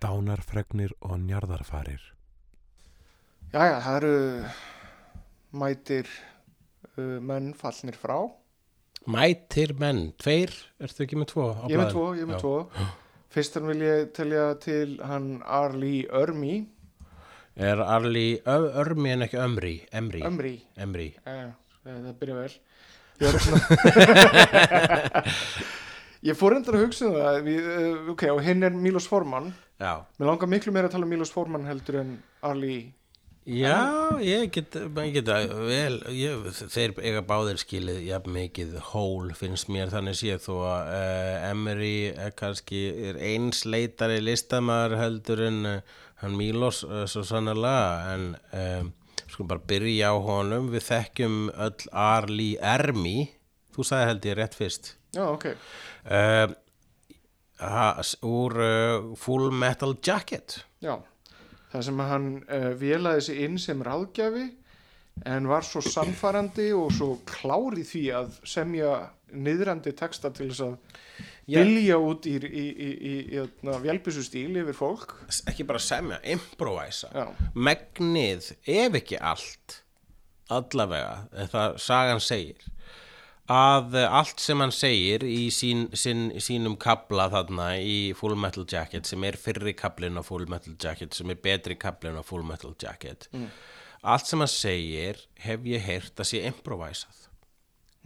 Dánarfregnir 0.00 0.94
og 1.04 1.18
njarðarfarir. 1.26 2.02
Jæja, 3.50 3.80
það 3.82 3.96
eru 3.98 4.14
mætir 5.58 6.06
uh, 6.94 7.18
menn 7.18 7.50
fallnir 7.58 7.98
frá. 7.98 8.16
Mætir 9.10 9.74
menn, 9.80 10.12
tveir, 10.20 10.54
ertu 10.78 11.02
ekki 11.06 11.18
með 11.18 11.30
tvo 11.32 11.44
Ég 11.66 11.74
er 11.74 11.80
með 11.80 11.94
tvo, 11.94 12.02
ég 12.14 12.28
með 12.28 12.36
Já. 12.36 12.40
tvo 12.44 12.56
Fyrstan 13.30 13.68
vil 13.70 13.82
ég 13.86 14.08
telja 14.16 14.48
til 14.58 14.96
hann 15.06 15.36
Arlie 15.46 16.08
Örmi. 16.10 16.64
Er 17.54 17.78
Arli 17.84 18.40
Örmi 18.46 19.12
en 19.14 19.22
ekki 19.26 19.38
Ömri? 19.38 19.74
Emri, 19.94 20.22
Ömri, 20.26 20.56
Emri. 20.76 21.14
eh, 21.26 21.50
það 21.86 22.14
byrja 22.18 22.34
vel. 22.40 22.54
Ég 23.20 23.30
Ég 26.30 26.34
fór 26.36 26.52
endur 26.56 26.74
að 26.76 26.82
hugsa 26.84 27.04
um 27.06 27.14
það 27.16 27.36
við, 27.46 27.60
uh, 27.70 28.10
Ok, 28.12 28.22
og 28.34 28.40
hinn 28.44 28.62
er 28.66 28.72
Milos 28.76 29.06
Forman. 29.08 29.46
Já. 29.80 29.92
Mér 30.18 30.26
langar 30.28 30.48
miklu 30.50 30.70
meira 30.74 30.86
að 30.90 30.94
tala 30.96 31.06
um 31.06 31.12
Milos 31.14 31.32
Forman 31.32 31.68
heldur 31.70 31.96
en 32.02 32.10
Arlie 32.44 32.82
Já, 33.48 34.20
ég 34.20 34.50
get, 34.52 34.74
ég 34.76 35.14
get 35.14 35.28
að 35.32 35.52
vel, 35.64 35.94
ég, 36.12 36.42
þeir 36.68 36.92
eiga 37.00 37.22
báðir 37.24 37.56
skilið 37.62 38.02
jafn 38.04 38.34
mikið 38.34 38.74
hól 38.90 39.30
finnst 39.32 39.70
mér. 39.72 39.88
Þannig 39.88 40.18
séð 40.20 40.42
þó 40.44 40.52
að 40.68 40.90
uh, 40.92 41.48
Emery 41.48 41.94
er 42.12 42.34
kannski 42.36 42.82
er 43.08 43.16
einsleitari 43.30 44.20
listamæður 44.20 44.96
heldur 45.00 45.44
en 45.46 45.58
uh, 45.70 45.98
hann 46.20 46.36
Mílos 46.36 46.82
uh, 46.84 47.06
svo 47.08 47.24
sannarlega. 47.24 48.12
En 48.12 48.26
um, 48.60 48.92
skulum 49.24 49.52
bara 49.54 49.68
byrja 49.72 50.12
á 50.12 50.16
honum. 50.20 50.68
Við 50.74 50.84
þekkjum 50.90 51.38
öll 51.56 51.90
Arli 51.96 52.50
Ermi. 52.60 53.18
Þú 53.72 53.88
sagði 53.88 54.10
held 54.12 54.28
ég 54.28 54.36
rétt 54.36 54.58
fyrst. 54.60 54.96
Já, 55.16 55.24
ok. 55.30 55.48
Úr 58.28 58.60
Full 59.20 59.48
Metal 59.56 59.96
Jacket. 60.04 60.60
Já, 60.84 61.00
það 61.70 61.86
sem 61.86 62.02
hann 62.10 62.30
uh, 62.42 62.70
vélaði 62.80 63.26
sig 63.28 63.44
inn 63.46 63.58
sem 63.62 63.82
ráðgjafi 63.86 64.48
en 65.28 65.48
var 65.50 65.66
svo 65.66 65.82
sannfærandi 65.84 66.70
og 66.76 66.92
svo 66.96 67.10
klár 67.28 67.76
í 67.78 67.84
því 67.84 68.04
að 68.16 68.38
semja 68.48 68.94
niðrandi 69.30 69.92
texta 69.96 70.30
til 70.34 70.48
þess 70.50 70.64
að 70.66 70.76
vilja 71.50 71.98
út 72.00 72.26
í, 72.30 72.36
í, 72.38 72.64
í, 72.70 72.88
í, 73.10 73.14
í 73.36 73.74
vélbissu 73.82 74.22
stíl 74.24 74.54
yfir 74.62 74.76
fólk. 74.76 75.14
Ekki 75.50 75.66
bara 75.66 75.82
semja, 75.82 76.20
improvisa. 76.30 77.10
Já. 77.14 77.26
megnið, 77.54 78.52
ef 78.70 78.98
ekki 79.00 79.18
allt 79.18 79.80
allavega, 80.50 81.46
það 81.52 81.76
sagan 81.82 82.22
segir 82.22 82.70
að 83.50 83.96
eh, 83.98 84.16
allt 84.20 84.42
sem 84.42 84.60
hann 84.62 84.72
segir 84.74 85.24
í 85.26 85.48
sín, 85.54 85.88
sín, 85.98 86.28
sínum 86.38 86.76
kabla 86.80 87.26
þarna 87.32 87.72
í 87.82 88.12
Full 88.18 88.36
Metal 88.38 88.66
Jacket 88.70 89.08
sem 89.10 89.24
er 89.26 89.38
fyrri 89.40 89.74
kablin 89.74 90.20
á 90.20 90.22
Full 90.22 90.46
Metal 90.50 90.76
Jacket 90.78 91.16
sem 91.16 91.30
er 91.34 91.40
betri 91.42 91.74
kablin 91.80 92.20
á 92.20 92.22
Full 92.22 92.46
Metal 92.46 92.74
Jacket 92.78 93.28
allt 94.02 94.26
sem 94.30 94.40
hann 94.40 94.48
segir 94.48 95.24
hef 95.42 95.66
ég 95.68 95.82
heyrt 95.84 96.20
að 96.22 96.30
sé 96.30 96.44
improvisað 96.48 97.26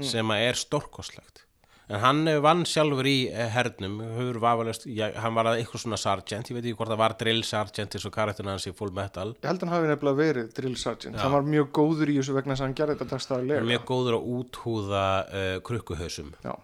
sem 0.02 0.32
að 0.34 0.46
er 0.48 0.58
stórkoslegt 0.58 1.43
en 1.88 2.00
hann 2.00 2.22
eh, 2.30 2.40
vann 2.42 2.64
sjálfur 2.68 3.08
í 3.08 3.16
eh, 3.28 3.50
hernum 3.52 3.98
vafalist, 4.42 4.86
já, 4.88 5.06
hann 5.20 5.36
var 5.36 5.50
að 5.50 5.60
eitthvað 5.60 5.84
svona 5.84 6.00
sergeant, 6.00 6.50
ég 6.50 6.58
veit 6.58 6.64
ekki 6.64 6.78
hvort 6.78 6.92
það 6.94 7.02
var 7.02 7.16
drill 7.20 7.44
sergeant 7.46 7.96
eins 7.96 8.08
og 8.08 8.14
karakterinn 8.14 8.52
hans 8.54 8.68
í 8.70 8.74
Full 8.76 8.92
Metal. 8.96 9.34
Ég 9.36 9.48
held 9.50 9.60
að 9.62 9.66
hann 9.66 9.74
hafi 9.76 9.90
nefnilega 9.92 10.20
verið 10.20 10.50
drill 10.56 10.74
sergeant. 10.80 11.20
Hann 11.20 11.36
var 11.36 11.48
mjög 11.48 11.70
góður 11.76 12.12
í 12.14 12.18
þessu 12.20 12.36
vegna 12.38 12.56
að 12.56 12.64
hann 12.64 12.76
gerði 12.80 12.98
þetta 12.98 13.10
dagstæðarlega 13.12 13.68
mjög 13.68 13.86
góður 13.92 14.18
að 14.18 14.28
úthúða 14.38 15.06
uh, 15.24 15.54
krukkuhausum. 15.68 16.34
Já, 16.44 16.54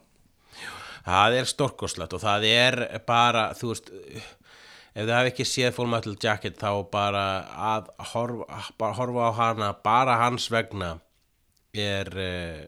það 1.06 1.38
er 1.40 1.54
stórkoslegt 1.54 2.16
og 2.16 2.24
það 2.24 2.50
er 2.50 2.82
bara, 3.08 3.50
þú 3.58 3.74
veist 3.74 3.92
ef 4.90 5.06
þið 5.06 5.14
hafi 5.14 5.30
ekki 5.32 5.46
séð 5.46 5.76
Full 5.76 5.90
Metal 5.90 6.16
Jacket 6.20 6.58
þá 6.58 6.70
bara 6.90 7.24
að 7.70 7.92
horfa, 8.12 8.60
bara 8.80 8.96
horfa 8.98 9.30
á 9.30 9.32
hana 9.38 9.70
bara 9.84 10.18
hans 10.24 10.48
vegna 10.50 10.96
er 11.76 12.10
uh, 12.16 12.62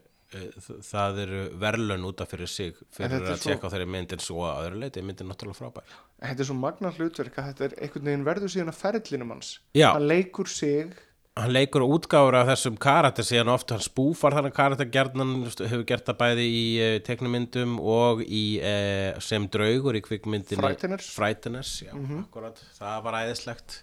það 0.89 1.21
eru 1.23 1.41
verðlun 1.61 2.05
út 2.09 2.21
af 2.25 2.31
fyrir 2.33 2.49
sig 2.51 2.75
fyrir 2.95 3.17
er 3.19 3.29
að 3.33 3.39
svo- 3.39 3.51
tjekka 3.51 3.69
á 3.69 3.73
þeirri 3.73 3.89
mynd 3.95 4.13
en 4.17 4.23
svo 4.25 4.43
að 4.49 4.67
öðru 4.67 4.81
leiti 4.83 4.99
er 5.01 5.07
myndin 5.07 5.29
náttúrulega 5.31 5.59
frábær. 5.61 5.95
Þetta 6.23 6.39
er 6.45 6.49
svo 6.51 6.57
magna 6.59 6.91
hlutverk 6.97 7.39
að 7.41 7.49
þetta 7.51 7.65
er 7.69 7.75
einhvern 7.85 8.09
veginn 8.11 8.27
verður 8.27 8.53
síðan 8.53 8.73
að 8.73 8.79
ferlinum 8.83 9.33
hans. 9.35 9.57
Já. 9.77 9.89
hann 9.93 10.07
leikur 10.07 10.47
sig. 10.49 10.93
Hann 11.33 11.49
leikur 11.49 11.81
útgáfur 11.81 12.35
af 12.37 12.45
þessum 12.51 12.75
karakter 12.77 13.25
síðan 13.25 13.49
oft 13.55 13.71
hann 13.73 13.81
spúfar 13.81 14.35
þannig 14.37 14.53
karakter 14.53 14.85
gerðnan 14.93 15.31
hefur 15.49 15.81
gert 15.89 16.05
það 16.05 16.19
bæði 16.19 16.43
í 16.45 16.65
uh, 16.77 16.97
teknumyndum 17.07 17.79
og 17.81 18.21
í, 18.21 18.43
uh, 18.61 19.17
sem 19.19 19.47
draugur 19.49 19.97
í 19.97 20.03
kvikmyndinni 20.05 20.61
Frighteners. 20.61 21.07
Frighteners, 21.15 21.71
já, 21.87 21.89
akkurat. 22.21 22.61
Það 22.77 23.01
var 23.07 23.17
æðislegt 23.23 23.79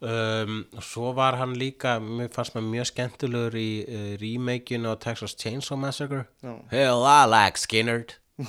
um, 0.00 0.60
svo 0.84 1.12
var 1.16 1.38
hann 1.40 1.56
líka 1.58 1.96
mér 2.02 2.30
fannst 2.34 2.54
maður 2.56 2.70
mjög 2.74 2.90
skemmtilegur 2.92 3.58
í 3.58 3.70
uh, 3.84 4.12
remakeinu 4.20 4.94
á 4.94 4.96
Texas 5.02 5.36
Chainsaw 5.38 5.78
Massacre 5.80 6.26
Já. 6.44 6.54
Hell, 6.72 7.02
I 7.02 7.26
like 7.30 7.60
Skinnerd 7.60 8.16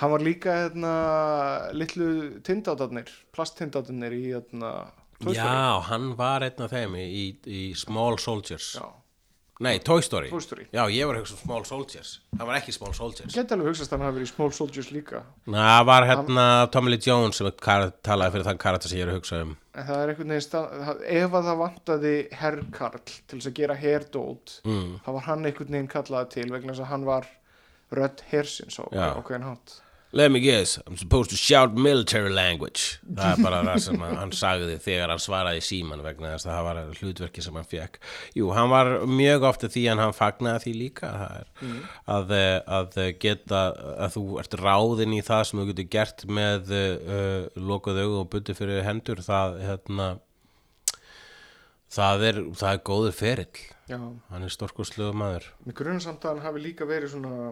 hann 0.00 0.10
var 0.10 0.24
líka 0.24 0.58
hérna, 0.64 0.94
litlu 1.76 2.40
tindátarnir 2.44 3.10
plasttindátarnir 3.34 4.14
í 4.16 4.24
hérna. 4.32 4.74
Já, 5.30 5.80
hann 5.86 6.12
var 6.18 6.42
einn 6.44 6.64
af 6.64 6.74
þeim 6.74 6.98
í, 6.98 7.06
í, 7.06 7.24
í 7.46 7.62
Small 7.78 8.18
Soldiers 8.20 8.74
Já. 8.80 8.88
Nei, 9.62 9.78
Toy 9.86 10.02
Story. 10.02 10.30
Toy 10.34 10.42
Story. 10.42 10.64
Já, 10.74 10.82
ég 10.90 11.06
var 11.06 11.14
að 11.14 11.22
hugsa 11.22 11.36
um 11.36 11.42
Small 11.44 11.66
Soldiers 11.68 12.14
Það 12.34 12.48
var 12.48 12.56
ekki 12.58 12.72
Small 12.74 12.94
Soldiers 12.96 13.36
Geti 13.36 13.54
alveg 13.54 13.68
hugsast 13.70 13.92
að 13.92 14.00
hann 14.00 14.08
hafi 14.08 14.18
verið 14.18 14.26
í 14.26 14.32
Small 14.32 14.54
Soldiers 14.56 14.88
líka 14.90 15.20
Nei, 15.46 15.60
það 15.60 15.84
var 15.90 16.06
hérna 16.08 16.46
Tommy 16.74 16.90
Lee 16.90 17.04
Jones 17.04 17.38
sem 17.38 17.50
talaði 17.62 18.34
fyrir 18.34 18.48
þann 18.48 18.64
karakter 18.64 18.90
sem 18.90 18.98
ég 18.98 19.06
er 19.06 19.12
að 19.12 19.20
hugsa 19.20 19.44
um 19.44 19.54
en 19.74 19.86
það 19.88 20.00
er 20.00 20.12
einhvern 20.12 20.34
veginn 20.34 20.44
stað, 20.44 20.90
ef 21.10 21.32
að 21.34 21.48
það 21.48 21.62
vantaði 21.62 22.12
herrkarl 22.40 23.00
til 23.06 23.38
þess 23.38 23.50
að 23.50 23.56
gera 23.58 23.78
herdót 23.78 24.58
mm. 24.66 24.92
þá 25.02 25.08
var 25.16 25.26
hann 25.28 25.48
einhvern 25.48 25.72
veginn 25.76 25.90
kallaði 25.90 26.30
til 26.36 26.46
vegna 26.52 26.74
þess 26.74 26.84
að 26.84 26.92
hann 26.92 27.08
var 27.08 27.30
rödd 27.94 28.22
hersins 28.30 28.78
á 28.78 28.84
Já. 28.94 29.08
okkur 29.18 29.42
hátt 29.42 29.78
Let 30.14 30.30
me 30.30 30.38
guess, 30.38 30.78
I'm 30.86 30.96
supposed 30.96 31.30
to 31.30 31.36
shout 31.36 31.74
military 31.74 32.30
language. 32.30 33.00
Það 33.02 33.32
er 33.32 33.40
bara 33.42 33.62
það 33.66 33.80
sem 33.82 34.02
hann 34.04 34.30
sagði 34.38 34.76
þegar 34.84 35.10
hann 35.10 35.22
svaraði 35.24 35.64
síman 35.66 36.04
vegna 36.04 36.30
þess 36.36 36.46
að 36.46 36.52
það 36.52 36.66
var 36.68 36.78
hlutverki 37.00 37.42
sem 37.42 37.58
hann 37.58 37.66
fekk 37.66 37.98
Jú, 38.38 38.52
hann 38.54 38.70
var 38.70 38.92
mjög 39.10 39.48
ofta 39.50 39.70
því 39.74 39.82
en 39.90 40.02
hann 40.04 40.14
fagnaði 40.14 40.62
því 40.68 40.74
líka. 40.84 41.10
Er, 41.40 41.50
að, 42.14 42.34
eh, 42.38 42.60
að 42.78 43.00
geta 43.24 43.64
að 44.06 44.14
þú 44.14 44.24
ert 44.44 44.56
ráðinn 44.62 45.18
í 45.18 45.22
það 45.26 45.42
sem 45.48 45.62
þú 45.64 45.66
getur 45.72 45.90
gert 45.96 46.26
með 46.30 46.74
uh, 46.78 47.60
lokuð 47.72 48.02
augu 48.04 48.20
og 48.22 48.30
bundi 48.36 48.54
fyrir 48.54 48.86
hendur 48.86 49.22
það, 49.26 49.58
hérna, 49.66 50.10
það, 51.90 52.28
er, 52.30 52.44
það 52.62 52.70
er 52.70 52.84
góður 52.86 53.18
ferill. 53.18 53.64
Já, 53.90 53.98
hann 53.98 54.46
er 54.46 54.54
stórkostlegu 54.54 55.10
maður. 55.10 55.50
Mér 55.66 55.82
grunum 55.82 56.04
samt 56.06 56.22
að 56.22 56.36
hann 56.36 56.46
hafi 56.46 56.62
líka 56.70 56.86
verið 56.86 57.16
svona 57.18 57.50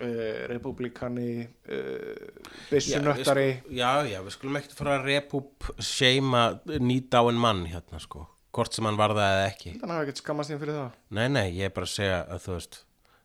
uh, 0.00 0.46
republikani 0.52 1.42
uh, 1.42 2.28
Já, 2.72 3.00
við 3.02 3.24
sku- 3.26 3.74
já, 3.76 3.90
já, 4.08 4.18
við 4.24 4.36
skulum 4.36 4.56
ekkert 4.60 4.78
fara 4.78 4.94
að 5.00 5.08
repúp 5.10 5.68
seima 5.82 6.44
nýdáin 6.80 7.38
mann 7.42 7.66
hérna 7.68 8.00
sko, 8.02 8.24
hvort 8.54 8.72
sem 8.76 8.88
hann 8.88 8.96
var 9.00 9.12
það 9.16 9.34
eða 9.36 9.50
ekki. 9.50 9.74
Hann 9.82 9.92
hafi 9.96 10.06
ekkert 10.08 10.22
skammast 10.24 10.52
þín 10.52 10.62
fyrir 10.62 10.78
það. 10.80 10.96
Nei, 11.18 11.26
nei, 11.36 11.46
ég 11.58 11.68
er 11.70 11.76
bara 11.76 11.88
að 11.90 11.94
segja 11.98 12.22
að 12.32 12.42
þú 12.46 12.56
veist 12.56 12.80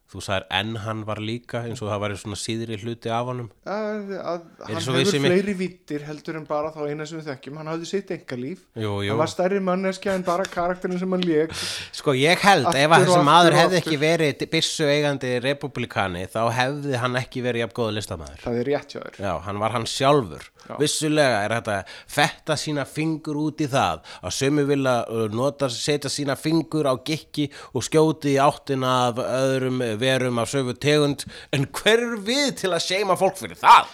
þú 0.07 0.21
sagðir 0.23 0.45
en 0.59 0.73
hann 0.85 1.03
var 1.07 1.19
líka 1.23 1.63
eins 1.67 1.81
og 1.83 1.89
það 1.91 2.03
væri 2.05 2.19
svona 2.21 2.39
síðri 2.39 2.77
hluti 2.81 3.11
af 3.11 3.27
honum. 3.27 3.49
Að, 3.67 4.13
að 4.17 4.45
hann 4.69 4.79
hefur 4.79 5.25
fleiri 5.27 5.55
vittir 5.59 6.05
heldur 6.07 6.39
en 6.39 6.47
bara 6.47 6.71
þá 6.71 6.81
eina 6.87 7.07
sem 7.09 7.19
við 7.19 7.31
þekkjum. 7.33 7.59
Hann 7.61 7.71
hafði 7.73 7.89
sitt 7.91 8.13
engalíf 8.15 8.63
Jú, 8.77 8.93
jú. 9.03 9.11
hann 9.11 9.21
var 9.21 9.31
stærri 9.31 9.61
manneskja 9.63 10.15
en 10.15 10.25
bara 10.27 10.47
karakterin 10.47 11.01
sem 11.01 11.17
hann 11.17 11.25
lék. 11.27 11.55
Sko, 11.97 12.15
ég 12.17 12.45
held 12.47 12.69
Aftur 12.71 12.83
ef 12.83 12.95
að 12.97 13.07
aftur 13.07 13.25
maður 13.27 13.57
hefði 13.59 13.81
ekki 13.81 14.01
verið 14.01 14.45
byssu 14.51 14.87
eigandi 14.87 15.33
republikani 15.43 16.25
þá 16.31 16.41
hefði 16.55 17.01
hann 17.03 17.19
ekki 17.19 17.43
verið 17.45 17.65
jafn 17.65 17.77
góða 17.81 17.97
listamæður 17.99 18.45
það 18.47 18.61
er 18.61 18.69
rétt 18.71 18.95
hjá 18.95 19.01
þér. 19.01 19.19
Já, 19.27 19.33
hann 19.47 19.59
var 19.63 19.75
hann 19.75 19.89
sjálfur. 19.89 20.47
Vissulega 20.81 21.43
er 21.45 21.53
þetta 21.55 21.75
fetta 22.11 22.57
sína 22.59 22.83
fingur 22.89 23.37
út 23.39 23.61
í 23.63 23.67
það. 23.71 24.01
Að 24.19 24.33
sömu 24.35 24.65
vilja 24.67 24.95
uh, 25.07 25.27
nota, 25.31 25.69
setja 25.71 26.11
sína 26.11 26.35
fingur 26.39 26.89
á 26.91 26.95
gikki 27.07 27.47
og 27.71 27.85
skjóti 27.87 28.33
í 28.35 28.41
áttina 28.43 28.93
af 29.07 29.21
öðrum 29.23 29.79
verum 30.01 30.39
af 30.43 30.49
söfu 30.51 30.73
tegund 30.83 31.25
en 31.53 31.65
hver 31.79 32.03
er 32.07 32.17
við 32.27 32.51
til 32.63 32.71
að 32.73 32.85
seima 32.87 33.15
fólk 33.19 33.37
fyrir 33.41 33.59
það? 33.61 33.87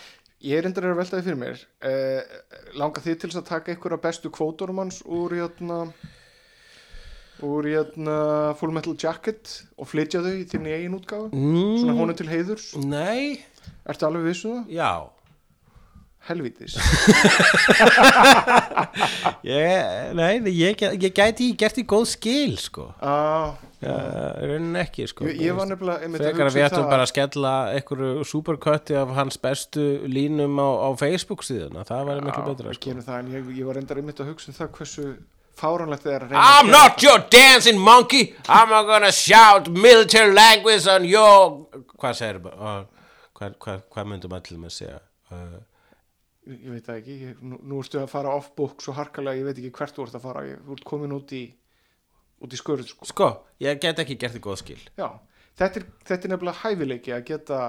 Ég 0.44 0.60
er 0.60 0.66
endur 0.68 0.90
að 0.90 0.98
veltaði 1.00 1.24
fyrir 1.24 1.40
mér 1.40 1.62
eh, 1.88 2.22
Langa 2.76 3.00
þið 3.06 3.16
til 3.22 3.30
þess 3.32 3.40
að 3.44 3.50
taka 3.54 3.76
ykkur 3.78 3.94
af 3.96 4.02
bestu 4.04 4.32
kvótorum 4.36 4.82
hans 4.84 4.98
úr 5.08 5.32
hérna 5.40 5.78
úr 7.44 7.66
hérna 7.68 8.18
Full 8.60 8.72
Metal 8.76 8.96
Jacket 9.00 9.54
og 9.80 9.88
flytja 9.90 10.22
þau 10.24 10.34
í 10.36 10.46
þinni 10.52 10.76
eigin 10.78 10.98
útgáfu 11.00 11.32
Mm. 11.34 11.78
svona 11.82 11.96
honum 11.98 12.16
til 12.20 12.28
heiðurs 12.32 12.70
Nei, 12.80 13.40
Ertu 13.88 14.06
alveg 14.08 14.28
vissu 14.30 14.52
það? 14.52 14.70
já 14.72 14.92
Helvítis. 16.24 16.78
Ég, 19.44 20.14
Nei, 20.16 20.40
ég, 20.56 20.80
ég 20.96 21.12
gæti 21.12 21.50
gert 21.60 21.80
í 21.82 21.84
góð 21.88 22.06
skil 22.14 22.54
sko. 22.62 22.86
Ah, 23.04 23.58
raunin 23.84 24.78
ekki 24.80 25.08
sko. 25.12 25.28
Ég, 25.28 25.42
ég 25.50 25.58
var 25.58 25.68
nefnilega 25.68 26.08
hugsa 26.08 26.48
við 26.56 26.62
um 26.62 26.68
ættum 26.70 26.88
bara 26.88 27.04
að 27.04 27.12
skella 27.12 27.54
einhverju 27.74 28.24
superkötti 28.30 28.96
af 29.02 29.12
hans 29.18 29.40
bestu 29.44 29.84
línum 30.08 30.56
á, 30.64 30.70
á 30.88 30.90
Facebook 31.00 31.44
síðuna, 31.44 31.84
það 31.90 32.08
væri 32.12 32.26
miklu 32.30 32.46
betra 32.48 32.78
sko. 32.78 32.96
það, 33.10 33.34
ég, 33.36 33.52
ég 33.60 33.68
var 33.68 33.82
endar 33.82 34.00
einmitt 34.00 34.24
að 34.24 34.32
hugsa 34.32 34.54
um 34.54 34.58
það 34.62 34.72
hversu 34.80 35.10
fáranlegt 35.60 36.08
þið 36.08 36.16
er 36.16 36.24
að 36.26 36.32
reyna 36.32 36.46
I'm 36.54 36.72
að 36.72 36.74
not 36.78 37.04
your 37.04 37.20
dancing 37.36 37.80
monkey. 37.84 38.32
I'm 38.48 38.72
not 38.72 38.88
gonna 38.88 39.12
shout 39.12 39.68
military 39.70 40.34
language 40.34 40.88
on 40.88 41.06
your 41.06 41.68
Hvað 42.00 42.18
segir 42.22 42.42
uh, 42.48 42.82
hvað, 43.36 43.60
hvað, 43.60 43.86
hvað 43.92 44.10
myndum 44.14 44.40
allir 44.40 44.66
að 44.72 44.76
segja? 44.80 44.98
Uh, 45.34 45.60
ég, 46.50 46.70
veit 46.74 46.88
það 46.88 47.02
ekki, 47.02 47.18
ég, 47.28 47.44
nú, 47.46 47.60
nú 47.64 47.82
ertu 47.84 48.02
að 48.02 48.12
fara 48.12 48.34
off-book 48.38 48.84
svo 48.84 48.96
harkalega, 48.98 49.40
ég 49.40 49.48
veit 49.48 49.60
ekki 49.62 49.74
hvert 49.78 49.98
þú 49.98 50.08
ert 50.08 50.18
að 50.20 50.26
fara 50.28 50.46
ég, 50.48 50.64
ert 50.76 50.88
komin 50.88 51.16
út 51.16 51.34
í 51.36 51.44
út 52.44 52.54
í 52.54 52.60
skurð 52.60 52.90
sko. 52.90 53.08
Sko, 53.08 53.30
ég 53.64 53.80
get 53.82 54.02
ekki 54.04 54.18
gert 54.20 54.38
í 54.40 54.44
góð 54.44 54.60
skil 54.64 54.80
Já, 55.00 55.08
þetta 55.60 55.80
er, 55.82 55.88
þetta 56.10 56.28
er 56.28 56.34
nefnilega 56.34 56.62
hæfileiki 56.64 57.16
að 57.16 57.26
geta 57.32 57.60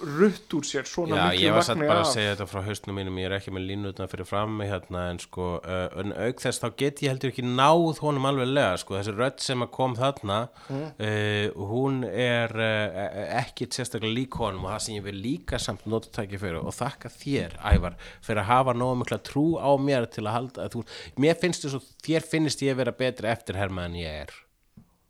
rutt 0.00 0.54
úr 0.56 0.64
sér 0.66 0.86
svona 0.88 1.16
Já, 1.16 1.22
miklu 1.30 1.46
ég 1.46 1.54
var 1.56 1.64
satt 1.66 1.80
bara 1.80 2.00
að 2.00 2.04
af 2.04 2.10
segja 2.12 2.32
þetta 2.34 2.46
frá 2.50 2.60
haustnum 2.66 2.96
mínum, 2.98 3.18
ég 3.20 3.28
er 3.28 3.34
ekki 3.36 3.52
með 3.54 3.64
línutna 3.70 4.06
fyrir 4.10 4.28
frammi 4.28 4.68
hérna, 4.68 5.04
en 5.12 5.20
sko, 5.22 5.46
uh, 5.60 5.86
en 6.02 6.14
auk 6.26 6.42
þess 6.42 6.62
þá 6.62 6.66
get 6.82 7.02
ég 7.04 7.12
heldur 7.12 7.32
ekki 7.32 7.44
náð 7.46 8.00
honum 8.04 8.28
alveg 8.30 8.50
lega, 8.50 8.80
sko, 8.82 8.96
þessi 8.98 9.14
rödd 9.16 9.40
sem 9.44 9.64
að 9.64 9.72
kom 9.76 9.96
þarna, 9.98 10.38
uh, 10.72 11.62
hún 11.72 12.02
er 12.08 12.54
uh, 12.54 13.00
ekki 13.40 13.68
sérstaklega 13.70 14.16
lík 14.18 14.38
honum 14.40 14.66
og 14.66 14.74
það 14.74 14.84
sem 14.86 14.98
ég 14.98 15.06
vil 15.08 15.16
líka 15.28 15.60
samt 15.62 15.86
nota 15.90 16.12
tæki 16.20 16.40
fyrir 16.42 16.60
og 16.62 16.76
þakka 16.76 17.12
þér, 17.16 17.56
Ævar, 17.72 17.98
fyrir 18.26 18.42
að 18.44 18.50
hafa 18.52 18.76
nógu 18.76 19.00
mikla 19.02 19.20
trú 19.24 19.46
á 19.56 19.70
mér 19.80 20.10
til 20.12 20.26
að 20.26 20.38
halda, 20.40 20.68
að 20.68 20.76
þú, 20.76 20.84
mér 21.24 21.40
finnst 21.40 21.66
þess 21.66 21.80
að 21.80 21.90
þér 22.06 22.30
finnst 22.34 22.66
ég 22.66 22.78
vera 22.78 22.94
betri 22.96 23.32
eftirherma 23.32 23.88
en 23.88 23.98
ég 24.00 24.22
er. 24.26 24.36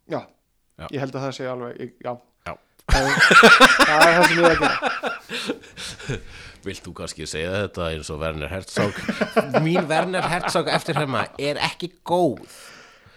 Já, 0.06 0.22
Já. 0.78 0.86
ég 0.92 1.02
held 1.02 1.16
að 1.18 1.26
það 1.26 1.36
sé 1.38 1.50
alveg 1.50 1.78
ég, 1.82 1.94
Já. 2.04 2.14
Það 2.92 3.10
er, 3.10 3.18
það 3.86 4.24
sem 4.26 4.36
ég 4.36 4.44
er 4.44 4.50
að 4.50 4.60
gera. 4.62 6.20
Vilt 6.66 6.82
þú 6.82 6.92
kannski 6.98 7.26
segja 7.30 7.52
þetta 7.66 7.90
eins 7.92 8.08
og 8.10 8.22
Werner 8.22 8.50
Herzog? 8.50 8.96
Mín 9.66 9.86
Werner 9.90 10.26
Herzog 10.26 10.70
eftirherma 10.72 11.28
er 11.38 11.60
ekki 11.62 11.92
góð. 12.06 12.48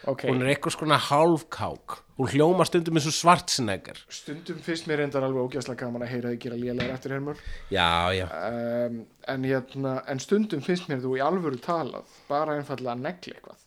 Ok, 0.09 0.27
hún 0.29 0.43
er 0.43 0.53
eitthvað 0.53 0.77
svona 0.77 0.99
hálfkák. 1.01 1.97
Hún 2.19 2.29
hljóma 2.33 2.65
stundum 2.67 2.99
eins 2.99 3.07
og 3.09 3.15
svartsnegar 3.15 3.99
stundum 4.11 4.59
finnst 4.63 4.87
mér 4.89 5.01
reyndar 5.01 5.23
alveg 5.23 5.47
ógæslega 5.47 5.85
gaman 5.85 6.03
að 6.03 6.11
heyra 6.13 6.33
þið 6.33 6.41
gera 6.43 6.59
lélegar 6.59 6.95
eftir 6.97 7.13
hermur. 7.15 7.41
Já, 7.71 8.11
já, 8.15 8.25
um, 8.27 8.99
en, 9.33 9.47
hérna, 9.47 9.93
en 10.11 10.21
stundum 10.23 10.63
finnst 10.65 10.89
mér 10.91 11.01
þú 11.03 11.15
í 11.17 11.23
alvöru 11.23 11.59
talað 11.63 12.11
bara 12.29 12.57
einfallega 12.59 12.95
að 12.97 13.05
negli 13.07 13.35
eitthvað. 13.37 13.65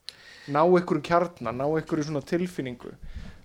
Ná 0.53 0.62
ykkur 0.79 1.01
kjarnar, 1.07 1.57
ná 1.57 1.66
ykkur 1.81 2.05
svona 2.05 2.24
tilfinningu 2.27 2.93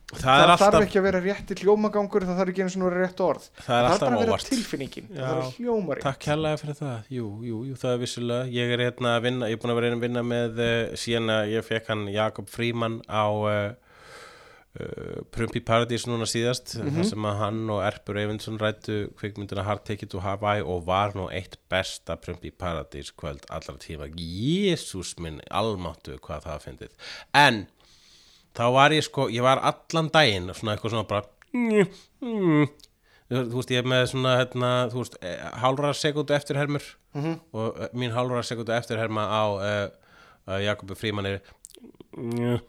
það, 0.08 0.22
það, 0.22 0.42
er 0.42 0.50
þarf 0.50 0.66
alltaf 0.66 0.86
ekki 0.86 1.00
að 1.00 1.06
vera 1.08 1.22
rétti 1.24 1.58
hljómagangur 1.62 2.26
það 2.28 2.38
þarf 2.40 2.52
ekki 2.54 2.68
svona 2.72 2.86
að 2.86 2.94
vera 2.94 3.08
rétt 3.08 3.24
orð. 3.26 3.48
Það 3.58 3.78
er 3.78 3.88
alltaf 3.88 4.06
bara 4.06 4.20
að 4.20 4.24
vera 4.24 4.38
tilfinningin 4.48 5.10
það 5.10 5.18
Já. 5.18 5.26
þarf 5.28 5.42
að 5.48 5.58
hljóma 5.58 5.98
rétt 5.98 6.08
takk 6.08 6.30
hérlega 6.32 6.62
fyrir 6.62 6.78
það. 6.80 7.10
Jú, 7.18 7.32
jú, 7.50 7.58
jú, 7.68 7.80
það 7.82 7.96
er 7.96 8.00
vissulega. 8.06 8.54
Ég 8.56 8.72
er 8.76 8.86
hérna 8.86 9.18
að 9.18 9.28
vinna, 9.28 9.52
ég 9.52 9.58
er 9.58 9.64
búin 9.64 9.74
að 9.76 9.82
vera 9.82 9.98
að 9.98 10.06
vinna 10.08 10.24
með 10.24 10.64
uh, 10.64 10.72
síðan 11.04 11.36
að 11.36 11.52
ég 11.58 11.68
fekk 11.68 11.92
hann 11.92 12.08
Jakob 12.14 12.50
Fríman 12.54 12.98
á 13.12 13.28
uh, 13.28 13.92
uh, 14.80 15.22
Prump 15.36 15.60
í 15.60 15.64
Paradís 15.68 16.08
núna 16.08 16.28
síðast 16.30 16.78
þar 16.80 17.08
sem 17.12 17.28
að 17.28 17.40
hann 17.44 17.64
og 17.76 17.84
Erpur 17.92 18.24
Eyvindsson 18.24 18.60
rættu 18.64 19.00
kvikmyndina 19.20 19.68
Hard 19.68 19.84
Ticket 19.90 20.16
to 20.16 20.24
Hawaii 20.24 20.64
og 20.64 20.86
var 20.88 21.18
nú 21.20 21.28
eitt 21.36 21.60
besta 21.68 22.16
Prump 22.16 22.48
í 22.48 22.56
Paradís 22.56 23.12
kvöld 23.12 23.44
allra 23.52 23.76
tíma. 23.84 24.08
Jésús 24.16 25.18
minn, 25.20 25.44
almáttu 25.52 26.16
hvað 26.24 26.48
það 26.48 27.66
þá 28.58 28.66
var 28.74 28.96
ég 28.96 29.06
sko, 29.06 29.28
ég 29.34 29.46
var 29.46 29.62
allan 29.62 30.12
daginn 30.14 30.52
svona 30.56 30.76
eitthvað 30.76 30.96
svona 30.96 31.10
bara 31.10 31.24
mm, 31.54 31.98
mm. 32.26 32.70
þú 33.30 33.60
veist, 33.60 33.74
ég 33.76 33.84
er 33.84 33.90
með 33.90 34.06
svona 34.14 34.38
hérna, 34.40 34.72
þú 34.94 35.04
veist, 35.04 35.20
eh, 35.22 35.44
hálfra 35.62 35.94
sekundu 35.98 36.36
eftirhermur 36.38 36.86
-hmm. 37.14 37.40
og 37.54 37.78
eh, 37.82 37.94
mín 37.94 38.16
hálfra 38.16 38.44
sekundu 38.44 38.74
eftirherma 38.74 39.28
á 39.28 39.44
uh, 39.52 39.90
uh, 40.48 40.60
Jakobi 40.64 40.96
Fríman 40.96 41.26
er 41.26 41.40
mm, 42.18 42.60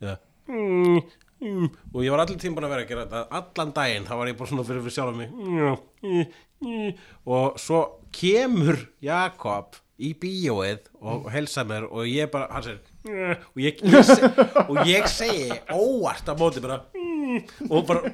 ja, 0.00 0.16
mm, 0.48 1.00
mm, 1.40 1.68
og 1.94 2.04
ég 2.04 2.10
var 2.10 2.24
allir 2.24 2.38
tíma 2.38 2.58
búin 2.58 2.68
að 2.68 2.74
vera 2.74 2.84
að 2.84 2.88
gera 2.88 3.06
þetta 3.06 3.26
allan 3.40 3.74
daginn, 3.76 4.06
þá 4.06 4.14
var 4.16 4.30
ég 4.30 4.38
bara 4.38 4.50
svona 4.52 4.64
fyrir 4.68 4.84
fyrir 4.86 4.96
sjálf 4.96 5.16
mig. 5.16 5.30
Mm, 5.30 5.76
mm, 6.02 6.24
mm, 6.60 6.92
og 7.26 7.58
svo 7.58 7.82
kemur 8.12 8.88
Jakob 9.00 9.78
í 9.98 10.12
bíóið 10.14 10.86
og 11.02 11.30
helsa 11.34 11.64
mér 11.66 11.88
og 11.90 12.06
ég 12.06 12.30
bara, 12.30 12.46
hann 12.52 12.62
"Mm", 12.62 12.78
og 13.08 13.60
ég, 13.62 13.80
ég, 13.84 14.04
seg, 14.04 14.40
og 14.68 14.80
ég 14.88 15.06
segi 15.10 15.48
óvart 15.74 16.28
á 16.28 16.34
móti 16.38 16.62
bara 16.64 16.80
"Mm", 16.94 17.42
og 17.70 17.86
bara 17.88 18.12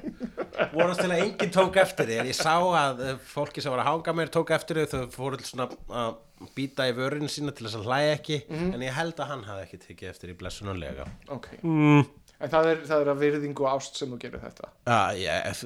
vorast 0.72 1.00
til 1.04 1.10
að 1.10 1.22
enginn 1.24 1.52
tók 1.54 1.76
eftir 1.82 2.08
því. 2.08 2.18
En 2.22 2.30
ég 2.30 2.38
sá 2.38 2.54
að 2.58 3.02
eh, 3.08 3.16
fólki 3.34 3.62
sem 3.62 3.72
var 3.74 3.82
að 3.84 3.90
hanga 3.92 4.14
mér 4.18 4.32
tók 4.34 4.50
eftir 4.56 4.80
því 4.82 4.86
þau 4.90 5.04
fóru 5.14 5.38
svona 5.44 5.68
að 5.90 6.16
býta 6.56 6.88
í 6.90 6.94
vörinu 6.96 7.28
sína 7.30 7.54
til 7.54 7.66
þess 7.68 7.78
að 7.78 7.86
hlæja 7.88 8.16
ekki. 8.18 8.40
En 8.50 8.82
ég 8.82 8.92
held 8.96 9.20
að 9.22 9.30
hann 9.30 9.44
hafði 9.48 9.66
ekki 9.68 9.78
tekið 9.86 10.10
eftir 10.10 10.34
í 10.34 10.38
blessunulega 10.40 11.06
ok. 11.30 11.48
Mm. 11.62 12.04
En 12.44 12.52
það 12.52 12.68
er, 12.70 12.82
það 12.88 13.04
er 13.04 13.10
að 13.12 13.22
virðingu 13.22 13.68
ást 13.68 14.00
sem 14.00 14.12
þú 14.12 14.18
gerir 14.22 14.42
þetta. 14.42 14.70
Ah, 14.90 15.14
yeah, 15.16 15.62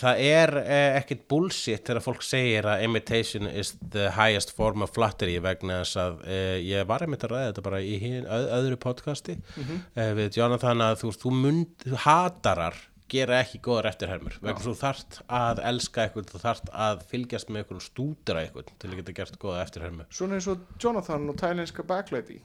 það, 0.00 0.22
er 0.26 0.54
eh, 0.60 0.98
ekkit 1.00 1.24
bullshit 1.30 1.86
þegar 1.86 2.04
fólk 2.04 2.26
segir 2.26 2.68
að 2.70 2.84
imitation 2.86 3.48
is 3.48 3.74
the 3.80 4.10
highest 4.16 4.54
form 4.56 4.84
of 4.84 4.92
flattery 4.94 5.38
vegna 5.42 5.80
þess 5.82 6.00
að 6.04 6.22
eh, 6.28 6.58
ég 6.66 6.88
var 6.90 7.06
einmitt 7.06 7.24
að 7.26 7.34
ræða 7.34 7.50
þetta 7.50 7.66
bara 7.70 7.82
í 7.82 7.96
hin, 8.02 8.22
öð, 8.28 8.46
öðru 8.60 8.80
podcasti 8.84 9.38
eh, 9.58 10.12
við 10.18 10.40
Jonathan 10.40 10.86
að 10.86 11.02
þú, 11.04 11.12
þú, 11.24 11.34
mund, 11.46 11.74
þú 11.86 12.00
hatarar 12.04 12.78
gera 13.10 13.40
ekki 13.42 13.58
góðar 13.64 13.90
eftirhermur 13.90 14.36
vegna 14.38 14.62
þú 14.62 14.74
þarft 14.78 15.20
að 15.34 15.62
elska 15.70 16.04
eitthvað 16.04 16.28
þú 16.30 16.42
þarft 16.44 16.68
að 16.86 17.00
fylgjast 17.10 17.48
með 17.50 17.64
eitthvað 17.64 17.80
og 17.80 17.86
stúdra 17.86 18.44
eitthvað 18.44 18.70
til 18.70 18.90
að 18.90 19.00
geta 19.00 19.16
gert 19.16 19.40
góða 19.42 19.64
eftirhermu. 19.64 20.06
Svona 20.14 20.38
eins 20.38 20.46
og 20.52 20.68
Jonathan 20.82 21.26
og 21.32 21.40
thailenska 21.40 21.86
backlady 21.86 22.38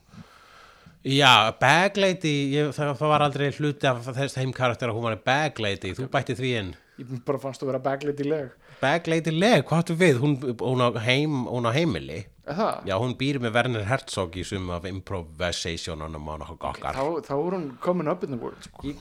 Já, 1.06 1.54
Baglady, 1.62 2.34
ég, 2.56 2.72
það, 2.74 2.96
það 2.98 3.12
var 3.12 3.24
aldrei 3.28 3.52
hluti 3.54 3.86
af 3.86 4.08
þess 4.08 4.40
þeim 4.40 4.54
karakter 4.58 4.90
að 4.90 4.98
hún 4.98 5.06
var 5.06 5.20
Baglady, 5.28 5.94
þú 5.94 6.08
bætti 6.10 6.38
því 6.40 6.54
inn. 6.62 6.72
Ég 6.96 7.10
bara 7.28 7.40
fannst 7.44 7.64
að 7.64 7.74
vera 7.74 7.82
backlady 7.84 8.24
leg 8.24 8.54
Baglady 8.80 9.34
leg, 9.36 9.66
hvað 9.68 9.82
áttu 9.82 9.96
við? 10.00 10.20
Hún, 10.22 10.36
hún, 10.62 10.84
á 10.84 10.90
heim, 11.04 11.42
hún 11.50 11.68
á 11.68 11.72
heimili 11.76 12.22
það? 12.46 12.86
Já, 12.90 12.96
hún 13.02 13.18
býr 13.20 13.42
með 13.44 13.58
Werner 13.58 13.88
Herzog 13.90 14.38
í 14.38 14.46
sum 14.48 14.70
af 14.76 14.86
improvisationunum 14.90 16.32
og 16.36 16.48
okkar. 16.56 16.96
þá, 16.96 17.26
þá 17.26 17.36
er 17.36 17.58
hún 17.58 17.68
coming 17.84 18.12
up 18.12 18.24
in 18.24 18.36
the 18.36 18.42
world 18.42 18.62
sko. 18.66 18.96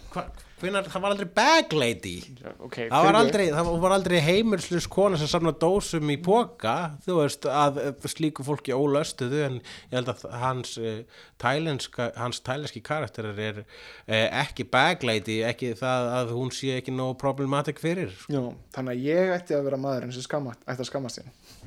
Hvenær, 0.64 0.86
það 0.88 1.02
var 1.02 1.12
aldrei 1.12 1.28
Baglady 1.34 2.12
Já, 2.38 2.52
ok, 2.62 2.76
Það 2.86 3.06
var 3.08 3.16
aldrei, 3.18 3.42
það 3.52 3.70
var 3.82 3.94
aldrei 3.96 4.16
heimilslus 4.22 4.86
kona 4.88 5.18
sem 5.20 5.28
samna 5.28 5.52
dósum 5.60 6.12
í 6.14 6.16
póka 6.22 6.74
þú 7.04 7.18
veist 7.18 7.48
að 7.50 7.80
eh, 7.82 8.06
slíku 8.12 8.46
fólki 8.46 8.72
ólöstuðu 8.72 9.42
en 9.48 9.58
ég 9.58 9.96
held 9.98 10.12
að 10.14 10.24
hans 10.40 10.76
uh, 10.78 11.02
tælenska, 11.42 12.08
hans 12.16 12.40
tælenski 12.46 12.84
karakterar 12.86 13.42
er 13.42 13.60
uh, 13.64 14.40
ekki 14.44 14.68
baglady, 14.70 15.42
ekki 15.48 15.74
það 15.80 16.10
að 16.20 16.34
hún 16.38 16.54
sé 16.54 16.78
ekki 16.78 16.94
nóg 16.94 17.18
problematic 17.20 17.82
fyrir. 17.82 18.14
Já, 18.30 18.40
þannig 18.76 18.94
að 18.94 19.06
ég 19.10 19.36
ætti 19.36 19.58
að 19.58 19.68
vera 19.68 19.84
maðurinn 19.84 20.14
sem 20.14 20.24
skamma, 20.24 20.56
ætti 20.64 20.86
að 20.86 20.92
skammast 20.92 21.20
þín 21.20 21.63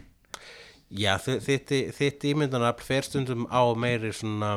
Já, 0.89 1.17
þi- 1.19 1.39
þitt, 1.43 1.71
þitt 1.97 2.23
ímyndanafl 2.31 2.83
fer 2.87 3.03
stundum 3.03 3.43
á 3.51 3.59
meiri 3.75 4.13
svona 4.15 4.51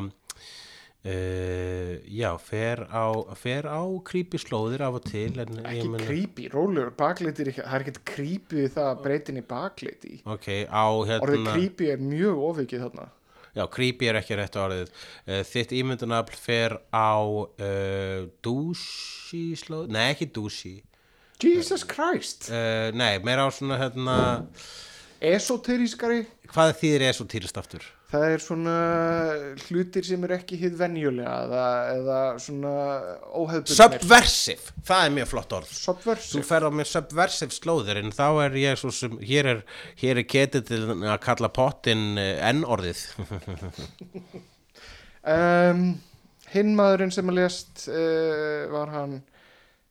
uh, 1.05 1.95
já, 2.07 2.31
fer 2.39 2.85
á 2.93 3.11
fer 3.39 3.67
á 3.67 3.81
creepy 4.07 4.39
slóðir 4.39 4.85
af 4.87 4.99
og 5.01 5.05
til 5.09 5.33
ekki 5.41 5.89
meina- 5.91 6.07
creepy, 6.07 6.49
rólegur, 6.53 6.93
ekki, 7.51 7.65
það 7.65 7.75
er 7.79 7.85
ekkert 7.87 8.03
creepy 8.13 8.67
það 8.69 8.91
að 8.93 9.01
breytin 9.07 9.41
í 9.41 9.47
backlady 9.51 10.21
Ok, 10.27 10.47
á 10.71 10.87
hérna 11.09 11.25
orðið 11.27 11.49
creepy 11.55 11.91
er 11.95 12.05
mjög 12.05 12.45
ofikið 12.51 12.85
þarna. 12.87 13.09
Já, 13.51 13.65
creepy 13.67 14.07
er 14.07 14.15
ekki 14.21 14.37
rétt 14.39 14.55
orðið. 14.63 14.93
Uh, 15.27 15.41
þitt 15.43 15.73
ímyndunafl 15.75 16.37
fer 16.39 16.77
á 16.95 17.19
uh, 17.19 18.29
douchey 18.47 19.57
slóð, 19.59 19.89
nei 19.91 20.13
ekki 20.13 20.29
douchey, 20.37 20.77
Jesus 21.43 21.83
Christ, 21.89 22.51
nei, 22.95 23.17
meira 23.25 23.49
á 23.49 23.51
svona 23.51 23.79
hérna, 23.81 24.17
esoterískari 25.21 26.25
hvað 26.51 26.77
þýðir 26.81 27.09
er 27.09 27.17
svo 27.17 27.27
týrist 27.31 27.59
aftur? 27.61 27.85
það 28.11 28.25
er 28.27 28.43
svona 28.43 28.75
hlutir 29.69 30.07
sem 30.07 30.25
er 30.27 30.35
ekki 30.41 30.59
hið 30.59 30.77
venjulega 30.81 31.35
eða, 31.45 31.65
eða 31.95 32.19
svona 32.43 32.73
óhefbundnir 33.29 33.79
Subversive, 33.79 34.75
það 34.87 35.05
er 35.05 35.15
mjög 35.19 35.31
flott 35.31 35.57
orð. 35.61 35.71
Þú 35.71 35.81
subversive 35.85 36.45
fer 36.49 36.67
á 36.67 36.71
mér 36.75 36.91
subversive 36.91 37.57
slóðir 37.57 38.01
en 38.03 38.15
þá 38.15 38.27
er 38.47 38.59
ég 38.61 38.81
svo 38.81 38.93
sem, 38.95 39.15
hér 39.23 39.51
er, 39.55 39.65
hér 40.03 40.23
er 40.23 40.29
ketið 40.31 40.67
til 40.73 40.81
að 40.99 41.19
kalla 41.27 41.53
pottin 41.55 42.07
uh, 42.19 42.51
N-orðið. 42.51 43.05
um, 45.37 45.87
hinn 46.55 46.75
maðurinn 46.79 47.15
sem 47.15 47.31
að 47.31 47.41
lést 47.45 47.87
uh, 47.93 48.67
var 48.75 48.95
hann 48.97 49.21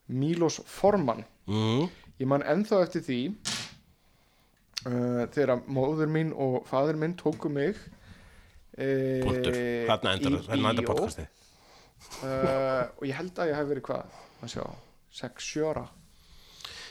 Milos 0.10 0.60
Forman 0.68 1.23
mm. 1.47 1.88
ég 2.19 2.27
man 2.27 2.43
ennþá 2.43 2.84
eftir 2.88 3.06
því 3.06 3.22
uh, 4.88 5.26
þegar 5.34 5.64
móður 5.68 6.11
mín 6.11 6.31
og 6.35 6.61
fadur 6.69 6.99
minn 7.01 7.15
tóku 7.19 7.49
mig 7.51 7.76
uh, 7.76 9.22
Punktur, 9.26 9.60
þarna 9.89 10.15
endur, 10.18 10.39
þarna 10.47 10.73
endur 10.73 10.88
podcastið. 10.89 11.30
uh, 12.23 12.84
og 12.97 13.06
ég 13.10 13.15
held 13.19 13.39
að 13.43 13.51
ég 13.51 13.60
hef 13.60 13.69
verið 13.73 13.88
hvað 13.89 14.19
að 14.45 14.53
sjá, 14.56 14.65
6-7 15.23 15.65
ára 15.73 15.85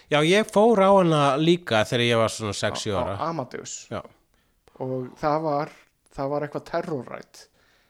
Já, 0.08 0.22
ég 0.24 0.48
fór 0.48 0.80
á 0.80 0.90
hana 0.96 1.22
líka 1.36 1.82
þegar 1.84 2.04
ég 2.06 2.16
var 2.22 2.32
svona 2.32 2.54
6 2.56 2.86
á 2.88 2.96
ára. 2.96 3.16
Amadeus 3.28 3.74
Já. 3.92 4.00
og 4.80 5.10
það 5.20 5.38
var 5.44 5.72
það 6.16 6.30
var 6.32 6.46
eitthvað 6.46 6.64
terrorrætt 6.70 7.42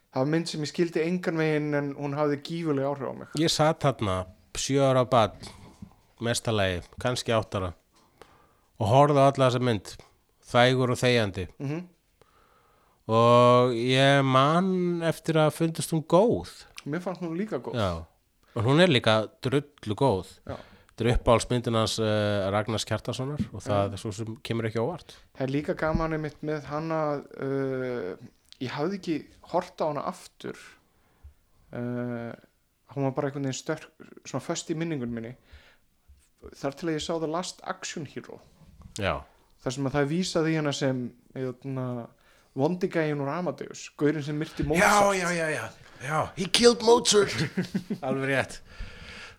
það 0.08 0.18
var 0.24 0.30
mynd 0.32 0.50
sem 0.50 0.64
ég 0.66 0.70
skildi 0.72 1.04
engan 1.04 1.38
veginn 1.38 1.74
en 1.78 1.92
hún 1.98 2.16
hafði 2.18 2.40
gífulega 2.48 2.90
áhrif 2.90 3.12
á 3.12 3.14
mig 3.22 3.38
Ég 3.38 3.52
satt 3.54 3.82
þarna 3.86 4.16
sjö 4.58 4.82
ára 4.82 5.04
bad 5.06 5.36
mestalagi, 6.26 6.80
kannski 6.98 7.30
áttara 7.30 7.68
og 8.78 8.90
horfði 8.92 9.22
á 9.22 9.26
alla 9.28 9.48
þessa 9.48 9.62
mynd 9.68 9.94
þægur 10.48 10.94
og 10.94 11.00
þegjandi. 11.02 11.46
Mhm. 11.58 11.86
og 13.08 13.72
ég 13.72 14.24
man 14.24 15.00
eftir 15.08 15.38
að 15.40 15.54
fundist 15.56 15.94
hún 15.94 16.04
góð. 16.04 16.50
Mér 16.84 17.00
fannst 17.00 17.22
hún 17.22 17.36
líka 17.36 17.56
góð. 17.56 17.78
Já, 17.80 18.04
og 18.54 18.64
hún 18.66 18.80
er 18.84 18.88
líka 18.92 19.30
drullu 19.40 19.94
góð. 19.96 20.34
Þetta 20.44 21.06
er 21.06 21.14
uppáhaldsmyndin 21.14 21.78
hans 21.78 21.98
uh, 22.02 22.50
Ragnars 22.50 22.84
Kjartasonar 22.84 23.40
og 23.52 23.62
það 23.62 23.92
er 23.94 24.02
svo 24.02 24.10
sem 24.12 24.36
kemur 24.42 24.66
ekki 24.68 24.82
á 24.82 24.84
óvart. 24.84 25.14
Það 25.38 25.46
er 25.46 25.54
líka 25.54 25.76
gaman 25.78 26.16
einmitt 26.16 26.42
með 26.42 26.66
hana 26.68 27.22
uh, 27.22 28.12
ég 28.58 28.74
hafði 28.74 28.98
ekki 28.98 29.16
hort 29.52 29.78
á 29.80 29.86
hana 29.88 30.04
aftur 30.10 30.58
uh, 31.72 32.34
hún 32.92 33.06
var 33.06 33.14
bara 33.14 33.30
einhvern 33.30 33.46
veginn 33.46 33.56
störk 33.56 33.88
svona 34.26 34.42
föst 34.44 34.68
í 34.68 34.76
minningun 34.76 35.14
minni. 35.14 35.36
Þar 36.58 36.76
til 36.76 36.90
að 36.90 36.96
ég 36.98 37.06
sá 37.06 37.14
The 37.16 37.30
Last 37.30 37.62
Action 37.64 38.04
Hero 38.04 38.42
Já, 38.98 39.14
þar 39.64 39.76
sem 39.76 39.88
að 39.90 39.96
það 39.98 40.08
vísaði 40.12 40.52
í 40.52 40.58
hana 40.58 40.74
sem 40.76 41.02
eðna, 41.38 41.86
vondigægin 42.58 43.22
úr 43.22 43.30
Amadeus 43.36 43.86
gaurinn 44.00 44.24
sem 44.26 44.38
myrti 44.38 44.66
Mozart. 44.66 45.14
já, 45.18 45.30
já, 45.32 45.48
já, 45.54 45.64
já, 46.02 46.18
he 46.36 46.48
killed 46.50 46.82
Mozart. 46.86 47.34
Alveg 48.06 48.32
rétt. 48.32 48.60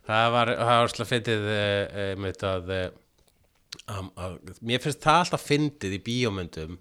Það 0.10 0.32
var, 0.34 0.54
það 0.58 0.80
var 0.82 0.94
slá 0.94 1.06
fyndið 1.06 1.50
uh, 1.54 2.14
mitt 2.24 2.46
að, 2.48 2.72
uh, 2.74 3.82
um, 3.94 4.08
að 4.18 4.40
mér 4.66 4.82
finnst 4.82 5.04
það 5.04 5.20
alltaf 5.26 5.44
fyndið 5.46 5.98
í 6.00 6.06
bíómyndum 6.08 6.80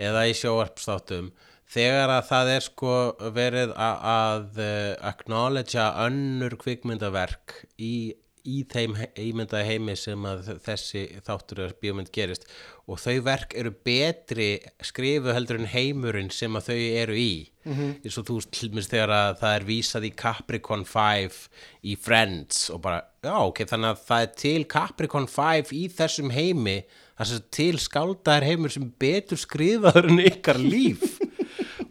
eða 0.00 0.26
í 0.28 0.34
sjóarpstáttum 0.36 1.30
þegar 1.70 2.10
að 2.14 2.22
það 2.30 2.50
er 2.54 2.64
sko 2.64 2.92
verið 3.36 3.72
að, 3.76 4.46
uh, 4.56 4.94
acknowledgea 5.10 5.86
önnur 6.06 6.56
kvikmyndaverk 6.60 7.58
í, 7.78 8.14
í 8.48 8.62
þeim 8.70 8.96
ímyndaði 9.18 9.68
heimi 9.68 9.96
sem 9.98 10.26
að 10.28 10.52
þessi 10.64 11.04
þáttur 11.26 11.64
að 11.66 11.74
bíómynd 11.82 12.12
gerist. 12.14 12.46
Og 12.90 12.98
þau 12.98 13.20
verk 13.26 13.54
eru 13.58 13.72
betri 13.86 14.50
skrifu 14.84 15.34
heldur 15.34 15.60
en 15.60 15.70
heimurinn 15.70 16.30
sem 16.34 16.56
að 16.58 16.70
þau 16.70 16.78
eru 17.02 17.18
í. 17.20 17.32
Eins 17.66 18.16
og 18.16 18.26
þú 18.26 18.38
veist 18.38 18.52
til 18.56 18.70
dæmis 18.72 18.88
þegar 18.90 19.12
að 19.14 19.34
það 19.42 19.56
er 19.58 19.66
vísað 19.68 20.08
í 20.08 20.12
Capricorn 20.22 20.86
5 20.88 21.38
í 21.84 21.96
Friends 22.00 22.64
og 22.72 22.80
bara, 22.86 23.02
já 23.22 23.36
ok, 23.36 23.62
þannig 23.68 23.92
að 23.92 24.02
það 24.08 24.24
er 24.24 24.34
til 24.42 24.64
Capricorn 24.74 25.28
5 25.30 25.74
í 25.76 25.84
þessum 25.98 26.32
heimi 26.34 26.78
það 27.20 27.34
er 27.36 27.42
til 27.52 27.74
skáldaðar 27.84 28.46
heimur 28.48 28.72
sem 28.72 28.86
betur 29.00 29.40
skrifaður 29.40 30.08
en 30.08 30.22
ykkar 30.24 30.60
líf 30.62 31.18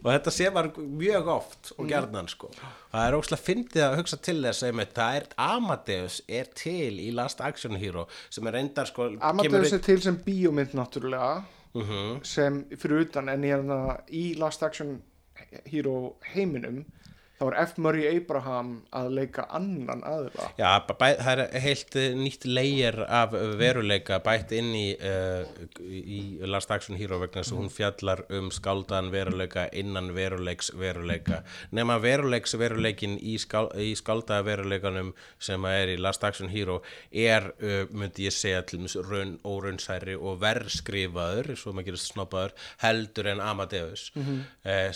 og 0.02 0.08
þetta 0.12 0.32
sé 0.32 0.50
maður 0.50 0.78
mjög 1.00 1.26
oft 1.28 1.72
og 1.78 1.88
gerðnan 1.90 2.28
sko. 2.28 2.48
Það 2.92 3.06
er 3.06 3.16
óslega 3.18 3.44
fyndið 3.46 3.84
að 3.86 3.96
hugsa 4.00 4.16
til 4.22 4.36
þess 4.42 4.62
einmitt, 4.68 4.94
það 4.96 5.16
er 5.20 5.26
Amadeus 5.36 6.20
er 6.28 6.44
til 6.54 6.98
í 7.00 7.10
Last 7.14 7.40
Action 7.40 7.76
Hero 7.76 8.06
sem 8.30 8.46
er 8.46 8.52
reyndar 8.58 8.86
sko 8.90 9.10
Amadeus 9.20 9.72
er 9.76 9.78
til 9.84 10.00
sem 10.02 10.16
bíómynd 10.26 10.72
náttúrulega 10.74 11.42
Mhm. 11.72 12.24
sem 12.26 12.64
fyrir 12.74 13.04
utan 13.06 13.28
en 13.28 13.44
er 13.44 13.60
það 13.62 14.00
í 14.10 14.36
Last 14.38 14.62
Action 14.66 15.02
Hero 15.70 16.16
heiminum 16.34 16.84
þá 17.40 17.44
er 17.46 17.54
F. 17.62 17.70
Murray 17.80 18.04
Abraham 18.18 18.72
að 18.92 19.06
leika 19.16 19.46
annan 19.56 20.02
aðila. 20.04 20.48
Já, 20.58 20.68
það 20.90 21.30
er 21.32 21.42
heilt 21.64 21.96
eh, 21.96 22.12
nýtt 22.18 22.44
leir 22.44 22.98
af 23.06 23.32
veruleika 23.56 24.18
bætt 24.24 24.52
inn 24.52 24.74
í, 24.76 24.84
uh, 24.96 25.48
í 25.80 26.20
Last 26.44 26.72
Action 26.74 26.98
Hero 27.00 27.16
vegna 27.22 27.40
þess 27.40 27.54
að 27.54 27.62
hún 27.62 27.72
fjallar 27.72 28.22
um 28.36 28.50
skáldan 28.52 29.08
veruleika 29.14 29.66
innan 29.72 30.12
veruleiks 30.16 30.68
veruleika. 30.76 31.40
Nema 31.72 31.96
veruleiks 32.02 32.52
veruleikin 32.60 33.16
í, 33.16 33.38
skál, 33.40 33.70
í 33.80 33.94
skálda 33.96 34.42
veruleikanum 34.44 35.14
sem 35.40 35.64
er 35.70 35.94
í 35.94 35.96
Last 36.00 36.26
Action 36.28 36.52
Hero 36.52 36.82
er, 37.08 37.48
uh, 37.64 37.86
myndi 37.88 38.28
ég 38.28 38.36
segja 38.36 38.60
til 38.68 38.82
dæmis 38.82 38.98
raun, 39.08 39.38
óraunsæri 39.48 40.18
og 40.20 40.42
verðskrifaður, 40.44 41.54
svo 41.56 41.72
maður 41.72 41.94
gerist 41.94 42.12
snoppaður 42.12 42.52
heldur 42.84 43.32
en 43.32 43.44
Amadeus. 43.48 44.10
Mm 44.18 44.44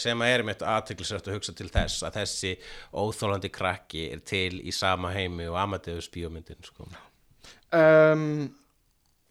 sem 0.00 0.22
að 0.22 0.32
er 0.32 0.42
mitt 0.46 0.62
aðteklisrætt 0.64 1.28
að 1.28 1.36
hugsa 1.38 1.54
til 1.56 1.68
þess 1.72 2.04
að 2.06 2.16
þessi 2.34 2.52
óþólandi 2.92 3.50
krakki 3.54 4.08
er 4.12 4.24
til 4.26 4.58
í 4.60 4.74
sama 4.74 5.14
heimi 5.14 5.46
og 5.48 5.56
Amadeus 5.62 6.10
bíómyndin 6.12 6.60
sko. 6.66 6.88
um, 7.70 8.52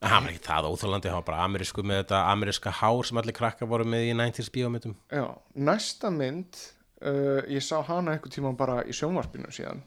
hann 0.04 0.26
var 0.26 0.32
ekki 0.32 0.46
það 0.48 0.70
óþólandi, 0.72 1.12
hann 1.12 1.22
var 1.22 1.30
bara 1.30 1.48
amerísku 1.48 1.86
með 1.86 2.04
þetta 2.04 2.24
ameríska 2.32 2.74
hár 2.82 3.08
sem 3.08 3.20
allir 3.22 3.38
krakka 3.38 3.70
voru 3.70 3.88
með 3.88 4.10
í 4.10 4.14
90s 4.18 4.52
bíómyndum 4.56 4.96
Já, 5.12 5.28
næsta 5.56 6.12
mynd 6.14 6.60
uh, 7.04 7.42
ég 7.52 7.64
sá 7.64 7.80
hana 7.88 8.16
einhver 8.16 8.34
tíma 8.34 8.56
bara 8.58 8.82
í 8.88 8.96
sjónvarpinu 8.96 9.52
síðan 9.54 9.84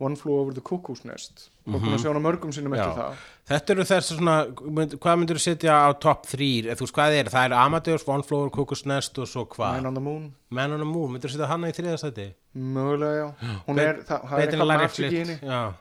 One 0.00 0.14
Flew 0.16 0.36
Over 0.38 0.52
the 0.54 0.60
Cuckoo's 0.62 1.04
Nest. 1.04 1.48
Og 1.66 1.80
búin 1.82 1.94
að 1.96 2.04
sjá 2.04 2.12
hana 2.12 2.20
mörgum 2.22 2.52
sinnum 2.54 2.72
eftir 2.76 2.92
Mhm. 2.92 2.96
Já. 2.96 3.08
það. 3.08 3.14
Þetta 3.48 3.70
eru 3.74 3.82
þessi 3.88 4.16
svona, 4.18 4.34
mynd, 4.70 4.92
hvað 5.00 5.18
myndir 5.18 5.36
þú 5.36 5.42
setja 5.42 5.72
á 5.74 5.88
top 6.00 6.26
3, 6.26 6.62
þú 6.76 6.84
veist 6.86 6.94
hvað 6.94 7.16
er, 7.18 7.24
það 7.32 7.44
er 7.50 7.52
Amadeus, 7.58 8.06
One 8.08 8.22
Flower, 8.22 8.50
Cuckoo's 8.50 8.86
Nest 8.86 9.18
og 9.18 9.26
svo 9.26 9.44
hvað? 9.48 9.72
Man 9.74 9.86
on 9.86 9.94
the 9.94 10.00
Moon, 10.00 10.34
Man 10.50 10.72
on 10.72 10.78
the 10.78 10.84
Moon, 10.86 11.10
myndir 11.12 11.28
þú 11.28 11.34
setja 11.36 11.46
hana 11.48 11.66
í 11.68 11.72
þriðastæti? 11.74 12.32
mögulega 12.56 13.34
já. 13.42 13.58
Hún 13.66 13.78
er, 13.78 13.94
það, 14.06 14.28
það 14.28 14.38
er 14.38 14.46
eitthvað 14.46 14.66
Larry 14.66 14.82
magic 14.82 15.04
í 15.04 15.24
Flint, 15.24 15.40
henni. 15.40 15.74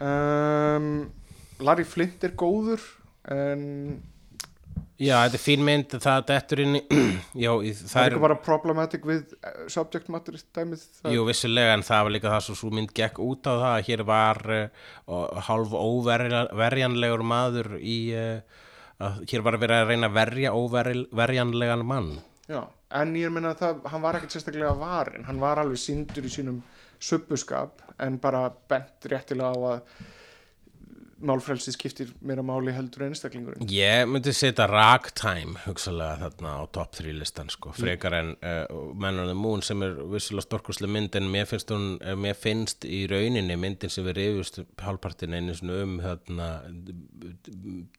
Um, 0.00 1.10
Larry 1.60 1.84
Flint 1.84 2.24
er 2.26 2.30
góður 2.34 2.80
en 3.30 4.02
já, 5.04 5.14
þetta 5.24 5.38
er 5.38 5.42
fín 5.42 5.64
mynd, 5.66 5.96
það 6.02 6.26
dettur 6.30 6.62
inn 6.64 6.78
í, 6.78 6.82
já, 7.44 7.50
það 7.52 8.00
er 8.00 8.06
er, 8.06 8.14
ekki 8.16 8.22
bara 8.24 8.36
problematic 8.46 9.08
við 9.08 9.34
uh, 9.36 9.56
subject 9.72 10.10
matter 10.12 10.38
dæmið 10.56 10.84
það, 11.00 11.16
jú, 11.16 11.24
vissulega, 11.28 11.74
en 11.76 11.86
það 11.86 12.06
var 12.06 12.14
líka 12.16 12.32
það 12.34 12.44
svo 12.48 12.58
svo 12.60 12.70
mynd 12.78 12.94
gekk 12.96 13.20
út 13.24 13.50
á 13.50 13.52
það, 13.52 13.66
að 13.70 13.88
hér 13.90 14.04
var 14.10 14.42
uh, 14.58 15.42
hálf 15.48 15.74
óverjanlegur 15.80 17.26
maður 17.34 17.74
í, 17.80 17.98
uh, 18.18 18.62
að 19.04 19.20
hér 19.32 19.44
var 19.46 19.60
verið 19.62 19.82
að 19.82 19.92
reyna 19.92 20.10
að 20.10 20.18
verja 20.20 20.54
óverjanlegan 20.56 21.86
mann. 21.86 22.14
já, 22.48 22.62
en 23.00 23.14
ég 23.18 23.32
meina 23.32 23.54
það 23.58 23.86
hann 23.92 24.04
var 24.04 24.18
ekkert 24.18 24.36
sérstaklega 24.36 24.74
varin 24.78 25.28
hann 25.28 25.42
var 25.42 25.62
alveg 25.62 25.80
sindur 25.80 26.26
í 26.26 26.32
sínum 26.32 26.62
subbuskap 27.04 27.82
en 28.02 28.18
bara 28.22 28.48
bent 28.68 29.08
réttilega 29.10 29.52
á 29.52 29.58
að 29.74 30.12
málfrelsi 31.26 31.72
skiptir 31.74 32.12
meira 32.24 32.42
máli 32.46 32.72
heldur 32.74 33.06
einstaklingurinn. 33.08 33.66
Ég 33.70 34.04
myndi 34.10 34.32
setja 34.36 34.66
Ragtime 34.70 35.60
hugsalega 35.64 36.18
þarna 36.22 36.54
á 36.60 36.62
top 36.76 36.94
3 36.98 37.14
listan 37.16 37.50
sko, 37.52 37.72
frekar 37.76 38.16
en 38.18 38.32
uh, 38.38 38.92
Man 38.94 39.20
on 39.22 39.30
the 39.30 39.36
Moon 39.38 39.64
sem 39.64 39.82
er 39.86 39.96
vissulega 40.12 40.46
storkurslega 40.48 40.94
mynd 40.94 41.18
en 41.18 41.30
mér 41.32 41.48
finnst, 41.50 41.72
hún, 41.74 41.98
eh, 42.04 42.16
mér 42.18 42.38
finnst 42.38 42.86
í 42.88 43.04
rauninni 43.10 43.58
myndin 43.60 43.92
sem 43.92 44.06
við 44.08 44.18
reyfust 44.20 44.62
hálfpartin 44.84 45.36
einu 45.36 45.54
um 45.74 45.98
þarna, 46.02 46.48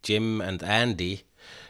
Jim 0.06 0.42
and 0.42 0.64
Andy. 0.64 1.14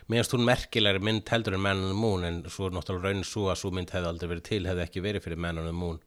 Mér 0.09 0.23
finnst 0.23 0.35
hún 0.35 0.47
merkilegri 0.47 1.03
mynd 1.03 1.29
heldur 1.31 1.57
en 1.57 1.65
Man 1.65 1.83
on 1.83 1.91
the 1.91 1.99
Moon 1.99 2.27
en 2.27 2.43
svo 2.49 2.69
er 2.69 2.77
náttúrulega 2.77 3.09
raunin 3.09 3.27
svo 3.27 3.49
að 3.51 3.61
svo 3.63 3.73
mynd 3.75 3.91
hefði 3.95 4.11
aldrei 4.11 4.31
verið 4.35 4.47
til 4.51 4.63
hefði 4.69 4.87
ekki 4.87 5.05
verið 5.05 5.27
fyrir 5.27 5.45
Man 5.47 5.61
on 5.63 5.69
the 5.69 5.75
Moon 5.75 6.01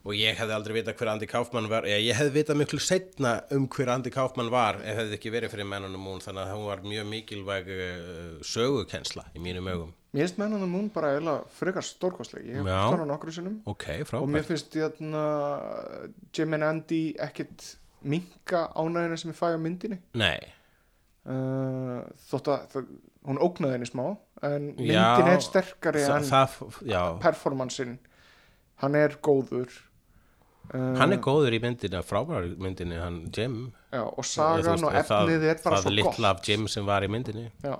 og 0.00 0.16
ég 0.16 0.36
hefði 0.38 0.54
aldrei 0.56 0.74
vitað 0.78 0.96
hver 1.00 1.10
Andy 1.12 1.28
Kaufman 1.28 1.68
var 1.70 1.86
ég, 1.88 2.00
ég 2.06 2.16
hefði 2.16 2.34
vitað 2.38 2.60
miklu 2.62 2.80
setna 2.82 3.32
um 3.56 3.66
hver 3.68 3.92
Andy 3.92 4.12
Kaufman 4.14 4.50
var 4.52 4.78
ef 4.80 5.00
hefði 5.02 5.18
ekki 5.18 5.32
verið 5.34 5.54
fyrir 5.54 5.70
the 5.86 6.00
Moon. 6.00 6.22
Þannig 6.24 6.42
að 6.44 6.52
hún 6.54 6.68
var 6.68 6.84
mjög 6.84 7.08
mikilvæg 7.10 7.72
uh, 7.74 8.38
sögukensla 8.46 9.26
í 9.36 9.42
mínum 9.42 9.68
augum. 9.68 9.92
Mér 10.10 10.26
finnst 10.26 10.40
menn 10.40 10.56
að 10.56 10.64
mun 10.66 10.88
bara 10.90 11.12
eða 11.18 11.36
frekar 11.54 11.86
stórkostleg. 11.86 12.48
Ég 12.48 12.58
hef 12.58 12.66
Já. 12.66 12.80
stána 12.88 13.04
nokkru 13.06 13.34
sinnum. 13.34 13.60
Ok, 13.70 13.84
og 14.18 14.26
mér 14.32 14.46
finnst 14.48 14.74
jæna, 14.74 15.26
Jim 16.34 16.56
and 16.56 16.66
Andy 16.66 17.02
ekkit 17.20 17.76
minka 18.02 18.64
ánæðina 18.74 19.20
sem 19.20 19.30
ég 19.30 19.38
fæ 19.38 19.52
á 19.54 19.60
myndinni. 19.60 20.00
Nei, 20.18 20.40
uh, 21.28 22.00
þótt 22.30 22.50
að 22.50 22.66
það, 22.74 22.90
hún 23.28 23.40
ógnaði 23.44 23.76
henni 23.76 23.88
smá 23.90 24.04
en 24.46 24.70
myndin 24.72 24.94
Já, 24.96 25.34
er 25.34 25.44
sterkari 25.44 26.04
Þa, 26.06 26.16
en 26.16 26.28
það, 26.30 26.56
já. 26.88 27.02
performansin 27.22 27.98
hann 28.80 28.96
er 28.96 29.16
góður 29.22 29.74
hann 30.72 31.12
er 31.12 31.18
góður 31.24 31.54
í 31.56 31.60
myndinu, 31.62 32.02
frábærar 32.06 32.44
myndinu 32.62 32.98
hann 33.02 33.16
Jim 33.34 33.72
já, 33.92 34.02
og 34.06 34.24
sagan 34.24 34.84
og 34.84 34.92
efnið 34.94 35.48
er 35.50 35.62
bara 35.64 35.76
það 35.80 35.82
svo 35.86 35.90
litla 35.96 36.12
gott 36.12 36.28
af 36.30 36.44
Jim 36.48 36.68
sem 36.70 36.86
var 36.86 37.02
í 37.02 37.08
myndinu 37.10 37.48
já. 37.64 37.74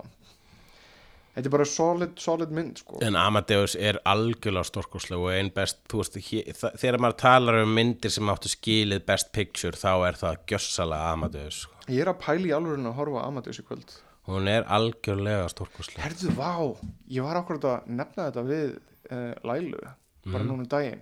þetta 1.36 1.46
er 1.46 1.54
bara 1.54 1.64
solid, 1.70 2.16
solid 2.20 2.50
mynd 2.56 2.80
sko. 2.82 2.98
En 3.06 3.16
Amadeus 3.16 3.76
er 3.78 4.00
algjörlega 4.10 4.66
stórkoslega 4.66 5.22
og 5.22 5.30
einn 5.36 5.52
best, 5.54 5.78
þú 5.88 6.00
veist, 6.02 6.18
það, 6.58 6.74
þegar 6.82 6.98
maður 7.04 7.18
talar 7.22 7.60
um 7.62 7.74
myndir 7.78 8.10
sem 8.12 8.32
áttu 8.32 8.50
skilið 8.50 9.04
best 9.06 9.30
picture 9.36 9.78
þá 9.78 9.92
er 10.10 10.18
það 10.20 10.40
gjössalega 10.50 11.12
Amadeus. 11.14 11.60
sko. 11.64 11.78
ég 11.88 12.02
er 12.04 12.10
að 12.12 12.18
pæla 12.26 12.50
í 12.50 12.54
alvörinu 12.58 12.90
að 12.90 12.98
horfa 12.98 13.26
Amadeus 13.28 13.60
í 13.62 13.66
kvöld 13.70 13.98
Hún 14.30 14.46
er 14.52 14.66
algjörlega 14.68 15.46
stórkoslega. 15.50 16.02
herðu, 16.04 16.34
vá, 16.36 16.76
ég 17.08 17.22
var 17.24 17.38
akkurat 17.40 17.64
að 17.70 17.86
nefna 17.88 18.26
þetta 18.28 18.44
við 18.50 18.74
uh, 19.10 19.34
Lælu 19.46 19.78
bara 19.80 20.42
Mhm. 20.44 20.50
núna 20.50 20.60
um 20.60 20.68
daginn 20.68 21.00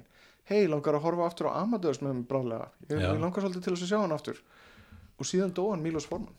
hei, 0.49 0.65
langar 0.71 0.97
að 0.99 1.05
horfa 1.05 1.27
aftur 1.29 1.49
á 1.53 1.61
Amadeus 1.61 2.01
með 2.03 2.15
mér 2.19 2.27
bráðlega. 2.31 2.69
Ég, 2.89 3.01
ég 3.05 3.21
langar 3.23 3.45
svolítið 3.45 3.65
til 3.67 3.75
þess 3.75 3.85
að 3.87 3.91
sjá 3.93 3.99
hann 4.03 4.15
aftur. 4.17 4.39
Og 5.19 5.27
síðan 5.29 5.53
dó 5.57 5.65
hann 5.73 5.83
Mílos 5.85 6.07
Forman. 6.09 6.35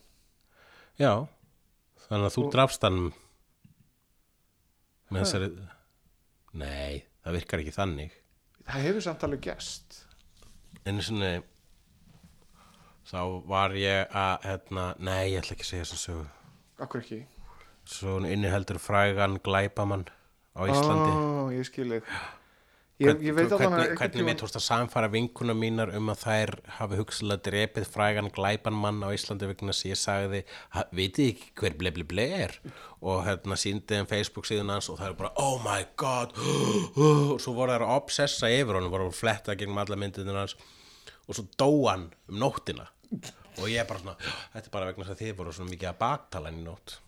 Já, 1.00 1.12
þannig 2.08 2.30
að 2.30 2.36
þú 2.38 2.44
Og- 2.46 2.52
drafst 2.56 2.86
hann 2.88 3.00
með 5.10 5.24
þessari... 5.26 5.50
Nei, 6.60 7.04
það 7.24 7.36
virkar 7.38 7.62
ekki 7.64 7.76
þannig. 7.76 8.16
það 8.66 8.84
hefur 8.88 9.04
samt 9.06 9.24
alveg 9.26 9.42
gest 9.46 10.00
Einu 10.86 11.04
sinni 11.06 11.30
þá 13.10 13.20
var 13.50 13.74
ég 13.78 14.10
að, 14.14 14.46
hérna, 14.46 14.86
nei, 15.02 15.32
ég 15.34 15.42
ætla 15.44 15.56
ekki 15.56 15.66
að 15.66 15.70
segja 15.72 15.86
þess 15.86 15.96
að 15.98 16.02
sögu. 16.04 16.26
akkur 16.86 17.02
ekki? 17.04 17.20
Svo 17.90 18.16
hún 18.18 18.28
inniheldur 18.30 18.78
frægan 18.82 19.38
glæpamann 19.46 20.06
á 20.58 20.62
Íslandi. 20.70 21.14
Ó, 21.14 21.50
ég 21.54 21.66
skil 21.70 21.88
þig 21.90 22.12
ég, 23.00 23.22
ég 23.24 23.36
veit 23.36 23.52
alveg 23.56 23.70
hvernig, 23.72 23.94
hvernig 24.00 24.26
mér 24.28 24.38
tókst 24.42 24.58
að 24.60 24.64
samfara 24.66 25.10
vinkuna 25.14 25.56
mínar 25.58 25.92
um 25.98 26.12
að 26.12 26.24
þær 26.26 26.52
hafi 26.80 27.00
hugsalega 27.00 27.44
drepið 27.48 27.88
frægan 27.94 28.30
glæpan 28.36 28.76
mann 28.76 29.00
á 29.06 29.10
Íslandi 29.16 29.48
vegna 29.50 29.72
að 29.76 29.84
ég 29.92 30.00
sagði, 30.00 30.42
"Ha- 30.76 30.86
vitið 30.92 31.24
þið 31.26 31.32
ekki 31.34 31.52
hver 31.62 31.78
ble 31.80 31.92
ble 31.96 32.04
ble 32.14 32.26
er? 32.44 32.58
Og 33.02 33.24
hérna 33.26 33.56
síndi 33.56 33.88
þeim 33.96 34.08
Facebook 34.08 34.46
síðan 34.46 34.70
hans 34.74 34.90
og 34.90 35.00
það 35.00 35.10
er 35.10 35.18
bara 35.22 35.32
oh 35.38 35.58
my 35.64 35.86
god. 35.96 36.34
Og 37.34 37.40
svo 37.40 37.54
voru 37.56 37.72
þær 37.72 37.86
að 37.88 37.96
obsessa 38.02 38.48
yfir 38.52 38.76
honum 38.80 38.92
voru 38.92 39.08
að 39.08 39.16
fletta 39.22 39.56
gegnum 39.56 39.78
alla 39.80 39.96
myndinu 39.96 40.36
hans. 40.36 40.56
Og 41.28 41.36
svo 41.36 41.48
dó 41.58 41.72
hann 41.90 42.10
um 42.28 42.40
nóttina. 42.40 42.88
Og 43.60 43.68
ég 43.68 43.80
er 43.82 43.86
bara 43.88 44.00
svona, 44.00 44.16
þetta 44.54 44.66
er 44.68 44.72
bara 44.72 44.86
vegna 44.92 45.04
þess 45.06 45.16
að 45.16 45.22
þið 45.24 45.36
voru 45.40 45.54
svona 45.54 45.72
mikið 45.72 45.90
að 45.90 45.98
baktala 46.00 46.50
hann 46.52 46.60
í 46.60 46.64
nótt. 46.68 47.00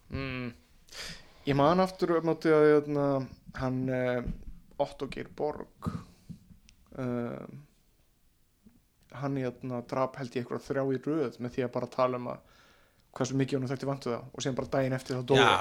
Ég 1.47 1.55
man 1.57 1.79
aftur 1.79 2.17
um 2.19 2.29
átti 2.33 2.51
að 2.53 2.65
jötna, 2.69 3.05
hann 3.57 3.77
uh, 3.89 4.21
Otto 4.81 5.07
Geir 5.11 5.29
Borg 5.37 5.91
uh, 5.91 7.45
hann 9.21 9.37
jötna, 9.37 9.81
drap 9.87 10.17
held 10.19 10.35
ég 10.35 10.45
eitthvað 10.45 10.65
þrjá 10.67 10.83
í 10.95 11.01
röð 11.05 11.39
með 11.43 11.55
því 11.55 11.65
að 11.65 11.73
bara 11.75 11.93
tala 11.95 12.21
um 12.21 12.31
að 12.33 12.57
hversu 13.11 13.35
mikið 13.35 13.57
hann 13.57 13.67
þekki 13.67 13.87
vantu 13.89 14.09
það. 14.11 14.27
Og 14.31 14.43
síðan 14.43 14.57
bara 14.57 14.69
daginn 14.71 14.95
eftir 14.95 15.17
þá 15.17 15.23
dóður 15.27 15.41
Já, 15.41 15.55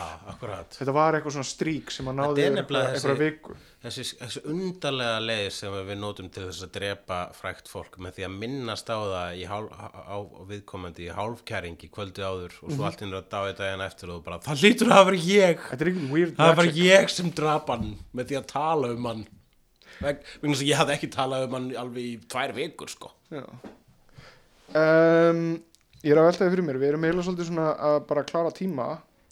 þetta 0.76 0.92
var 0.94 1.16
eitthvað 1.16 1.34
svona 1.34 1.48
strík 1.48 1.90
sem 1.94 2.10
að 2.10 2.18
náði 2.20 2.44
eitthvað, 2.46 3.14
viku. 3.18 3.56
þessi, 3.82 4.04
þessi 4.20 4.42
undarlega 4.52 5.16
leið 5.24 5.48
sem 5.56 5.78
við 5.88 5.98
notum 5.98 6.28
til 6.30 6.44
þess 6.46 6.66
að 6.66 6.72
drepa 6.76 7.18
frækt 7.34 7.70
fólk 7.72 7.98
með 8.04 8.18
því 8.18 8.26
að 8.28 8.36
minnast 8.44 8.92
á 8.94 8.98
það 8.98 9.40
í 9.40 9.48
hálf, 9.50 9.74
á, 9.74 9.98
á 10.14 10.18
viðkomandi 10.52 11.08
í 11.08 11.16
hálfkæringi 11.16 11.90
kvöldi 11.90 12.22
áður 12.22 12.54
og 12.62 12.76
svo 12.76 12.86
allt 12.86 13.02
innur 13.02 13.18
að 13.24 13.28
dáið 13.34 13.58
daginn 13.64 13.84
eftir 13.88 14.14
og 14.14 14.22
bara, 14.28 14.38
það 14.46 14.64
lítur 14.68 14.94
að 14.94 15.04
verið 15.10 15.28
ég. 15.34 15.66
Það 16.38 16.54
var 16.62 16.70
ég 16.78 17.10
sem 17.16 17.32
drap 17.34 17.74
hann 17.74 17.90
með 18.14 18.30
því 18.30 18.38
að 18.38 18.48
tala 18.54 18.92
um 18.94 19.10
hann. 19.10 19.26
Ég 20.00 20.78
hafði 20.78 20.94
ekki 20.94 21.10
talað 21.12 21.48
um 21.48 21.58
hann 21.58 21.68
alveg 21.82 22.06
í 22.06 22.14
tvær 22.30 22.54
vikur 22.56 22.94
sko. 22.94 23.10
Já. 23.34 23.42
Um, 24.70 25.58
ég 26.04 26.14
er 26.14 26.22
að 26.22 26.30
veltaði 26.30 26.54
fyrir 26.56 26.66
mér 26.66 26.80
við 26.80 26.92
erum 26.92 27.06
eiginlega 27.06 27.28
svolítið 27.28 27.50
svona 27.52 27.70
að 27.90 28.00
bara 28.10 28.26
klára 28.28 28.52
tíma 28.56 28.88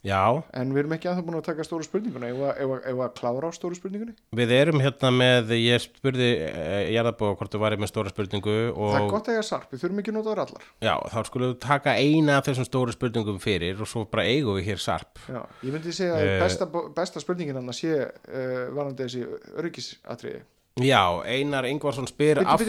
Já, 0.06 0.44
en 0.54 0.70
við 0.70 0.84
erum 0.84 0.92
ekki 0.94 1.08
að 1.10 1.16
það 1.18 1.24
búin 1.26 1.36
að 1.40 1.46
taka 1.48 1.64
stóru 1.66 1.82
spurninguna. 1.82 2.28
Ef 2.30 2.38
að, 2.38 2.74
að, 2.86 3.00
að 3.02 3.14
klára 3.18 3.48
á 3.50 3.52
stóru 3.56 3.74
spurningunni? 3.74 4.12
Við 4.38 4.52
erum 4.54 4.82
hérna 4.82 5.10
með, 5.10 5.50
ég 5.58 5.82
spurði 5.82 6.28
uh, 6.46 6.82
Jarðabóa 6.94 7.34
hvort 7.40 7.54
þú 7.54 7.60
væri 7.64 7.80
með 7.82 7.90
stóra 7.90 8.12
spurningu 8.12 8.54
það 8.54 8.94
er 8.94 9.06
og 9.08 9.10
gott 9.10 9.30
að 9.30 9.38
eiga 9.38 9.46
sarp, 9.48 9.72
við 9.72 9.82
þurfum 9.82 10.02
ekki 10.02 10.12
að 10.12 10.18
nota 10.20 10.30
þær 10.30 10.42
allar. 10.44 10.68
Já, 10.86 10.94
þá 11.10 11.18
skulum 11.26 11.50
við 11.50 11.58
taka 11.64 11.96
eina 11.98 12.36
af 12.38 12.46
þessum 12.46 12.68
stóru 12.68 12.94
spurningum 12.94 13.42
fyrir 13.42 13.82
og 13.82 13.90
svo 13.90 14.04
bara 14.12 14.28
eigum 14.30 14.60
við 14.60 14.70
hér 14.70 14.84
sarp. 14.84 15.18
Já, 15.26 15.40
ég 15.66 15.74
myndi 15.74 15.96
segja 15.98 16.14
að 16.14 16.28
Eh. 16.28 16.38
besta, 16.44 16.70
besta 16.94 17.24
spurningin 17.24 17.58
hann 17.58 17.74
að 17.74 17.78
sé 17.80 17.98
uh, 17.98 18.62
varandi 18.78 19.02
þessi 19.02 19.26
öryggisatriði. 19.58 20.44
Já, 20.86 21.02
Einar 21.26 21.66
Ingvarsson 21.66 22.06
spyr 22.06 22.44
af... 22.44 22.62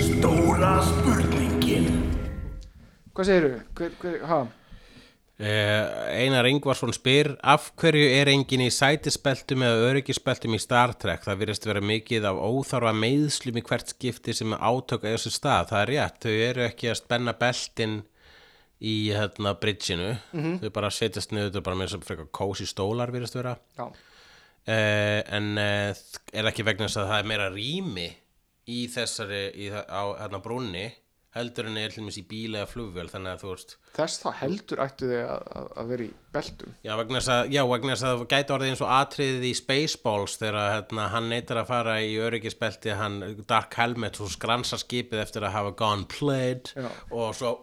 Stóra 0.00 0.78
spurningin 0.86 1.95
Hvað 3.16 3.28
hver, 3.72 4.16
ha? 4.28 4.38
Uh, 5.36 5.84
Einar 6.16 6.46
Ingvarsson 6.48 6.92
spyr 6.96 7.30
af 7.44 7.70
hverju 7.80 8.08
er 8.12 8.28
enginn 8.28 8.66
í 8.66 8.72
sætisbeltum 8.72 9.64
eða 9.64 9.86
öryggisbeltum 9.90 10.56
í 10.56 10.60
Star 10.60 10.92
Trek? 11.00 11.24
Það 11.24 11.40
virðist 11.42 11.68
vera 11.68 11.82
mikið 11.84 12.26
af 12.28 12.40
óþarfa 12.40 12.92
meiðslum 12.96 13.60
í 13.60 13.62
hvert 13.64 13.92
skipti 13.92 14.34
sem 14.36 14.52
átök 14.52 15.06
að 15.06 15.14
þessu 15.14 15.32
stað, 15.32 15.70
það 15.70 15.80
er 15.82 15.92
rétt, 15.92 16.18
þau 16.26 16.34
eru 16.48 16.64
ekki 16.66 16.90
að 16.92 16.98
spenna 17.00 17.36
beltin 17.40 17.96
í 18.84 18.94
hérna 19.16 19.54
bridginu, 19.60 20.12
þau 20.60 20.68
bara 20.76 20.92
setjast 20.92 21.32
niður 21.32 21.50
þetta 21.50 21.64
bara 21.70 21.80
með 21.80 21.88
þess 21.88 22.00
að 22.00 22.06
frekar 22.10 22.30
kósi 22.40 22.68
stólar 22.68 23.14
virðist 23.16 23.36
vera. 23.40 23.56
Uh, 23.80 25.20
en 25.36 25.50
uh, 25.56 26.04
er 26.36 26.52
ekki 26.52 26.64
vegna 26.68 26.88
þess 26.88 27.00
að 27.00 27.10
það 27.14 27.22
er 27.22 27.32
meira 27.32 27.48
rými 27.54 28.06
í 28.72 28.84
þessari 28.92 29.42
í, 29.56 29.72
á 29.72 30.04
hérna 30.20 30.44
brúnni 30.44 30.90
heldur 31.36 31.68
en 31.70 31.78
er 31.80 31.92
til 31.92 32.02
dæmis 32.02 32.18
í 32.20 32.24
bíl 32.28 32.56
eða 32.56 32.68
flugvél 32.70 33.10
þannig 33.12 33.32
að 33.34 33.42
þú 33.44 33.50
veist 33.52 33.74
þess 33.96 34.22
þá 34.22 34.28
heldur 34.40 34.82
ættu 34.84 35.10
þið 35.10 35.22
að, 35.22 35.44
að, 35.66 35.90
vera 35.90 36.06
í 36.06 36.08
beltum 36.36 36.74
Já, 36.86 36.92
vegna 37.00 37.20
þess 37.20 37.32
að, 37.36 37.52
já, 37.56 37.62
vegna 37.72 37.94
þess 37.94 38.06
að 38.08 38.16
það 38.16 38.26
gæti 38.32 38.56
orðið 38.56 38.72
eins 38.72 38.84
og 38.86 38.94
atriðið 38.96 39.46
í 39.46 39.52
Spaceballs 39.60 40.36
þegar 40.42 40.58
hérna, 40.74 41.06
hann 41.14 41.30
neytar 41.32 41.62
að 41.62 41.70
fara 41.70 41.96
í 42.04 42.16
öryggisbelti, 42.26 42.94
hann 43.00 43.20
Dark 43.48 43.78
Helmet 43.80 44.20
og 44.24 44.32
skransar 44.34 44.82
skipið 44.82 45.22
eftir 45.24 45.46
að 45.46 45.56
hafa 45.56 45.76
gone 45.78 46.08
played 46.12 46.72
Já. 46.76 46.90
og 47.12 47.32
svo 47.36 47.54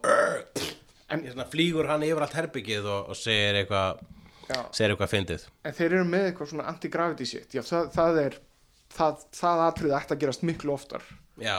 en, 1.11 1.27
svona, 1.29 1.49
flýgur 1.51 1.91
hann 1.91 2.05
yfir 2.07 2.25
allt 2.25 2.39
herbyggið 2.39 2.89
og, 2.89 3.13
og 3.13 3.19
segir 3.19 3.61
eitthvað 3.63 4.03
segir 4.75 4.93
eitthvað 4.93 5.11
fyndið. 5.13 5.45
En 5.65 5.75
þeir 5.77 5.87
eru 5.87 6.07
með 6.07 6.25
eitthvað 6.29 6.49
svona 6.51 6.65
anti-gravity 6.71 7.27
shit 7.27 7.55
Já, 7.55 7.61
það, 7.65 7.87
það 7.95 8.19
er 8.23 8.35
það, 8.93 9.23
það 9.39 9.63
atriði 9.67 9.95
ætti 9.97 10.15
að 10.15 10.21
gerast 10.23 10.45
miklu 10.47 10.73
oftar 10.75 11.05
Já, 11.41 11.57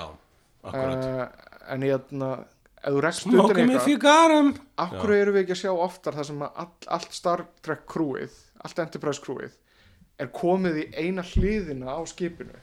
akkurat. 0.62 1.04
uh, 1.08 1.53
En 1.72 1.84
ég 1.86 1.94
hérna 1.94 2.34
eitthvað 2.84 3.98
got 4.00 4.32
him. 4.32 4.54
af 4.76 4.94
hverju 4.98 5.20
erum 5.22 5.36
við 5.36 5.44
ekki 5.44 5.54
að 5.54 5.60
sjá 5.62 5.72
oftar 5.72 6.18
það 6.18 6.28
sem 6.30 6.44
að 6.44 6.60
all, 6.62 6.70
allt 6.96 7.16
Star 7.16 7.44
Trek 7.64 7.84
krúið 7.88 8.34
allt 8.64 8.80
Enterprise 8.84 9.24
krúið 9.24 9.54
er 10.20 10.30
komið 10.34 10.80
í 10.82 10.86
eina 10.94 11.24
hliðina 11.24 11.96
á 11.96 12.00
skipinu 12.08 12.56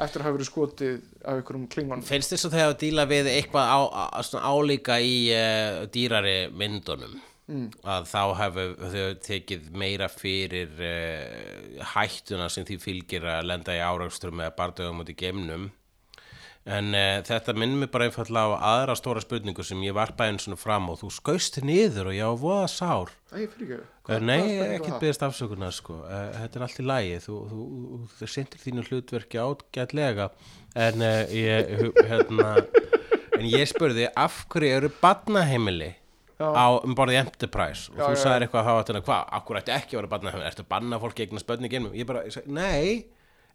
eftir 0.00 0.22
að 0.22 0.26
hafa 0.26 0.36
verið 0.38 0.48
skotið 0.48 1.00
af 1.20 1.34
einhverjum 1.34 1.66
klingon 1.72 2.04
Finnst 2.06 2.32
þess 2.32 2.48
að 2.48 2.54
þegar 2.56 2.70
að 2.72 2.78
díla 2.84 3.08
við 3.10 3.32
eitthvað 3.34 3.72
á, 3.76 3.78
á, 3.92 4.20
svona 4.24 4.52
álíka 4.54 4.96
í 5.04 5.16
uh, 5.34 5.82
dýrari 5.92 6.38
myndunum 6.56 7.18
að 7.82 8.04
þá 8.06 8.22
hefur 8.38 8.74
þau 8.92 9.06
tekið 9.26 9.68
meira 9.74 10.06
fyrir 10.12 10.80
uh, 10.86 11.84
hættuna 11.92 12.48
sem 12.48 12.64
því 12.64 12.78
fylgir 12.80 13.26
að 13.26 13.48
lenda 13.50 13.76
í 13.76 13.82
áraugstrum 13.84 14.40
eða 14.40 14.56
bardögum 14.56 15.02
út 15.04 15.12
í 15.12 15.18
geimnum 15.18 15.68
en 16.68 16.92
uh, 16.92 17.20
þetta 17.24 17.54
minnir 17.56 17.80
mig 17.80 17.90
bara 17.92 18.06
einfallega 18.10 18.58
á 18.60 18.68
aðra 18.74 18.96
stóra 18.98 19.22
spurningu 19.24 19.64
sem 19.64 19.80
ég 19.86 19.94
varpaði 19.96 20.34
einu 20.34 20.42
svona 20.44 20.60
fram 20.60 20.90
og 20.92 20.98
þú 21.00 21.08
skaust 21.16 21.56
niður 21.64 22.10
og 22.10 22.16
ég 22.18 22.28
var 22.28 22.40
voða 22.42 22.66
sár. 22.72 23.14
Ekki 23.32 23.78
Hvað, 24.10 24.24
Nei, 24.26 24.58
ekki 24.76 24.90
byggðist 24.90 25.22
afsökunar 25.22 25.74
sko. 25.74 26.00
uh, 26.02 26.26
þetta 26.34 26.58
er 26.58 26.64
allt 26.66 26.82
í 26.82 26.86
lagi. 26.86 27.14
Þú, 27.24 27.36
þú, 27.50 27.66
þú, 27.70 28.00
þú 28.18 28.28
sindir 28.34 28.62
þínu 28.64 28.84
hlutverki 28.88 29.40
ágætlega. 29.40 30.28
En 30.74 31.04
uh, 31.06 31.22
ég 31.32 31.72
hérna, 32.10 32.50
en 33.38 33.48
ég 33.48 33.70
spurði 33.70 34.08
af 34.18 34.42
hverju 34.52 34.76
eru 34.80 34.90
barnaheimili 35.00 35.94
Já. 36.40 36.48
á 36.50 36.66
um 36.80 36.96
borðið 36.98 37.22
Enterprise? 37.22 37.88
Og 37.92 38.00
Já, 38.00 38.04
þú 38.04 38.16
já, 38.16 38.22
sagðir 38.24 38.46
eitthvað 38.48 38.70
að 38.82 39.00
hvað, 39.06 39.24
akkur 39.38 39.60
ætti 39.60 39.74
ekki 39.76 39.96
að 39.96 40.02
vera 40.02 40.12
barnaheimili? 40.16 40.50
Ertu 40.50 40.66
að 40.66 40.70
banna 40.74 41.00
fólki 41.00 41.24
eignar 41.24 41.44
spönni 41.44 41.72
genum 41.72 41.96
ég 41.96 42.08
bara, 42.08 42.24
ég 42.28 42.36
sag, 42.36 42.50
nei. 42.50 43.06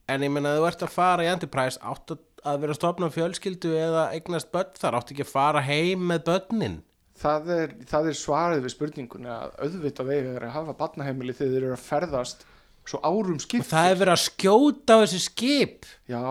En 0.07 0.22
ég 0.22 0.30
meina 0.30 0.53
að 0.53 0.61
þú 0.61 0.68
ert 0.69 0.86
að 0.86 0.94
fara 0.94 1.26
í 1.26 1.30
Enterprise 1.32 1.82
áttu 1.82 2.15
að 2.15 2.23
vera 2.64 2.74
að 2.76 2.80
stofna 2.80 3.12
fjölskyldu 3.14 3.72
eða 3.80 4.04
eignast 4.16 4.52
börn 4.54 4.76
þar, 4.80 5.00
áttu 5.00 5.16
ekki 5.16 5.26
að 5.26 5.32
fara 5.32 5.64
heim 5.66 6.04
með 6.12 6.26
börnin. 6.30 6.76
Það 7.16 7.50
er, 7.56 7.74
það 7.88 8.10
er 8.10 8.18
svarið 8.20 8.66
við 8.66 8.74
spurningunni 8.74 9.32
að 9.32 9.54
auðvitað 9.64 10.12
eiga 10.12 10.34
þeir 10.34 10.46
að 10.50 10.56
hafa 10.58 10.76
barnaheimili 10.82 11.36
þegar 11.36 11.54
þeir 11.54 11.64
eru 11.64 11.78
að 11.78 11.86
ferðast 11.86 12.46
svo 12.86 13.00
árum 13.02 13.40
skipt 13.42 13.70
það 13.70 13.92
er 13.92 14.00
verið 14.02 14.14
að 14.14 14.24
skjóta 14.26 14.98
á 15.00 15.02
þessi 15.04 15.22
skip. 15.24 15.88
Já 16.12 16.26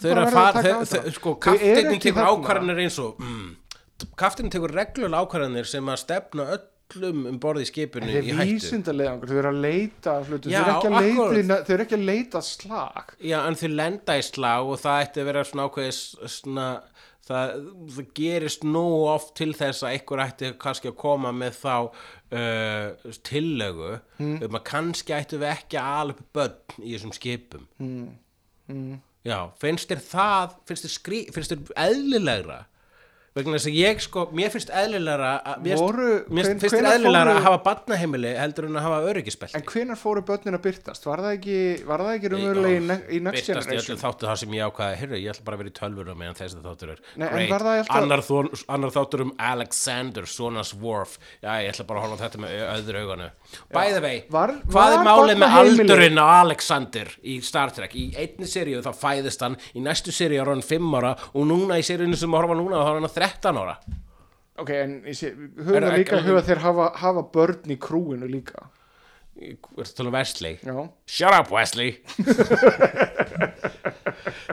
þau 0.00 0.10
eru 0.10 0.24
að 0.24 0.36
fara 0.36 0.74
á 0.76 0.80
sko, 1.16 1.34
kaftinni 1.42 2.02
tekur 2.02 2.28
ákvarðanir 2.28 2.82
eins 2.84 2.98
og 3.02 3.20
mm, 3.20 3.48
kaftinni 4.20 4.52
tekur 4.52 4.74
reglulega 4.76 5.24
ákvarðanir 5.24 5.68
sem 5.68 5.90
að 5.92 6.02
stefna 6.04 6.46
öllum 6.90 7.26
um 7.30 7.38
borði 7.42 7.66
í 7.66 7.86
Þeir 7.90 8.28
í 8.28 8.36
hættu. 8.36 8.54
vísindarlega 8.54 9.28
þau 9.30 9.36
eru 9.40 9.50
að 9.50 9.60
leita 9.64 10.14
að 10.14 10.30
hlutum, 10.30 10.52
Já, 10.52 10.62
þau, 10.66 10.86
eru 10.86 11.24
að 11.24 11.34
leita, 11.36 11.58
þau 11.66 11.74
eru 11.74 11.86
ekki 11.86 11.98
að 11.98 12.06
leita 12.10 12.42
slag. 12.44 13.12
Já, 13.20 13.36
en 13.40 13.58
þau 13.60 13.68
lenda 13.74 14.16
í 14.16 14.24
slag 14.26 14.70
og 14.70 14.80
það 14.84 15.04
ætti 15.04 15.22
að 15.22 15.28
vera 15.30 15.44
svona 15.48 15.66
ákveðis 15.68 16.00
svona, 16.36 16.66
það, 17.28 17.52
það 17.96 18.08
gerist 18.20 18.66
nú 18.68 18.86
oft 19.10 19.34
til 19.40 19.50
þess 19.58 19.84
að 19.84 19.94
einhver 19.96 20.24
ætti 20.24 20.54
kannski 20.64 20.92
að 20.92 20.98
koma 21.04 21.34
með 21.36 21.60
þá 21.60 21.76
uh, 21.76 23.12
tillögu. 23.30 23.92
Hmm. 24.18 24.40
um 24.48 24.58
að 24.58 24.66
kannski 24.72 25.16
ættu 25.16 25.40
við 25.40 25.54
ekki 25.54 25.80
að 25.82 26.16
upp 26.16 26.26
börn 26.36 26.82
í 26.82 26.96
þessum 26.96 27.14
skipum. 27.16 27.70
Hmm. 27.78 28.98
Já, 29.26 29.50
finnst 29.60 29.90
þér 29.90 30.00
það 30.00 30.52
finnst 30.68 30.86
þér, 30.86 30.92
skrí, 30.94 31.18
finnst 31.34 31.52
þér 31.52 31.72
eðlilegra 31.82 32.60
vegna 33.36 33.54
þess 33.58 33.68
að 33.70 33.76
ég 33.78 34.00
sko 34.02 34.24
mér 34.34 34.50
finnst 34.50 34.70
eðlilegra 34.74 35.30
að- 35.46 35.60
mér 35.62 35.76
Voru- 35.78 36.24
mér 36.28 36.44
hven- 36.48 36.58
finnst 36.60 36.74
eðlilegra 36.74 37.30
fóru- 37.30 37.36
að 37.38 37.44
hafa 37.46 37.58
barnaheimili 37.68 38.32
heldur 38.36 38.64
en 38.66 38.72
að 38.74 38.82
hafa 38.82 38.98
öryggisbelti. 39.12 39.54
En 39.54 39.62
hvenar 39.62 39.96
fóru 39.96 40.22
börnin 40.26 40.54
að 40.58 40.62
byrtast 40.66 41.04
var 41.06 41.18
það 41.18 41.36
ekki, 41.38 41.58
ekki 41.86 42.28
raunverulega 42.32 42.80
í, 42.80 42.86
ne- 42.86 43.02
í 43.10 43.20
Next 43.22 43.46
Birtast 43.46 43.68
í 43.68 43.70
Generation? 43.70 43.96
öllum 43.96 44.02
þáttu 44.02 44.26
það 44.26 44.36
sem 44.38 44.50
ég 44.50 44.62
ákvaði 44.70 44.96
Heyrðu, 45.00 45.16
ég 45.22 45.30
ætla 45.30 45.44
bara 45.44 45.56
að 45.56 45.60
vera 45.60 45.70
í 45.70 45.78
tölvur 45.80 46.14
meðan 46.16 46.34
þessi 46.40 46.62
þáttur 46.64 46.90
er 46.90 46.98
Nei, 47.16 47.28
Great. 47.46 47.86
annar, 47.90 48.20
þón, 48.20 48.64
annar 48.68 48.90
þáttur 48.90 49.20
um 49.22 49.32
Alexander, 49.38 50.22
Sonas 50.26 50.74
Worf. 50.74 51.18
Já, 51.42 51.48
ég 51.62 51.70
ætla 51.72 51.86
bara 51.86 52.00
að 52.00 52.08
horfa 52.08 52.18
á 52.18 52.22
þetta 52.26 52.38
með 52.42 52.50
öðru 52.74 52.98
auganu. 53.04 53.30
By 53.72 53.92
the 53.92 54.00
way, 54.00 54.24
Var- 54.28 54.48
hvað 54.66 54.72
var 54.72 54.92
er 54.92 55.04
málið 55.06 55.38
með 55.38 55.50
aldurinn 55.60 56.18
á 56.18 56.40
Alexander 56.42 57.06
í 57.24 57.42
Star 57.42 57.70
Trek? 57.70 57.92
Í 57.94 58.14
einni 58.16 58.46
seríu 58.46 58.82
þá 58.82 58.92
fæðist 58.94 59.40
hann 59.40 59.56
í 59.76 59.80
næstu 59.80 60.10
seríu 60.10 60.40
er 60.40 60.46
hann 60.46 60.62
5 60.62 60.94
ára 60.94 61.16
og 61.34 61.46
núna 61.46 61.78
í 61.78 61.82
seríunni 61.86 62.16
sem 62.16 62.28
við 62.30 62.40
horfa 62.40 62.54
á 62.54 62.58
núna 62.58 62.76
þá 62.82 63.19
13 63.20 63.60
ára. 63.60 63.76
Ok, 64.60 64.74
en 64.76 64.98
höfum 65.06 65.86
það 65.86 65.96
líka 65.96 66.20
huga 66.24 66.42
þeir 66.44 66.60
hafa, 66.64 66.90
hafa 67.00 67.24
börn 67.32 67.72
í 67.72 67.78
krúinu 67.80 68.28
líka. 68.28 68.66
Ég 69.40 69.56
er 69.56 69.86
að 69.86 69.92
tala 69.96 70.10
um 70.10 70.16
Wesley. 70.18 70.58
Já, 70.60 70.74
Shut 71.08 71.36
up 71.36 71.52
Wesley. 71.54 71.94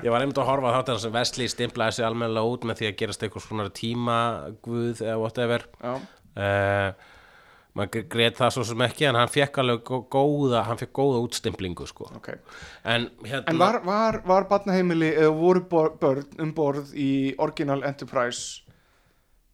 Ég 0.06 0.14
var 0.14 0.22
einmitt 0.22 0.38
að 0.39 0.48
horfa 0.48 0.72
á 0.72 0.76
þáttan 0.77 1.02
sem 1.02 1.14
Wesley 1.15 1.49
stimplaði 1.52 1.98
sig 1.98 2.07
almennilega 2.07 2.52
út 2.53 2.68
með 2.69 2.80
því 2.80 2.88
að 2.88 2.98
gerast 3.02 3.26
eitthvað 3.26 3.45
svona 3.48 3.65
tíma 3.76 4.18
guð 4.64 5.02
eða 5.02 5.18
whatever. 5.19 5.65
Já, 5.81 5.94
uh, 6.38 6.89
maður 7.78 8.06
greit 8.14 8.38
það 8.40 8.54
svo 8.56 8.64
sem 8.68 8.84
ekki 8.88 9.08
en 9.10 9.18
hann 9.20 9.32
fekk 9.32 9.60
alveg 9.64 9.82
gó- 9.88 10.04
góða 10.18 10.64
hann 10.68 10.80
fekk 10.82 10.94
góða 10.99 11.22
útstimplingu 11.28 11.88
sko 11.90 12.10
ok 12.18 12.30
en 12.84 13.10
hérna 13.24 13.44
En 13.54 13.62
var, 13.62 13.80
var, 13.88 14.20
var 14.28 14.48
barnaheimili 14.52 15.12
eða 15.16 15.34
voru 15.38 15.64
börn 16.02 16.26
um 16.44 16.54
borð 16.58 16.94
í 16.98 17.10
Original 17.44 17.84
Enterprise 17.88 18.64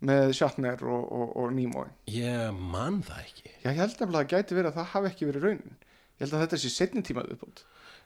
með 0.04 0.34
Shatner 0.36 0.82
og, 0.84 1.04
og, 1.16 1.30
og 1.40 1.52
Nimoy? 1.56 1.88
ég 2.12 2.52
man 2.60 3.02
það 3.08 3.22
ekki 3.28 3.52
Já, 3.64 3.70
ég 3.72 3.78
held 3.80 4.02
að 4.04 4.16
það 4.18 4.32
gæti 4.34 4.58
verið 4.58 4.72
að 4.74 4.80
það 4.82 4.90
hafi 4.94 5.08
ekki 5.14 5.28
verið 5.30 5.46
raunin. 5.48 5.78
Ég 6.20 6.26
held 6.26 6.34
að 6.36 6.42
þetta 6.44 6.58
sé 6.60 6.70
setni 6.74 7.02
tímað 7.08 7.30
uppbútt. 7.38 7.62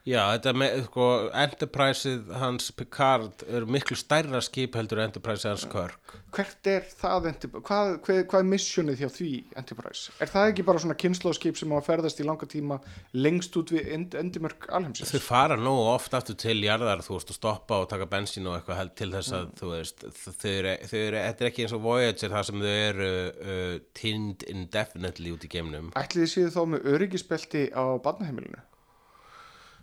Já 0.07 0.21
þetta 0.33 0.53
með 0.57 0.79
sko 0.87 1.09
Enterpriseið 1.45 2.31
hans 2.41 2.71
Picard 2.77 3.43
er 3.47 3.67
miklu 3.69 3.97
stærra 3.99 4.41
skip 4.45 4.77
heldur 4.79 5.01
en 5.01 5.11
Enterpriseið 5.11 5.53
hans 5.53 5.67
Kirk 5.71 6.17
Hvert 6.37 6.67
er 6.69 6.83
það, 6.85 7.27
Enterprise? 7.31 7.63
Hvað, 7.65 7.91
hvað, 8.05 8.19
hvað 8.29 8.43
er 8.43 8.47
missionið 8.51 8.99
hjá 9.01 9.07
því 9.15 9.29
Enterprise? 9.57 10.11
Er 10.21 10.29
það 10.29 10.51
ekki 10.51 10.65
bara 10.67 10.81
svona 10.83 10.97
kynnslóðskip 10.99 11.57
sem 11.57 11.71
á 11.73 11.77
að 11.79 11.87
ferðast 11.87 12.21
í 12.21 12.27
langa 12.27 12.49
tíma 12.51 12.77
lengst 13.15 13.57
út 13.57 13.71
við 13.73 13.89
end, 13.95 14.17
endimörk 14.19 14.67
alheimsins? 14.67 15.13
Þau 15.15 15.23
fara 15.23 15.57
nú 15.59 15.73
oft 15.87 16.13
aftur 16.17 16.37
til 16.37 16.57
jarðar, 16.65 17.01
þú 17.05 17.15
veist, 17.15 17.33
að 17.33 17.39
stoppa 17.39 17.81
og 17.81 17.89
taka 17.93 18.09
bensín 18.11 18.49
og 18.51 18.59
eitthvað 18.59 18.81
held 18.83 18.95
til 18.99 19.09
þess 19.15 19.35
að, 19.39 19.49
þú 19.61 19.73
veist, 19.73 20.07
þau 20.27 20.51
eru, 20.51 20.77
þau 20.83 20.97
eru, 21.01 21.23
þetta 21.23 21.45
er 21.45 21.51
ekki 21.51 21.65
eins 21.65 21.75
og 21.79 21.83
Voyager 21.87 22.33
þar 22.35 22.49
sem 22.51 22.63
þau 22.67 22.73
eru 22.75 23.11
uh, 23.25 23.75
tinned 23.97 24.47
indefinitely 24.51 25.33
út 25.33 25.47
í 25.47 25.53
geimnum. 25.57 25.93
Ætlið 25.97 26.27
þið 26.27 26.33
séu 26.35 26.53
þá 26.53 26.63
með 26.75 26.91
öryggisbelti 26.93 27.69
á 27.71 27.83
barnaheimilinu? 28.03 28.66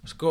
Sko, 0.04 0.30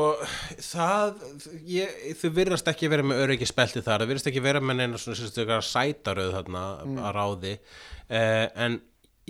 það, 0.62 1.22
ég, 1.66 1.94
þau 2.20 2.30
virðast 2.36 2.68
ekki 2.70 2.90
vera 2.94 3.06
með 3.06 3.24
öryggisbelti 3.24 3.82
þar, 3.82 4.04
þau 4.04 4.12
virðast 4.12 4.30
ekki 4.30 4.44
vera 4.46 4.62
með 4.62 4.80
neina 4.80 5.00
svona 5.02 5.18
sérstaklega 5.18 5.64
sætaröð 5.66 6.34
þarna 6.36 6.66
að 7.08 7.16
ráði, 7.18 7.54
uh, 8.06 8.46
en 8.66 8.78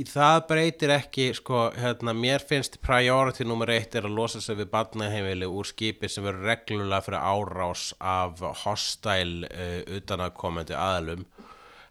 það 0.09 0.41
breytir 0.49 0.93
ekki 0.97 1.29
sko, 1.37 1.63
hérna, 1.77 2.15
mér 2.17 2.43
finnst 2.49 2.75
priority 2.83 3.47
nummer 3.47 3.71
eitt 3.71 3.95
er 3.95 4.09
að 4.09 4.17
losa 4.17 4.41
sig 4.43 4.59
við 4.59 4.71
barnaheimili 4.73 5.47
úr 5.47 5.69
skipi 5.69 6.11
sem 6.11 6.27
verður 6.27 6.49
reglulega 6.51 7.05
fyrir 7.07 7.23
árás 7.23 7.87
af 8.03 8.43
hostile 8.65 9.47
uh, 9.47 9.79
utanakomandi 9.95 10.75
aðalum 10.75 11.23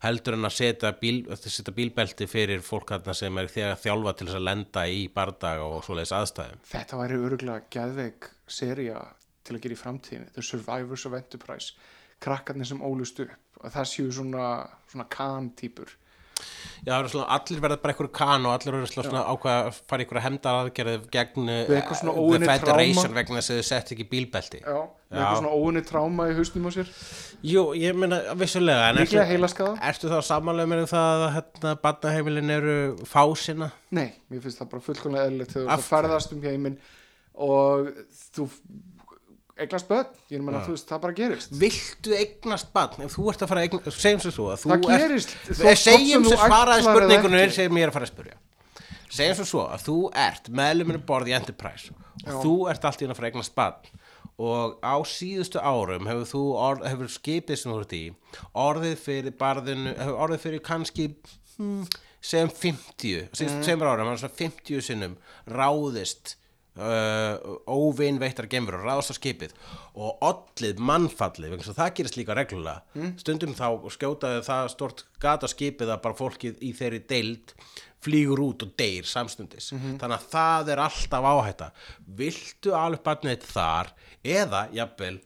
heldur 0.03 0.37
en 0.37 0.49
að 0.49 0.57
setja, 0.57 0.93
bíl, 0.99 1.23
að 1.31 1.47
setja 1.47 1.74
bílbelti 1.74 2.27
fyrir 2.31 2.62
fólk 2.66 2.91
þarna 2.91 3.15
sem 3.16 3.39
er 3.39 3.51
þegar 3.53 3.81
þjálfa 3.81 4.15
til 4.19 4.29
þess 4.29 4.39
að 4.39 4.47
lenda 4.49 4.87
í 4.91 5.03
bardaga 5.15 5.66
og 5.69 5.85
svoleiðis 5.87 6.15
aðstæðum. 6.19 6.62
Þetta 6.73 7.03
væri 7.03 7.20
öruglega 7.23 7.66
geðveik 7.77 8.31
seria 8.53 9.01
til 9.43 9.57
að 9.57 9.65
gera 9.65 9.77
í 9.77 9.81
framtíðinni 9.81 10.35
The 10.37 10.45
Survivors 10.47 11.07
of 11.09 11.16
Enterprise. 11.19 11.73
Krakkarnir 12.23 12.69
sem 12.69 12.83
ólust 12.85 13.19
upp. 13.24 13.35
Að 13.62 13.77
það 13.77 13.91
séu 13.91 14.12
svona, 14.15 14.47
svona 14.91 15.09
kan-týpur 15.11 15.91
Já, 16.83 16.97
svona, 17.07 17.29
allir 17.31 17.61
verða 17.62 17.77
bara 17.79 17.93
einhverju 17.95 18.11
kan 18.16 18.47
og 18.49 18.55
allir 18.57 18.74
verða 18.74 18.89
svona, 18.91 19.20
ákveða 19.31 19.59
að 19.69 19.77
fara 19.91 20.03
einhverja 20.05 20.23
hemdar 20.24 20.57
aðgerði 20.62 20.95
gegn 21.15 21.51
eh, 21.53 21.69
The 21.69 22.41
Federation 22.49 23.15
vegna 23.15 23.39
þess 23.39 23.53
að 23.55 23.61
þau 23.61 23.69
sett 23.69 23.93
ekki 23.95 24.07
bílbelti. 24.11 24.62
Já, 24.65 24.79
með 24.83 25.20
eitthvað 25.20 25.39
svona 25.39 25.53
óunni 25.61 25.83
tráma 25.87 26.27
í 26.33 26.35
hausnum 26.39 26.66
á 26.66 26.70
sér. 26.74 26.91
Jú, 27.53 27.62
ég 27.79 27.99
meina 27.99 28.19
vissulega 28.39 28.89
ertu- 28.97 29.23
heilaskaða? 29.31 29.77
Ertu 29.93 30.11
þá 30.11 30.19
samanlega 30.27 30.73
með 30.73 30.83
um 30.83 30.91
það 30.91 31.27
að 31.29 31.33
hérna, 31.37 31.77
barnaheimilin 31.87 32.57
eru 32.57 32.77
fásina? 33.07 33.70
Nei, 33.95 34.09
mér 34.33 34.43
finnst 34.43 34.62
það 34.62 34.73
bara 34.74 34.87
fullkomlega 34.89 35.31
eðlilegt 35.31 35.55
þegar 35.55 35.79
þú 35.79 35.89
ferðast 35.93 36.35
um 36.35 36.43
heiminn 36.49 36.81
og 37.35 37.89
þú 38.37 38.49
eignast 39.63 39.87
börn, 39.89 40.07
ég 40.33 40.41
meina 40.43 40.63
þú 40.65 40.73
veist, 40.75 40.87
það 40.89 41.01
bara 41.05 41.15
gerist. 41.17 41.53
Viltu 41.61 42.15
eignast 42.17 42.71
barn? 42.75 43.03
Ef 43.05 43.13
þú 43.17 43.27
ert 43.31 43.43
að 43.45 43.51
fara 43.53 43.61
að 43.63 43.69
eignast 43.69 44.01
segjum 44.03 44.23
sem 44.25 44.33
svo 44.35 44.47
að 44.53 44.63
þú 44.63 44.71
Það 44.73 44.79
ert- 44.79 45.03
gerist, 45.05 45.35
þó- 45.37 45.53
hvort 45.53 45.61
sem 45.63 45.99
segjum 45.99 46.25
þú 46.25 46.33
sem 46.33 46.43
svaraði 46.47 46.87
spurningunum 46.89 47.39
ekki. 47.43 47.55
sem 47.59 47.77
ég 47.79 47.83
er 47.83 47.93
að 47.93 47.97
fara 47.99 48.07
að 48.09 48.13
spurja 48.15 48.39
segjum 49.13 49.37
sem 49.37 49.45
svo 49.53 49.65
að 49.69 49.83
þú 49.87 49.97
ert 50.17 50.49
meðluminu 50.49 51.03
borð 51.07 51.29
í 51.29 51.35
Enterprise 51.37 51.93
og 52.27 52.43
þú 52.45 52.55
ert 52.73 52.85
allt 52.89 53.03
í 53.03 53.07
að 53.07 53.15
fara 53.19 53.29
að 53.29 53.33
eignast 53.35 53.55
barn. 53.55 53.91
Og 54.43 54.79
á 54.83 54.97
síðustu 55.05 55.61
árum 55.61 56.07
hefur 56.09 56.25
þú 56.33 56.41
orð, 56.57 56.87
hefur 56.89 57.11
skipið 57.13 57.59
sem 57.61 57.73
þú 57.73 57.81
ert 57.85 57.93
í 57.93 58.05
orðið 58.57 58.97
fyrir 59.05 59.35
barðinu 59.39 59.93
hefur 59.99 60.17
orðið 60.25 60.41
fyrir 60.47 60.63
kannski 60.65 61.05
hmm, 61.59 61.85
segjum 62.25 62.49
50 62.51 63.29
síðustu 63.37 63.59
Mm. 63.61 63.63
tveimur 63.69 63.91
árum, 63.93 64.09
hann 64.09 64.19
svona 64.19 64.35
50 64.41 64.81
sinnum 64.81 65.17
ráðist 65.47 66.37
uh, 66.77 67.36
óvinveittar 67.69 68.47
gemur 68.49 68.78
og 68.81 68.86
ráðast 68.86 69.12
á 69.12 69.16
skipið 69.19 69.53
og 69.94 70.23
ollið 70.24 70.78
mannfallið 70.81 71.53
vegna 71.53 71.66
að 71.73 71.78
það 71.81 71.94
gerist 71.99 72.16
líka 72.20 72.36
reglulega 72.39 72.82
Mm. 72.97 73.15
stundum 73.20 73.55
þá 73.55 73.66
skjótaði 73.97 74.43
það 74.47 74.69
stort 74.73 75.05
gata 75.20 75.47
skipið 75.53 75.93
að 75.97 76.03
bara 76.03 76.15
fólkið 76.19 76.62
í 76.62 76.73
þeirri 76.77 77.03
deild 77.09 77.53
flýgur 78.03 78.40
út 78.43 78.62
og 78.66 78.73
deyr 78.77 79.05
samstundis 79.07 79.73
Mhm. 79.73 79.99
þannig 80.01 80.19
að 80.19 80.31
það 80.32 80.69
er 80.73 80.78
alltaf 80.86 81.24
áhætta 81.32 81.70
viltu 82.16 82.73
alveg 82.74 83.03
barnið 83.03 83.43
þar 83.53 83.93
eða 84.24 84.69
jafnvel 84.73 85.20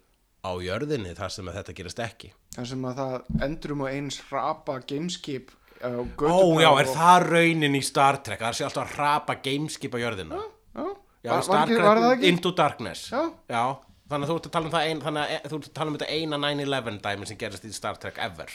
á 0.44 0.50
jörðinni 0.62 1.14
þar 1.16 1.30
sem 1.30 1.46
að 1.48 1.54
þetta 1.62 1.74
gerist 1.74 1.98
ekki 2.00 2.32
þar 2.56 2.66
sem 2.66 2.82
að 2.84 2.96
það 2.96 3.42
endurum 3.42 3.80
og 3.82 3.88
eins 3.88 4.20
rapa 4.30 4.80
gameskip 4.86 5.50
á 5.82 5.88
Ó 5.88 6.56
já, 6.60 6.70
er 6.80 6.86
og- 6.88 6.96
það 6.96 7.26
raunin 7.30 7.74
í 7.76 7.82
Star 7.84 8.16
Trek 8.22 8.40
það 8.40 8.54
sé 8.54 8.64
alltaf 8.64 8.90
að 8.92 8.96
rapa 8.98 9.34
gameskip 9.42 9.92
á 9.94 9.98
jörðina 10.00 10.36
Já, 10.36 10.44
Já, 11.26 11.32
var, 11.34 11.42
var, 11.50 11.64
ekki, 11.66 11.82
var 11.82 12.00
það 12.04 12.14
ekki? 12.16 12.30
Into 12.32 12.52
Darkness 12.56 13.04
Já. 13.10 13.22
þannig 14.06 14.24
að 14.26 14.30
þú 14.30 14.36
ert 14.38 14.46
að 14.48 14.54
tala 14.56 14.68
um 14.70 14.74
það 14.76 14.86
ein, 14.92 15.00
þannig 15.02 15.22
að 15.26 15.34
e- 15.36 15.50
þú 15.50 15.58
ert 15.60 15.68
að 15.70 15.76
tala 15.80 15.90
um 15.92 15.96
þetta 15.98 16.10
eina 16.16 16.38
9-11 16.46 17.00
dæmi 17.06 17.26
sem 17.32 17.38
gerist 17.40 17.64
í 17.66 17.72
Star 17.74 17.98
Trek 18.02 18.18
ever 18.22 18.52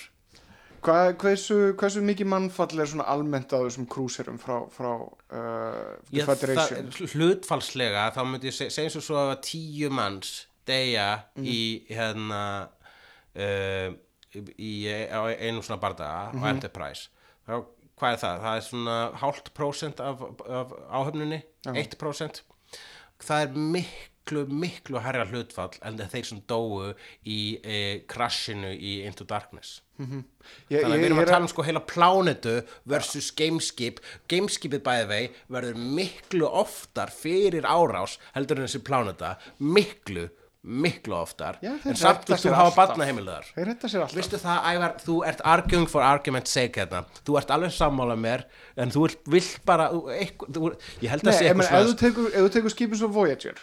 Hvað, 0.81 1.11
hversu, 1.22 1.56
hversu 1.77 2.02
mikið 2.02 2.26
mannfall 2.31 2.80
er 2.81 2.88
svona 2.89 3.06
almennt 3.14 3.52
á 3.53 3.61
þessum 3.61 3.85
krúserum 3.85 4.39
frá, 4.41 4.56
frá 4.73 4.88
uh, 4.98 5.91
Já, 6.10 6.23
það, 6.26 6.31
Federation? 6.31 6.88
hlutfallslega 7.14 8.07
þá 8.15 8.22
myndi 8.26 8.49
ég 8.49 8.56
seg- 8.57 8.72
segja 8.73 8.89
eins 8.89 8.98
og 8.98 9.03
svo 9.06 9.19
að 9.27 9.35
tíu 9.45 9.91
manns 9.93 10.31
deyja 10.65 11.10
Mhm. 11.38 11.45
í 11.45 11.60
hérna 11.93 12.41
uh, 13.35 13.93
í 14.57 14.72
á 15.11 15.22
einum 15.38 15.61
svona 15.61 15.80
bardaga 15.84 16.31
Mhm. 16.34 16.41
á 16.41 16.45
Enterprise 16.49 17.10
þá, 17.45 17.53
hvað 17.99 18.14
er 18.15 18.19
það? 18.23 18.41
Það 18.41 18.56
er 18.57 18.65
svona 18.72 18.98
hálft 19.22 19.53
prósent 19.53 19.99
af, 19.99 20.22
af 20.49 20.73
áhöfnunni 20.89 21.43
1% 21.68 22.41
það 23.26 23.45
er 23.45 23.61
miklu, 23.76 24.43
miklu 24.64 25.02
herra 25.03 25.27
hlutfall 25.30 25.77
en 25.88 26.02
þeir 26.02 26.27
sem 26.27 26.41
dóu 26.49 26.91
í 27.27 27.39
e, 27.61 27.80
crashinu 28.10 28.73
í 28.73 29.02
Into 29.07 29.27
Darkness. 29.27 29.81
Ég, 30.02 30.81
Þannig 30.81 30.95
að 30.95 30.98
við 30.98 31.07
erum 31.07 31.19
að 31.19 31.26
er 31.27 31.31
tala 31.35 31.45
um 31.45 31.52
sko 31.52 31.65
heila 31.68 31.81
plánetu 31.85 32.53
versus 32.89 33.30
gameskip. 33.38 33.99
Gameskipið 34.31 34.84
bæði 34.85 35.07
vei 35.11 35.23
verður 35.53 35.81
miklu 35.99 36.49
oftar 36.49 37.14
fyrir 37.14 37.68
árás 37.69 38.18
heldur 38.34 38.61
en 38.61 38.69
þessi 38.69 38.81
pláneta. 38.88 39.35
Miklu, 39.61 40.27
miklu 40.63 41.15
oftar 41.17 41.57
Já, 41.65 41.71
en 41.89 41.95
samt 41.97 42.27
þú 42.29 42.35
sér 42.38 42.53
hafa 42.53 42.83
alltaf. 42.85 44.13
Vistu 44.13 44.38
það, 44.38 44.59
Ævar, 44.71 44.93
þú 45.01 45.15
ert 45.25 45.41
arguing 45.55 45.88
for 45.89 46.05
argument's 46.05 46.53
sake 46.53 46.77
hérna 46.83 47.03
Þú 47.25 47.38
ert 47.39 47.49
alveg 47.55 47.73
sammála 47.73 48.17
mér 48.19 48.43
En 48.77 48.93
þú 48.93 49.07
vilt, 49.33 49.55
bara 49.65 49.89
eitthvað, 50.19 50.53
þú, 50.53 50.71
Ég 51.01 51.09
held 51.15 51.25
að 51.25 51.38
sé 51.39 51.49
eitthvað 51.49 51.71
ef 52.29 52.41
þú 52.45 52.49
tekur 52.59 52.75
skipin 52.75 53.01
svo 53.01 53.09
Voyager, 53.15 53.57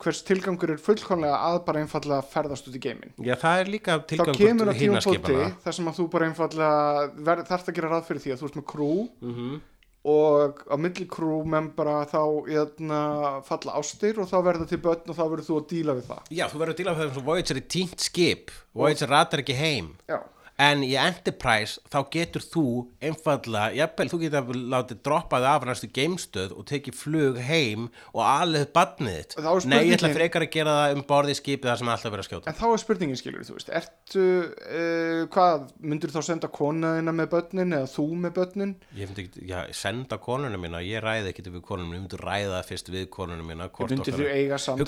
hvers 0.00 0.22
tilgangur 0.24 0.70
er 0.76 0.78
fullkomlega 0.80 1.40
að 1.50 1.58
bara 1.66 1.82
einfallega 1.82 2.22
ferðast 2.30 2.70
út 2.70 2.78
í 2.78 2.80
geiminn? 2.86 3.10
Já, 3.18 3.34
það 3.42 3.64
er 3.64 3.72
líka 3.74 3.98
Þá 3.98 4.06
tilgangur 4.14 4.38
kemur 4.40 4.70
til 4.70 4.72
að 4.72 4.80
hinna 4.84 5.02
tímapóti 5.02 5.18
skipana 5.18 5.50
þar 5.66 5.76
sem 5.80 5.90
að 5.90 5.98
þú 5.98 6.06
bara 6.14 6.30
einfallega 6.30 7.10
verð, 7.26 7.44
þarft 7.50 7.68
að 7.68 7.76
gera 7.80 7.90
ráð 7.92 8.06
fyrir 8.08 8.22
því 8.24 8.32
að 8.32 8.40
þú 8.40 8.48
ert 8.52 8.60
með 8.62 8.66
krú 8.70 8.92
Mhm. 9.20 9.60
Og 10.08 10.62
á 10.64 10.76
milli 10.80 11.04
krú 11.10 11.42
membra 11.44 12.06
þá 12.08 12.22
jötna, 12.48 13.00
falla 13.44 13.74
ástir 13.76 14.16
og 14.22 14.30
þá 14.30 14.36
verða 14.46 14.66
til 14.70 14.78
börn 14.80 15.10
og 15.12 15.16
þá 15.18 15.24
verður 15.26 15.46
þú 15.50 15.58
að 15.60 15.66
díla 15.74 15.96
við 15.98 16.06
það. 16.08 16.22
Já, 16.32 16.44
þú 16.48 16.60
verður 16.62 16.72
að 16.72 16.78
díla 16.80 16.94
með 16.96 17.02
þessum 17.10 17.26
Voyager 17.28 17.60
er 17.60 17.66
tínt 17.76 18.00
skip 18.06 18.50
Voyager 18.72 19.12
ratar 19.12 19.42
ekki 19.44 19.56
heim 19.58 19.90
Já. 20.08 20.18
En 20.60 20.82
í 20.84 20.90
Enterprise 21.00 21.80
þá 21.88 21.98
getur 22.12 22.42
þú 22.44 22.62
einfallega, 23.00 23.70
jafnvel, 23.78 24.08
þú 24.12 24.18
getur 24.20 24.58
látið 24.74 24.98
droppaði 25.06 25.46
af 25.48 25.64
næstu 25.68 25.88
geimstöð 25.96 26.52
og 26.52 26.66
tekið 26.68 26.96
flug 26.98 27.38
heim 27.46 27.86
og 28.12 28.20
alveg 28.26 28.68
badnið 28.76 29.16
þitt. 29.16 29.36
Nei, 29.70 29.78
ég 29.88 29.94
ætla 29.96 30.10
frekar 30.12 30.44
að 30.44 30.50
gera 30.56 30.74
það 30.80 30.96
um 30.98 31.04
borðið 31.08 31.38
skipið 31.40 31.70
þar 31.70 31.80
sem 31.80 31.92
alltaf 31.94 32.12
verið 32.14 32.24
að 32.24 32.28
skjóta. 32.28 32.52
En 32.52 32.58
þá 32.60 32.66
er 32.68 32.82
spurningin 32.84 33.20
skilur, 33.22 33.46
þú 33.48 33.56
veist, 33.56 33.72
ertu, 33.80 34.26
uh, 34.50 35.22
hvað, 35.32 35.66
myndur 35.80 36.12
þá 36.12 36.20
senda 36.28 36.52
konaðina 36.60 37.16
með 37.16 37.32
börnin 37.36 37.76
eða 37.80 37.90
þú 37.94 38.06
með 38.26 38.36
börnin? 38.40 38.76
Ég 39.00 39.10
myndi 39.10 39.26
ekki, 39.26 39.46
já, 39.48 39.58
senda 39.80 40.20
konunum 40.20 40.60
mína, 40.66 40.84
ég 40.84 41.00
ræði 41.04 41.32
ekki 41.32 41.46
við 41.48 41.64
konunum, 41.64 41.96
ég 41.96 42.04
myndi 42.04 42.20
ræða 42.20 42.58
það 42.58 42.68
fyrst 42.74 42.92
við 42.92 43.08
konunum 43.16 43.48
mína. 43.48 43.70
okkar- 43.72 43.96
þú 44.04 44.28
eiga 44.28 44.60
samtal 44.60 44.84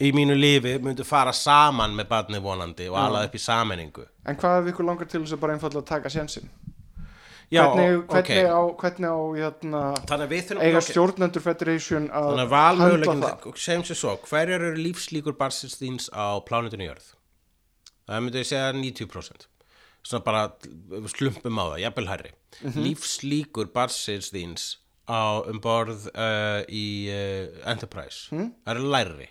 í, 0.00 0.12
mínu 0.16 0.36
lífi 0.36 0.76
myndi 0.84 1.04
fara 1.06 1.32
saman 1.36 1.96
með 1.96 2.08
barnið 2.12 2.44
vonandi 2.44 2.88
og 2.92 2.98
alað 3.00 3.28
upp 3.28 3.36
í 3.38 3.42
sammenningu. 3.42 4.06
En 4.26 4.38
hvað 4.40 4.62
ef 4.62 4.72
ykkur 4.72 4.88
langar 4.88 5.08
til 5.10 5.22
þess 5.22 5.36
að 5.36 5.44
bara 5.44 5.56
einfallega 5.56 5.88
taka 5.94 6.12
sjensin? 6.12 6.48
Já, 7.46 7.62
Hvernig, 7.62 8.00
hvernig 8.10 8.48
á, 8.50 8.62
hvernig 8.74 9.06
á, 9.06 9.18
hérna, 9.38 9.80
þurfum 10.10 10.62
eiga 10.66 10.80
ok. 10.80 10.86
stjórnendur 10.88 11.42
Federation 11.44 12.08
að 12.10 12.40
handla 12.50 13.12
það? 13.22 13.44
segjum 13.62 13.84
sér 13.86 13.98
svo, 14.00 14.14
hverjar 14.26 14.64
eru 14.66 14.80
lífslíkur 14.80 15.36
barsins 15.38 15.76
þíns 15.78 16.08
á 16.10 16.42
plánutinu 16.42 16.88
jörð? 16.88 17.12
Það 18.06 18.24
myndi 18.24 18.42
ég 18.42 18.50
segja 18.50 18.72
90%. 18.74 19.46
Svona 20.06 20.26
bara 20.26 20.42
slumpum 21.12 21.62
á 21.62 21.64
það, 21.70 21.78
jafnvel 21.84 22.08
hærri. 22.10 22.34
Mhm. 22.64 22.82
Lífslíkur 22.88 23.70
barsins 23.74 24.32
þíns 24.34 24.66
á 25.06 25.46
um 25.46 25.62
borð 25.62 26.10
uh, 26.18 26.66
í 26.66 27.06
uh, 27.14 27.62
Enterprise. 27.70 28.26
Mhm. 28.34 28.52
Það 28.66 28.74
eru 28.74 28.90
lærri. 28.90 29.30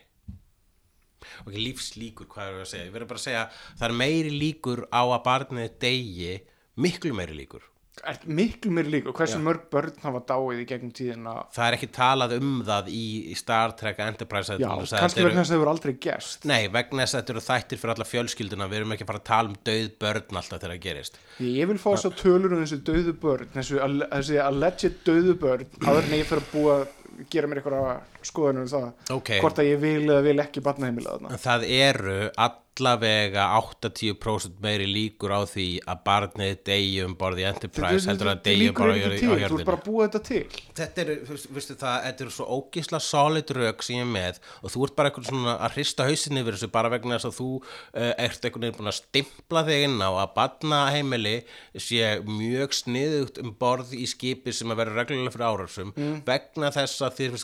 Ok, 1.46 1.54
lífslíkur, 1.60 2.28
hvað 2.32 2.48
er 2.50 2.58
það 2.60 2.66
að 2.66 2.72
segja? 2.74 2.88
Ég 2.90 2.98
verður 2.98 3.12
bara 3.14 3.22
að 3.24 3.28
segja, 3.30 3.46
það 3.80 3.88
er 3.92 3.96
meiri 4.04 4.36
líkur 4.40 4.84
á 4.92 5.02
að 5.06 5.24
barnið 5.30 5.72
degi, 5.86 6.34
miklu 6.76 7.16
meiri 7.18 7.40
líkur. 7.44 7.72
Er 8.04 8.18
miklu 8.28 8.74
mér 8.76 8.90
líka, 8.92 9.12
hversu 9.16 9.38
mörg 9.40 9.70
börn 9.72 9.94
hafa 10.04 10.20
dáið 10.28 10.58
í 10.60 10.66
gegnum 10.68 10.90
tíðina? 10.92 11.36
Það 11.56 11.68
er 11.70 11.76
ekki 11.78 11.88
talað 11.96 12.34
um 12.42 12.50
það 12.68 12.90
í, 12.92 13.04
í 13.32 13.36
Star 13.40 13.72
Trek 13.80 14.02
Enterprise. 14.04 14.58
Já, 14.60 14.68
þetta 14.68 15.00
kannski 15.00 15.22
eru- 15.24 15.30
vegna 15.30 15.40
þess 15.46 15.48
að 15.48 15.54
það 15.54 15.62
hefur 15.62 15.72
aldrei 15.72 15.94
gerst. 16.04 16.44
Nei, 16.52 16.68
vegna 16.76 17.06
þess 17.06 17.16
að 17.16 17.22
þetta 17.22 17.34
eru 17.36 17.44
þættir 17.46 17.80
fyrir 17.80 17.94
alla 17.96 18.08
fjölskylduna 18.10 18.68
við 18.68 18.82
erum 18.82 18.92
ekki 18.98 19.06
að 19.08 19.12
fara 19.14 19.22
að 19.24 19.30
tala 19.32 19.54
um 19.54 19.56
döið 19.72 19.88
börn 20.04 20.40
alltaf 20.42 20.60
þegar 20.60 20.74
það 20.76 20.84
gerist 20.90 21.20
Ég 21.40 21.72
vil 21.72 21.78
fá 21.80 21.88
þess 21.96 22.10
að 22.12 22.20
tölur 22.20 22.58
um 22.58 22.66
þessu 22.66 22.82
döðu 22.92 23.16
börn, 23.24 23.48
þessu, 23.56 23.80
þessi 24.12 24.42
alleged 24.44 25.00
döðu 25.08 25.38
börn, 25.46 25.66
áður 25.88 26.04
en 26.12 26.18
ég 26.20 26.28
fyrir 26.34 26.44
að 26.44 26.52
búa 26.52 26.78
gera 27.32 27.48
mér 27.48 27.64
eitthvað 27.64 28.12
skoðanum 28.32 28.66
um 28.66 28.74
það, 28.74 28.92
Ok. 29.20 29.34
hvort 29.44 29.64
að 29.64 29.72
ég 29.74 29.82
vil 29.86 30.04
eða 30.10 30.22
vil 30.30 30.38
ekki 30.46 30.64
barnaheimilega 30.66 31.18
þarna. 31.20 31.42
Það 31.46 31.68
eru 31.80 32.20
all, 32.36 32.54
allavega 32.76 33.44
80% 33.56 34.58
meiri 34.60 34.84
líkur 34.92 35.32
á 35.32 35.48
því 35.48 35.66
að 35.88 36.00
barnið 36.04 36.58
degi 36.68 36.98
um 37.06 37.14
borði 37.16 37.46
Enterprise 37.48 38.10
heldur 38.10 38.28
að 38.34 38.42
degi 38.44 38.56
um 38.58 38.64
líkur 38.66 38.84
borði 38.84 39.00
á 39.00 39.08
til, 39.08 39.20
þú 39.22 39.38
hjörðinu 39.40 39.68
bara 39.70 39.78
að 39.80 39.86
búa 39.86 40.08
þetta 40.10 40.22
til 40.28 40.42
þetta 40.76 41.04
er, 41.06 41.12
fyrst- 41.30 41.48
veistu 41.56 41.78
það, 41.80 41.96
þetta 42.10 42.26
er 42.26 42.34
svo 42.36 42.48
ógisla 42.58 43.00
solid 43.06 43.54
rök 43.56 43.86
sem 43.88 43.96
ég 43.96 44.04
er 44.04 44.12
með 44.12 44.42
og 44.60 44.74
þú 44.76 44.84
ert 44.90 44.96
bara 45.00 45.10
eitthvað 45.14 45.30
svona 45.30 45.54
að 45.56 45.78
hrista 45.78 46.08
hausinni 46.10 46.44
yfir 46.44 46.58
þessu 46.58 46.70
bara 46.76 46.92
vegna 46.92 47.16
þess 47.16 47.30
að 47.32 47.38
þú 47.40 47.48
uh, 47.56 48.12
ert 48.28 48.50
einhvern 48.50 48.66
veginn 48.68 48.78
búin 48.82 48.92
að 48.92 48.98
stimpla 49.00 49.64
þig 49.70 49.86
inn 49.88 49.98
á 50.04 50.10
að 50.12 50.36
barnaheimili 50.36 51.36
sé 51.80 52.12
mjög 52.28 52.76
sniðugt 52.82 53.40
um 53.40 53.56
borð 53.56 53.96
í 53.96 54.04
skipi 54.12 54.52
sem 54.52 54.68
að 54.76 54.82
vera 54.84 54.98
reglulega 55.00 55.32
fyrir 55.32 55.48
árásum 55.48 55.96
vegna 56.28 56.74
þess 56.76 57.00
að 57.08 57.18
þið 57.22 57.40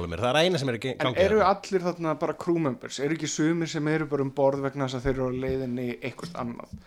ósamála 0.00 0.10
mér, 0.14 0.22
það 0.24 0.30
er 0.34 0.40
eina 0.44 0.58
sem 0.58 0.68
er 0.68 0.78
í 0.78 0.80
Mm. 0.80 0.96
en 1.00 1.06
gangi 1.06 1.24
eru 1.26 1.38
þarna. 1.38 1.50
allir 1.54 1.80
þarna 1.88 2.18
bara 2.18 2.32
crew 2.34 2.58
members? 2.58 2.98
Eru 3.00 3.14
ekki 3.14 3.28
sumir 3.28 3.68
sem 3.68 3.88
eru 3.88 4.06
bara 4.06 4.22
um 4.22 4.30
borð 4.32 4.60
vegna 4.64 4.86
þess 4.88 4.98
að 5.00 5.04
þeir 5.06 5.14
eru 5.14 5.28
á 5.28 5.40
leiðinni 5.44 5.88
eitthvað 6.00 6.32
annað? 6.44 6.80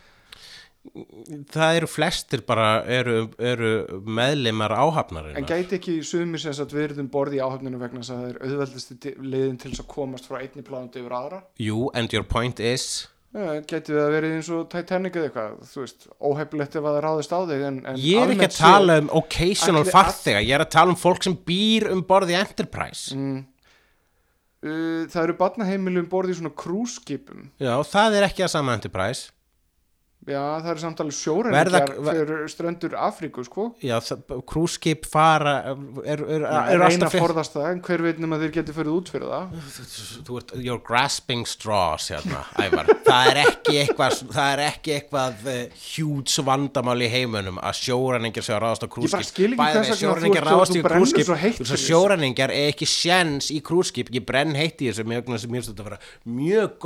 Það 1.54 1.78
eru 1.78 1.88
flestir 1.88 2.42
bara 2.46 2.84
eru, 2.92 3.30
eru 3.40 4.02
meðlimar 4.04 4.74
áhafnarinnar. 4.76 5.38
En 5.40 5.46
gæti 5.48 5.78
ekki 5.80 5.94
sumir 6.04 6.42
sem 6.44 6.52
sagt 6.58 6.74
verið 6.76 7.00
um 7.00 7.08
borð 7.08 7.38
í 7.38 7.40
áhafninu 7.40 7.80
vegna 7.80 8.02
þess 8.02 8.12
að 8.12 8.20
það 8.20 8.34
er 8.34 8.42
auðveldasti 8.50 8.98
ti- 9.00 9.16
leiðin 9.22 9.60
til 9.62 9.72
þess 9.72 9.80
að 9.86 9.88
komast 9.94 10.28
frá 10.28 10.42
einni 10.42 10.62
plánandi 10.68 11.00
yfir 11.00 11.16
aðra? 11.16 11.40
Jú, 11.58 11.90
and 11.94 12.12
your 12.12 12.24
point 12.28 12.60
is 12.60 13.08
gæti 13.34 13.96
það 13.96 14.12
verið 14.14 14.36
eins 14.38 14.50
og 14.54 14.66
Titanic 14.70 15.16
eða 15.18 15.30
eitthvað 15.30 15.54
þú 15.72 15.80
veist, 15.82 16.06
óhefnilegt 16.22 16.76
ef 16.78 16.84
að 16.84 16.98
það 16.98 17.06
ráðist 17.08 17.34
á 17.34 17.40
þig 17.50 17.64
en, 17.70 17.80
en 17.90 17.98
Ég 17.98 18.22
er 18.22 18.34
ekki 18.36 18.50
að 18.50 18.58
tala 18.60 18.98
um 19.02 19.10
occasional 19.20 19.84
farþega, 19.90 20.44
ég 20.46 20.54
er 20.54 20.66
að 20.68 20.74
tala 20.76 20.94
um 20.94 21.00
fólk 21.02 21.26
sem 21.26 21.38
býr 21.50 21.88
um 21.90 22.04
borð 22.06 22.36
í 22.36 22.38
Enterprise. 22.38 23.18
Uh, 24.64 25.04
það 25.12 25.22
eru 25.26 25.38
barnaheimili 25.42 26.04
um 26.04 26.10
borð 26.12 26.32
í 26.32 26.38
svona 26.38 26.54
krúskipum 26.56 27.50
Já, 27.60 27.74
það 27.84 28.20
er 28.22 28.28
ekki 28.30 28.46
að 28.46 28.54
sama 28.54 28.78
Enterprise 28.78 29.33
já, 30.28 30.42
það 30.64 30.70
eru 30.74 30.82
samt 30.84 31.00
alveg 31.04 31.16
sjóræningjar 31.18 31.70
Verða- 31.70 32.04
ver- 32.08 32.20
fyrir 32.28 32.50
ströndur 32.54 32.94
Afríku 32.96 33.44
sko. 33.46 33.66
Já, 33.84 33.98
krúskip 34.48 35.06
fara 35.10 35.54
er, 35.68 35.76
er, 36.06 36.24
er, 36.24 36.46
er 36.46 36.84
alltaf 36.88 37.14
að 37.14 37.20
forðast 37.26 37.54
það 37.58 37.68
en 37.74 37.82
hver 37.88 38.04
veit 38.06 38.20
nema 38.24 38.40
þeir 38.42 38.54
geti 38.60 38.76
fyrir 38.76 38.92
út 38.94 39.12
fyrir 39.12 39.28
það? 39.32 39.46
Þú 40.28 40.38
ert, 40.40 40.54
you're 40.64 40.82
grasping 40.88 41.46
straws 41.50 42.10
hérna, 42.14 42.44
Ævar, 42.64 42.88
það 43.08 43.30
er 43.34 43.42
ekki 43.44 43.76
eitthvað 43.84 44.18
það 44.34 44.52
er 44.54 44.64
ekki 44.70 44.96
eitthvað 44.98 45.48
uh, 45.50 45.60
huge 45.94 46.46
vandamál 46.48 46.98
í 47.04 47.10
heimunum 47.12 47.60
að 47.64 47.80
sjóræningjar 47.82 48.48
séu 48.48 48.56
að 48.58 48.64
ráðast 48.68 48.86
á 48.86 48.90
krúskip 48.94 49.18
bara 49.18 49.28
skil 49.28 49.52
ekki 49.54 49.84
þú 49.92 49.98
sjóræningjar 50.04 50.44
ert- 50.44 50.52
ráðast 50.54 50.74
þú 50.74 50.80
í 50.80 50.84
brennur 50.88 51.04
krúskip 51.04 51.28
svo 51.28 51.40
heitt 51.44 51.58
Þú 51.58 51.64
fyrir 51.64 51.74
að 51.74 51.78
þessu. 51.78 51.90
sjóræningjar 51.92 52.54
er 52.56 52.72
ekki 52.74 52.88
sjens 52.94 53.52
í 53.54 53.60
krúskip 53.66 54.14
ég 54.14 54.26
brenn 54.28 54.56
heitt 54.58 54.80
í 54.84 54.90
þessu 54.92 55.06
mjög 55.10 55.28
að 55.74 55.84
vera 55.90 56.00
mjög 56.26 56.78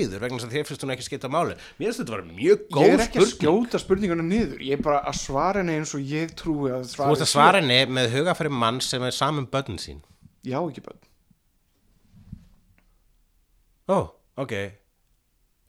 þú 0.00 0.02
niður 0.08 0.20
vegna 0.20 0.36
þess 0.38 0.46
að 0.46 0.52
þér 0.54 0.64
finnst 0.68 0.82
hún 0.84 0.92
ekki 0.94 1.04
skipta 1.06 1.28
máli. 1.28 1.54
Mér 1.78 1.86
finnst 1.86 2.00
þetta 2.00 2.10
að 2.10 2.16
vera 2.16 2.26
mjög 2.30 2.58
ég 2.60 2.66
góð 2.70 2.84
er 2.84 2.88
ekki 2.90 3.00
að 3.00 3.10
spurning. 3.10 3.36
skjóta 3.36 3.78
spurninguna 3.78 4.22
niður. 4.22 4.60
Ég 4.64 4.72
er 4.78 4.82
bara 4.82 5.00
að 5.04 5.14
svara 5.20 5.58
henni 5.60 5.72
eins 5.78 5.94
og 5.94 6.00
ég 6.00 6.34
trúi 6.34 6.70
að 6.70 6.84
Þú 6.84 6.88
svara 6.94 7.10
ert 7.12 7.20
að 7.20 7.32
svara 7.32 7.58
henni 7.60 7.86
með 7.86 8.10
hugafæri 8.16 8.48
mann 8.50 8.80
sem 8.80 9.02
er 9.02 9.10
saman 9.10 9.46
börnin 9.50 9.78
sín. 9.78 10.02
Já 10.44 10.60
ekki 10.60 10.80
bönn 10.80 10.98
Ó, 13.90 13.92
oh, 13.92 14.06
ok. 14.36 14.52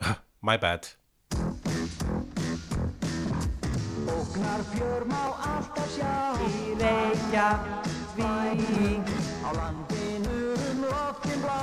My 0.46 0.58
bad. 0.58 0.86
Ógnar 4.12 4.62
fjör 4.70 5.04
má 5.10 5.22
alltaf 5.42 5.90
sjá. 5.90 6.38
Í 6.46 6.78
Reykjavík 6.78 9.06
Á 9.42 9.50
landinu 9.58 10.54
um 10.54 10.86
loftin 10.86 11.38
blá 11.42 11.58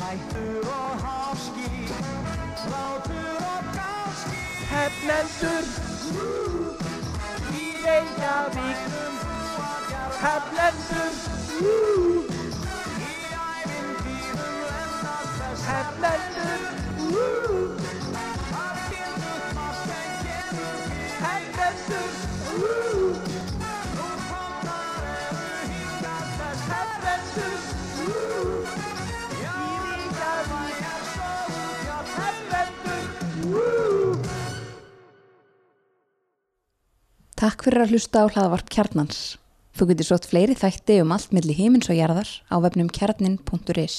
Hættur 0.00 0.68
og 0.68 0.90
háski 1.04 1.68
Látur 2.72 3.36
og 3.52 3.62
gáski. 3.76 4.38
Hefnendur 4.72 5.64
Í 7.52 7.66
Reykjavík 7.84 8.80
Hefnendur 10.24 11.12
Í 11.60 13.14
ævintýrum 13.44 14.54
lennast 14.70 15.32
þess 15.38 15.64
Hefnendur 15.70 16.80
Takk 37.40 37.62
fyrir 37.64 37.80
að 37.80 37.94
hlusta 37.94 38.20
á 38.20 38.28
hlaðvarp 38.28 38.66
kjarnans. 38.68 39.18
Þú 39.72 39.86
getur 39.88 40.06
sótt 40.10 40.26
fleiri 40.28 40.52
þætti 40.60 40.98
um 41.00 41.14
allt 41.16 41.30
milli 41.32 41.54
himins 41.56 41.88
og 41.88 41.96
jarðar 41.96 42.28
á 42.52 42.60
vefnum 42.60 42.90
kjarnin.is. 42.92 43.94